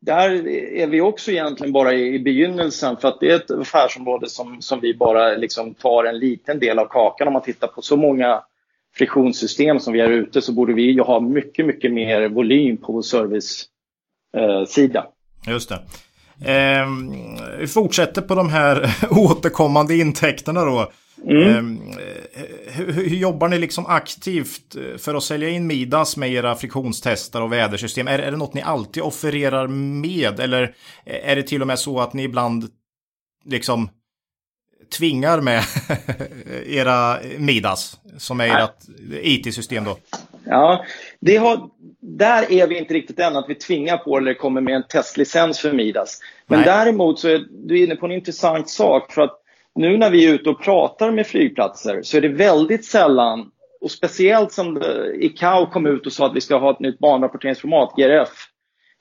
där 0.00 0.48
är 0.48 0.86
vi 0.86 1.00
också 1.00 1.30
egentligen 1.30 1.72
bara 1.72 1.92
i, 1.92 2.14
i 2.14 2.18
begynnelsen 2.18 2.96
för 2.96 3.08
att 3.08 3.20
det 3.20 3.30
är 3.30 3.36
ett 3.36 3.50
affärsområde 3.50 4.28
som, 4.28 4.62
som 4.62 4.80
vi 4.80 4.94
bara 4.94 5.36
liksom 5.36 5.74
tar 5.74 6.04
en 6.04 6.18
liten 6.18 6.58
del 6.58 6.78
av 6.78 6.86
kakan 6.86 7.26
om 7.26 7.32
man 7.32 7.42
tittar 7.42 7.68
på 7.68 7.82
så 7.82 7.96
många 7.96 8.42
friktionssystem 8.96 9.80
som 9.80 9.92
vi 9.92 10.00
har 10.00 10.08
ute 10.08 10.42
så 10.42 10.52
borde 10.52 10.72
vi 10.72 10.82
ju 10.82 11.00
ha 11.00 11.20
mycket, 11.20 11.66
mycket 11.66 11.92
mer 11.92 12.28
volym 12.28 12.76
på 12.76 12.92
vår 12.92 13.02
servicesida. 13.02 15.00
Eh, 15.46 15.52
Just 15.52 15.68
det. 15.68 15.82
Eh, 16.52 16.86
vi 17.58 17.66
fortsätter 17.66 18.22
på 18.22 18.34
de 18.34 18.48
här 18.48 18.96
återkommande 19.10 19.96
intäkterna 19.96 20.64
då. 20.64 20.92
Mm. 21.26 21.48
Eh, 21.48 21.62
hur, 22.66 22.92
hur, 22.92 23.16
jobbar 23.16 23.48
ni 23.48 23.58
liksom 23.58 23.86
aktivt 23.86 24.76
för 24.98 25.14
att 25.14 25.22
sälja 25.22 25.48
in 25.48 25.66
Midas 25.66 26.16
med 26.16 26.32
era 26.32 26.54
friktionstester 26.54 27.42
och 27.42 27.52
vädersystem? 27.52 28.08
Är, 28.08 28.18
är 28.18 28.30
det 28.30 28.36
något 28.36 28.54
ni 28.54 28.62
alltid 28.62 29.02
offererar 29.02 29.66
med 29.66 30.40
eller 30.40 30.74
är 31.04 31.36
det 31.36 31.42
till 31.42 31.60
och 31.60 31.66
med 31.66 31.78
så 31.78 32.00
att 32.00 32.12
ni 32.12 32.22
ibland 32.22 32.68
liksom 33.44 33.88
tvingar 34.98 35.40
med 35.40 35.62
era 36.66 37.18
Midas 37.38 37.96
som 38.18 38.40
är 38.40 38.64
ert 38.64 38.76
IT-system 39.22 39.84
då? 39.84 39.96
Ja, 40.44 40.84
det 41.20 41.36
har, 41.36 41.68
där 42.00 42.52
är 42.52 42.66
vi 42.66 42.78
inte 42.78 42.94
riktigt 42.94 43.18
än 43.18 43.36
att 43.36 43.48
vi 43.48 43.54
tvingar 43.54 43.96
på 43.96 44.18
eller 44.18 44.34
kommer 44.34 44.60
med 44.60 44.74
en 44.74 44.82
testlicens 44.88 45.58
för 45.58 45.72
Midas. 45.72 46.20
Men 46.46 46.58
Nej. 46.58 46.66
däremot 46.66 47.18
så 47.18 47.28
är 47.28 47.46
du 47.66 47.84
inne 47.84 47.96
på 47.96 48.06
en 48.06 48.12
intressant 48.12 48.68
sak 48.68 49.12
för 49.12 49.22
att 49.22 49.40
nu 49.74 49.96
när 49.96 50.10
vi 50.10 50.28
är 50.28 50.34
ute 50.34 50.50
och 50.50 50.62
pratar 50.62 51.10
med 51.10 51.26
flygplatser 51.26 52.02
så 52.02 52.16
är 52.16 52.20
det 52.20 52.28
väldigt 52.28 52.84
sällan 52.84 53.50
och 53.80 53.90
speciellt 53.90 54.52
som 54.52 54.82
ICAO 55.20 55.70
kom 55.70 55.86
ut 55.86 56.06
och 56.06 56.12
sa 56.12 56.26
att 56.26 56.36
vi 56.36 56.40
ska 56.40 56.58
ha 56.58 56.70
ett 56.70 56.80
nytt 56.80 56.98
banrapporteringsformat, 56.98 57.92
GRF, 57.96 58.48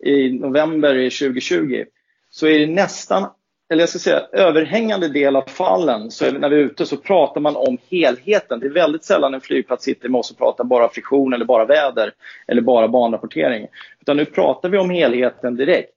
i 0.05 0.29
november 0.29 0.93
2020 0.93 1.83
så 2.29 2.47
är 2.47 2.59
det 2.59 2.67
nästan 2.67 3.29
eller 3.73 3.81
jag 3.81 3.89
ska 3.89 3.99
säga 3.99 4.27
överhängande 4.31 5.07
del 5.07 5.35
av 5.35 5.43
fallen, 5.47 6.11
så 6.11 6.31
när 6.31 6.49
vi 6.49 6.55
är 6.55 6.59
ute 6.59 6.85
så 6.85 6.97
pratar 6.97 7.41
man 7.41 7.55
om 7.55 7.77
helheten. 7.89 8.59
Det 8.59 8.65
är 8.65 8.73
väldigt 8.73 9.03
sällan 9.03 9.33
en 9.33 9.41
flygplats 9.41 9.83
sitter 9.83 10.09
med 10.09 10.19
oss 10.19 10.31
och 10.31 10.37
pratar 10.37 10.63
bara 10.63 10.89
friktion 10.89 11.33
eller 11.33 11.45
bara 11.45 11.65
väder 11.65 12.11
eller 12.47 12.61
bara 12.61 12.87
banrapportering. 12.87 13.67
Utan 14.01 14.17
nu 14.17 14.25
pratar 14.25 14.69
vi 14.69 14.77
om 14.77 14.89
helheten 14.89 15.55
direkt. 15.55 15.89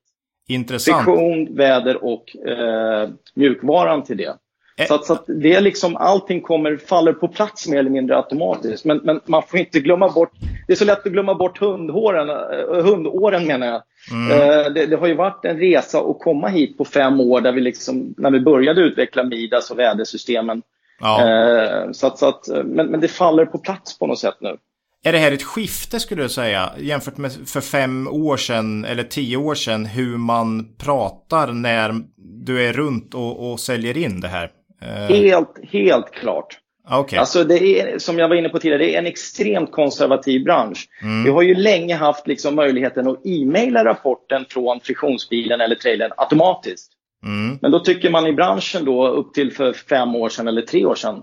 Intressant. 0.48 1.04
Friktion, 1.04 1.56
väder 1.56 2.04
och 2.04 2.36
eh, 2.36 3.08
mjukvaran 3.34 4.04
till 4.04 4.16
det. 4.16 4.36
Så 4.84 4.94
att, 4.94 5.04
så 5.04 5.12
att, 5.12 5.24
det 5.26 5.54
är 5.54 5.60
liksom 5.60 5.96
allting 5.96 6.40
kommer, 6.40 6.76
faller 6.76 7.12
på 7.12 7.28
plats 7.28 7.68
mer 7.68 7.78
eller 7.78 7.90
mindre 7.90 8.16
automatiskt. 8.16 8.84
Men, 8.84 9.00
men 9.04 9.20
man 9.26 9.42
får 9.42 9.58
inte 9.58 9.80
glömma 9.80 10.08
bort, 10.08 10.32
det 10.66 10.72
är 10.72 10.76
så 10.76 10.84
lätt 10.84 11.06
att 11.06 11.12
glömma 11.12 11.34
bort 11.34 11.58
hundhåren, 11.58 12.30
uh, 12.30 12.82
hundåren 12.82 13.46
menar 13.46 13.66
jag. 13.66 13.82
Mm. 14.10 14.30
Uh, 14.30 14.72
det, 14.72 14.86
det, 14.86 14.96
har 14.96 15.06
ju 15.06 15.14
varit 15.14 15.44
en 15.44 15.58
resa 15.58 15.98
att 15.98 16.18
komma 16.18 16.48
hit 16.48 16.78
på 16.78 16.84
fem 16.84 17.20
år 17.20 17.40
där 17.40 17.52
vi 17.52 17.60
liksom, 17.60 18.14
när 18.16 18.30
vi 18.30 18.40
började 18.40 18.80
utveckla 18.80 19.24
Midas 19.24 19.70
och 19.70 19.78
vädersystemen. 19.78 20.62
Ja. 21.00 21.88
Så 21.92 22.06
att, 22.06 22.18
så 22.18 22.28
att, 22.28 22.48
men, 22.48 22.86
men 22.86 23.00
det 23.00 23.08
faller 23.08 23.46
på 23.46 23.58
plats 23.58 23.98
på 23.98 24.06
något 24.06 24.18
sätt 24.18 24.36
nu. 24.40 24.56
Är 25.04 25.12
det 25.12 25.18
här 25.18 25.32
ett 25.32 25.42
skifte 25.42 26.00
skulle 26.00 26.22
du 26.22 26.28
säga 26.28 26.72
jämfört 26.78 27.16
med 27.16 27.32
för 27.32 27.60
fem 27.60 28.08
år 28.08 28.36
sedan 28.36 28.84
eller 28.84 29.02
tio 29.02 29.36
år 29.36 29.54
sedan 29.54 29.86
hur 29.86 30.16
man 30.16 30.76
pratar 30.78 31.52
när 31.52 31.94
du 32.16 32.68
är 32.68 32.72
runt 32.72 33.14
och, 33.14 33.52
och 33.52 33.60
säljer 33.60 33.96
in 33.96 34.20
det 34.20 34.28
här? 34.28 34.50
Eh. 34.82 35.16
Helt, 35.16 35.58
helt 35.62 36.10
klart. 36.10 36.58
Okay. 36.90 37.18
Alltså 37.18 37.44
det 37.44 37.80
är, 37.80 37.98
som 37.98 38.18
jag 38.18 38.28
var 38.28 38.36
inne 38.36 38.48
på 38.48 38.58
tidigare, 38.58 38.82
det 38.82 38.94
är 38.94 38.98
en 38.98 39.06
extremt 39.06 39.72
konservativ 39.72 40.44
bransch. 40.44 40.88
Mm. 41.02 41.24
Vi 41.24 41.30
har 41.30 41.42
ju 41.42 41.54
länge 41.54 41.94
haft 41.94 42.26
liksom 42.26 42.54
möjligheten 42.54 43.08
att 43.08 43.26
e-maila 43.26 43.84
rapporten 43.84 44.44
från 44.48 44.80
friktionsbilen 44.80 45.60
eller 45.60 45.74
trailern 45.74 46.12
automatiskt. 46.16 46.92
Mm. 47.24 47.58
Men 47.62 47.70
då 47.70 47.78
tycker 47.78 48.10
man 48.10 48.26
i 48.26 48.32
branschen 48.32 48.84
då 48.84 49.08
upp 49.08 49.34
till 49.34 49.52
för 49.52 49.72
fem 49.72 50.14
år 50.16 50.28
sedan 50.28 50.48
eller 50.48 50.62
tre 50.62 50.84
år 50.84 50.94
sedan, 50.94 51.22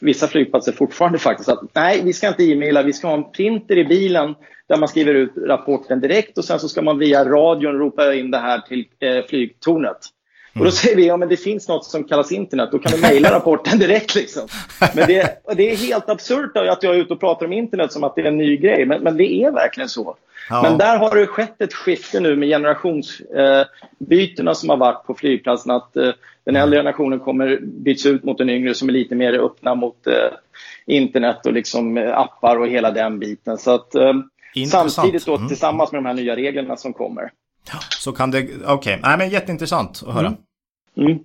vissa 0.00 0.26
flygplatser 0.26 0.72
fortfarande 0.72 1.18
faktiskt, 1.18 1.48
att 1.48 1.60
nej, 1.74 2.00
vi 2.04 2.12
ska 2.12 2.28
inte 2.28 2.44
e-maila, 2.44 2.82
vi 2.82 2.92
ska 2.92 3.08
ha 3.08 3.14
en 3.14 3.32
printer 3.32 3.78
i 3.78 3.84
bilen 3.84 4.34
där 4.68 4.76
man 4.76 4.88
skriver 4.88 5.14
ut 5.14 5.32
rapporten 5.36 6.00
direkt 6.00 6.38
och 6.38 6.44
sen 6.44 6.60
så 6.60 6.68
ska 6.68 6.82
man 6.82 6.98
via 6.98 7.24
radion 7.24 7.78
ropa 7.78 8.14
in 8.14 8.30
det 8.30 8.38
här 8.38 8.58
till 8.58 8.84
eh, 9.00 9.24
flygtornet. 9.28 9.98
Och 10.60 10.64
då 10.64 10.70
säger 10.70 10.96
vi, 10.96 11.06
ja 11.06 11.16
men 11.16 11.28
det 11.28 11.36
finns 11.36 11.68
något 11.68 11.84
som 11.84 12.04
kallas 12.04 12.32
internet, 12.32 12.68
då 12.72 12.78
kan 12.78 12.92
du 12.92 13.00
mejla 13.00 13.32
rapporten 13.32 13.78
direkt 13.78 14.14
liksom. 14.14 14.48
Men 14.94 15.06
det, 15.06 15.42
det 15.56 15.70
är 15.70 15.76
helt 15.76 16.08
absurt 16.08 16.56
att 16.56 16.82
jag 16.82 16.94
är 16.94 16.98
ute 16.98 17.12
och 17.12 17.20
pratar 17.20 17.46
om 17.46 17.52
internet 17.52 17.92
som 17.92 18.04
att 18.04 18.14
det 18.14 18.20
är 18.20 18.26
en 18.26 18.38
ny 18.38 18.56
grej, 18.56 18.86
men, 18.86 19.02
men 19.02 19.16
det 19.16 19.32
är 19.32 19.50
verkligen 19.50 19.88
så. 19.88 20.16
Ja. 20.50 20.62
Men 20.62 20.78
där 20.78 20.98
har 20.98 21.16
det 21.16 21.26
skett 21.26 21.62
ett 21.62 21.74
skifte 21.74 22.20
nu 22.20 22.36
med 22.36 22.48
generationsbytena 22.48 24.50
eh, 24.50 24.54
som 24.54 24.68
har 24.68 24.76
varit 24.76 25.06
på 25.06 25.14
flygplatsen. 25.14 25.70
Att 25.70 25.96
eh, 25.96 26.10
den 26.44 26.56
äldre 26.56 26.78
generationen 26.78 27.20
kommer 27.20 27.58
byts 27.62 28.06
ut 28.06 28.24
mot 28.24 28.38
den 28.38 28.50
yngre 28.50 28.74
som 28.74 28.88
är 28.88 28.92
lite 28.92 29.14
mer 29.14 29.32
öppna 29.32 29.74
mot 29.74 30.06
eh, 30.06 30.30
internet 30.86 31.46
och 31.46 31.52
liksom 31.52 32.12
appar 32.14 32.56
och 32.56 32.68
hela 32.68 32.90
den 32.90 33.18
biten. 33.18 33.58
Så 33.58 33.70
att, 33.70 33.94
samtidigt 34.68 35.26
då, 35.26 35.36
mm. 35.36 35.48
tillsammans 35.48 35.92
med 35.92 36.02
de 36.02 36.06
här 36.06 36.14
nya 36.14 36.36
reglerna 36.36 36.76
som 36.76 36.92
kommer. 36.92 37.30
Så 37.98 38.12
kan 38.12 38.30
det, 38.30 38.42
okej, 38.42 38.74
okay. 38.74 38.98
Nej, 39.02 39.18
men 39.18 39.28
jätteintressant 39.28 40.02
att 40.06 40.14
höra. 40.14 40.26
Mm. 40.26 40.38
Mm. 41.00 41.18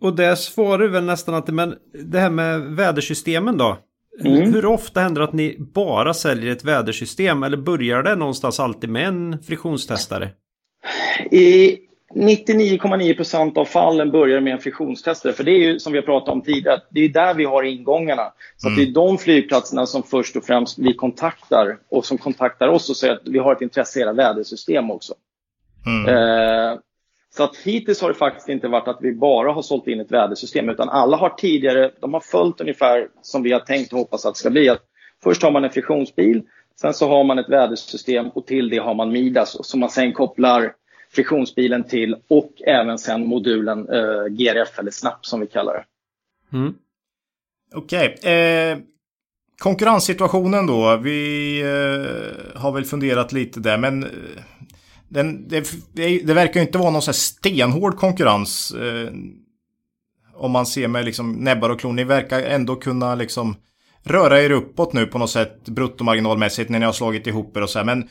Och 0.00 0.16
där 0.16 0.34
svarar 0.34 0.88
väl 0.88 1.04
nästan 1.04 1.34
att 1.34 1.48
men 1.48 1.74
det 2.04 2.18
här 2.18 2.30
med 2.30 2.60
vädersystemen 2.60 3.58
då? 3.58 3.78
Mm. 4.24 4.54
Hur 4.54 4.66
ofta 4.66 5.00
händer 5.00 5.20
det 5.20 5.28
att 5.28 5.32
ni 5.32 5.56
bara 5.58 6.14
säljer 6.14 6.52
ett 6.52 6.64
vädersystem 6.64 7.42
eller 7.42 7.56
börjar 7.56 8.02
det 8.02 8.16
någonstans 8.16 8.60
alltid 8.60 8.90
med 8.90 9.08
en 9.08 9.42
friktionstestare? 9.42 10.30
I 11.30 11.78
99,9% 12.14 13.58
av 13.58 13.64
fallen 13.64 14.10
börjar 14.10 14.40
med 14.40 14.52
en 14.52 14.58
friktionstestare. 14.58 15.32
För 15.32 15.44
det 15.44 15.50
är 15.50 15.58
ju 15.58 15.78
som 15.78 15.92
vi 15.92 15.98
har 15.98 16.06
pratat 16.06 16.28
om 16.28 16.42
tidigare, 16.42 16.80
det 16.90 17.00
är 17.00 17.08
där 17.08 17.34
vi 17.34 17.44
har 17.44 17.62
ingångarna. 17.62 18.32
Så 18.56 18.68
mm. 18.68 18.76
det 18.76 18.82
är 18.82 18.86
mm. 18.86 18.94
de 18.94 19.18
flygplatserna 19.18 19.86
som 19.86 20.02
först 20.02 20.36
och 20.36 20.44
främst 20.44 20.78
vi 20.78 20.94
kontaktar 20.94 21.78
och 21.90 22.06
som 22.06 22.18
kontaktar 22.18 22.68
oss 22.68 22.90
och 22.90 22.96
säger 22.96 23.14
att 23.14 23.22
vi 23.24 23.38
har 23.38 23.52
ett 23.52 23.62
intresse 23.62 23.98
i 23.98 24.02
era 24.02 24.12
vädersystem 24.12 24.90
också. 24.90 25.14
Mm. 25.86 26.14
Eh, 26.14 26.78
så 27.36 27.44
att 27.44 27.56
hittills 27.56 28.00
har 28.00 28.08
det 28.08 28.14
faktiskt 28.14 28.48
inte 28.48 28.68
varit 28.68 28.88
att 28.88 28.98
vi 29.00 29.14
bara 29.14 29.52
har 29.52 29.62
sålt 29.62 29.86
in 29.86 30.00
ett 30.00 30.12
vädersystem 30.12 30.68
utan 30.68 30.88
alla 30.88 31.16
har 31.16 31.30
tidigare, 31.30 31.90
de 32.00 32.14
har 32.14 32.20
följt 32.20 32.60
ungefär 32.60 33.08
som 33.22 33.42
vi 33.42 33.52
har 33.52 33.60
tänkt 33.60 33.92
och 33.92 33.98
hoppas 33.98 34.26
att 34.26 34.34
det 34.34 34.38
ska 34.38 34.50
bli. 34.50 34.68
Att 34.68 34.82
först 35.22 35.42
har 35.42 35.50
man 35.50 35.64
en 35.64 35.70
friktionsbil, 35.70 36.42
sen 36.80 36.94
så 36.94 37.08
har 37.08 37.24
man 37.24 37.38
ett 37.38 37.48
vädersystem 37.48 38.28
och 38.28 38.46
till 38.46 38.68
det 38.68 38.78
har 38.78 38.94
man 38.94 39.12
Midas 39.12 39.66
som 39.66 39.80
man 39.80 39.90
sen 39.90 40.12
kopplar 40.12 40.72
friktionsbilen 41.14 41.84
till 41.84 42.16
och 42.28 42.62
även 42.66 42.98
sen 42.98 43.26
modulen 43.26 43.88
eh, 43.88 44.24
GRF 44.24 44.78
eller 44.78 44.90
SNAP 44.90 45.26
som 45.26 45.40
vi 45.40 45.46
kallar 45.46 45.74
det. 45.74 45.84
Mm. 46.56 46.74
Okej. 47.74 48.14
Okay. 48.18 48.32
Eh, 48.32 48.78
konkurrenssituationen 49.58 50.66
då. 50.66 50.96
Vi 50.96 51.60
eh, 51.60 52.60
har 52.60 52.72
väl 52.72 52.84
funderat 52.84 53.32
lite 53.32 53.60
där 53.60 53.78
men 53.78 54.02
eh, 54.02 54.08
den, 55.12 55.48
det, 55.48 55.66
det, 56.24 56.34
verkar 56.34 56.60
inte 56.60 56.78
vara 56.78 56.90
någon 56.90 57.02
så 57.02 57.12
stenhård 57.12 57.96
konkurrens. 57.96 58.72
Eh, 58.72 59.12
om 60.34 60.50
man 60.50 60.66
ser 60.66 60.88
med 60.88 61.04
liksom 61.04 61.32
näbbar 61.32 61.70
och 61.70 61.80
klor. 61.80 61.92
Ni 61.92 62.04
verkar 62.04 62.42
ändå 62.42 62.76
kunna 62.76 63.14
liksom 63.14 63.56
röra 64.02 64.42
er 64.42 64.50
uppåt 64.50 64.92
nu 64.92 65.06
på 65.06 65.18
något 65.18 65.30
sätt 65.30 65.64
bruttomarginalmässigt 65.64 66.70
när 66.70 66.78
ni 66.78 66.86
har 66.86 66.92
slagit 66.92 67.26
ihop 67.26 67.56
er 67.56 67.62
och 67.62 67.70
så 67.70 67.78
här. 67.78 67.86
Men 67.86 68.08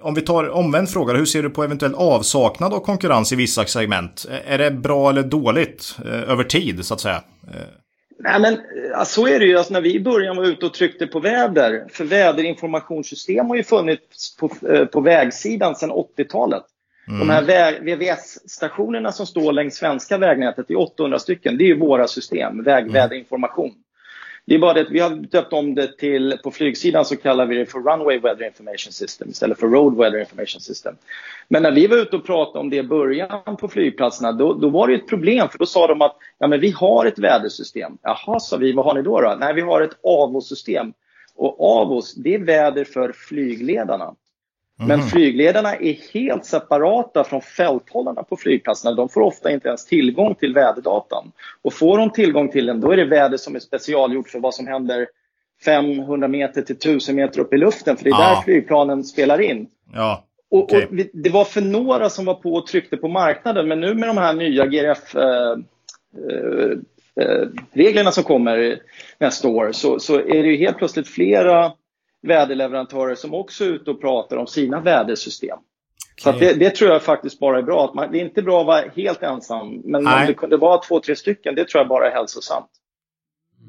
om 0.00 0.14
vi 0.14 0.20
tar 0.20 0.48
omvänd 0.48 0.88
fråga, 0.88 1.14
hur 1.14 1.24
ser 1.24 1.42
du 1.42 1.50
på 1.50 1.64
eventuell 1.64 1.94
avsaknad 1.94 2.74
av 2.74 2.80
konkurrens 2.80 3.32
i 3.32 3.36
vissa 3.36 3.66
segment? 3.66 4.26
Är 4.44 4.58
det 4.58 4.70
bra 4.70 5.10
eller 5.10 5.22
dåligt 5.22 5.96
eh, 6.04 6.30
över 6.30 6.44
tid 6.44 6.84
så 6.84 6.94
att 6.94 7.00
säga? 7.00 7.22
Eh. 7.48 7.81
Nej, 8.22 8.40
men 8.40 8.60
alltså, 8.94 9.20
så 9.20 9.26
är 9.26 9.38
det 9.38 9.46
ju. 9.46 9.58
Alltså, 9.58 9.72
när 9.72 9.80
vi 9.80 9.94
i 9.94 10.00
början 10.00 10.36
var 10.36 10.44
ute 10.44 10.66
och 10.66 10.74
tryckte 10.74 11.06
på 11.06 11.20
väder, 11.20 11.86
för 11.88 12.04
väderinformationssystem 12.04 13.48
har 13.48 13.56
ju 13.56 13.62
funnits 13.62 14.36
på, 14.36 14.50
eh, 14.68 14.84
på 14.84 15.00
vägsidan 15.00 15.74
sedan 15.74 15.90
80-talet. 15.90 16.64
Mm. 17.08 17.20
De 17.20 17.32
här 17.32 17.80
VVS-stationerna 17.80 19.12
som 19.12 19.26
står 19.26 19.52
längs 19.52 19.74
svenska 19.74 20.18
vägnätet, 20.18 20.68
det 20.68 20.74
är 20.74 20.80
800 20.80 21.18
stycken, 21.18 21.58
det 21.58 21.64
är 21.64 21.66
ju 21.66 21.78
våra 21.78 22.06
system, 22.06 22.62
vägväderinformation. 22.62 23.68
Mm. 23.68 23.78
Det 24.46 24.54
är 24.54 24.58
bara 24.58 24.72
det 24.72 24.80
att 24.80 24.90
vi 24.90 25.00
har 25.00 25.10
döpt 25.10 25.52
om 25.52 25.74
det 25.74 25.98
till, 25.98 26.38
på 26.42 26.50
flygsidan 26.50 27.04
så 27.04 27.16
kallar 27.16 27.46
vi 27.46 27.56
det 27.56 27.66
för 27.66 27.78
Runway 27.78 28.18
Weather 28.18 28.46
Information 28.46 28.92
System 28.92 29.28
istället 29.28 29.58
för 29.58 29.66
Road 29.66 29.96
Weather 29.96 30.20
Information 30.20 30.60
System. 30.60 30.94
Men 31.48 31.62
när 31.62 31.72
vi 31.72 31.86
var 31.86 31.96
ute 31.96 32.16
och 32.16 32.26
pratade 32.26 32.58
om 32.58 32.70
det 32.70 32.76
i 32.76 32.82
början 32.82 33.56
på 33.60 33.68
flygplatserna 33.68 34.32
då, 34.32 34.54
då 34.54 34.68
var 34.68 34.88
det 34.88 34.94
ett 34.94 35.08
problem 35.08 35.48
för 35.48 35.58
då 35.58 35.66
sa 35.66 35.86
de 35.86 36.02
att 36.02 36.16
ja, 36.38 36.46
men 36.46 36.60
vi 36.60 36.70
har 36.70 37.06
ett 37.06 37.18
vädersystem. 37.18 37.98
Jaha, 38.02 38.40
sa 38.40 38.56
vi, 38.56 38.72
vad 38.72 38.84
har 38.84 38.94
ni 38.94 39.02
då? 39.02 39.20
då? 39.20 39.36
Nej, 39.40 39.54
vi 39.54 39.60
har 39.60 39.80
ett 39.80 39.98
AVO-system. 40.02 40.92
Och 41.36 41.56
AVOS, 41.60 42.14
det 42.14 42.34
är 42.34 42.38
väder 42.38 42.84
för 42.84 43.12
flygledarna. 43.12 44.14
Men 44.86 44.98
mhm. 44.98 45.08
flygledarna 45.08 45.76
är 45.76 46.12
helt 46.14 46.44
separata 46.44 47.24
från 47.24 47.40
fälthållarna 47.40 48.22
på 48.22 48.36
flygplatserna. 48.36 48.94
De 48.94 49.08
får 49.08 49.20
ofta 49.20 49.50
inte 49.50 49.68
ens 49.68 49.86
tillgång 49.86 50.34
till 50.34 50.54
väderdatan. 50.54 51.32
Och 51.62 51.72
får 51.72 51.98
de 51.98 52.10
tillgång 52.10 52.48
till 52.48 52.66
den, 52.66 52.80
då 52.80 52.90
är 52.90 52.96
det 52.96 53.04
väder 53.04 53.36
som 53.36 53.54
är 53.56 53.60
specialgjort 53.60 54.28
för 54.28 54.38
vad 54.40 54.54
som 54.54 54.66
händer 54.66 55.06
500 55.64 56.28
meter 56.28 56.62
till 56.62 56.76
1000 56.76 57.16
meter 57.16 57.40
upp 57.40 57.52
i 57.52 57.56
luften. 57.56 57.96
För 57.96 58.04
det 58.04 58.10
är 58.10 58.22
ja. 58.22 58.34
där 58.34 58.42
flygplanen 58.42 59.04
spelar 59.04 59.40
in. 59.40 59.66
Ja. 59.92 60.24
Okay. 60.50 60.84
Och, 60.84 60.90
och, 60.90 60.96
det 61.12 61.30
var 61.30 61.44
för 61.44 61.60
några 61.60 62.10
som 62.10 62.24
var 62.24 62.34
på 62.34 62.54
och 62.54 62.66
tryckte 62.66 62.96
på 62.96 63.08
marknaden. 63.08 63.68
Men 63.68 63.80
nu 63.80 63.94
med 63.94 64.08
de 64.08 64.16
här 64.16 64.34
nya 64.34 64.66
GRF 64.66 65.16
eh, 65.16 65.56
eh, 66.30 66.70
eh, 67.24 67.48
reglerna 67.72 68.10
som 68.10 68.24
kommer 68.24 68.78
nästa 69.18 69.48
år 69.48 69.72
så, 69.72 69.98
så 69.98 70.14
är 70.14 70.42
det 70.42 70.48
ju 70.48 70.56
helt 70.56 70.76
plötsligt 70.76 71.08
flera 71.08 71.72
väderleverantörer 72.22 73.14
som 73.14 73.34
också 73.34 73.64
är 73.64 73.68
ute 73.68 73.90
och 73.90 74.00
pratar 74.00 74.36
om 74.36 74.46
sina 74.46 74.80
vädersystem. 74.80 75.58
Okay. 76.20 76.32
Så 76.32 76.38
det, 76.38 76.54
det, 76.54 76.70
tror 76.70 76.90
jag 76.90 77.02
faktiskt 77.02 77.38
bara 77.38 77.58
är 77.58 77.62
bra. 77.62 77.84
Att 77.84 77.94
man, 77.94 78.12
det 78.12 78.18
är 78.18 78.24
inte 78.24 78.42
bra 78.42 78.60
att 78.60 78.66
vara 78.66 78.84
helt 78.96 79.22
ensam, 79.22 79.82
men 79.84 80.04
Nej. 80.04 80.20
om 80.20 80.26
det 80.26 80.34
kunde 80.34 80.56
vara 80.56 80.78
två, 80.78 81.00
tre 81.00 81.16
stycken, 81.16 81.54
det 81.54 81.68
tror 81.68 81.80
jag 81.80 81.88
bara 81.88 82.10
är 82.10 82.14
hälsosamt. 82.14 82.70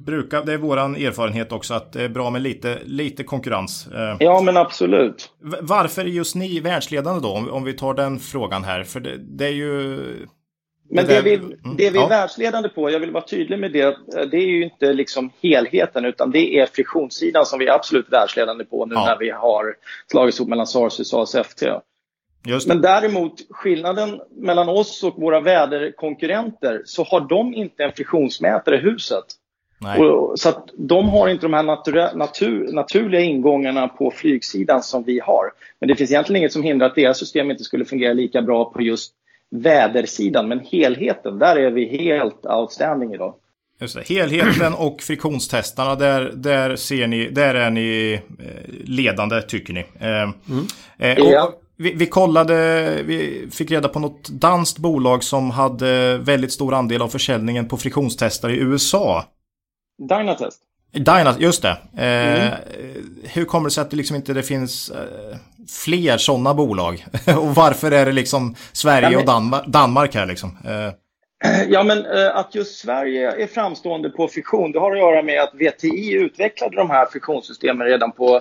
Brukar, 0.06 0.46
det 0.46 0.54
är 0.54 0.58
vår 0.58 0.78
erfarenhet 0.78 1.52
också 1.52 1.74
att 1.74 1.94
det 1.94 2.04
är 2.04 2.10
bra 2.10 2.30
med 2.30 2.42
lite, 2.42 2.80
lite 2.86 3.24
konkurrens. 3.24 3.88
Eh, 3.88 4.16
ja, 4.20 4.42
men 4.42 4.58
absolut. 4.58 5.32
Varför 5.62 6.02
är 6.02 6.06
just 6.06 6.36
ni 6.36 6.60
världsledande 6.60 7.22
då? 7.22 7.34
Om, 7.34 7.50
om 7.50 7.64
vi 7.64 7.74
tar 7.74 7.94
den 7.94 8.20
frågan 8.20 8.64
här. 8.64 8.84
För 8.84 9.00
det, 9.00 9.18
det 9.18 9.46
är 9.46 9.52
ju 9.52 10.00
men 10.96 11.06
det, 11.06 11.22
vi, 11.22 11.34
mm, 11.36 11.58
det 11.64 11.90
vi 11.90 11.98
är 11.98 12.02
ja. 12.02 12.08
världsledande 12.08 12.70
på, 12.70 12.92
jag 12.92 13.00
vill 13.00 13.12
vara 13.12 13.24
tydlig 13.24 13.60
med 13.60 13.72
det, 13.72 13.98
det 14.32 14.38
är 14.38 14.48
ju 14.48 14.64
inte 14.64 14.94
liksom 14.94 15.32
helheten 15.42 16.06
utan 16.06 16.32
det 16.32 16.60
är 16.60 16.66
friktionssidan 16.66 17.46
som 17.46 17.60
vi 17.60 17.68
är 17.68 17.72
absolut 17.72 18.12
världsledande 18.12 18.66
på 18.66 18.86
nu 18.86 18.96
ja. 18.96 19.06
när 19.06 19.18
vi 19.18 19.30
har 19.30 19.76
slagits 20.12 20.40
ihop 20.40 20.50
mellan 20.50 20.68
SARS 20.68 21.14
och 21.14 21.22
ASFT. 21.24 21.64
Men 22.68 22.82
däremot 22.82 23.34
skillnaden 23.50 24.22
mellan 24.32 24.70
oss 24.70 25.04
och 25.04 25.22
våra 25.22 25.40
väderkonkurrenter 25.40 26.82
så 26.86 27.04
har 27.04 27.22
de 27.22 27.54
inte 27.54 27.84
en 27.84 27.92
friktionsmätare 27.92 28.76
i 28.76 28.80
huset. 28.80 29.26
Och, 30.00 30.40
så 30.40 30.50
att 30.50 30.70
de 30.78 31.10
har 31.10 31.28
inte 31.28 31.46
de 31.46 31.54
här 31.54 31.64
natur, 31.64 32.18
natur, 32.18 32.74
naturliga 32.74 33.22
ingångarna 33.22 33.88
på 33.88 34.12
flygsidan 34.12 34.84
som 34.84 35.04
vi 35.04 35.20
har. 35.20 35.52
Men 35.80 35.88
det 35.88 35.96
finns 35.96 36.12
egentligen 36.12 36.38
inget 36.38 36.54
som 36.54 36.64
hindrar 36.64 36.88
att 36.88 36.96
deras 36.96 37.18
system 37.18 37.52
inte 37.52 37.64
skulle 37.64 37.86
fungera 37.86 38.14
lika 38.14 38.42
bra 38.42 38.66
på 38.66 38.82
just 38.82 39.14
vädersidan, 39.54 40.48
men 40.48 40.60
helheten, 40.60 41.40
där 41.40 41.56
är 41.56 41.72
vi 41.72 41.98
helt 41.98 42.46
outstanding 42.46 43.14
idag. 43.14 43.36
Just 43.80 43.96
det. 43.96 44.16
Helheten 44.16 44.74
och 44.74 45.02
friktionstestarna, 45.02 45.96
där, 45.96 46.32
där, 46.36 46.76
ser 46.76 47.08
ni, 47.08 47.30
där 47.30 47.56
är 47.56 47.70
ni 47.70 48.14
eh, 48.40 48.74
ledande 48.86 49.42
tycker 49.42 49.74
ni. 49.74 49.86
Mm. 50.00 50.34
eh, 50.98 51.18
ja. 51.18 51.54
vi, 51.78 51.94
vi, 51.94 52.06
kollade, 52.06 52.98
vi 53.06 53.48
fick 53.52 53.72
reda 53.72 53.90
på 53.90 54.00
något 54.00 54.30
danskt 54.30 54.78
bolag 54.78 55.24
som 55.24 55.52
hade 55.52 56.18
väldigt 56.18 56.52
stor 56.52 56.74
andel 56.74 57.02
av 57.02 57.08
försäljningen 57.08 57.68
på 57.68 57.78
friktionstestare 57.78 58.56
i 58.56 58.60
USA. 58.60 59.26
Dynatest. 60.10 60.60
Dyna, 60.94 61.36
just 61.40 61.62
det. 61.62 61.78
Eh, 61.98 62.48
mm. 62.48 62.54
Hur 63.24 63.46
kommer 63.46 63.70
det 63.70 63.74
sig 63.74 63.82
att 63.82 63.92
det 63.92 63.98
liksom 63.98 64.16
inte 64.16 64.34
det 64.34 64.44
finns 64.44 64.90
eh, 64.90 65.38
fler 65.70 66.18
sådana 66.18 66.54
bolag? 66.54 67.06
och 67.38 67.56
varför 67.56 67.92
är 67.92 68.06
det 68.06 68.12
liksom 68.12 68.56
Sverige 68.72 69.10
men... 69.10 69.20
och 69.20 69.26
Danmark, 69.26 69.66
Danmark 69.68 70.16
här 70.16 70.26
liksom? 70.26 70.58
Eh. 70.66 70.94
Ja, 71.68 71.84
men 71.84 72.06
eh, 72.06 72.36
att 72.36 72.56
just 72.56 72.80
Sverige 72.80 73.44
är 73.44 73.48
framstående 73.48 74.10
på 74.10 74.28
fiktion, 74.28 74.72
det 74.72 74.80
har 74.80 74.92
att 74.92 74.98
göra 74.98 75.22
med 75.22 75.42
att 75.42 75.54
VTI 75.54 76.14
utvecklade 76.14 76.76
de 76.76 76.90
här 76.90 77.06
fiktionssystemen 77.06 77.88
redan 77.88 78.12
på 78.12 78.40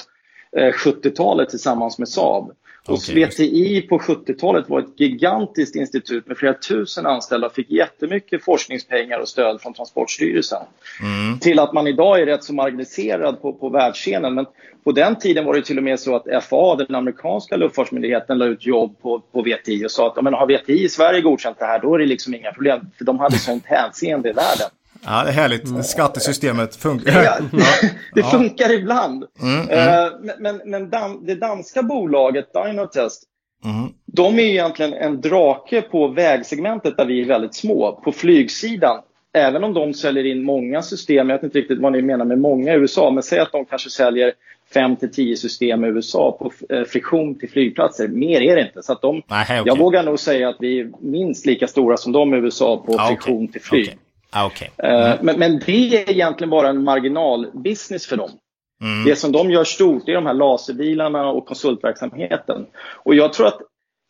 70-talet 0.56 1.48
eh, 1.48 1.50
tillsammans 1.50 1.98
med 1.98 2.08
Saab. 2.08 2.52
Hos 2.86 3.08
okay. 3.08 3.24
VTI 3.24 3.80
på 3.80 3.98
70-talet 3.98 4.68
var 4.68 4.80
ett 4.80 5.00
gigantiskt 5.00 5.76
institut 5.76 6.26
med 6.26 6.36
flera 6.36 6.54
tusen 6.54 7.06
anställda 7.06 7.46
och 7.46 7.54
fick 7.54 7.70
jättemycket 7.70 8.44
forskningspengar 8.44 9.18
och 9.18 9.28
stöd 9.28 9.60
från 9.60 9.74
Transportstyrelsen. 9.74 10.62
Mm. 11.00 11.38
Till 11.38 11.58
att 11.58 11.72
man 11.72 11.86
idag 11.86 12.20
är 12.20 12.26
rätt 12.26 12.44
så 12.44 12.54
marginaliserad 12.54 13.42
på, 13.42 13.52
på 13.52 13.68
världsscenen. 13.68 14.34
Men 14.34 14.46
på 14.84 14.92
den 14.92 15.18
tiden 15.18 15.44
var 15.44 15.54
det 15.54 15.62
till 15.62 15.78
och 15.78 15.84
med 15.84 16.00
så 16.00 16.16
att 16.16 16.44
FAA, 16.44 16.76
den 16.76 16.94
amerikanska 16.94 17.56
luftfartsmyndigheten, 17.56 18.38
la 18.38 18.44
ut 18.44 18.66
jobb 18.66 18.96
på, 19.02 19.20
på 19.32 19.42
VTI 19.42 19.86
och 19.86 19.90
sa 19.90 20.06
att 20.06 20.24
men 20.24 20.34
har 20.34 20.46
VTI 20.46 20.84
i 20.84 20.88
Sverige 20.88 21.20
godkänt 21.20 21.58
det 21.58 21.64
här, 21.64 21.80
då 21.80 21.94
är 21.94 21.98
det 21.98 22.06
liksom 22.06 22.34
inga 22.34 22.52
problem. 22.52 22.80
För 22.98 23.04
de 23.04 23.18
hade 23.18 23.38
sånt 23.38 23.64
hänseende 23.66 24.30
i 24.30 24.32
världen. 24.32 24.70
Ja, 25.04 25.22
det 25.24 25.28
är 25.28 25.32
härligt. 25.32 25.86
Skattesystemet 25.86 26.76
funkar. 26.76 27.22
Ja, 27.22 27.38
det 28.14 28.22
funkar 28.22 28.72
ibland. 28.72 29.24
Mm, 29.42 29.68
mm. 29.68 30.04
Uh, 30.04 30.34
men 30.38 30.60
men 30.64 30.90
dan 30.90 31.26
det 31.26 31.34
danska 31.34 31.82
bolaget 31.82 32.46
Dynotest, 32.52 33.22
mm. 33.64 33.92
de 34.06 34.38
är 34.38 34.42
egentligen 34.42 34.92
en 34.92 35.20
drake 35.20 35.82
på 35.82 36.08
vägsegmentet 36.08 36.96
där 36.96 37.04
vi 37.04 37.20
är 37.20 37.26
väldigt 37.26 37.54
små. 37.54 38.00
På 38.04 38.12
flygsidan, 38.12 39.00
även 39.32 39.64
om 39.64 39.74
de 39.74 39.94
säljer 39.94 40.26
in 40.26 40.42
många 40.42 40.82
system, 40.82 41.28
jag 41.28 41.36
vet 41.36 41.44
inte 41.44 41.58
riktigt 41.58 41.80
vad 41.80 41.92
ni 41.92 42.02
menar 42.02 42.24
med 42.24 42.38
många 42.38 42.74
i 42.74 42.76
USA, 42.76 43.10
men 43.10 43.22
säg 43.22 43.38
att 43.38 43.52
de 43.52 43.64
kanske 43.64 43.90
säljer 43.90 44.32
5 44.74 44.96
till 44.96 45.12
10 45.12 45.36
system 45.36 45.84
i 45.84 45.88
USA 45.88 46.36
på 46.38 46.74
eh, 46.74 46.84
friktion 46.84 47.38
till 47.38 47.50
flygplatser. 47.50 48.08
Mer 48.08 48.40
är 48.40 48.56
det 48.56 48.62
inte. 48.62 48.82
Så 48.82 48.92
att 48.92 49.02
de, 49.02 49.22
Nej, 49.26 49.42
okay. 49.42 49.62
Jag 49.64 49.78
vågar 49.78 50.02
nog 50.02 50.18
säga 50.18 50.48
att 50.48 50.56
vi 50.60 50.80
är 50.80 50.90
minst 51.00 51.46
lika 51.46 51.66
stora 51.66 51.96
som 51.96 52.12
de 52.12 52.34
i 52.34 52.36
USA 52.36 52.82
på 52.86 52.94
ah, 52.98 53.08
friktion 53.08 53.44
okay. 53.44 53.52
till 53.52 53.60
flyg. 53.60 53.84
Okay. 53.84 53.98
Ah, 54.32 54.46
okay. 54.46 54.68
Eh, 54.78 55.12
mm. 55.12 55.18
men, 55.22 55.38
men, 55.38 55.62
det 55.66 56.02
är 56.02 56.10
egentligen 56.10 56.50
bara 56.50 56.68
en 56.68 56.84
marginalbusiness 56.84 58.06
för 58.06 58.16
dem. 58.16 58.30
Mm. 58.82 59.04
Det 59.04 59.16
som 59.16 59.32
de 59.32 59.50
gör 59.50 59.64
stort 59.64 60.08
är 60.08 60.14
de 60.14 60.26
här 60.26 60.34
laserbilarna 60.34 61.30
och 61.30 61.46
konsultverksamheten. 61.46 62.66
Och 63.04 63.14
jag 63.14 63.32
tror 63.32 63.46
att 63.46 63.60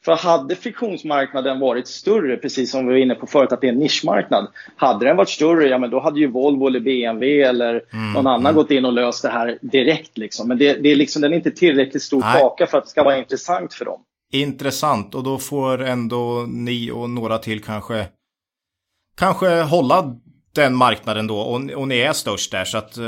För 0.04 0.16
hade 0.16 0.56
friktionsmarknaden 0.56 1.60
varit 1.60 1.88
större, 1.88 2.36
precis 2.36 2.70
som 2.70 2.86
vi 2.86 2.92
var 2.92 2.98
inne 2.98 3.14
på 3.14 3.26
förut, 3.26 3.52
att 3.52 3.60
det 3.60 3.66
är 3.66 3.72
en 3.72 3.78
nischmarknad. 3.78 4.48
Hade 4.76 5.06
den 5.06 5.16
varit 5.16 5.28
större, 5.28 5.68
ja 5.68 5.78
men 5.78 5.90
då 5.90 6.00
hade 6.00 6.20
ju 6.20 6.26
Volvo 6.26 6.66
eller 6.66 6.80
BMW 6.80 7.42
eller 7.42 7.84
mm, 7.92 8.12
någon 8.12 8.26
annan 8.26 8.40
mm. 8.40 8.54
gått 8.54 8.70
in 8.70 8.84
och 8.84 8.92
löst 8.92 9.22
det 9.22 9.28
här 9.28 9.58
direkt. 9.62 10.18
Liksom. 10.18 10.48
Men 10.48 10.58
det, 10.58 10.82
det 10.82 10.92
är 10.92 10.96
liksom, 10.96 11.22
den 11.22 11.32
är 11.32 11.36
inte 11.36 11.50
tillräckligt 11.50 12.02
stor 12.02 12.20
kaka 12.20 12.66
för 12.66 12.78
att 12.78 12.84
det 12.84 12.90
ska 12.90 13.02
vara 13.04 13.18
intressant 13.18 13.74
för 13.74 13.84
dem. 13.84 14.00
Intressant 14.32 15.14
och 15.14 15.22
då 15.22 15.38
får 15.38 15.82
ändå 15.82 16.46
ni 16.48 16.90
och 16.90 17.10
några 17.10 17.38
till 17.38 17.62
kanske 17.62 18.06
kanske 19.14 19.62
hålla 19.62 20.16
den 20.55 20.74
marknaden 20.74 21.26
då 21.26 21.39
och, 21.39 21.70
och 21.70 21.89
ni 21.89 21.98
är 21.98 22.12
störst 22.12 22.52
där 22.52 22.64
så 22.64 22.78
att... 22.78 22.98
Uh, 22.98 23.05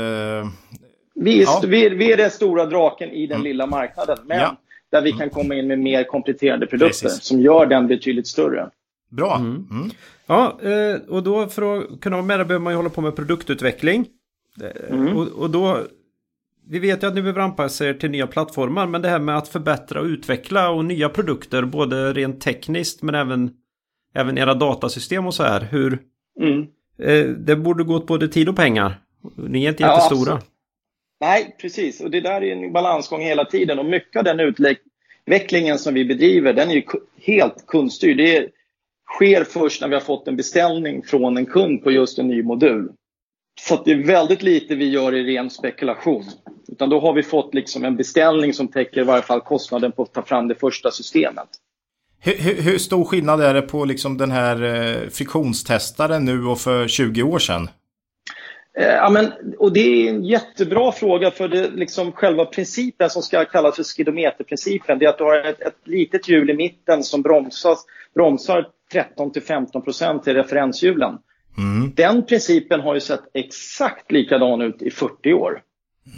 vi, 1.15 1.41
är, 1.41 1.43
ja. 1.43 1.63
vi, 1.67 1.85
är, 1.85 1.91
vi 1.91 2.11
är 2.11 2.17
den 2.17 2.31
stora 2.31 2.65
draken 2.65 3.09
i 3.09 3.27
den 3.27 3.35
mm. 3.35 3.43
lilla 3.43 3.65
marknaden. 3.65 4.17
Men 4.25 4.39
ja. 4.39 4.57
där 4.91 5.01
vi 5.01 5.11
kan 5.11 5.29
komma 5.29 5.55
in 5.55 5.67
med 5.67 5.79
mer 5.79 6.03
kompletterande 6.03 6.67
produkter 6.67 7.07
Precis. 7.07 7.23
som 7.23 7.41
gör 7.41 7.65
den 7.65 7.87
betydligt 7.87 8.27
större. 8.27 8.69
Bra. 9.09 9.35
Mm. 9.35 9.67
Mm. 9.71 9.91
Ja, 10.27 10.57
eh, 10.61 11.09
och 11.09 11.23
då 11.23 11.47
för 11.47 11.77
att 11.77 12.01
kunna 12.01 12.15
vara 12.15 12.25
med 12.25 12.47
behöver 12.47 12.63
man 12.63 12.73
ju 12.73 12.77
hålla 12.77 12.89
på 12.89 13.01
med 13.01 13.15
produktutveckling. 13.15 14.07
Mm. 14.89 15.17
Och, 15.17 15.27
och 15.27 15.49
då 15.49 15.79
vi 16.67 16.79
vet 16.79 17.03
ju 17.03 17.07
att 17.07 17.15
ni 17.15 17.21
behöver 17.21 17.41
anpassa 17.41 17.85
er 17.85 17.93
till 17.93 18.11
nya 18.11 18.27
plattformar, 18.27 18.87
men 18.87 19.01
det 19.01 19.09
här 19.09 19.19
med 19.19 19.37
att 19.37 19.47
förbättra 19.47 19.99
och 19.99 20.05
utveckla 20.05 20.69
och 20.69 20.85
nya 20.85 21.09
produkter, 21.09 21.63
både 21.63 22.13
rent 22.13 22.41
tekniskt 22.41 23.03
men 23.03 23.15
även, 23.15 23.51
även 24.15 24.37
era 24.37 24.53
datasystem 24.53 25.27
och 25.27 25.33
så 25.33 25.43
här. 25.43 25.67
Hur, 25.71 25.99
mm. 26.39 26.61
eh, 26.99 27.25
det 27.25 27.55
borde 27.55 27.83
gå 27.83 27.95
åt 27.95 28.07
både 28.07 28.27
tid 28.27 28.49
och 28.49 28.55
pengar. 28.55 29.01
Ni 29.35 29.65
är 29.65 29.69
inte 29.69 29.83
jättestora. 29.83 30.31
Ja, 30.31 30.41
Nej, 31.19 31.55
precis. 31.61 32.01
Och 32.01 32.11
det 32.11 32.21
där 32.21 32.43
är 32.43 32.51
en 32.51 32.73
balansgång 32.73 33.21
hela 33.21 33.45
tiden. 33.45 33.79
Och 33.79 33.85
mycket 33.85 34.17
av 34.17 34.23
den 34.23 34.39
utvecklingen 34.39 35.79
som 35.79 35.93
vi 35.93 36.05
bedriver, 36.05 36.53
den 36.53 36.69
är 36.69 36.73
ju 36.73 36.83
helt 37.21 37.67
kundstyrd. 37.67 38.17
Det 38.17 38.49
sker 39.15 39.43
först 39.43 39.81
när 39.81 39.87
vi 39.87 39.93
har 39.93 40.01
fått 40.01 40.27
en 40.27 40.35
beställning 40.35 41.03
från 41.03 41.37
en 41.37 41.45
kund 41.45 41.83
på 41.83 41.91
just 41.91 42.19
en 42.19 42.27
ny 42.27 42.43
modul. 42.43 42.91
Så 43.61 43.83
det 43.85 43.91
är 43.91 44.03
väldigt 44.03 44.43
lite 44.43 44.75
vi 44.75 44.89
gör 44.89 45.15
i 45.15 45.23
ren 45.23 45.49
spekulation. 45.49 46.23
Utan 46.67 46.89
då 46.89 46.99
har 46.99 47.13
vi 47.13 47.23
fått 47.23 47.53
liksom 47.53 47.85
en 47.85 47.95
beställning 47.95 48.53
som 48.53 48.67
täcker 48.67 49.01
i 49.01 49.03
varje 49.03 49.21
fall 49.21 49.41
kostnaden 49.41 49.91
på 49.91 50.03
att 50.03 50.13
ta 50.13 50.21
fram 50.21 50.47
det 50.47 50.55
första 50.55 50.91
systemet. 50.91 51.47
Hur, 52.19 52.33
hur, 52.37 52.61
hur 52.61 52.77
stor 52.77 53.05
skillnad 53.05 53.41
är 53.41 53.53
det 53.53 53.61
på 53.61 53.85
liksom 53.85 54.17
den 54.17 54.31
här 54.31 54.63
eh, 54.63 55.09
friktionstestaren 55.09 56.25
nu 56.25 56.45
och 56.45 56.59
för 56.59 56.87
20 56.87 57.23
år 57.23 57.39
sedan? 57.39 57.69
Eh, 58.77 58.87
ja, 58.87 59.09
men, 59.09 59.31
och 59.57 59.73
det 59.73 59.79
är 59.79 60.09
en 60.09 60.23
jättebra 60.23 60.91
fråga 60.91 61.31
för 61.31 61.47
det, 61.47 61.69
liksom 61.69 62.11
själva 62.11 62.45
principen 62.45 63.09
som 63.09 63.21
ska 63.21 63.45
kallas 63.45 63.75
för 63.75 63.83
skidometerprincipen. 63.83 64.99
Det 64.99 65.05
är 65.05 65.09
att 65.09 65.17
du 65.17 65.23
har 65.23 65.37
ett, 65.37 65.61
ett 65.61 65.77
litet 65.83 66.29
hjul 66.29 66.49
i 66.49 66.53
mitten 66.53 67.03
som 67.03 67.21
bromsas, 67.21 67.85
bromsar 68.15 68.67
13 68.91 69.31
15 69.47 69.83
till 70.23 70.33
referenshjulen. 70.33 71.17
Mm. 71.57 71.93
Den 71.95 72.25
principen 72.25 72.79
har 72.79 72.93
ju 72.93 72.99
sett 72.99 73.23
exakt 73.33 74.11
likadan 74.11 74.61
ut 74.61 74.81
i 74.81 74.89
40 74.89 75.33
år. 75.33 75.61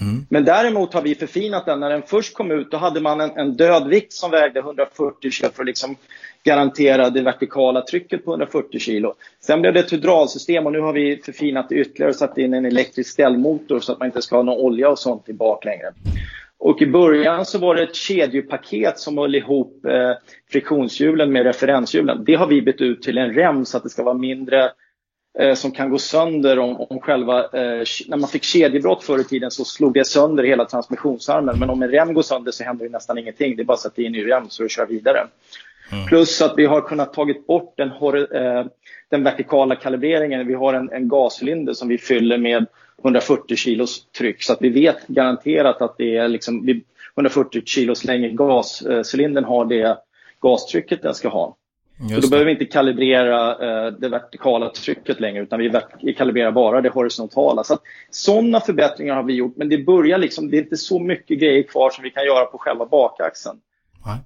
Mm. 0.02 0.26
Men 0.30 0.46
däremot 0.46 0.94
har 0.94 1.02
vi 1.02 1.16
förfinat 1.16 1.66
den. 1.66 1.80
När 1.80 1.90
den 1.90 2.02
först 2.02 2.34
kom 2.34 2.52
ut 2.52 2.72
då 2.72 2.78
hade 2.78 3.02
man 3.02 3.22
en, 3.22 3.38
en 3.38 3.54
död 3.58 3.88
vikt 3.88 4.14
som 4.14 4.32
vägde 4.32 4.60
140 4.60 5.32
kilo 5.32 5.50
för 5.54 5.64
att 5.64 5.68
liksom 5.68 5.96
garantera 6.44 7.10
det 7.10 7.22
vertikala 7.22 7.82
trycket 7.82 8.26
på 8.26 8.32
140 8.32 8.80
kilo. 8.80 9.14
Sen 9.40 9.62
blev 9.62 9.74
det 9.74 9.80
ett 9.80 9.94
hydraulsystem 9.94 10.66
och 10.66 10.72
nu 10.72 10.80
har 10.80 10.94
vi 10.94 11.22
förfinat 11.26 11.70
det 11.70 11.76
ytterligare 11.76 12.10
och 12.10 12.16
satt 12.16 12.38
in 12.38 12.54
en 12.54 12.66
elektrisk 12.66 13.10
ställmotor 13.10 13.80
så 13.80 13.92
att 13.92 14.00
man 14.00 14.06
inte 14.06 14.22
ska 14.22 14.36
ha 14.36 14.44
någon 14.44 14.58
olja 14.58 14.90
och 14.90 15.00
sånt 15.00 15.30
i 15.30 15.34
bak 15.34 15.66
längre. 15.66 15.94
Och 16.60 16.82
i 16.82 16.88
början 16.88 17.46
så 17.46 17.60
var 17.60 17.76
det 17.76 17.84
ett 17.84 17.96
kedjepaket 17.96 19.00
som 19.00 19.18
höll 19.18 19.36
ihop 19.36 19.86
eh, 19.86 20.12
friktionshjulen 20.52 21.32
med 21.32 21.44
referenshjulen. 21.44 22.24
Det 22.24 22.36
har 22.36 22.48
vi 22.48 22.62
bytt 22.62 22.82
ut 22.82 23.02
till 23.02 23.18
en 23.18 23.34
rem 23.34 23.66
så 23.66 23.78
att 23.78 23.84
det 23.84 23.90
ska 23.90 24.04
vara 24.04 24.18
mindre 24.18 24.72
som 25.56 25.72
kan 25.72 25.90
gå 25.90 25.98
sönder 25.98 26.60
om, 26.60 26.82
om 26.82 27.00
själva... 27.00 27.44
Eh, 27.44 27.84
när 28.08 28.18
man 28.18 28.30
fick 28.30 28.44
kedjebrott 28.44 29.04
förr 29.04 29.20
i 29.20 29.24
tiden 29.24 29.52
så 29.52 29.66
slog 29.66 29.94
det 29.94 30.08
sönder 30.08 30.44
hela 30.44 30.66
transmissionsarmen. 30.66 31.60
Men 31.60 31.70
om 31.70 31.82
en 31.82 31.92
rem 31.92 32.14
går 32.14 32.22
sönder 32.22 32.52
så 32.52 32.64
händer 32.64 32.86
det 32.86 32.92
nästan 32.92 33.18
ingenting. 33.18 33.56
Det 33.56 33.62
är 33.62 33.66
bara 33.66 33.74
att 33.74 33.80
sätta 33.80 34.02
in 34.02 34.12
ny 34.12 34.28
rem 34.28 34.50
så 34.50 34.64
du 34.64 34.70
kör 34.70 34.86
vidare. 34.86 35.28
Mm. 35.92 36.06
Plus 36.06 36.42
att 36.42 36.54
vi 36.58 36.66
har 36.66 36.82
kunnat 36.82 37.14
tagit 37.14 37.48
bort 37.48 37.74
den, 37.78 37.92
eh, 38.32 38.66
den 39.10 39.24
vertikala 39.24 39.76
kalibreringen. 39.76 40.48
Vi 40.48 40.54
har 40.54 40.74
en, 40.74 40.92
en 40.92 41.08
gascylinder 41.08 41.74
som 41.74 41.88
vi 41.88 41.98
fyller 41.98 42.38
med 42.38 42.66
140 43.04 43.56
kilos 43.56 44.06
tryck 44.18 44.44
så 44.44 44.54
att 44.54 44.62
vi 44.62 44.70
vet 44.70 45.08
garanterat 45.08 45.82
att 45.82 45.98
det 45.98 46.18
är 46.18 46.28
liksom 46.28 46.82
140 47.16 47.62
kilos 47.66 48.04
längre 48.04 48.30
gascylindern 48.30 49.44
har 49.44 49.66
det 49.66 49.98
gastrycket 50.42 51.02
den 51.02 51.14
ska 51.14 51.30
ha. 51.30 51.56
Så 52.00 52.20
då 52.22 52.30
behöver 52.30 52.46
vi 52.46 52.52
inte 52.52 52.66
kalibrera 52.66 53.52
eh, 53.52 53.92
det 53.92 54.10
vertikala 54.10 54.70
trycket 54.70 55.20
längre 55.20 55.44
utan 55.44 55.60
vi, 56.02 56.14
kalibrerar 56.14 56.52
bara 56.52 56.82
det 56.82 56.90
horisontala. 56.90 57.64
Så 57.64 57.78
Sådana 58.10 58.60
förbättringar 58.60 59.16
har 59.16 59.24
vi 59.24 59.34
gjort 59.34 59.58
men 59.58 59.70
det 59.70 59.78
börjar 59.78 60.18
liksom, 60.18 60.52
det 60.52 60.58
är 60.58 60.62
inte 60.62 60.78
så 60.78 61.00
mycket 61.00 61.40
grejer 61.40 61.64
kvar 61.64 61.90
som 61.90 62.04
vi 62.04 62.10
kan 62.10 62.26
göra 62.26 62.46
på 62.46 62.58
själva 62.58 62.86
bakaxeln. 62.86 63.60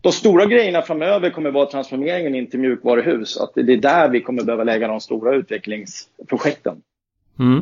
De 0.02 0.12
stora 0.12 0.46
grejerna 0.46 0.82
framöver 0.82 1.30
kommer 1.30 1.52
vara 1.52 1.66
transformeringen 1.66 2.36
in 2.36 2.50
till 2.50 2.60
mjukvaruhus. 2.60 3.38
Att 3.38 3.52
det 3.56 3.74
är 3.74 3.78
där 3.78 4.10
vi 4.10 4.22
kommer 4.22 4.44
behöva 4.44 4.64
lägga 4.64 4.88
de 4.88 5.02
stora 5.02 5.36
utvecklingsprojekten. 5.36 6.82
Mm. 7.40 7.58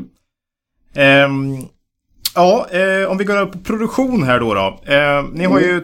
Um, 1.26 1.68
ja, 2.36 2.68
uh, 2.74 3.12
om 3.12 3.18
vi 3.18 3.24
går 3.24 3.38
över 3.38 3.52
på 3.52 3.58
produktion 3.60 4.24
här 4.24 4.40
då. 4.40 4.54
då. 4.54 4.80
Uh, 4.94 5.30
ni 5.34 5.46
har 5.46 5.60
ju 5.60 5.84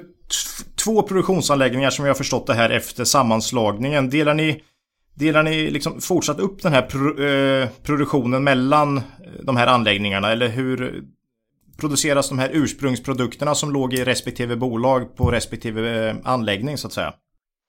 två 0.83 1.01
produktionsanläggningar 1.01 1.89
som 1.89 2.05
jag 2.05 2.09
har 2.09 2.17
förstått 2.17 2.47
det 2.47 2.53
här 2.53 2.69
efter 2.69 3.03
sammanslagningen. 3.03 4.09
Delar 4.09 4.33
ni, 4.33 4.63
delar 5.13 5.43
ni 5.43 5.69
liksom 5.69 6.01
fortsatt 6.01 6.39
upp 6.39 6.61
den 6.61 6.73
här 6.73 6.81
pro, 6.81 7.23
eh, 7.23 7.69
produktionen 7.83 8.43
mellan 8.43 8.97
eh, 8.97 9.03
de 9.43 9.57
här 9.57 9.67
anläggningarna? 9.67 10.31
Eller 10.31 10.47
hur 10.47 11.03
produceras 11.77 12.29
de 12.29 12.39
här 12.39 12.49
ursprungsprodukterna 12.53 13.55
som 13.55 13.71
låg 13.71 13.93
i 13.93 14.03
respektive 14.03 14.55
bolag 14.55 15.15
på 15.15 15.31
respektive 15.31 16.09
eh, 16.09 16.15
anläggning 16.23 16.77
så 16.77 16.87
att 16.87 16.93
säga? 16.93 17.13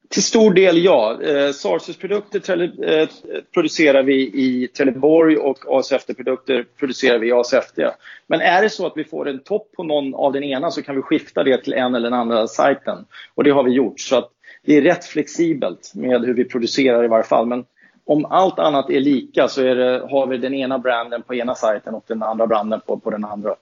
Till 0.08 0.22
stor 0.22 0.54
del 0.54 0.84
ja. 0.84 1.22
Eh, 1.22 1.52
Sarsus-produkter 1.52 2.62
eh, 2.84 3.08
producerar 3.54 4.02
vi 4.02 4.14
i 4.14 4.68
Trelleborg 4.68 5.36
och 5.36 5.58
ASFT-produkter 5.68 6.66
producerar 6.78 7.18
vi 7.18 7.28
i 7.28 7.32
ASFT. 7.32 7.78
Men 8.26 8.40
är 8.40 8.62
det 8.62 8.70
så 8.70 8.86
att 8.86 8.92
vi 8.96 9.04
får 9.04 9.28
en 9.28 9.42
topp 9.42 9.72
på 9.76 9.82
någon 9.82 10.14
av 10.14 10.32
den 10.32 10.44
ena 10.44 10.70
så 10.70 10.82
kan 10.82 10.96
vi 10.96 11.02
skifta 11.02 11.44
det 11.44 11.64
till 11.64 11.72
en 11.72 11.94
eller 11.94 12.10
den 12.10 12.20
andra 12.20 12.46
sajten. 12.46 13.04
Och 13.34 13.44
det 13.44 13.50
har 13.50 13.62
vi 13.62 13.70
gjort. 13.70 14.00
Så 14.00 14.16
att 14.16 14.30
det 14.64 14.76
är 14.76 14.82
rätt 14.82 15.04
flexibelt 15.04 15.92
med 15.94 16.20
hur 16.20 16.34
vi 16.34 16.44
producerar 16.44 17.04
i 17.04 17.08
varje 17.08 17.24
fall. 17.24 17.46
Men 17.46 17.64
om 18.06 18.24
allt 18.24 18.58
annat 18.58 18.90
är 18.90 19.00
lika 19.00 19.48
så 19.48 19.62
är 19.62 19.74
det, 19.74 20.06
har 20.10 20.26
vi 20.26 20.38
den 20.38 20.54
ena 20.54 20.78
branden 20.78 21.22
på 21.22 21.34
ena 21.34 21.54
sajten 21.54 21.94
och 21.94 22.04
den 22.06 22.22
andra 22.22 22.46
branden 22.46 22.80
på, 22.86 22.98
på 22.98 23.10
den 23.10 23.24
andra. 23.24 23.54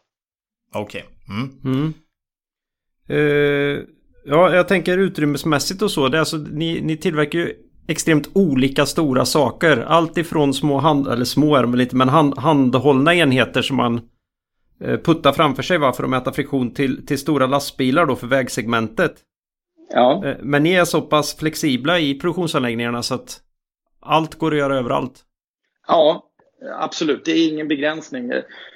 Okej. 0.73 1.05
Okay. 1.05 1.37
Mm. 1.37 1.61
Mm. 1.65 1.95
Uh, 3.11 3.85
ja, 4.25 4.55
jag 4.55 4.69
tänker 4.69 4.99
utrymmesmässigt 4.99 5.83
och 5.83 5.91
så. 5.91 6.09
Det 6.09 6.17
är 6.17 6.21
alltså, 6.21 6.37
ni, 6.37 6.81
ni 6.81 6.97
tillverkar 6.97 7.39
ju 7.39 7.55
extremt 7.87 8.31
olika 8.33 8.87
stora 8.87 9.25
saker. 9.25 9.85
Allt 9.89 10.19
ifrån 10.19 10.55
små 10.55 10.79
hand, 10.79 11.09
eller 11.09 11.25
små 11.25 11.57
är 11.57 11.63
de 11.63 11.75
lite, 11.75 11.97
men 11.97 12.09
hand, 12.09 12.39
handhållna 12.39 13.15
enheter 13.15 13.63
som 13.63 13.77
man 13.77 14.01
uh, 14.85 14.97
puttar 14.97 15.33
framför 15.33 15.63
sig 15.63 15.79
va, 15.79 15.93
för 15.93 16.05
att 16.05 16.11
mäta 16.11 16.33
friktion 16.33 16.75
till, 16.75 17.07
till 17.07 17.19
stora 17.19 17.47
lastbilar 17.47 18.07
då 18.07 18.17
för 18.17 18.27
vägsegmentet. 18.27 19.15
Ja. 19.93 20.23
Uh, 20.25 20.35
men 20.43 20.63
ni 20.63 20.73
är 20.73 20.85
så 20.85 21.01
pass 21.01 21.37
flexibla 21.37 21.99
i 21.99 22.15
produktionsanläggningarna 22.15 23.03
så 23.03 23.15
att 23.15 23.41
allt 24.01 24.35
går 24.35 24.53
att 24.53 24.59
göra 24.59 24.79
överallt. 24.79 25.23
Ja, 25.89 26.31
absolut. 26.73 27.25
Det 27.25 27.33
är 27.33 27.53
ingen 27.53 27.69
begränsning 27.69 28.33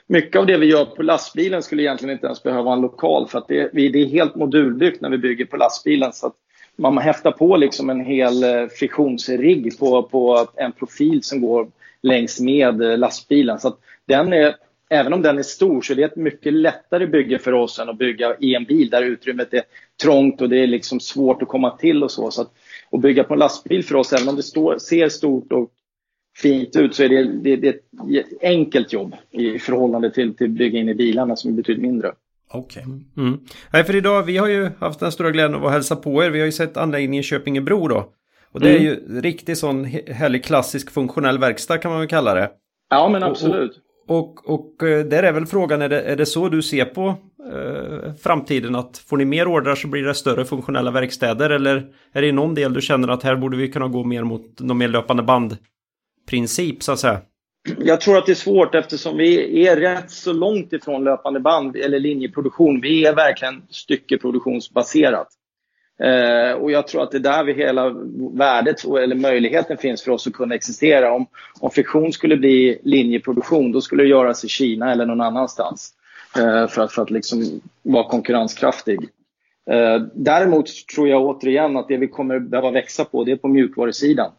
mycket 0.08 0.36
av 0.36 0.46
det 0.46 0.56
vi 0.56 0.66
gör 0.66 0.84
på 0.84 1.02
lastbilen 1.02 1.62
skulle 1.62 1.82
egentligen 1.82 2.12
inte 2.12 2.26
ens 2.26 2.42
behöva 2.42 2.72
en 2.72 2.80
lokal 2.80 3.28
för 3.28 3.38
att 3.38 3.48
det, 3.48 3.70
det 3.72 4.02
är 4.02 4.06
helt 4.06 4.34
modulbyggt 4.34 5.00
när 5.00 5.10
vi 5.10 5.18
bygger 5.18 5.44
på 5.44 5.56
lastbilen. 5.56 6.12
Så 6.12 6.26
att 6.26 6.34
man 6.76 6.98
häftar 6.98 7.32
på 7.32 7.56
liksom 7.56 7.90
en 7.90 8.00
hel 8.00 8.44
eh, 8.44 8.66
friktionsrigg 8.66 9.78
på, 9.78 10.02
på 10.02 10.46
en 10.56 10.72
profil 10.72 11.22
som 11.22 11.40
går 11.40 11.68
längs 12.02 12.40
med 12.40 12.82
eh, 12.82 12.98
lastbilen. 12.98 13.58
Så 13.58 13.68
att 13.68 13.78
den 14.06 14.32
är, 14.32 14.54
även 14.90 15.12
om 15.12 15.22
den 15.22 15.38
är 15.38 15.42
stor 15.42 15.80
så 15.80 15.92
är 15.92 15.96
det 15.96 16.02
ett 16.02 16.16
mycket 16.16 16.52
lättare 16.52 17.06
bygge 17.06 17.38
för 17.38 17.52
oss 17.52 17.78
än 17.78 17.88
att 17.88 17.98
bygga 17.98 18.36
i 18.40 18.54
en 18.54 18.64
bil 18.64 18.90
där 18.90 19.02
utrymmet 19.02 19.54
är 19.54 19.62
trångt 20.02 20.40
och 20.40 20.48
det 20.48 20.58
är 20.58 20.66
liksom 20.66 21.00
svårt 21.00 21.42
att 21.42 21.48
komma 21.48 21.70
till 21.70 22.02
och 22.02 22.10
så. 22.10 22.30
så 22.30 22.42
att, 22.42 22.52
att 22.92 23.00
bygga 23.00 23.24
på 23.24 23.34
en 23.34 23.40
lastbil 23.40 23.84
för 23.84 23.94
oss, 23.94 24.12
även 24.12 24.28
om 24.28 24.36
det 24.36 24.42
står, 24.42 24.78
ser 24.78 25.08
stort 25.08 25.52
och 25.52 25.70
fint 26.42 26.76
ut 26.76 26.94
så 26.94 27.02
är 27.02 27.08
det, 27.08 27.24
det, 27.24 27.56
det 27.56 27.68
är 27.68 28.20
ett 28.20 28.42
enkelt 28.42 28.92
jobb 28.92 29.14
i 29.30 29.58
förhållande 29.58 30.10
till, 30.10 30.36
till 30.36 30.50
bygga 30.50 30.78
in 30.78 30.88
i 30.88 30.94
bilarna 30.94 31.36
som 31.36 31.50
är 31.50 31.54
betydligt 31.54 31.82
mindre. 31.82 32.12
Okej. 32.50 32.82
Okay. 32.82 33.24
Mm. 33.26 33.40
Nej, 33.72 33.84
för 33.84 33.96
idag, 33.96 34.22
vi 34.22 34.36
har 34.36 34.48
ju 34.48 34.70
haft 34.78 35.00
den 35.00 35.12
stora 35.12 35.30
glädjen 35.30 35.64
att 35.64 35.72
hälsa 35.72 35.96
på 35.96 36.24
er. 36.24 36.30
Vi 36.30 36.38
har 36.38 36.46
ju 36.46 36.52
sett 36.52 36.76
anläggningen 36.76 37.22
Köpingebro 37.22 37.88
då. 37.88 38.12
Och 38.52 38.60
det 38.60 38.70
mm. 38.70 38.82
är 38.82 38.86
ju 38.86 39.20
riktigt 39.20 39.58
sån 39.58 39.84
härlig 39.84 40.44
klassisk 40.44 40.90
funktionell 40.90 41.38
verkstad 41.38 41.78
kan 41.78 41.90
man 41.90 42.00
väl 42.00 42.08
kalla 42.08 42.34
det. 42.34 42.50
Ja, 42.90 43.08
men 43.08 43.22
absolut. 43.22 43.72
Och, 44.08 44.18
Och, 44.18 44.50
och 44.50 44.88
eh, 44.88 45.04
där 45.04 45.22
är 45.22 45.32
väl 45.32 45.46
frågan, 45.46 45.82
är 45.82 45.88
det, 45.88 46.00
är 46.00 46.16
det 46.16 46.26
så 46.26 46.48
du 46.48 46.62
ser 46.62 46.84
på 46.84 47.14
eh, 47.52 48.14
framtiden? 48.14 48.74
Att 48.74 48.98
får 48.98 49.16
ni 49.16 49.24
mer 49.24 49.48
ordrar 49.48 49.74
så 49.74 49.88
blir 49.88 50.02
det 50.02 50.14
större 50.14 50.44
funktionella 50.44 50.90
verkstäder? 50.90 51.50
Eller 51.50 51.86
är 52.12 52.22
det 52.22 52.28
i 52.28 52.32
någon 52.32 52.54
del 52.54 52.72
du 52.72 52.80
känner 52.80 53.08
att 53.08 53.22
här 53.22 53.36
borde 53.36 53.56
vi 53.56 53.68
kunna 53.68 53.88
gå 53.88 54.04
mer 54.04 54.24
mot 54.24 54.60
någon 54.60 54.78
mer 54.78 54.88
löpande 54.88 55.22
princip 56.28 56.82
så 56.82 56.92
att 56.92 56.98
säga? 56.98 57.20
Jag 57.78 58.00
tror 58.00 58.18
att 58.18 58.26
det 58.26 58.32
är 58.32 58.34
svårt 58.34 58.74
eftersom 58.74 59.16
vi 59.16 59.66
är 59.66 59.76
rätt 59.76 60.10
så 60.10 60.32
långt 60.32 60.72
ifrån 60.72 61.04
löpande 61.04 61.40
band 61.40 61.76
eller 61.76 62.00
linjeproduktion. 62.00 62.80
Vi 62.80 63.06
är 63.06 63.14
verkligen 63.14 63.62
styckeproduktionsbaserat. 63.70 65.28
Eh, 66.02 66.52
och 66.52 66.70
jag 66.70 66.86
tror 66.88 67.02
att 67.02 67.10
det 67.10 67.16
är 67.16 67.20
där 67.20 67.44
vi 67.44 67.52
hela 67.52 67.94
värdet 68.32 68.84
eller 68.84 69.14
möjligheten 69.14 69.76
finns 69.76 70.02
för 70.02 70.10
oss 70.12 70.26
att 70.26 70.32
kunna 70.32 70.54
existera. 70.54 71.12
Om, 71.12 71.26
om 71.60 71.70
friktion 71.70 72.12
skulle 72.12 72.36
bli 72.36 72.78
linjeproduktion 72.82 73.72
då 73.72 73.80
skulle 73.80 74.02
det 74.02 74.08
göras 74.08 74.44
i 74.44 74.48
Kina 74.48 74.92
eller 74.92 75.06
någon 75.06 75.20
annanstans. 75.20 75.92
Eh, 76.36 76.66
för 76.68 76.82
att, 76.82 76.92
för 76.92 77.02
att 77.02 77.10
liksom 77.10 77.60
vara 77.82 78.08
konkurrenskraftig. 78.08 78.98
Eh, 79.70 80.02
däremot 80.14 80.66
tror 80.94 81.08
jag 81.08 81.22
återigen 81.22 81.76
att 81.76 81.88
det 81.88 81.96
vi 81.96 82.08
kommer 82.08 82.38
behöva 82.38 82.70
växa 82.70 83.04
på 83.04 83.24
det 83.24 83.32
är 83.32 83.36
på 83.36 83.48
mjukvarusidan. 83.48 84.30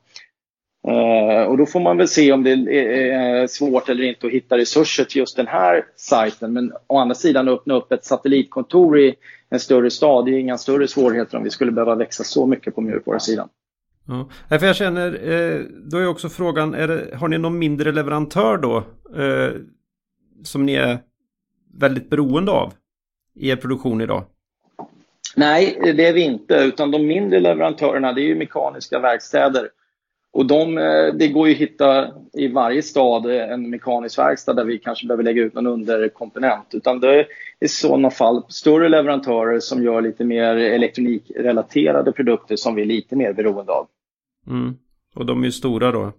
Uh, 0.87 1.43
och 1.43 1.57
då 1.57 1.65
får 1.65 1.79
man 1.79 1.97
väl 1.97 2.07
se 2.07 2.31
om 2.31 2.43
det 2.43 2.51
är 2.51 3.47
svårt 3.47 3.89
eller 3.89 4.03
inte 4.03 4.27
att 4.27 4.33
hitta 4.33 4.57
resurser 4.57 5.03
till 5.03 5.17
just 5.17 5.35
den 5.35 5.47
här 5.47 5.85
sajten. 5.95 6.53
Men 6.53 6.73
å 6.87 6.97
andra 6.97 7.15
sidan 7.15 7.47
öppna 7.47 7.73
upp 7.73 7.91
ett 7.91 8.05
satellitkontor 8.05 8.99
i 8.99 9.15
en 9.49 9.59
större 9.59 9.89
stad, 9.89 10.25
det 10.25 10.31
är 10.31 10.39
inga 10.39 10.57
större 10.57 10.87
svårigheter 10.87 11.37
om 11.37 11.43
vi 11.43 11.49
skulle 11.49 11.71
behöva 11.71 11.95
växa 11.95 12.23
så 12.23 12.45
mycket 12.45 12.75
på 12.75 12.81
mjukvarusidan. 12.81 13.49
Ja, 14.49 14.59
för 14.59 14.65
jag 14.65 14.75
känner, 14.75 15.31
eh, 15.31 15.61
då 15.91 15.97
är 15.97 16.07
också 16.07 16.29
frågan, 16.29 16.71
det, 16.71 17.15
har 17.15 17.27
ni 17.27 17.37
någon 17.37 17.59
mindre 17.59 17.91
leverantör 17.91 18.57
då? 18.57 18.77
Eh, 19.23 19.51
som 20.43 20.65
ni 20.65 20.73
är 20.73 20.97
väldigt 21.73 22.09
beroende 22.09 22.51
av 22.51 22.73
i 23.35 23.49
er 23.49 23.55
produktion 23.55 24.01
idag? 24.01 24.23
Nej, 25.35 25.79
det 25.95 26.07
är 26.07 26.13
vi 26.13 26.21
inte. 26.21 26.55
Utan 26.55 26.91
de 26.91 27.07
mindre 27.07 27.39
leverantörerna, 27.39 28.13
det 28.13 28.21
är 28.21 28.25
ju 28.25 28.35
mekaniska 28.35 28.99
verkstäder 28.99 29.69
och 30.31 30.45
de, 30.45 30.77
eh, 30.77 31.13
det 31.13 31.27
går 31.27 31.47
ju 31.47 31.53
att 31.53 31.59
hitta 31.59 32.07
i 32.33 32.47
varje 32.47 32.81
stad 32.81 33.25
en 33.25 33.69
mekanisk 33.69 34.19
verkstad 34.19 34.53
där 34.53 34.63
vi 34.63 34.77
kanske 34.77 35.07
behöver 35.07 35.23
lägga 35.23 35.41
ut 35.41 35.53
någon 35.53 35.67
underkomponent. 35.67 36.67
Utan 36.71 36.99
det 36.99 37.19
är 37.19 37.27
i 37.59 37.67
sådana 37.67 38.09
fall 38.09 38.43
större 38.49 38.89
leverantörer 38.89 39.59
som 39.59 39.83
gör 39.83 40.01
lite 40.01 40.23
mer 40.23 40.55
elektronikrelaterade 40.55 42.11
produkter 42.11 42.55
som 42.55 42.75
vi 42.75 42.81
är 42.81 42.85
lite 42.85 43.15
mer 43.15 43.33
beroende 43.33 43.71
av. 43.71 43.87
Mm. 44.47 44.77
Och 45.15 45.25
de 45.25 45.41
är 45.41 45.45
ju 45.45 45.51
stora 45.51 45.91
då? 45.91 46.11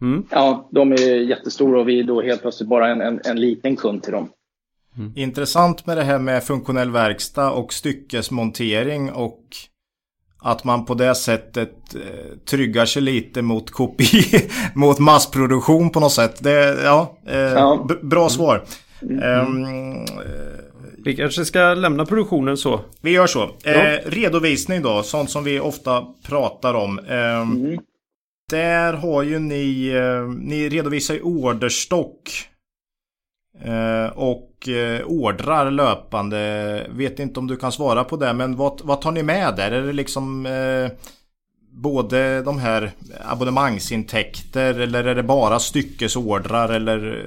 Mm. 0.00 0.24
Ja, 0.30 0.68
de 0.70 0.92
är 0.92 1.16
jättestora 1.16 1.80
och 1.80 1.88
vi 1.88 2.00
är 2.00 2.04
då 2.04 2.22
helt 2.22 2.42
plötsligt 2.42 2.68
bara 2.68 2.88
en, 2.88 3.00
en, 3.00 3.20
en 3.24 3.40
liten 3.40 3.76
kund 3.76 4.02
till 4.02 4.12
dem. 4.12 4.28
Mm. 4.96 5.12
Intressant 5.16 5.86
med 5.86 5.96
det 5.96 6.02
här 6.02 6.18
med 6.18 6.44
funktionell 6.44 6.90
verkstad 6.90 7.50
och 7.50 7.72
styckesmontering 7.72 9.12
och 9.12 9.44
att 10.40 10.64
man 10.64 10.84
på 10.84 10.94
det 10.94 11.14
sättet 11.14 11.94
eh, 11.94 12.38
tryggar 12.50 12.86
sig 12.86 13.02
lite 13.02 13.42
mot 13.42 13.70
kopi, 13.70 14.48
mot 14.74 14.98
massproduktion 14.98 15.90
på 15.90 16.00
något 16.00 16.12
sätt. 16.12 16.36
Det, 16.38 16.82
ja, 16.84 17.18
eh, 17.26 17.38
ja. 17.38 17.88
bra 18.02 18.28
svar. 18.28 18.64
Mm. 19.02 19.46
Um, 19.46 20.06
vi 21.04 21.16
kanske 21.16 21.44
ska 21.44 21.74
lämna 21.74 22.06
produktionen 22.06 22.56
så. 22.56 22.80
Vi 23.00 23.10
gör 23.10 23.26
så. 23.26 23.50
Ja. 23.62 23.70
Eh, 23.70 24.00
redovisning 24.06 24.82
då, 24.82 25.02
sånt 25.02 25.30
som 25.30 25.44
vi 25.44 25.60
ofta 25.60 26.06
pratar 26.22 26.74
om. 26.74 26.98
Eh, 26.98 27.40
mm. 27.40 27.78
Där 28.50 28.92
har 28.92 29.22
ju 29.22 29.38
ni, 29.38 29.88
eh, 29.88 30.28
ni 30.28 30.68
redovisar 30.68 31.14
ju 31.14 31.20
orderstock. 31.20 32.48
Eh, 33.64 34.18
och 34.58 34.68
eh, 34.68 35.06
ordrar 35.06 35.70
löpande. 35.70 36.86
Vet 36.90 37.18
inte 37.18 37.40
om 37.40 37.46
du 37.46 37.56
kan 37.56 37.72
svara 37.72 38.04
på 38.04 38.16
det 38.16 38.32
men 38.32 38.56
vad, 38.56 38.80
vad 38.84 39.00
tar 39.00 39.12
ni 39.12 39.22
med 39.22 39.54
där? 39.56 39.72
Är 39.72 39.82
det 39.82 39.92
liksom 39.92 40.46
eh, 40.46 40.90
både 41.70 42.42
de 42.42 42.58
här 42.58 42.90
abonnemangsintäkter 43.24 44.80
eller 44.80 45.04
är 45.04 45.14
det 45.14 45.22
bara 45.22 45.58
styckesordrar 45.58 46.68
eller? 46.68 47.24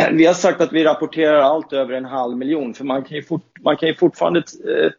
Eh? 0.00 0.10
Vi 0.12 0.26
har 0.26 0.34
sagt 0.34 0.60
att 0.60 0.72
vi 0.72 0.84
rapporterar 0.84 1.40
allt 1.40 1.72
över 1.72 1.94
en 1.94 2.04
halv 2.04 2.36
miljon 2.36 2.74
för 2.74 2.84
man 2.84 3.04
kan 3.04 3.16
ju, 3.16 3.22
fort, 3.22 3.44
man 3.64 3.76
kan 3.76 3.88
ju 3.88 3.94
fortfarande 3.94 4.38
eh, 4.38 4.90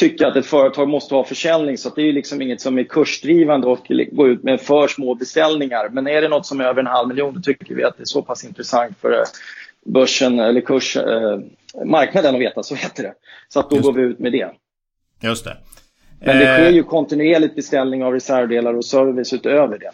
tycka 0.00 0.28
att 0.28 0.36
ett 0.36 0.46
företag 0.46 0.88
måste 0.88 1.14
ha 1.14 1.24
försäljning 1.24 1.78
så 1.78 1.88
det 1.88 2.02
är 2.02 2.12
liksom 2.12 2.42
inget 2.42 2.60
som 2.60 2.78
är 2.78 2.84
kursdrivande 2.84 3.66
och 3.66 3.90
gå 4.12 4.28
ut 4.28 4.42
med 4.42 4.60
för 4.60 4.88
små 4.88 5.14
beställningar. 5.14 5.88
Men 5.88 6.06
är 6.06 6.22
det 6.22 6.28
något 6.28 6.46
som 6.46 6.60
är 6.60 6.64
över 6.64 6.80
en 6.80 6.86
halv 6.86 7.08
miljon 7.08 7.34
då 7.34 7.40
tycker 7.40 7.74
vi 7.74 7.84
att 7.84 7.96
det 7.96 8.02
är 8.02 8.04
så 8.04 8.22
pass 8.22 8.44
intressant 8.44 8.98
för 9.00 9.12
eh, 9.12 9.24
börsen 9.86 10.40
eller 10.40 10.60
kurs, 10.60 10.96
eh, 10.96 11.38
marknaden 11.84 12.34
att 12.34 12.40
veta, 12.40 12.62
så 12.62 12.74
heter 12.74 13.02
det. 13.02 13.14
Så 13.48 13.60
att 13.60 13.70
då 13.70 13.76
Just 13.76 13.86
går 13.86 13.92
vi 13.92 14.02
ut 14.02 14.18
med 14.18 14.32
det. 14.32 14.50
Just 15.20 15.44
det. 15.44 15.56
Men 16.20 16.38
det 16.38 16.44
sker 16.44 16.70
ju 16.70 16.78
eh, 16.78 16.86
kontinuerligt 16.86 17.56
beställning 17.56 18.04
av 18.04 18.12
reservdelar 18.12 18.74
och 18.74 18.84
service 18.84 19.32
utöver 19.32 19.78
det. 19.78 19.90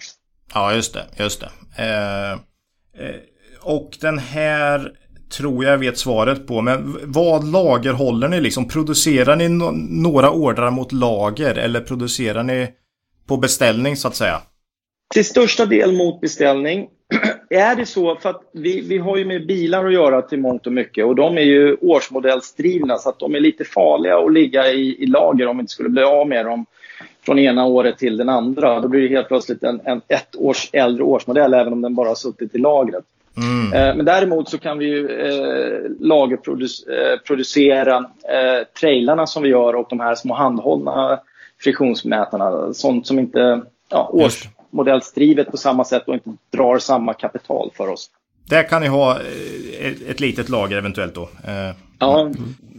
Ja, 0.54 0.74
just 0.74 0.94
det. 0.94 1.04
Just 1.16 1.40
det. 1.40 1.50
Eh, 1.78 2.32
eh, 2.32 3.16
och 3.62 3.96
den 4.00 4.18
här 4.18 4.92
tror 5.30 5.64
jag 5.64 5.78
vet 5.78 5.98
svaret 5.98 6.46
på. 6.46 6.60
Men 6.60 6.98
vad 7.02 7.52
lagerhåller 7.52 8.28
ni 8.28 8.40
liksom? 8.40 8.68
Producerar 8.68 9.36
ni 9.36 9.48
no 9.48 9.70
några 9.90 10.30
ordrar 10.30 10.70
mot 10.70 10.92
lager 10.92 11.54
eller 11.54 11.80
producerar 11.80 12.42
ni 12.42 12.68
på 13.26 13.36
beställning 13.36 13.96
så 13.96 14.08
att 14.08 14.16
säga? 14.16 14.40
Till 15.14 15.24
största 15.24 15.66
del 15.66 15.92
mot 15.92 16.20
beställning. 16.20 16.88
Är 17.50 17.76
det 17.76 17.86
så, 17.86 18.16
för 18.16 18.30
att 18.30 18.42
vi, 18.52 18.80
vi 18.80 18.98
har 18.98 19.16
ju 19.16 19.24
med 19.24 19.46
bilar 19.46 19.84
att 19.86 19.92
göra 19.92 20.22
till 20.22 20.40
mångt 20.40 20.66
och 20.66 20.72
mycket 20.72 21.04
och 21.04 21.14
de 21.14 21.38
är 21.38 21.42
ju 21.42 21.76
årsmodellsdrivna 21.80 22.96
så 22.96 23.08
att 23.08 23.18
de 23.18 23.34
är 23.34 23.40
lite 23.40 23.64
farliga 23.64 24.18
att 24.18 24.32
ligga 24.32 24.72
i, 24.72 25.02
i 25.02 25.06
lager 25.06 25.46
om 25.46 25.56
vi 25.56 25.60
inte 25.60 25.72
skulle 25.72 25.88
bli 25.88 26.02
av 26.02 26.28
med 26.28 26.46
dem 26.46 26.66
från 27.26 27.38
ena 27.38 27.66
året 27.66 27.98
till 27.98 28.16
den 28.16 28.28
andra. 28.28 28.80
Då 28.80 28.88
blir 28.88 29.00
det 29.00 29.08
helt 29.08 29.28
plötsligt 29.28 29.62
en, 29.62 29.80
en 29.84 30.00
ett 30.08 30.36
års 30.36 30.70
äldre 30.72 31.04
årsmodell 31.04 31.54
även 31.54 31.72
om 31.72 31.82
den 31.82 31.94
bara 31.94 32.08
har 32.08 32.14
suttit 32.14 32.54
i 32.54 32.58
lagret. 32.58 33.04
Mm. 33.36 33.72
Eh, 33.72 33.96
men 33.96 34.06
däremot 34.06 34.48
så 34.48 34.58
kan 34.58 34.78
vi 34.78 34.86
ju 34.86 35.08
eh, 35.08 35.80
lagerproducera 36.00 37.96
eh, 37.96 38.66
trailarna 38.80 39.26
som 39.26 39.42
vi 39.42 39.48
gör 39.48 39.74
och 39.74 39.86
de 39.90 40.00
här 40.00 40.14
små 40.14 40.34
handhållna 40.34 41.20
friktionsmätarna. 41.60 42.74
Sånt 42.74 43.06
som 43.06 43.18
inte 43.18 43.60
ja, 43.90 44.10
års, 44.12 44.48
modellsdrivet 44.70 45.50
på 45.50 45.56
samma 45.56 45.84
sätt 45.84 46.02
och 46.06 46.14
inte 46.14 46.30
drar 46.52 46.78
samma 46.78 47.14
kapital 47.14 47.70
för 47.74 47.88
oss. 47.88 48.10
Där 48.48 48.68
kan 48.68 48.82
ni 48.82 48.88
ha 48.88 49.20
eh, 49.20 49.92
ett 50.08 50.20
litet 50.20 50.48
lager 50.48 50.76
eventuellt 50.76 51.14
då. 51.14 51.22
Eh, 51.22 51.74
ja. 51.98 52.30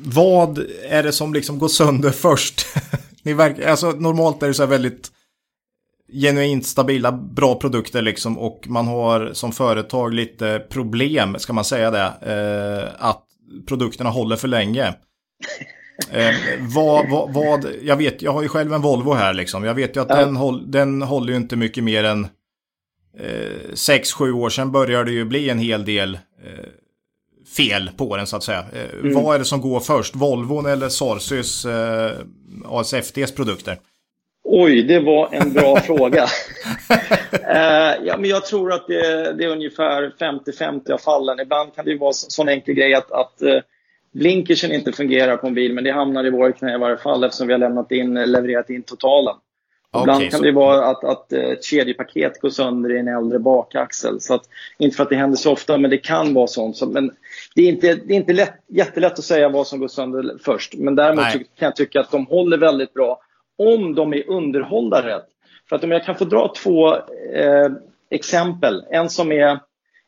Vad 0.05 0.65
är 0.89 1.03
det 1.03 1.11
som 1.11 1.33
liksom 1.33 1.59
går 1.59 1.67
sönder 1.67 2.09
först? 2.09 2.65
ni 3.23 3.33
verkar, 3.33 3.69
alltså, 3.69 3.91
normalt 3.91 4.43
är 4.43 4.47
det 4.47 4.53
så 4.53 4.63
här 4.63 4.69
väldigt 4.69 5.11
genuint 6.13 6.65
stabila, 6.65 7.11
bra 7.11 7.55
produkter 7.55 8.01
liksom 8.01 8.37
och 8.37 8.65
man 8.67 8.87
har 8.87 9.29
som 9.33 9.51
företag 9.51 10.13
lite 10.13 10.65
problem, 10.69 11.35
ska 11.39 11.53
man 11.53 11.65
säga 11.65 11.91
det, 11.91 12.13
eh, 12.21 13.05
att 13.07 13.23
produkterna 13.67 14.09
håller 14.09 14.35
för 14.35 14.47
länge. 14.47 14.93
Eh, 16.11 16.35
vad, 16.59 17.09
vad, 17.09 17.33
vad, 17.33 17.65
jag 17.81 17.95
vet, 17.95 18.21
jag 18.21 18.31
har 18.31 18.41
ju 18.41 18.47
själv 18.47 18.73
en 18.73 18.81
Volvo 18.81 19.13
här 19.13 19.33
liksom. 19.33 19.63
Jag 19.63 19.73
vet 19.73 19.95
ju 19.95 20.01
att 20.01 20.09
ja. 20.09 20.15
den, 20.15 20.35
håll, 20.35 20.71
den 20.71 21.01
håller 21.01 21.31
ju 21.31 21.37
inte 21.37 21.55
mycket 21.55 21.83
mer 21.83 22.03
än 22.03 22.27
6-7 23.73 24.27
eh, 24.27 24.37
år 24.37 24.49
sedan 24.49 24.71
började 24.71 25.03
det 25.03 25.11
ju 25.11 25.25
bli 25.25 25.49
en 25.49 25.59
hel 25.59 25.85
del 25.85 26.13
eh, 26.15 26.69
fel 27.57 27.89
på 27.97 28.17
den 28.17 28.27
så 28.27 28.37
att 28.37 28.43
säga. 28.43 28.65
Eh, 28.73 28.99
mm. 28.99 29.23
Vad 29.23 29.35
är 29.35 29.39
det 29.39 29.45
som 29.45 29.61
går 29.61 29.79
först? 29.79 30.15
Volvon 30.15 30.65
eller 30.65 30.89
Sorsys 30.89 31.65
eh, 31.65 32.11
ASFTs 32.65 33.35
produkter? 33.35 33.77
Oj, 34.43 34.83
det 34.83 34.99
var 34.99 35.29
en 35.31 35.53
bra 35.53 35.79
fråga. 35.85 36.27
eh, 37.31 37.95
ja, 38.03 38.17
men 38.17 38.29
jag 38.29 38.45
tror 38.45 38.73
att 38.73 38.87
det, 38.87 39.33
det 39.33 39.43
är 39.43 39.49
ungefär 39.49 40.13
50-50 40.19 40.91
av 40.91 40.97
fallen. 40.97 41.39
Ibland 41.39 41.75
kan 41.75 41.85
det 41.85 41.91
ju 41.91 41.97
vara 41.97 42.09
en 42.09 42.13
sån 42.13 42.49
enkel 42.49 42.73
grej 42.73 42.93
att, 42.93 43.11
att 43.11 43.41
eh, 43.41 43.59
blinkersen 44.11 44.71
inte 44.71 44.91
fungerar 44.91 45.37
på 45.37 45.47
en 45.47 45.53
bil, 45.53 45.73
men 45.73 45.83
det 45.83 45.91
hamnar 45.91 46.25
i 46.25 46.29
våra 46.29 46.51
knä 46.51 46.75
i 46.75 46.77
varje 46.77 46.97
fall 46.97 47.23
eftersom 47.23 47.47
vi 47.47 47.53
har 47.53 47.59
lämnat 47.59 47.91
in, 47.91 48.13
levererat 48.13 48.69
in 48.69 48.83
totalen. 48.83 49.35
Okay, 49.91 50.01
Ibland 50.01 50.31
kan 50.31 50.39
så... 50.39 50.45
det 50.45 50.51
vara 50.51 50.85
att, 50.85 51.03
att 51.03 51.33
eh, 51.33 51.43
ett 51.43 51.63
kedjepaket 51.63 52.41
går 52.41 52.49
sönder 52.49 52.95
i 52.95 52.99
en 52.99 53.07
äldre 53.07 53.39
bakaxel. 53.39 54.21
Så 54.21 54.33
att, 54.33 54.43
inte 54.77 54.95
för 54.95 55.03
att 55.03 55.09
det 55.09 55.15
händer 55.15 55.37
så 55.37 55.51
ofta, 55.51 55.77
men 55.77 55.89
det 55.89 55.97
kan 55.97 56.33
vara 56.33 56.47
sånt. 56.47 56.77
Så, 56.77 56.85
men 56.85 57.11
det 57.55 57.61
är 57.61 57.69
inte, 57.69 57.95
det 57.95 58.13
är 58.13 58.17
inte 58.17 58.33
lätt, 58.33 58.53
jättelätt 58.67 59.19
att 59.19 59.25
säga 59.25 59.49
vad 59.49 59.67
som 59.67 59.79
går 59.79 59.87
sönder 59.87 60.37
först. 60.43 60.73
Men 60.77 60.95
däremot 60.95 61.25
kan 61.33 61.41
jag 61.65 61.75
tycka 61.75 61.99
att 61.99 62.11
de 62.11 62.25
håller 62.25 62.57
väldigt 62.57 62.93
bra 62.93 63.21
om 63.57 63.95
de 63.95 64.13
är 64.13 64.29
underhållda 64.29 65.07
rätt. 65.07 65.27
För 65.69 65.75
att 65.75 65.83
om 65.83 65.91
jag 65.91 66.05
kan 66.05 66.15
få 66.15 66.25
dra 66.25 66.53
två 66.63 66.95
eh, 67.33 67.69
exempel. 68.09 68.83
En 68.89 69.09
som 69.09 69.31
är 69.31 69.59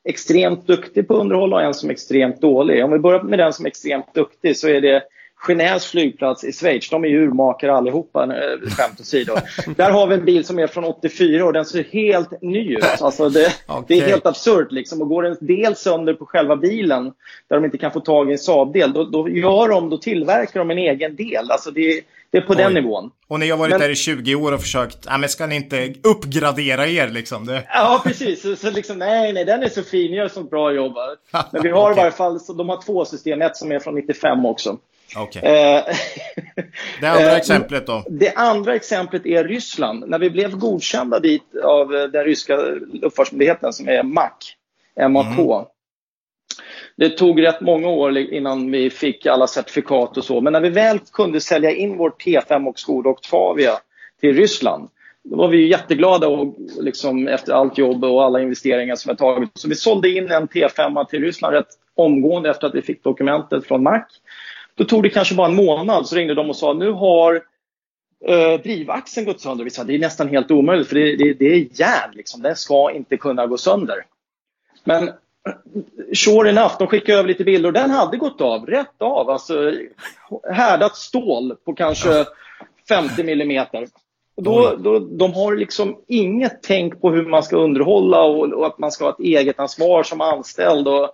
extremt 0.03 0.67
duktig 0.67 1.07
på 1.07 1.13
underhåll 1.13 1.53
och 1.53 1.61
en 1.61 1.73
som 1.73 1.89
är 1.89 1.93
extremt 1.93 2.41
dålig. 2.41 2.85
Om 2.85 2.91
vi 2.91 2.99
börjar 2.99 3.23
med 3.23 3.39
den 3.39 3.53
som 3.53 3.65
är 3.65 3.69
extremt 3.69 4.13
duktig 4.13 4.57
så 4.57 4.67
är 4.67 4.81
det 4.81 5.03
Genèves 5.47 5.91
flygplats 5.91 6.43
i 6.43 6.51
Schweiz, 6.51 6.89
de 6.89 7.03
är 7.03 7.07
ju 7.07 7.23
urmakare 7.23 7.73
allihopa, 7.73 8.23
eh, 8.23 8.69
skämt 8.69 8.99
åsido. 8.99 9.35
Där 9.75 9.91
har 9.91 10.07
vi 10.07 10.15
en 10.15 10.25
bil 10.25 10.45
som 10.45 10.59
är 10.59 10.67
från 10.67 10.83
84 10.83 11.45
och 11.45 11.53
den 11.53 11.65
ser 11.65 11.83
helt 11.83 12.41
ny 12.41 12.75
ut. 12.75 13.01
Alltså 13.01 13.29
det, 13.29 13.53
okay. 13.67 13.83
det 13.87 13.99
är 14.03 14.07
helt 14.07 14.25
absurt 14.25 14.71
liksom. 14.71 15.01
Och 15.01 15.09
går 15.09 15.25
en 15.25 15.37
del 15.41 15.75
sönder 15.75 16.13
på 16.13 16.25
själva 16.25 16.55
bilen, 16.55 17.13
där 17.47 17.55
de 17.55 17.65
inte 17.65 17.77
kan 17.77 17.91
få 17.91 17.99
tag 17.99 18.29
i 18.29 18.31
en 18.31 18.37
Saab-del, 18.37 18.93
då, 18.93 19.03
då, 19.03 19.29
gör 19.29 19.69
de, 19.69 19.89
då 19.89 19.97
tillverkar 19.97 20.59
de 20.59 20.71
en 20.71 20.77
egen 20.77 21.15
del. 21.15 21.51
Alltså 21.51 21.71
det, 21.71 22.01
det 22.31 22.37
är 22.37 22.41
på 22.41 22.53
Oj. 22.53 22.57
den 22.57 22.73
nivån. 22.73 23.11
Och 23.27 23.39
ni 23.39 23.49
har 23.49 23.57
varit 23.57 23.71
men, 23.71 23.79
där 23.79 23.89
i 23.89 23.95
20 23.95 24.35
år 24.35 24.51
och 24.51 24.61
försökt, 24.61 24.97
ja 25.05 25.17
men 25.17 25.29
ska 25.29 25.45
ni 25.45 25.55
inte 25.55 25.93
uppgradera 26.03 26.87
er 26.87 27.09
liksom? 27.09 27.45
Det... 27.45 27.63
Ja, 27.73 28.01
precis. 28.03 28.41
Så, 28.41 28.55
så 28.55 28.71
liksom, 28.71 28.99
nej, 28.99 29.33
nej, 29.33 29.45
den 29.45 29.63
är 29.63 29.69
så 29.69 29.83
fin, 29.83 30.13
gör 30.13 30.27
så 30.27 30.43
bra 30.43 30.71
jobb. 30.71 30.95
Men 31.51 31.63
vi 31.63 31.69
har 31.69 31.81
okay. 31.81 31.93
i 31.93 31.97
varje 31.97 32.11
fall, 32.11 32.39
så 32.39 32.53
de 32.53 32.69
har 32.69 32.81
två 32.81 33.05
system, 33.05 33.41
ett 33.41 33.57
som 33.57 33.71
är 33.71 33.79
från 33.79 33.95
95 33.95 34.45
också. 34.45 34.77
Okay. 35.17 35.41
Eh, 35.41 35.83
det 37.01 37.07
andra 37.07 37.25
eh, 37.31 37.35
exemplet 37.35 37.87
då? 37.87 38.03
Det 38.09 38.33
andra 38.33 38.75
exemplet 38.75 39.25
är 39.25 39.43
Ryssland. 39.43 40.09
När 40.09 40.19
vi 40.19 40.29
blev 40.29 40.57
godkända 40.57 41.19
dit 41.19 41.55
av 41.63 41.89
den 41.89 42.23
ryska 42.23 42.55
luftfartsmyndigheten 42.93 43.73
som 43.73 43.89
är 43.89 44.03
MAC, 44.03 44.31
MAK. 45.09 45.25
Mm. 45.25 45.65
Det 46.95 47.09
tog 47.09 47.43
rätt 47.43 47.61
många 47.61 47.88
år 47.88 48.18
innan 48.18 48.72
vi 48.72 48.89
fick 48.89 49.26
alla 49.26 49.47
certifikat 49.47 50.18
och 50.18 50.23
så. 50.23 50.41
Men 50.41 50.53
när 50.53 50.61
vi 50.61 50.69
väl 50.69 50.99
kunde 51.13 51.41
sälja 51.41 51.72
in 51.72 51.97
vår 51.97 52.09
T5 52.09 52.68
och 52.68 52.80
Skoda 52.80 53.09
Octavia 53.09 53.72
till 54.22 54.35
Ryssland 54.35 54.89
då 55.23 55.35
var 55.35 55.47
vi 55.47 55.69
jätteglada 55.69 56.27
och 56.27 56.55
liksom 56.80 57.27
efter 57.27 57.53
allt 57.53 57.77
jobb 57.77 58.03
och 58.03 58.23
alla 58.23 58.41
investeringar 58.41 58.95
som 58.95 59.11
vi 59.13 59.18
tagit. 59.18 59.49
Så 59.53 59.69
vi 59.69 59.76
sålde 59.76 60.09
in 60.09 60.31
en 60.31 60.47
T5 60.47 61.05
till 61.05 61.22
Ryssland 61.22 61.53
rätt 61.53 61.68
omgående 61.95 62.49
efter 62.49 62.68
att 62.68 62.76
vi 62.76 62.81
fick 62.81 63.03
dokumentet 63.03 63.68
från 63.68 63.84
Mac. 63.84 64.05
Då 64.76 64.84
tog 64.84 65.03
det 65.03 65.09
kanske 65.09 65.35
bara 65.35 65.47
en 65.47 65.55
månad 65.55 66.07
så 66.07 66.15
ringde 66.15 66.34
de 66.34 66.49
och 66.49 66.55
sa 66.55 66.73
nu 66.73 66.91
har 66.91 67.35
eh, 68.26 68.61
drivaxeln 68.63 69.26
gått 69.26 69.41
sönder. 69.41 69.63
Vi 69.63 69.69
sa 69.69 69.84
det 69.84 69.95
är 69.95 69.99
nästan 69.99 70.27
helt 70.27 70.51
omöjligt 70.51 70.88
för 70.88 70.95
det, 70.95 71.15
det, 71.15 71.34
det 71.34 71.45
är 71.45 71.68
järn. 71.80 72.11
Liksom. 72.13 72.41
Den 72.41 72.55
ska 72.55 72.91
inte 72.91 73.18
kunna 73.18 73.47
gå 73.47 73.57
sönder. 73.57 74.05
Men 74.84 75.11
sure 76.13 76.49
enough, 76.49 76.76
de 76.80 76.88
skickade 76.88 77.19
över 77.19 77.30
lite 77.30 77.43
bilder 77.43 77.69
och 77.69 77.73
den 77.73 77.89
hade 77.89 78.18
gått 78.18 78.41
av, 78.41 78.65
rätt 78.65 79.01
av. 79.01 79.30
Alltså 79.30 79.73
härdat 80.51 80.95
stål 80.95 81.55
på 81.65 81.73
kanske 81.73 82.26
50 82.89 83.23
millimeter. 83.23 83.88
Då, 84.38 84.76
då, 84.80 84.99
de 84.99 85.34
har 85.34 85.55
liksom 85.55 85.97
inget 86.07 86.63
tänk 86.63 87.01
på 87.01 87.11
hur 87.11 87.26
man 87.26 87.43
ska 87.43 87.57
underhålla 87.57 88.23
och, 88.23 88.53
och 88.53 88.68
att 88.68 88.80
man 88.80 88.91
ska 88.91 89.05
ha 89.05 89.11
ett 89.11 89.19
eget 89.19 89.59
ansvar 89.59 90.03
som 90.03 90.22
anställd. 90.22 90.88
Och, 90.88 91.09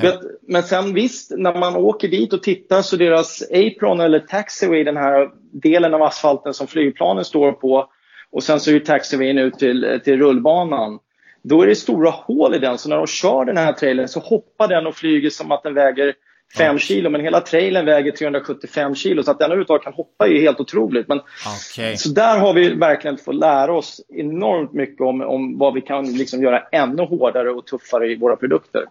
vet, 0.00 0.20
men 0.42 0.62
sen 0.62 0.94
visst, 0.94 1.30
när 1.36 1.58
man 1.58 1.76
åker 1.76 2.08
dit 2.08 2.32
och 2.32 2.42
tittar 2.42 2.82
så 2.82 2.96
deras 2.96 3.42
apron 3.50 4.00
eller 4.00 4.18
taxiway, 4.18 4.84
den 4.84 4.96
här 4.96 5.30
delen 5.52 5.94
av 5.94 6.02
asfalten 6.02 6.54
som 6.54 6.66
flygplanen 6.66 7.24
står 7.24 7.52
på 7.52 7.88
och 8.30 8.42
sen 8.42 8.60
så 8.60 8.70
är 8.70 8.78
taxiwayen 8.78 9.38
ut 9.38 9.58
till, 9.58 10.00
till 10.04 10.18
rullbanan. 10.18 10.98
Då 11.48 11.62
är 11.62 11.66
det 11.66 11.76
stora 11.76 12.10
hål 12.10 12.54
i 12.54 12.58
den 12.58 12.78
så 12.78 12.88
när 12.88 12.96
de 12.96 13.06
kör 13.06 13.44
den 13.44 13.56
här 13.56 13.72
trailern 13.72 14.08
så 14.08 14.20
hoppar 14.20 14.68
den 14.68 14.86
och 14.86 14.94
flyger 14.94 15.30
som 15.30 15.52
att 15.52 15.62
den 15.62 15.74
väger 15.74 16.14
5 16.56 16.78
kilo 16.78 17.10
men 17.10 17.20
hela 17.20 17.40
trailern 17.40 17.86
väger 17.86 18.12
375 18.12 18.94
kilo 18.94 19.22
så 19.22 19.30
att 19.30 19.38
den 19.38 19.46
överhuvudtaget 19.46 19.84
kan 19.84 19.92
hoppa 19.92 20.26
är 20.26 20.40
helt 20.40 20.60
otroligt. 20.60 21.08
Men, 21.08 21.18
okay. 21.18 21.96
Så 21.96 22.08
där 22.08 22.38
har 22.38 22.54
vi 22.54 22.74
verkligen 22.74 23.18
fått 23.18 23.34
lära 23.34 23.72
oss 23.72 24.00
enormt 24.08 24.72
mycket 24.72 25.00
om, 25.00 25.20
om 25.20 25.58
vad 25.58 25.74
vi 25.74 25.80
kan 25.80 26.12
liksom 26.12 26.42
göra 26.42 26.60
ännu 26.72 27.02
hårdare 27.02 27.50
och 27.50 27.66
tuffare 27.66 28.12
i 28.12 28.16
våra 28.16 28.36
produkter. 28.36 28.84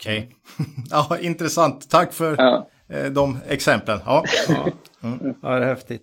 Okej, 0.00 0.28
okay. 0.58 0.66
ja, 0.90 1.18
intressant. 1.20 1.90
Tack 1.90 2.12
för 2.12 2.34
ja. 2.38 2.68
Eh, 2.88 3.04
de 3.04 3.38
exemplen. 3.48 3.98
Ja. 4.06 4.24
Ja. 4.48 4.66
Mm. 5.02 5.34
ja, 5.42 5.48
det 5.48 5.64
är 5.64 5.68
häftigt. 5.68 6.02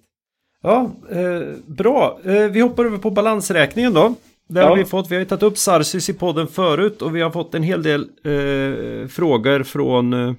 Ja, 0.61 0.91
eh, 1.11 1.41
bra. 1.65 2.19
Eh, 2.25 2.33
vi 2.33 2.59
hoppar 2.59 2.85
över 2.85 2.97
på 2.97 3.09
balansräkningen 3.09 3.93
då. 3.93 4.15
Där 4.49 4.61
ja. 4.61 4.67
har 4.67 4.77
vi 4.77 4.85
fått, 4.85 5.11
vi 5.11 5.15
har 5.15 5.19
ju 5.19 5.25
tagit 5.25 5.43
upp 5.43 5.57
Sarsis 5.57 6.09
i 6.09 6.13
podden 6.13 6.47
förut 6.47 7.01
och 7.01 7.15
vi 7.15 7.21
har 7.21 7.31
fått 7.31 7.55
en 7.55 7.63
hel 7.63 7.83
del 7.83 8.01
eh, 8.01 9.07
frågor 9.07 9.63
från 9.63 10.13
eh, 10.13 10.33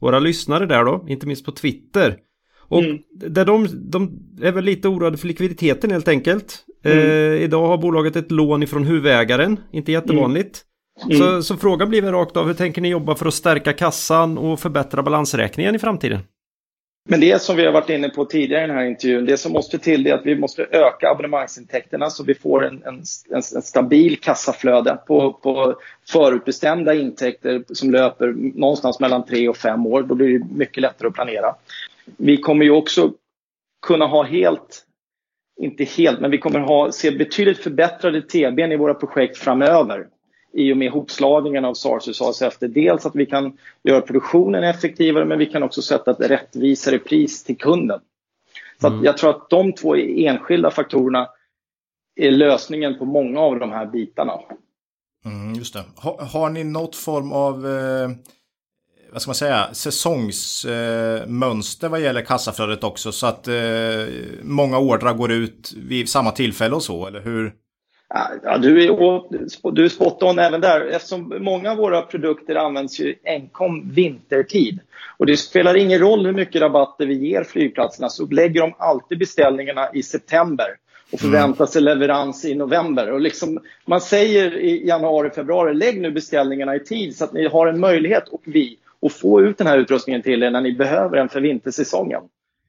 våra 0.00 0.18
lyssnare 0.18 0.66
där 0.66 0.84
då, 0.84 1.04
inte 1.08 1.26
minst 1.26 1.44
på 1.44 1.52
Twitter. 1.52 2.16
Och 2.68 2.82
mm. 2.82 2.98
där 3.12 3.44
de, 3.44 3.68
de 3.90 4.18
är 4.42 4.52
väl 4.52 4.64
lite 4.64 4.88
oroade 4.88 5.16
för 5.16 5.26
likviditeten 5.26 5.90
helt 5.90 6.08
enkelt. 6.08 6.64
Mm. 6.84 6.98
Eh, 6.98 7.42
idag 7.42 7.66
har 7.66 7.78
bolaget 7.78 8.16
ett 8.16 8.30
lån 8.30 8.62
ifrån 8.62 8.84
huvudägaren, 8.84 9.60
inte 9.72 9.92
jättevanligt. 9.92 10.64
Mm. 11.04 11.18
Så, 11.18 11.42
så 11.42 11.56
frågan 11.56 11.88
blir 11.88 12.02
väl 12.02 12.12
rakt 12.12 12.36
av, 12.36 12.46
hur 12.46 12.54
tänker 12.54 12.80
ni 12.80 12.88
jobba 12.88 13.14
för 13.14 13.26
att 13.26 13.34
stärka 13.34 13.72
kassan 13.72 14.38
och 14.38 14.60
förbättra 14.60 15.02
balansräkningen 15.02 15.74
i 15.74 15.78
framtiden? 15.78 16.20
Men 17.10 17.20
det 17.20 17.42
som 17.42 17.56
vi 17.56 17.64
har 17.64 17.72
varit 17.72 17.90
inne 17.90 18.08
på 18.08 18.24
tidigare 18.24 18.64
i 18.64 18.66
den 18.66 18.76
här 18.76 18.84
intervjun, 18.84 19.24
det 19.24 19.36
som 19.36 19.52
måste 19.52 19.78
till 19.78 20.06
är 20.06 20.14
att 20.14 20.26
vi 20.26 20.36
måste 20.36 20.62
öka 20.62 21.10
abonnemangsintäkterna 21.10 22.10
så 22.10 22.24
vi 22.24 22.34
får 22.34 22.66
en, 22.66 22.82
en, 22.84 22.94
en, 23.30 23.42
en 23.54 23.62
stabil 23.62 24.20
kassaflöde 24.20 24.98
på, 25.06 25.32
på 25.32 25.80
förutbestämda 26.08 26.94
intäkter 26.94 27.64
som 27.68 27.90
löper 27.90 28.26
någonstans 28.58 29.00
mellan 29.00 29.26
tre 29.26 29.48
och 29.48 29.56
fem 29.56 29.86
år. 29.86 30.02
Då 30.02 30.14
blir 30.14 30.38
det 30.38 30.44
mycket 30.54 30.82
lättare 30.82 31.08
att 31.08 31.14
planera. 31.14 31.54
Vi 32.16 32.36
kommer 32.36 32.64
ju 32.64 32.70
också 32.70 33.12
kunna 33.86 34.06
ha 34.06 34.22
helt, 34.22 34.84
inte 35.60 35.84
helt, 35.84 36.20
men 36.20 36.30
vi 36.30 36.38
kommer 36.38 36.60
ha, 36.60 36.92
se 36.92 37.10
betydligt 37.10 37.58
förbättrade 37.58 38.22
TB 38.22 38.60
i 38.60 38.76
våra 38.76 38.94
projekt 38.94 39.38
framöver 39.38 40.06
i 40.52 40.72
och 40.72 40.76
med 40.76 40.90
hopslagningen 40.90 41.64
av 41.64 41.74
Sarsus 41.74 42.22
ASF. 42.22 42.54
Dels 42.60 43.06
att 43.06 43.16
vi 43.16 43.26
kan 43.26 43.58
göra 43.82 44.00
produktionen 44.00 44.64
effektivare 44.64 45.24
men 45.24 45.38
vi 45.38 45.46
kan 45.46 45.62
också 45.62 45.82
sätta 45.82 46.10
ett 46.10 46.30
rättvisare 46.30 46.98
pris 46.98 47.44
till 47.44 47.58
kunden. 47.58 48.00
Så 48.80 48.86
mm. 48.86 49.04
jag 49.04 49.18
tror 49.18 49.30
att 49.30 49.50
de 49.50 49.72
två 49.72 49.96
enskilda 49.96 50.70
faktorerna 50.70 51.28
är 52.16 52.30
lösningen 52.30 52.98
på 52.98 53.04
många 53.04 53.40
av 53.40 53.58
de 53.58 53.72
här 53.72 53.86
bitarna. 53.86 54.32
Mm, 55.24 55.54
just 55.54 55.74
det. 55.74 55.84
Har, 55.96 56.24
har, 56.24 56.50
ni 56.50 56.64
något 56.64 56.96
form 56.96 57.32
av 57.32 57.66
eh, 57.66 58.10
vad 59.12 59.22
ska 59.22 59.28
man 59.28 59.34
säga, 59.34 59.74
säsongsmönster 59.74 61.86
eh, 61.86 61.90
vad 61.90 62.00
gäller 62.00 62.22
kassaflödet 62.22 62.84
också 62.84 63.12
så 63.12 63.26
att 63.26 63.48
eh, 63.48 63.54
många 64.42 64.78
ordrar 64.78 65.14
går 65.14 65.32
ut 65.32 65.72
vid 65.76 66.08
samma 66.08 66.30
tillfälle 66.30 66.74
och 66.74 66.82
så, 66.82 67.06
eller 67.06 67.20
hur? 67.20 67.52
Ja, 68.42 68.58
du, 68.58 68.84
är, 68.84 69.70
du 69.72 69.84
är 69.84 69.88
spot 69.88 70.22
on 70.22 70.38
även 70.38 70.60
där 70.60 70.80
eftersom 70.80 71.34
många 71.40 71.70
av 71.70 71.76
våra 71.76 72.02
produkter 72.02 72.54
används 72.54 73.00
ju 73.00 73.14
enkom 73.24 73.90
vintertid. 73.90 74.80
Och 75.16 75.26
det 75.26 75.36
spelar 75.36 75.76
ingen 75.76 75.98
roll 75.98 76.26
hur 76.26 76.32
mycket 76.32 76.62
rabatter 76.62 77.06
vi 77.06 77.28
ger 77.28 77.44
flygplatserna 77.44 78.08
så 78.08 78.26
lägger 78.26 78.60
de 78.60 78.74
alltid 78.78 79.18
beställningarna 79.18 79.88
i 79.94 80.02
september 80.02 80.66
och 81.12 81.22
mm. 81.22 81.32
förväntar 81.32 81.66
sig 81.66 81.82
leverans 81.82 82.44
i 82.44 82.54
november. 82.54 83.12
Och 83.12 83.20
liksom, 83.20 83.60
man 83.84 84.00
säger 84.00 84.56
i 84.56 84.86
januari, 84.86 85.30
februari, 85.30 85.74
lägg 85.74 86.00
nu 86.00 86.10
beställningarna 86.10 86.76
i 86.76 86.80
tid 86.80 87.16
så 87.16 87.24
att 87.24 87.32
ni 87.32 87.48
har 87.48 87.66
en 87.66 87.80
möjlighet 87.80 88.28
och 88.28 88.42
vi 88.44 88.78
att 89.02 89.12
få 89.12 89.40
ut 89.40 89.58
den 89.58 89.66
här 89.66 89.78
utrustningen 89.78 90.22
till 90.22 90.42
er 90.42 90.50
när 90.50 90.60
ni 90.60 90.72
behöver 90.72 91.16
den 91.16 91.28
för 91.28 91.40
vintersäsongen. 91.40 92.22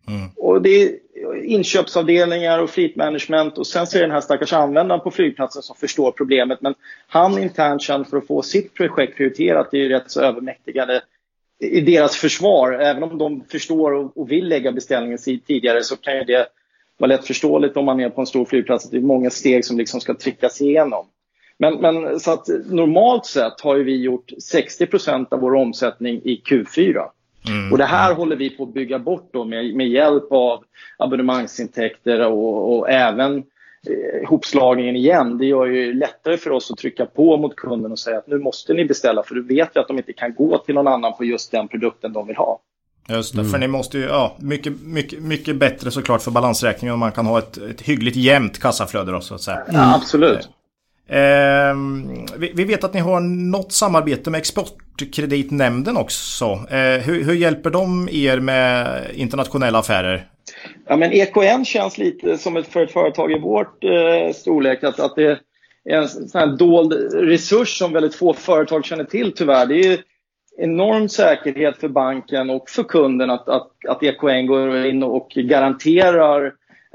Mm. 0.07 0.29
Och 0.35 0.61
det 0.61 0.95
inköpsavdelningar 1.43 2.59
och 2.59 2.69
fleet 2.69 2.95
management 2.95 3.57
och 3.57 3.67
sen 3.67 3.87
ser 3.87 3.97
är 3.97 4.01
det 4.01 4.07
den 4.07 4.13
här 4.13 4.21
stackars 4.21 4.53
användaren 4.53 5.01
på 5.01 5.11
flygplatsen 5.11 5.61
som 5.61 5.75
förstår 5.75 6.11
problemet. 6.11 6.61
Men 6.61 6.73
han 7.07 7.39
internt 7.39 7.81
känd 7.81 8.07
för 8.07 8.17
att 8.17 8.27
få 8.27 8.41
sitt 8.41 8.73
projekt 8.73 9.17
prioriterat 9.17 9.73
är 9.73 9.77
ju 9.77 9.89
rätt 9.89 10.11
så 10.11 10.21
övermäktigade 10.21 11.01
i 11.59 11.81
deras 11.81 12.15
försvar. 12.15 12.71
Även 12.71 13.03
om 13.03 13.17
de 13.17 13.43
förstår 13.51 14.17
och 14.19 14.31
vill 14.31 14.47
lägga 14.47 14.71
beställningen 14.71 15.17
tidigare 15.47 15.83
så 15.83 15.95
kan 15.95 16.17
ju 16.17 16.23
det 16.23 16.47
vara 16.97 17.09
lätt 17.09 17.27
förståeligt 17.27 17.77
om 17.77 17.85
man 17.85 17.99
är 17.99 18.09
på 18.09 18.21
en 18.21 18.27
stor 18.27 18.45
flygplats 18.45 18.85
att 18.85 18.91
det 18.91 18.97
är 18.97 19.01
många 19.01 19.29
steg 19.29 19.65
som 19.65 19.77
liksom 19.77 20.01
ska 20.01 20.13
tryckas 20.13 20.61
igenom. 20.61 21.05
Men, 21.57 21.75
men 21.75 22.19
så 22.19 22.31
att 22.31 22.47
normalt 22.65 23.25
sett 23.25 23.61
har 23.61 23.75
vi 23.75 24.01
gjort 24.01 24.31
60% 24.53 25.33
av 25.33 25.39
vår 25.39 25.55
omsättning 25.55 26.21
i 26.23 26.41
Q4. 26.45 27.05
Mm. 27.47 27.71
Och 27.71 27.77
det 27.77 27.85
här 27.85 28.13
håller 28.13 28.35
vi 28.35 28.49
på 28.49 28.63
att 28.63 28.73
bygga 28.73 28.99
bort 28.99 29.29
då 29.33 29.45
med, 29.45 29.75
med 29.75 29.87
hjälp 29.87 30.31
av 30.31 30.63
abonnemangsintäkter 30.97 32.27
och, 32.27 32.77
och 32.77 32.89
även 32.89 33.37
eh, 33.37 34.29
hopslagningen 34.29 34.95
igen. 34.95 35.37
Det 35.37 35.45
gör 35.45 35.65
ju 35.65 35.93
lättare 35.93 36.37
för 36.37 36.49
oss 36.49 36.71
att 36.71 36.77
trycka 36.77 37.05
på 37.05 37.37
mot 37.37 37.55
kunden 37.55 37.91
och 37.91 37.99
säga 37.99 38.17
att 38.17 38.27
nu 38.27 38.39
måste 38.39 38.73
ni 38.73 38.85
beställa 38.85 39.23
för 39.23 39.35
du 39.35 39.43
vet 39.43 39.69
ju 39.75 39.79
att 39.79 39.87
de 39.87 39.97
inte 39.97 40.13
kan 40.13 40.33
gå 40.35 40.57
till 40.57 40.75
någon 40.75 40.87
annan 40.87 41.13
på 41.17 41.25
just 41.25 41.51
den 41.51 41.67
produkten 41.67 42.13
de 42.13 42.27
vill 42.27 42.35
ha. 42.35 42.59
Just 43.09 43.33
det, 43.33 43.39
mm. 43.39 43.51
för 43.51 43.59
ni 43.59 43.67
måste 43.67 43.97
ju, 43.97 44.03
ja, 44.03 44.35
mycket, 44.39 44.81
mycket, 44.81 45.21
mycket 45.23 45.55
bättre 45.55 45.91
såklart 45.91 46.21
för 46.21 46.31
balansräkningen 46.31 46.93
om 46.93 46.99
man 46.99 47.11
kan 47.11 47.25
ha 47.25 47.39
ett, 47.39 47.57
ett 47.57 47.81
hyggligt 47.81 48.15
jämnt 48.15 48.59
kassaflöde 48.59 49.11
då 49.11 49.21
så 49.21 49.35
att 49.35 49.41
säga. 49.41 49.61
Ja, 49.71 49.95
absolut. 49.95 50.49
Eh, 51.07 51.75
vi, 52.37 52.51
vi, 52.55 52.63
vet 52.63 52.83
att 52.83 52.93
ni 52.93 52.99
har 52.99 53.19
något 53.19 53.71
samarbete 53.71 54.29
med 54.29 54.37
Exportkreditnämnden 55.01 55.97
också. 55.97 56.45
Eh, 56.45 57.01
hur, 57.05 57.23
hur, 57.23 57.33
hjälper 57.33 57.69
de 57.69 58.09
er 58.11 58.39
med 58.39 59.01
internationella 59.13 59.79
affärer? 59.79 60.27
Ja, 60.87 60.97
men 60.97 61.11
EKN 61.11 61.65
känns 61.65 61.97
lite 61.97 62.37
som 62.37 62.57
ett, 62.57 62.67
för 62.67 62.83
ett 62.83 62.91
företag 62.91 63.31
i 63.31 63.39
vårt 63.39 63.83
eh, 63.83 64.33
storlek 64.33 64.83
att, 64.83 64.99
att 64.99 65.15
det 65.15 65.39
är 65.89 65.97
en 65.97 66.07
sån 66.07 66.39
här 66.39 66.57
dold 66.57 66.93
resurs 67.13 67.77
som 67.77 67.93
väldigt 67.93 68.15
få 68.15 68.33
företag 68.33 68.85
känner 68.85 69.03
till 69.03 69.33
tyvärr. 69.35 69.65
Det 69.65 69.79
är 69.79 69.99
enorm 70.57 71.09
säkerhet 71.09 71.77
för 71.77 71.89
banken 71.89 72.49
och 72.49 72.69
för 72.69 72.83
kunden 72.83 73.29
att, 73.29 73.49
att, 73.49 73.71
att 73.87 74.03
EKN 74.03 74.45
går 74.47 74.85
in 74.85 75.03
och 75.03 75.29
garanterar 75.29 76.45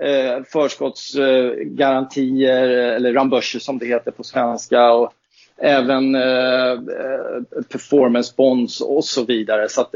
eh, 0.02 0.42
förskottsgarantier 0.52 2.88
eh, 2.88 2.94
eller 2.94 3.12
rambörser 3.12 3.58
som 3.58 3.78
det 3.78 3.86
heter 3.86 4.10
på 4.10 4.24
svenska 4.24 4.92
och 4.92 5.12
även 5.58 6.14
eh, 6.14 6.72
eh, 6.72 7.62
performance 7.68 8.34
bonds 8.36 8.80
och 8.80 9.04
så 9.04 9.24
vidare. 9.24 9.68
Så 9.68 9.80
att, 9.80 9.94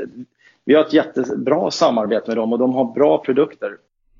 vi 0.64 0.74
har 0.74 0.84
ett 0.84 0.92
jättebra 0.92 1.70
samarbete 1.70 2.24
med 2.26 2.36
dem 2.36 2.52
och 2.52 2.58
de 2.58 2.74
har 2.74 2.84
bra 2.84 3.18
produkter. 3.18 3.70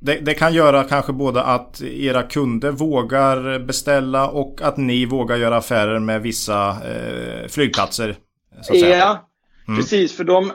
Det, 0.01 0.15
det, 0.15 0.35
kan 0.35 0.55
göra 0.55 0.85
kanske 0.85 1.13
både 1.13 1.43
att 1.43 1.83
era 1.83 2.23
kunder 2.23 2.71
vågar 2.71 3.59
beställa 3.59 4.29
och 4.29 4.61
att 4.63 4.77
ni 4.77 5.07
vågar 5.07 5.37
göra 5.37 5.57
affärer 5.57 5.99
med 5.99 6.23
vissa 6.23 6.69
eh, 6.71 7.49
flygplatser. 7.49 8.17
Ja, 8.71 9.29
mm. 9.69 9.81
precis. 9.81 10.17
För 10.17 10.25
de, 10.25 10.53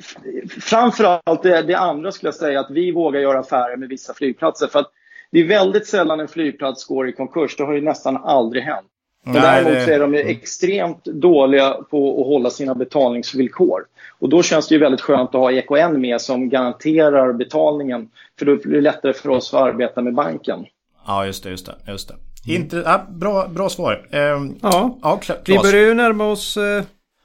framförallt 0.60 1.42
det, 1.42 1.62
det 1.62 1.74
andra 1.74 2.12
skulle 2.12 2.28
jag 2.28 2.34
säga, 2.34 2.60
att 2.60 2.70
vi 2.70 2.92
vågar 2.92 3.20
göra 3.20 3.38
affärer 3.38 3.76
med 3.76 3.88
vissa 3.88 4.14
flygplatser. 4.14 4.66
För 4.66 4.78
att 4.78 4.90
det 5.30 5.40
är 5.40 5.48
väldigt 5.48 5.86
sällan 5.86 6.20
en 6.20 6.28
flygplats 6.28 6.84
går 6.84 7.08
i 7.08 7.12
konkurs. 7.12 7.56
Det 7.56 7.64
har 7.64 7.74
ju 7.74 7.80
nästan 7.80 8.16
aldrig 8.16 8.62
hänt. 8.62 8.86
Men 9.24 9.34
däremot 9.34 9.72
det... 9.72 9.84
så 9.84 9.90
är 9.90 10.00
de 10.00 10.14
extremt 10.14 11.04
dåliga 11.04 11.72
på 11.90 12.20
att 12.20 12.26
hålla 12.26 12.50
sina 12.50 12.74
betalningsvillkor. 12.74 13.84
Och 14.18 14.28
då 14.28 14.42
känns 14.42 14.68
det 14.68 14.74
ju 14.74 14.80
väldigt 14.80 15.00
skönt 15.00 15.28
att 15.28 15.40
ha 15.40 15.52
EKN 15.52 16.00
med 16.00 16.20
som 16.20 16.48
garanterar 16.48 17.32
betalningen. 17.32 18.08
För 18.38 18.46
då 18.46 18.56
blir 18.56 18.74
det 18.74 18.80
lättare 18.80 19.12
för 19.12 19.28
oss 19.28 19.54
att 19.54 19.60
arbeta 19.60 20.02
med 20.02 20.14
banken. 20.14 20.66
Ja, 21.06 21.26
just 21.26 21.44
det. 21.44 21.50
Just 21.50 21.66
det, 21.66 21.74
just 21.86 22.08
det. 22.08 22.14
Mm. 22.46 22.62
Inte, 22.62 22.76
ja, 22.76 23.06
bra, 23.08 23.48
bra 23.48 23.68
svar. 23.68 24.06
Ehm, 24.10 24.54
ja, 24.62 24.98
ja 25.02 25.20
vi 25.46 25.58
börjar 25.58 25.86
ju 25.86 25.94
närma 25.94 26.26
oss 26.26 26.56
eh, 26.56 26.82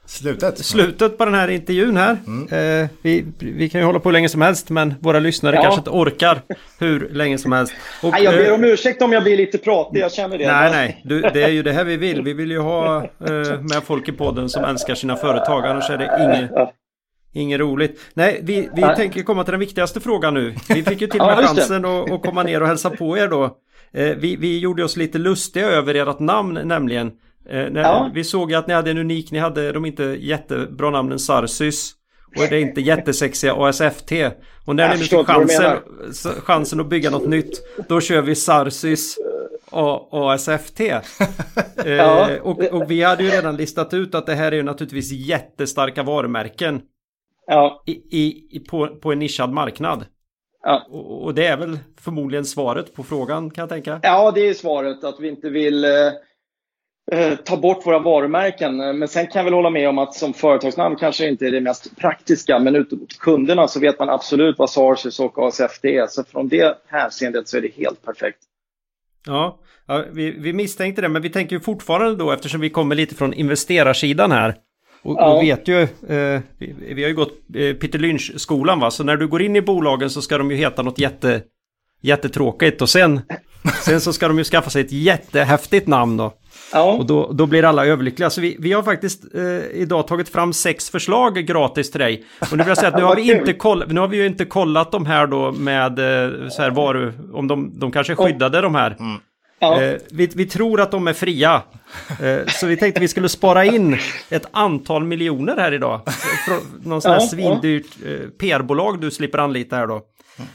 Slutet. 0.10 0.58
Slutet 0.58 1.18
på 1.18 1.26
den 1.26 1.34
här 1.34 1.48
intervjun 1.48 1.98
här. 1.98 2.18
Mm. 2.28 2.82
Eh, 2.82 2.90
vi, 3.02 3.26
vi 3.40 3.70
kan 3.70 3.82
ju 3.82 3.86
hålla 3.86 4.00
på 4.00 4.10
hur 4.10 4.14
länge 4.14 4.30
som 4.30 4.42
helst 4.42 4.70
men 4.70 4.94
våra 5.00 5.20
lyssnare 5.20 5.56
ja. 5.56 5.62
kanske 5.62 5.80
inte 5.80 5.90
orkar 5.90 6.42
hur 6.80 7.10
länge 7.10 7.38
som 7.38 7.52
helst. 7.52 7.74
Och, 8.04 8.12
nej, 8.12 8.24
jag 8.24 8.34
ber 8.34 8.54
om 8.54 8.64
ursäkt 8.64 9.02
om 9.02 9.14
jag 9.14 9.24
blir 9.24 9.38
lite 9.38 9.58
pratig, 9.58 10.00
jag 10.00 10.12
känner 10.12 10.38
det. 10.38 10.48
Nej, 10.48 10.72
nej, 10.72 11.02
du, 11.06 11.22
det 11.22 11.44
är 11.44 11.50
ju 11.50 11.64
det 11.64 11.72
här 11.72 11.84
vi 11.84 11.98
vill. 11.98 12.22
Vi 12.22 12.34
vill 12.34 12.52
ju 12.52 12.60
ha 12.60 12.98
eh, 12.98 13.62
med 13.62 13.84
folk 13.86 14.08
i 14.10 14.12
podden 14.12 14.50
som 14.50 14.64
älskar 14.64 14.96
sina 14.96 15.16
företag, 15.16 15.66
annars 15.66 15.90
är 15.90 15.98
det 15.98 16.20
inget. 16.24 16.70
Inget 17.34 17.60
roligt. 17.60 18.00
Nej, 18.14 18.40
vi, 18.44 18.70
vi 18.76 18.82
tänker 18.82 19.24
komma 19.24 19.44
till 19.44 19.52
den 19.52 19.60
viktigaste 19.60 20.00
frågan 20.00 20.34
nu. 20.34 20.56
Vi 20.70 20.84
fick 20.84 21.02
ju 21.02 21.08
till 21.08 21.22
och 21.22 21.28
med 21.28 21.38
ja, 21.38 21.48
chansen 21.48 21.86
att, 21.86 22.12
att 22.12 22.22
komma 22.22 22.44
ner 22.44 22.62
och 22.62 22.68
hälsa 22.68 22.90
på 22.90 23.18
er 23.18 23.28
då. 23.28 23.44
Eh, 23.94 24.16
vi, 24.18 24.36
vi 24.36 24.60
gjorde 24.60 24.84
oss 24.84 24.98
lite 24.98 25.18
lustiga 25.18 25.68
över 25.68 25.96
ert 25.96 26.20
namn 26.20 26.60
nämligen. 26.64 27.12
Eh, 27.50 27.70
när, 27.70 27.82
ja. 27.82 28.12
Vi 28.14 28.24
såg 28.24 28.54
att 28.54 28.68
ni 28.68 28.74
hade 28.74 28.92
en 28.92 28.98
unik, 28.98 29.32
ni 29.32 29.40
hade 29.40 29.72
de 29.72 29.86
inte 29.86 30.04
jättebra 30.04 30.90
namnen 30.90 31.20
Sarsys. 31.20 31.96
Och 32.38 32.48
det 32.50 32.56
är 32.56 32.62
inte 32.62 32.82
jättesexiga 32.82 33.54
ASFT. 33.54 34.12
Och 34.66 34.76
när 34.76 34.90
ni 34.90 35.00
nu 35.00 35.06
fick 35.06 35.28
chansen, 35.28 35.78
chansen 36.44 36.80
att 36.80 36.90
bygga 36.90 37.10
något 37.10 37.28
nytt. 37.28 37.62
Då 37.88 38.02
kör 38.02 38.22
vi 38.22 38.36
Sarsys 38.36 39.18
ASFT. 40.12 40.80
ja. 41.86 42.30
eh, 42.30 42.42
och, 42.42 42.64
och, 42.64 42.92
vi 42.92 43.04
hade 43.04 43.24
ju 43.24 43.30
redan 43.30 43.56
listat 43.58 43.94
ut 43.94 44.16
att 44.16 44.26
det 44.26 44.36
här 44.36 44.52
är 44.52 44.56
ju 44.56 44.64
naturligtvis 44.64 45.12
jättestarka 45.12 46.04
varumärken. 46.04 46.82
Ja. 47.48 47.84
I, 47.86 47.92
i, 48.52 48.60
på, 48.70 48.88
på 48.88 49.12
en 49.12 49.20
nischad 49.20 49.54
marknad. 49.54 50.06
Ja. 50.64 50.88
Och, 50.90 51.24
och, 51.24 51.34
det 51.34 51.46
är 51.46 51.58
väl 51.58 51.80
förmodligen 52.02 52.46
svaret 52.46 52.94
på 52.94 53.04
frågan 53.04 53.50
kan 53.50 53.62
jag 53.62 53.70
tänka? 53.70 54.00
Ja, 54.04 54.32
det 54.32 54.48
är 54.50 54.54
svaret 54.54 55.04
att 55.04 55.20
vi 55.20 55.28
inte 55.28 55.50
vill 55.50 55.86
Eh, 55.86 56.12
ta 57.44 57.58
bort 57.58 57.86
våra 57.86 58.00
varumärken. 58.00 58.78
Men 58.78 59.08
sen 59.08 59.28
kan 59.28 59.40
jag 59.40 59.44
väl 59.44 59.54
hålla 59.54 59.70
med 59.70 59.90
om 59.90 59.98
att 59.98 60.14
som 60.14 60.34
företagsnamn 60.34 60.96
kanske 60.96 61.28
inte 61.28 61.48
är 61.48 61.52
det 61.52 61.62
mest 61.62 61.98
praktiska. 61.98 62.60
Men 62.60 62.76
ut 62.76 62.92
mot 62.92 63.20
kunderna 63.20 63.68
så 63.68 63.80
vet 63.80 64.00
man 64.00 64.10
absolut 64.10 64.60
vad 64.60 64.70
Sarsus 64.70 65.20
och 65.20 65.48
ASFT 65.48 65.86
är. 65.86 66.08
Så 66.08 66.24
från 66.24 66.48
det 66.48 66.78
hänseendet 66.88 67.48
så 67.48 67.58
är 67.58 67.62
det 67.62 67.76
helt 67.76 68.06
perfekt. 68.06 68.40
Ja, 69.26 69.60
ja 69.88 70.06
vi, 70.12 70.32
vi, 70.32 70.54
misstänkte 70.54 71.02
det. 71.02 71.10
Men 71.10 71.22
vi 71.22 71.30
tänker 71.30 71.56
ju 71.56 71.60
fortfarande 71.60 72.16
då 72.16 72.32
eftersom 72.32 72.62
vi 72.62 72.70
kommer 72.70 72.96
lite 72.96 73.16
från 73.16 73.34
investerarsidan 73.34 74.32
här. 74.32 74.56
Och, 75.02 75.16
ja. 75.20 75.34
och 75.34 75.44
vet 75.44 75.68
ju, 75.68 75.82
eh, 75.82 76.42
vi, 76.58 76.76
vi, 76.94 77.02
har 77.02 77.10
ju 77.10 77.16
gått 77.16 77.34
eh, 77.56 77.74
Peter 77.76 78.00
Lynch-skolan 78.00 78.80
va. 78.80 78.92
Så 78.92 79.04
när 79.04 79.18
du 79.18 79.28
går 79.28 79.42
in 79.42 79.56
i 79.56 79.62
bolagen 79.62 80.10
så 80.10 80.22
ska 80.22 80.38
de 80.38 80.52
ju 80.52 80.58
heta 80.58 80.82
något 80.82 81.00
jätte, 81.00 81.42
jättetråkigt. 82.02 82.82
Och 82.82 82.90
sen, 82.90 83.22
sen 83.86 84.02
så 84.02 84.14
ska 84.14 84.28
de 84.28 84.38
ju 84.38 84.44
skaffa 84.44 84.70
sig 84.70 84.82
ett 84.82 84.92
jättehäftigt 84.92 85.88
namn 85.88 86.18
då. 86.18 86.34
Ja. 86.74 86.94
Och 86.94 87.06
då, 87.06 87.32
då 87.32 87.46
blir 87.46 87.64
alla 87.64 87.86
överlyckliga. 87.86 88.30
Så 88.30 88.42
vi, 88.42 88.56
vi 88.60 88.74
har 88.74 88.84
faktiskt 88.84 89.36
eh, 89.36 89.42
idag 89.74 90.08
tagit 90.08 90.30
fram 90.30 90.54
sex 90.54 90.90
förslag 90.90 91.36
gratis 91.36 91.92
till 91.92 92.00
dig. 92.00 92.26
Och 92.40 92.52
nu 92.52 92.58
vill 92.58 92.68
jag 92.68 92.78
säga 92.78 92.88
att 92.88 92.98
nu 92.98 93.04
har 93.04 93.16
vi 93.16 93.32
inte, 93.32 93.54
koll, 93.54 93.84
nu 93.88 94.00
har 94.00 94.08
vi 94.08 94.18
ju 94.18 94.26
inte 94.26 94.46
kollat 94.46 94.92
de 94.92 95.06
här 95.06 95.28
då 95.28 95.52
med 95.52 96.00
eh, 96.00 96.50
så 96.50 96.62
här 96.62 96.72
varu, 96.72 97.14
om 97.34 97.48
de, 97.48 97.80
de 97.80 97.92
kanske 97.92 98.16
skyddade 98.16 98.62
de 98.62 98.76
här. 98.76 98.96
Mm. 99.00 99.20
Ja. 99.60 99.82
Eh, 99.82 99.98
vi, 100.12 100.30
vi, 100.36 100.46
tror 100.46 100.82
att 100.82 100.92
de 100.92 101.08
är 101.08 101.14
fria. 101.14 101.62
Eh, 102.22 102.46
så 102.48 102.68
vi 102.68 102.78
tänkte 102.78 103.02
vi 103.02 103.08
skulle 103.08 103.30
spara 103.30 103.66
in 103.66 103.98
ett 104.30 104.46
antal 104.52 105.04
miljoner 105.04 105.58
här 105.58 105.72
idag. 105.72 106.02
Någon 106.84 107.02
sån 107.02 107.12
här 107.12 107.20
ja, 107.20 107.28
svindyrt 107.28 107.86
eh, 108.06 108.30
PR-bolag 108.40 109.02
du 109.02 109.12
slipper 109.12 109.38
anlita 109.38 109.76
här 109.76 109.88
då. 109.88 110.02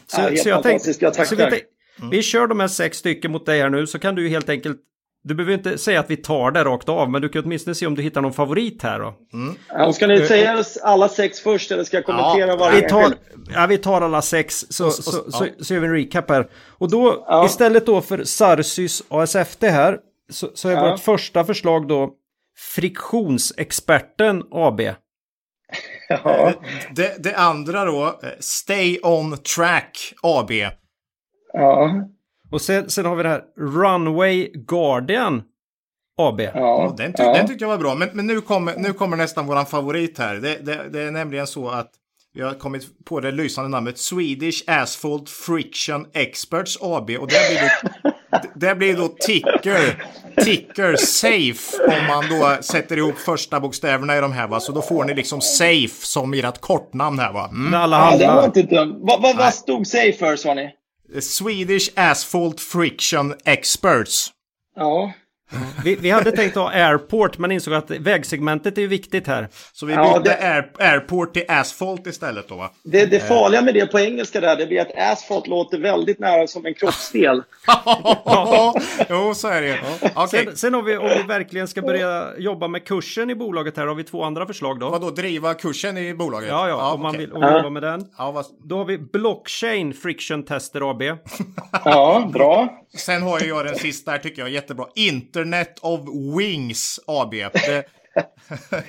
Så, 0.07 0.20
ja, 0.20 0.36
så 0.36 0.49
jag 0.49 0.62
tänkte, 0.62 0.93
så 1.24 1.36
vi, 1.36 1.62
vi 2.11 2.23
kör 2.23 2.47
de 2.47 2.61
här 2.61 2.69
sex 2.69 2.99
stycken 2.99 3.32
mot 3.32 3.47
dig 3.47 3.61
här 3.61 3.70
nu 3.70 3.86
så 3.86 3.99
kan 3.99 4.15
du 4.15 4.28
helt 4.28 4.49
enkelt 4.49 4.81
du 5.25 5.35
behöver 5.35 5.55
inte 5.55 5.79
säga 5.79 6.01
att 6.01 6.11
vi 6.11 6.17
tar 6.17 6.51
det 6.51 6.65
rakt 6.65 6.89
av, 6.89 7.11
men 7.11 7.23
du 7.23 7.29
kan 7.29 7.45
åtminstone 7.45 7.75
se 7.75 7.87
om 7.87 7.95
du 7.95 8.03
hittar 8.03 8.21
någon 8.21 8.33
favorit 8.33 8.83
här 8.83 8.99
då. 8.99 9.15
Mm. 9.33 9.55
Ja, 9.69 9.93
ska 9.93 10.07
ni 10.07 10.27
säga 10.27 10.65
alla 10.83 11.09
sex 11.09 11.41
först 11.41 11.71
eller 11.71 11.85
ska 11.85 11.97
jag 11.97 12.07
kommentera 12.07 12.47
ja, 12.47 12.57
varje 12.57 12.81
vi 12.81 12.89
tar, 12.89 13.15
Ja, 13.55 13.67
vi 13.67 13.79
tar 13.79 14.01
alla 14.01 14.23
sex 14.23 14.65
så, 14.71 14.91
så, 14.91 15.03
så, 15.03 15.31
så, 15.31 15.47
så 15.61 15.75
gör 15.75 15.81
vi 15.81 15.87
en 15.87 15.95
recap 15.95 16.31
här. 16.31 16.49
Och 16.79 16.91
då 16.91 17.25
ja. 17.29 17.47
istället 17.47 17.87
då 17.87 18.01
för 18.01 18.25
Sarsys 18.25 19.03
ASFT 19.09 19.63
här 19.63 19.99
så, 20.31 20.51
så 20.55 20.69
är 20.69 20.73
ja. 20.73 20.91
vårt 20.91 21.01
första 21.01 21.45
förslag 21.45 21.89
då 21.89 22.11
Friktionsexperten 22.75 24.43
AB. 24.51 24.81
Ja. 26.09 26.53
Det, 26.93 27.23
det 27.23 27.35
andra 27.35 27.85
då, 27.85 28.07
eh, 28.07 28.29
Stay 28.41 28.99
On 29.03 29.39
Track 29.57 30.15
AB. 30.23 30.51
Ja. 31.53 31.91
Och 32.55 32.62
sen, 32.62 32.90
sen 32.90 33.06
har 33.06 33.16
vi 33.16 33.22
det 33.22 33.28
här 33.28 33.43
Runway 33.59 34.51
Guardian 34.55 35.43
AB. 36.18 36.40
Ja, 36.40 36.94
den, 36.97 37.12
ty 37.12 37.22
ja. 37.22 37.32
den 37.32 37.47
tyckte 37.47 37.64
jag 37.64 37.68
var 37.68 37.78
bra. 37.78 37.94
Men, 37.94 38.09
men 38.12 38.26
nu, 38.26 38.40
kommer, 38.40 38.74
nu 38.76 38.93
kommer 38.93 39.16
nästan 39.16 39.47
våran 39.47 39.66
favorit 39.66 40.18
här. 40.18 40.35
Det, 40.35 40.59
det, 40.66 40.89
det 40.93 41.02
är 41.02 41.10
nämligen 41.10 41.47
så 41.47 41.68
att 41.68 41.90
vi 42.35 42.43
har 42.43 42.55
kommit 42.55 43.05
på 43.05 43.20
det 43.20 43.31
lysande 43.31 43.70
namnet 43.70 43.98
Swedish 43.98 44.64
Asphalt 44.66 45.31
Friction 45.31 46.06
Experts 46.12 46.78
AB. 46.82 47.10
Och 47.10 47.28
det 47.28 47.48
blir 47.48 47.60
då, 47.60 48.10
det 48.55 48.74
blir 48.74 48.97
då 48.97 49.09
ticker, 49.09 50.05
ticker 50.44 50.97
safe 50.97 51.85
om 51.89 52.06
man 52.06 52.24
då 52.39 52.62
sätter 52.62 52.97
ihop 52.97 53.18
första 53.18 53.60
bokstäverna 53.60 54.16
i 54.16 54.20
de 54.20 54.32
här. 54.32 54.48
Va? 54.48 54.60
Så 54.60 54.72
då 54.72 54.82
får 54.82 55.05
ni 55.05 55.14
liksom 55.14 55.40
safe 55.40 56.06
som 56.06 56.35
ert 56.35 56.60
kortnamn 56.60 57.18
här 57.18 57.32
va. 57.32 57.48
Mm. 57.52 57.74
Alla 57.74 57.97
ja, 57.97 58.18
det 58.18 58.26
var 58.26 58.44
inte 58.44 58.62
dumt. 58.62 58.98
Vad, 59.01 59.22
vad, 59.22 59.36
vad 59.36 59.55
stod 59.55 59.86
safe 59.86 60.12
för 60.12 60.36
sa 60.36 60.55
ni? 60.55 60.70
Swedish 61.20 61.90
Asphalt 61.97 62.60
Friction 62.60 63.35
Experts. 63.44 64.32
Ja. 64.76 65.14
Vi, 65.85 65.97
vi, 65.97 66.11
hade 66.11 66.33
tänkt 66.33 66.57
ha 66.57 66.71
airport 66.71 67.39
men 67.39 67.53
insåg 67.53 67.75
att 67.75 67.91
vägsegmentet 67.91 68.79
är 68.79 68.87
viktigt 68.87 69.27
här. 69.27 69.49
Så 69.73 69.87
vi 69.87 69.93
bytte 69.93 70.09
ja, 70.09 70.19
det... 70.19 70.37
air, 70.37 70.71
airport 70.79 71.35
till 71.35 71.45
asphalt 71.49 72.07
istället 72.07 72.49
då 72.49 72.57
va? 72.57 72.71
Det, 72.83 73.07
det 73.07 73.21
farliga 73.21 73.62
med 73.62 73.75
det 73.75 73.87
på 73.87 74.01
engelska 74.01 74.41
där, 74.41 74.57
det 74.57 74.66
blir 74.66 74.81
att 74.81 74.99
asphalt 75.12 75.47
låter 75.47 75.79
väldigt 75.79 76.19
nära 76.19 76.47
som 76.47 76.66
en 76.66 76.75
kroppsdel. 76.75 77.43
jo, 79.09 79.35
så 79.35 79.49
är 79.49 79.62
det. 79.62 79.79
Okay. 80.15 80.45
Sen, 80.45 80.57
sen 80.57 80.75
har 80.75 80.83
vi, 80.83 80.97
om 80.97 81.09
vi 81.09 81.23
verkligen 81.23 81.69
ska 81.69 81.83
börja 81.83 82.29
jobba 82.39 82.69
med 82.69 82.85
kursen 82.85 83.31
i 83.31 83.35
bolaget 83.35 83.77
här, 83.77 83.87
har 83.87 83.95
vi 83.95 84.05
två 84.05 84.25
andra 84.25 84.47
förslag 84.47 84.81
då. 84.81 84.91
Vadå, 84.91 85.11
driva 85.11 85.55
kursen 85.55 85.99
i 85.99 86.15
bolaget? 86.15 86.49
Ja, 86.49 86.69
ja, 86.69 86.93
om 86.93 87.01
okay. 87.01 87.03
man 87.03 87.19
vill 87.19 87.33
om 87.33 87.43
jobba 87.43 87.71
med 87.71 87.83
den. 87.83 88.07
Ja, 88.19 88.31
vad... 88.31 88.45
Då 88.65 88.77
har 88.77 88.85
vi 88.85 88.99
Blockchain 88.99 89.95
Friction 89.95 90.43
Tester 90.43 90.91
AB. 90.91 91.03
ja, 91.85 92.31
bra. 92.33 92.81
Sen 92.97 93.23
har 93.23 93.41
jag 93.41 93.66
den 93.66 93.75
sista 93.75 94.11
här 94.11 94.19
tycker 94.19 94.43
jag 94.43 94.51
jättebra. 94.51 94.87
Internet 95.35 95.78
of 95.81 96.01
Wings 96.39 97.01
AB. 97.06 97.31
Det, 97.31 97.85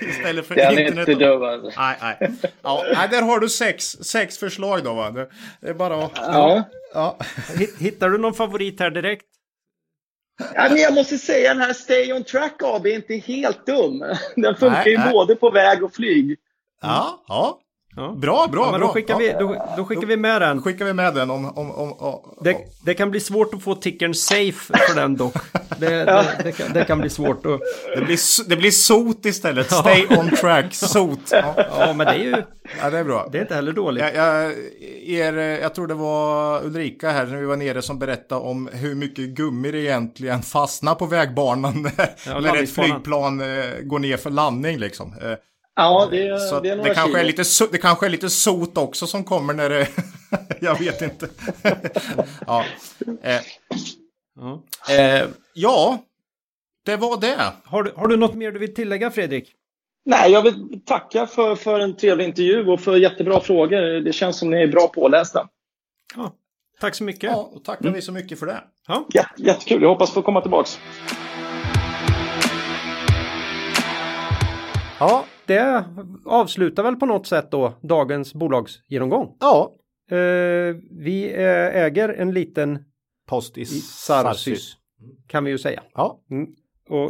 istället 0.00 0.46
för 0.46 0.54
Den 0.54 0.78
internet. 0.78 1.08
Inte 1.08 1.24
dum, 1.24 1.42
alltså. 1.42 1.80
Nej, 1.80 1.96
nej. 2.00 2.30
Ja, 2.62 2.84
nej, 2.94 3.08
där 3.10 3.22
har 3.22 3.40
du 3.40 3.48
sex, 3.48 3.84
sex 3.84 4.38
förslag 4.38 4.84
då 4.84 4.94
va. 4.94 5.10
Det, 5.10 5.28
det 5.60 5.68
är 5.68 5.74
bara 5.74 6.04
att... 6.04 6.12
Ja. 6.14 6.62
ja. 6.94 7.18
Hittar 7.78 8.08
du 8.10 8.18
någon 8.18 8.34
favorit 8.34 8.80
här 8.80 8.90
direkt? 8.90 9.26
Ja, 10.54 10.68
men 10.68 10.78
jag 10.78 10.94
måste 10.94 11.18
säga 11.18 11.54
den 11.54 11.62
här 11.62 11.72
Stay 11.72 12.12
On 12.12 12.24
Track 12.24 12.62
AB 12.62 12.86
är 12.86 12.94
inte 12.94 13.14
helt 13.14 13.66
dum. 13.66 14.04
Den 14.36 14.56
funkar 14.56 14.84
nej, 14.84 14.92
ju 14.92 14.98
nej. 14.98 15.12
både 15.12 15.36
på 15.36 15.50
väg 15.50 15.84
och 15.84 15.94
flyg. 15.94 16.36
Ja, 16.82 17.24
ja. 17.28 17.60
Ja. 17.96 18.14
Bra, 18.16 18.48
bra, 18.52 18.64
ja, 18.66 18.70
men 18.70 18.80
bra. 18.80 18.88
Då 18.88 18.94
skickar, 18.94 19.18
vi, 19.18 19.32
då, 19.38 19.66
då 19.76 19.84
skickar 19.84 20.02
då 20.02 20.06
vi 20.08 20.16
med 20.16 20.42
den. 20.42 20.62
skickar 20.62 20.84
vi 20.84 20.92
med 20.92 21.14
den 21.14 21.30
om... 21.30 21.44
om, 21.44 21.70
om, 21.70 21.92
om 21.92 22.20
det, 22.40 22.56
det, 22.84 22.94
kan 22.94 23.10
bli 23.10 23.20
svårt 23.20 23.54
att 23.54 23.62
få 23.62 23.74
tickern 23.74 24.14
safe 24.14 24.78
för 24.86 24.94
den 24.94 25.16
dock. 25.16 25.34
Det, 25.78 25.88
det, 25.88 26.40
det, 26.44 26.52
kan, 26.52 26.72
det 26.72 26.84
kan 26.84 26.98
bli 26.98 27.10
svårt 27.10 27.46
att... 27.46 27.60
Det 27.96 28.04
blir, 28.04 28.48
det 28.48 28.56
blir 28.56 28.70
sot 28.70 29.24
istället. 29.24 29.70
Stay 29.70 30.06
on 30.06 30.30
track, 30.30 30.74
sot. 30.74 31.18
Ja. 31.30 31.54
ja, 31.56 31.92
men 31.92 32.06
det 32.06 32.12
är 32.12 32.18
ju... 32.18 32.42
Ja, 32.80 32.90
det 32.90 32.98
är 32.98 33.04
bra. 33.04 33.28
Det 33.32 33.38
är 33.38 33.42
inte 33.42 33.54
heller 33.54 33.72
dåligt. 33.72 34.02
Jag, 34.02 34.14
jag, 34.14 34.52
er, 35.06 35.32
jag 35.36 35.74
tror 35.74 35.86
det 35.86 35.94
var 35.94 36.64
Ulrika 36.64 37.10
här 37.10 37.26
när 37.26 37.36
vi 37.36 37.46
var 37.46 37.56
nere 37.56 37.82
som 37.82 37.98
berättade 37.98 38.40
om 38.40 38.68
hur 38.72 38.94
mycket 38.94 39.24
gummi 39.28 39.70
det 39.70 39.78
egentligen 39.78 40.42
fastnar 40.42 40.94
på 40.94 41.06
vägbanan 41.06 41.82
när, 41.96 42.10
ja, 42.26 42.40
när 42.40 42.62
ett 42.62 42.70
flygplan 42.70 43.40
eh, 43.40 43.64
går 43.82 43.98
ner 43.98 44.16
för 44.16 44.30
landning 44.30 44.78
liksom. 44.78 45.14
Eh, 45.78 45.82
Ja, 45.82 46.08
det, 46.10 46.40
så 46.40 46.60
det 46.60 46.68
är 46.68 46.76
några 46.76 46.88
det 46.88 46.94
kanske, 46.94 47.20
är 47.20 47.24
lite, 47.24 47.42
det 47.72 47.78
kanske 47.78 48.06
är 48.06 48.10
lite 48.10 48.30
sot 48.30 48.78
också 48.78 49.06
som 49.06 49.24
kommer 49.24 49.54
när 49.54 49.70
det... 49.70 49.88
jag 50.60 50.78
vet 50.78 51.02
inte. 51.02 51.28
ja. 52.46 52.64
Eh. 53.22 53.40
Mm. 54.40 54.58
Eh, 54.88 55.28
ja, 55.54 55.98
det 56.84 56.96
var 56.96 57.20
det. 57.20 57.52
Har 57.64 57.82
du, 57.82 57.92
har 57.96 58.08
du 58.08 58.16
något 58.16 58.34
mer 58.34 58.52
du 58.52 58.58
vill 58.58 58.74
tillägga 58.74 59.10
Fredrik? 59.10 59.52
Nej, 60.04 60.32
jag 60.32 60.42
vill 60.42 60.80
tacka 60.84 61.26
för, 61.26 61.54
för 61.54 61.80
en 61.80 61.96
trevlig 61.96 62.24
intervju 62.24 62.66
och 62.66 62.80
för 62.80 62.96
jättebra 62.96 63.40
frågor. 63.40 64.00
Det 64.00 64.12
känns 64.12 64.38
som 64.38 64.50
ni 64.50 64.62
är 64.62 64.68
bra 64.68 64.88
pålästa. 64.88 65.48
Ja, 66.16 66.32
tack 66.80 66.94
så 66.94 67.04
mycket. 67.04 67.30
Ja, 67.30 67.50
och 67.52 67.64
tackar 67.64 67.84
mm. 67.84 67.94
vi 67.94 68.02
så 68.02 68.12
mycket 68.12 68.38
för 68.38 68.46
det. 68.46 68.60
Ja. 68.88 69.06
Ja, 69.08 69.24
jättekul, 69.36 69.82
jag 69.82 69.88
hoppas 69.88 70.10
få 70.12 70.22
komma 70.22 70.40
tillbaks. 70.40 70.78
Ja, 74.98 75.24
det 75.46 75.84
avslutar 76.24 76.82
väl 76.82 76.96
på 76.96 77.06
något 77.06 77.26
sätt 77.26 77.50
då 77.50 77.72
dagens 77.82 78.34
bolagsgenomgång. 78.34 79.36
Ja. 79.40 79.72
Eh, 80.10 80.76
vi 80.90 81.32
äger 81.74 82.08
en 82.08 82.32
liten 82.32 82.84
post 83.26 83.58
i 83.58 83.64
Sarsis. 83.64 84.76
Kan 85.26 85.44
vi 85.44 85.50
ju 85.50 85.58
säga. 85.58 85.82
Ja. 85.94 86.20
Mm. 86.30 86.46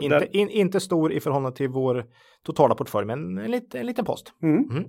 inte, 0.03 0.19
där... 0.19 0.37
in, 0.37 0.49
inte 0.49 0.81
stor 0.81 1.13
i 1.13 1.21
förhållande 1.21 1.57
till 1.57 1.69
vår 1.69 2.07
totala 2.43 2.75
portfölj, 2.75 3.07
men 3.07 3.39
en, 3.39 3.51
lit, 3.51 3.75
en 3.75 3.87
liten 3.87 4.05
post. 4.05 4.33
Mm. 4.43 4.71
Mm. 4.71 4.85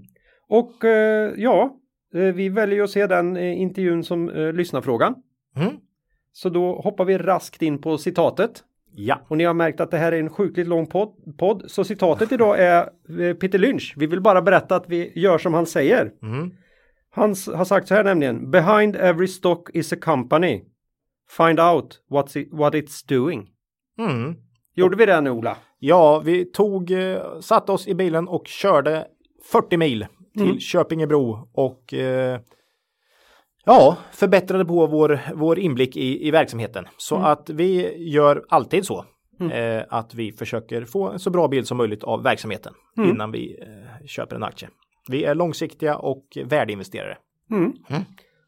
Och 0.48 0.86
eh, 0.86 1.34
ja, 1.38 1.80
eh, 2.14 2.22
vi 2.22 2.50
väljer 2.50 2.84
att 2.84 2.90
se 2.90 3.08
den 3.08 3.38
eh, 3.38 3.62
intervjun 3.62 4.04
som 4.04 4.30
eh, 4.30 4.54
lyssnarfrågan. 4.54 5.16
Mm. 5.56 5.74
Så 6.32 6.50
då 6.50 6.82
hoppar 6.82 7.06
vi 7.06 7.18
raskt 7.18 7.62
in 7.62 7.82
på 7.82 7.98
citatet. 7.98 8.64
Ja. 9.00 9.22
Och 9.28 9.38
ni 9.38 9.44
har 9.44 9.54
märkt 9.54 9.80
att 9.80 9.92
det 9.92 9.98
här 9.98 10.12
är 10.12 10.20
en 10.20 10.30
sjukligt 10.30 10.68
lång 10.68 10.88
podd. 10.88 11.14
podd. 11.38 11.64
Så 11.68 11.84
citatet 11.84 12.32
idag 12.32 12.60
är 12.60 12.90
eh, 13.22 13.34
Peter 13.34 13.60
Lynch. 13.60 13.94
Vi 13.98 14.06
vill 14.06 14.22
bara 14.22 14.42
berätta 14.42 14.76
att 14.76 14.90
vi 14.90 15.12
gör 15.16 15.38
som 15.38 15.54
han 15.54 15.66
säger. 15.66 16.12
Mm. 16.24 16.52
Han 17.12 17.30
har 17.30 17.66
sagt 17.66 17.88
så 17.88 17.94
här 17.94 18.04
nämligen. 18.04 18.52
Behind 18.52 18.96
every 18.96 19.28
stock 19.28 19.70
is 19.74 19.94
a 19.94 19.96
company. 20.02 20.64
Find 21.30 21.60
out 21.60 22.02
what's 22.10 22.38
it, 22.38 22.50
what 22.52 22.74
it's 22.74 23.08
doing. 23.08 23.50
Mm. 24.00 24.36
Gjorde 24.76 24.98
vi 24.98 25.06
det 25.06 25.22
nu 25.22 25.30
Ola? 25.30 25.58
Ja, 25.80 26.20
vi 26.26 26.46
tog, 26.46 26.92
eh, 26.92 27.40
satte 27.40 27.72
oss 27.72 27.88
i 27.88 27.96
bilen 27.96 28.28
och 28.28 28.48
körde 28.48 29.08
40 29.52 29.78
mil 29.78 30.06
till 30.34 30.46
mm. 30.50 30.60
Köpingebro 30.60 31.50
och 31.54 31.94
eh, 31.94 32.40
ja, 33.68 33.98
förbättrade 34.12 34.66
på 34.66 34.88
vår, 34.88 35.20
vår 35.36 35.60
inblick 35.60 35.98
i, 35.98 36.28
i 36.28 36.32
verksamheten. 36.32 36.86
Så 36.98 37.16
mm. 37.16 37.28
att 37.28 37.50
vi 37.50 37.98
gör 38.12 38.46
alltid 38.50 38.86
så. 38.86 39.06
Mm. 39.40 39.52
Eh, 39.52 39.86
att 39.90 40.16
vi 40.16 40.32
försöker 40.32 40.86
få 40.86 41.10
en 41.10 41.20
så 41.20 41.30
bra 41.30 41.48
bild 41.48 41.68
som 41.68 41.78
möjligt 41.78 42.04
av 42.04 42.24
verksamheten 42.24 42.74
mm. 42.98 43.10
innan 43.10 43.32
vi 43.32 43.60
eh, 43.62 44.06
köper 44.06 44.36
en 44.36 44.44
aktie. 44.44 44.70
Vi 45.10 45.24
är 45.24 45.36
långsiktiga 45.36 45.98
och 45.98 46.38
värdeinvesterare. 46.46 47.18
Mm. 47.52 47.74
Mm. 47.90 48.02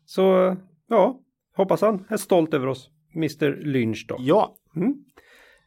Så 0.06 0.56
ja, 0.88 1.20
hoppas 1.56 1.82
han 1.82 2.06
är 2.10 2.18
stolt 2.18 2.54
över 2.54 2.68
oss, 2.68 2.90
Mr 3.16 3.66
Lynch 3.66 4.06
då. 4.08 4.16
Ja. 4.20 4.56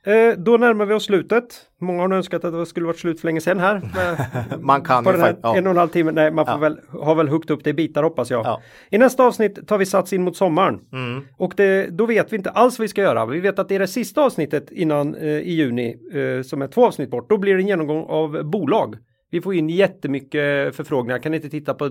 Eh, 0.07 0.39
då 0.39 0.57
närmar 0.57 0.87
vi 0.87 0.95
oss 0.95 1.05
slutet. 1.05 1.45
Många 1.81 2.03
har 2.03 2.13
önskat 2.13 2.45
att 2.45 2.53
det 2.53 2.67
skulle 2.67 2.87
varit 2.87 2.99
slut 2.99 3.21
för 3.21 3.29
länge 3.29 3.41
sedan 3.41 3.59
här. 3.59 3.83
man 4.61 4.83
kan 4.83 5.05
ju 5.05 5.13
faktiskt. 5.13 5.41
Ja. 5.43 5.57
En 5.57 5.67
och 5.67 5.71
en 5.71 5.77
halv 5.77 5.89
timme. 5.89 6.13
Nej, 6.13 6.31
man 6.31 6.47
får 6.47 6.55
ja. 6.55 6.59
väl, 6.59 6.81
har 6.89 7.15
väl 7.15 7.29
huggit 7.29 7.51
upp 7.51 7.65
det 7.65 7.71
i 7.71 7.75
bitar 7.75 8.03
hoppas 8.03 8.31
jag. 8.31 8.47
Ja. 8.47 8.63
I 8.91 8.99
nästa 8.99 9.25
avsnitt 9.25 9.69
tar 9.69 9.79
vi 9.79 9.87
sats 9.87 10.13
in 10.13 10.23
mot 10.23 10.37
sommaren. 10.37 10.81
Mm. 10.93 11.25
Och 11.37 11.55
det, 11.57 11.87
då 11.91 12.07
vet 12.07 12.33
vi 12.33 12.37
inte 12.37 12.51
alls 12.51 12.79
vad 12.79 12.85
vi 12.85 12.89
ska 12.89 13.01
göra. 13.01 13.27
Vi 13.27 13.41
vet 13.41 13.59
att 13.59 13.69
det 13.69 13.75
är 13.75 13.79
det 13.79 13.89
sista 13.89 14.23
avsnittet 14.23 14.73
innan 14.73 15.15
eh, 15.15 15.29
i 15.29 15.53
juni 15.53 15.97
eh, 16.13 16.43
som 16.43 16.63
är 16.63 16.67
två 16.67 16.87
avsnitt 16.87 17.11
bort. 17.11 17.29
Då 17.29 17.39
blir 17.39 17.55
det 17.55 17.61
en 17.61 17.69
genomgång 17.69 18.05
av 18.09 18.45
bolag. 18.45 18.97
Vi 19.31 19.41
får 19.41 19.55
in 19.55 19.69
jättemycket 19.69 20.77
förfrågningar. 20.77 21.19
Kan 21.19 21.35
inte 21.35 21.51
titta 21.51 21.75
på 21.75 21.91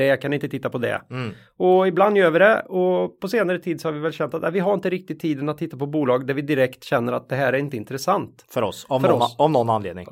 det, 0.00 0.16
kan 0.16 0.32
inte 0.32 0.48
titta 0.48 0.70
på 0.70 0.78
det. 0.78 1.02
Mm. 1.10 1.30
Och 1.56 1.88
ibland 1.88 2.18
gör 2.18 2.30
vi 2.30 2.38
det 2.38 2.60
och 2.60 3.20
på 3.20 3.28
senare 3.28 3.58
tid 3.58 3.80
så 3.80 3.88
har 3.88 3.92
vi 3.92 4.00
väl 4.00 4.12
känt 4.12 4.34
att 4.34 4.42
nej, 4.42 4.52
vi 4.52 4.60
har 4.60 4.74
inte 4.74 4.90
riktigt 4.90 5.20
tiden 5.20 5.48
att 5.48 5.58
titta 5.58 5.76
på 5.76 5.86
bolag 5.86 6.26
där 6.26 6.34
vi 6.34 6.42
direkt 6.42 6.84
känner 6.84 7.12
att 7.12 7.28
det 7.28 7.36
här 7.36 7.52
är 7.52 7.58
inte 7.58 7.76
intressant. 7.76 8.44
För 8.48 8.62
oss, 8.62 8.86
av, 8.88 9.02
någon, 9.02 9.22
oss. 9.22 9.36
av 9.38 9.50
någon 9.50 9.70
anledning. 9.70 10.06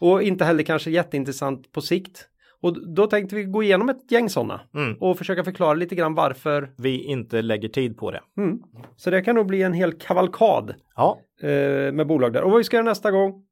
Och 0.00 0.22
inte 0.22 0.44
heller 0.44 0.62
kanske 0.62 0.90
jätteintressant 0.90 1.72
på 1.72 1.80
sikt. 1.80 2.28
Och 2.62 2.94
då 2.94 3.06
tänkte 3.06 3.36
vi 3.36 3.44
gå 3.44 3.62
igenom 3.62 3.88
ett 3.88 4.12
gäng 4.12 4.28
sådana 4.28 4.60
mm. 4.74 4.96
och 5.00 5.18
försöka 5.18 5.44
förklara 5.44 5.74
lite 5.74 5.94
grann 5.94 6.14
varför 6.14 6.70
vi 6.76 7.04
inte 7.04 7.42
lägger 7.42 7.68
tid 7.68 7.96
på 7.96 8.10
det. 8.10 8.20
Mm. 8.38 8.58
Så 8.96 9.10
det 9.10 9.22
kan 9.22 9.34
nog 9.34 9.46
bli 9.46 9.62
en 9.62 9.72
hel 9.72 9.92
kavalkad 9.92 10.74
ja. 10.96 11.18
eh, 11.42 11.92
med 11.92 12.06
bolag 12.06 12.32
där. 12.32 12.42
Och 12.42 12.50
vad 12.50 12.58
vi 12.58 12.64
ska 12.64 12.76
göra 12.76 12.84
nästa 12.84 13.10
gång, 13.10 13.44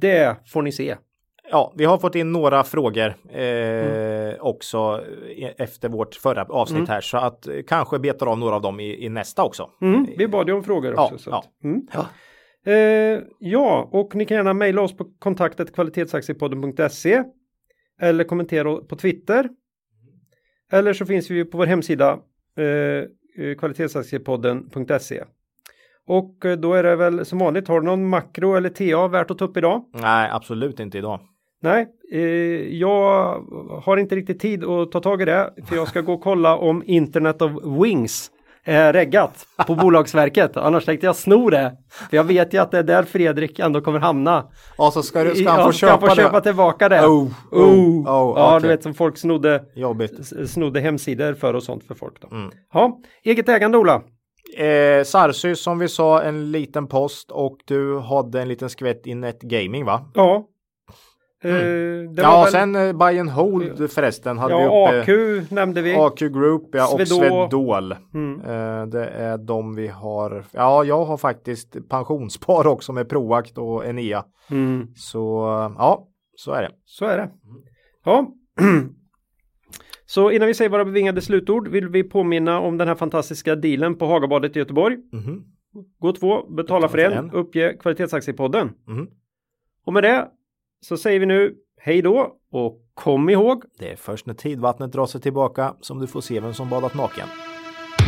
det 0.00 0.36
får 0.46 0.62
ni 0.62 0.72
se. 0.72 0.96
Ja, 1.50 1.72
vi 1.76 1.84
har 1.84 1.98
fått 1.98 2.14
in 2.14 2.32
några 2.32 2.64
frågor 2.64 3.14
eh, 3.30 3.42
mm. 3.42 4.36
också 4.40 5.04
eh, 5.36 5.50
efter 5.58 5.88
vårt 5.88 6.14
förra 6.14 6.44
avsnitt 6.44 6.78
mm. 6.78 6.88
här 6.90 7.00
så 7.00 7.18
att 7.18 7.46
eh, 7.46 7.54
kanske 7.66 7.98
betar 7.98 8.26
av 8.26 8.38
några 8.38 8.54
av 8.54 8.62
dem 8.62 8.80
i, 8.80 9.04
i 9.04 9.08
nästa 9.08 9.44
också. 9.44 9.70
Mm. 9.82 10.06
Vi 10.18 10.28
bad 10.28 10.48
ju 10.48 10.54
om 10.54 10.64
frågor 10.64 10.92
också. 10.92 11.14
Ja, 11.14 11.18
så 11.18 11.30
ja. 11.30 11.38
Att, 11.38 11.64
mm. 11.64 11.86
ja. 11.92 12.06
Eh, 12.72 13.20
ja, 13.38 13.88
och 13.92 14.14
ni 14.14 14.24
kan 14.24 14.36
gärna 14.36 14.54
mejla 14.54 14.82
oss 14.82 14.96
på 14.96 15.04
kontaktet 15.18 15.74
kvalitetsaktiepodden.se 15.74 17.22
eller 18.00 18.24
kommentera 18.24 18.76
på 18.76 18.96
Twitter. 18.96 19.48
Eller 20.72 20.92
så 20.92 21.06
finns 21.06 21.30
vi 21.30 21.44
på 21.44 21.58
vår 21.58 21.66
hemsida 21.66 22.18
eh, 22.56 23.54
kvalitetsaktiepodden.se. 23.58 25.24
Och 26.06 26.36
då 26.58 26.74
är 26.74 26.82
det 26.82 26.96
väl 26.96 27.24
som 27.24 27.38
vanligt, 27.38 27.68
har 27.68 27.80
du 27.80 27.86
någon 27.86 28.08
makro 28.08 28.54
eller 28.54 28.68
TA 28.68 29.08
värt 29.08 29.30
att 29.30 29.38
ta 29.38 29.44
upp 29.44 29.56
idag? 29.56 29.84
Nej, 29.92 30.30
absolut 30.32 30.80
inte 30.80 30.98
idag. 30.98 31.20
Nej, 31.62 31.86
eh, 32.12 32.20
jag 32.78 33.40
har 33.84 33.96
inte 33.96 34.16
riktigt 34.16 34.40
tid 34.40 34.64
att 34.64 34.92
ta 34.92 35.00
tag 35.00 35.22
i 35.22 35.24
det. 35.24 35.54
För 35.68 35.76
jag 35.76 35.88
ska 35.88 36.00
gå 36.00 36.12
och 36.12 36.20
kolla 36.20 36.56
om 36.56 36.82
Internet 36.86 37.42
of 37.42 37.52
Wings 37.82 38.30
är 38.64 38.92
reggat 38.92 39.46
på 39.66 39.74
Bolagsverket. 39.74 40.56
Annars 40.56 40.84
tänkte 40.84 41.06
jag 41.06 41.16
sno 41.16 41.50
det. 41.50 41.76
För 42.10 42.16
jag 42.16 42.24
vet 42.24 42.54
ju 42.54 42.58
att 42.58 42.70
det 42.70 42.78
är 42.78 42.82
där 42.82 43.02
Fredrik 43.02 43.58
ändå 43.58 43.80
kommer 43.80 43.98
hamna. 43.98 44.50
Och 44.76 44.92
så 44.92 45.02
ska, 45.02 45.24
du, 45.24 45.34
ska 45.34 45.50
han 45.50 45.64
få 45.64 45.72
köpa, 45.72 45.96
ska 45.96 46.06
han 46.06 46.16
få 46.16 46.22
köpa 46.22 46.40
tillbaka 46.40 46.88
det. 46.88 47.06
Oh, 47.06 47.28
oh, 47.50 47.62
oh, 47.62 47.98
oh 47.98 48.02
ja, 48.06 48.56
okay. 48.56 48.60
du 48.60 48.68
vet 48.68 48.82
som 48.82 48.94
folk 48.94 49.18
snodde, 49.18 49.64
Jobbigt. 49.74 50.48
snodde 50.50 50.80
hemsidor 50.80 51.34
för 51.34 51.54
och 51.54 51.62
sånt 51.62 51.84
för 51.84 51.94
folk. 51.94 52.20
Då. 52.20 52.36
Mm. 52.36 52.50
Ja, 52.72 53.00
eget 53.24 53.48
ägande 53.48 53.78
Ola. 53.78 54.02
Eh, 54.56 55.04
Sarsys 55.04 55.62
som 55.62 55.78
vi 55.78 55.88
sa 55.88 56.22
en 56.22 56.52
liten 56.52 56.86
post 56.86 57.30
och 57.30 57.56
du 57.64 57.98
hade 57.98 58.42
en 58.42 58.48
liten 58.48 58.70
skvätt 58.70 59.06
i 59.06 59.14
Net 59.14 59.42
Gaming 59.42 59.84
va? 59.84 60.10
Ja, 60.14 60.46
Mm. 61.44 62.14
ja, 62.14 62.42
väl... 62.42 62.52
sen 62.52 62.76
uh, 62.76 62.92
Buy 62.92 63.18
and 63.18 63.30
Hold 63.30 63.90
förresten 63.90 64.38
hade 64.38 64.54
ja, 64.54 64.90
vi 64.90 65.00
uppe. 65.00 65.12
AQ 65.12 65.50
nämnde 65.50 65.82
vi. 65.82 65.94
AQ 65.94 66.18
Group 66.18 66.68
ja, 66.72 66.94
och 66.94 67.08
Swedol. 67.08 67.94
Mm. 68.14 68.40
Uh, 68.40 68.86
det 68.86 69.06
är 69.06 69.38
de 69.38 69.74
vi 69.74 69.88
har. 69.88 70.44
Ja, 70.52 70.84
jag 70.84 71.04
har 71.04 71.16
faktiskt 71.16 71.88
pensionsspar 71.88 72.66
också 72.66 72.92
med 72.92 73.08
Proact 73.08 73.58
och 73.58 73.86
Enea. 73.86 74.24
Mm. 74.50 74.86
Så 74.94 75.20
ja, 75.78 76.08
så 76.36 76.52
är 76.52 76.62
det. 76.62 76.70
Så 76.84 77.04
är 77.04 77.16
det. 77.16 77.30
Ja. 78.04 78.26
Så 80.06 80.30
innan 80.30 80.48
vi 80.48 80.54
säger 80.54 80.70
våra 80.70 80.84
bevingade 80.84 81.20
slutord 81.20 81.68
vill 81.68 81.88
vi 81.88 82.04
påminna 82.04 82.60
om 82.60 82.78
den 82.78 82.88
här 82.88 82.94
fantastiska 82.94 83.56
dealen 83.56 83.94
på 83.94 84.06
Hagabadet 84.06 84.56
i 84.56 84.58
Göteborg. 84.58 84.96
Mm. 85.12 85.42
Gå 85.98 86.12
två, 86.12 86.50
betala 86.50 86.88
för 86.88 86.98
en, 86.98 87.30
uppge 87.30 87.76
kvalitetsaktiepodden. 87.80 88.72
Mm. 88.88 89.06
Och 89.84 89.92
med 89.92 90.02
det 90.02 90.28
så 90.86 90.96
säger 90.96 91.20
vi 91.20 91.26
nu 91.26 91.54
hej 91.80 92.02
då 92.02 92.36
och 92.52 92.78
kom 92.94 93.30
ihåg. 93.30 93.64
Det 93.78 93.90
är 93.90 93.96
först 93.96 94.26
när 94.26 94.34
tidvattnet 94.34 94.92
drar 94.92 95.06
sig 95.06 95.20
tillbaka 95.20 95.74
som 95.80 95.98
du 95.98 96.06
får 96.06 96.20
se 96.20 96.40
vem 96.40 96.54
som 96.54 96.68
badat 96.68 96.94
naken. 96.94 97.28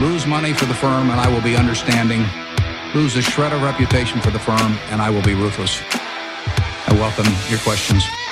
Lose 0.01 0.29
money 0.29 0.55
for 0.55 0.67
the 0.67 0.75
firm 0.75 1.11
and 1.11 1.21
I 1.27 1.35
will 1.35 1.53
be 1.53 1.61
understanding. 1.61 2.21
Lose 2.95 3.19
a 3.19 3.23
shred 3.23 3.53
of 3.53 3.63
reputation 3.63 4.21
for 4.21 4.31
the 4.31 4.39
firm 4.39 4.73
and 4.93 5.03
I 5.03 5.15
will 5.15 5.25
be 5.25 5.35
ruthless. 5.45 5.83
I 6.89 6.93
welcome 6.95 7.31
your 7.51 7.61
questions. 7.61 8.24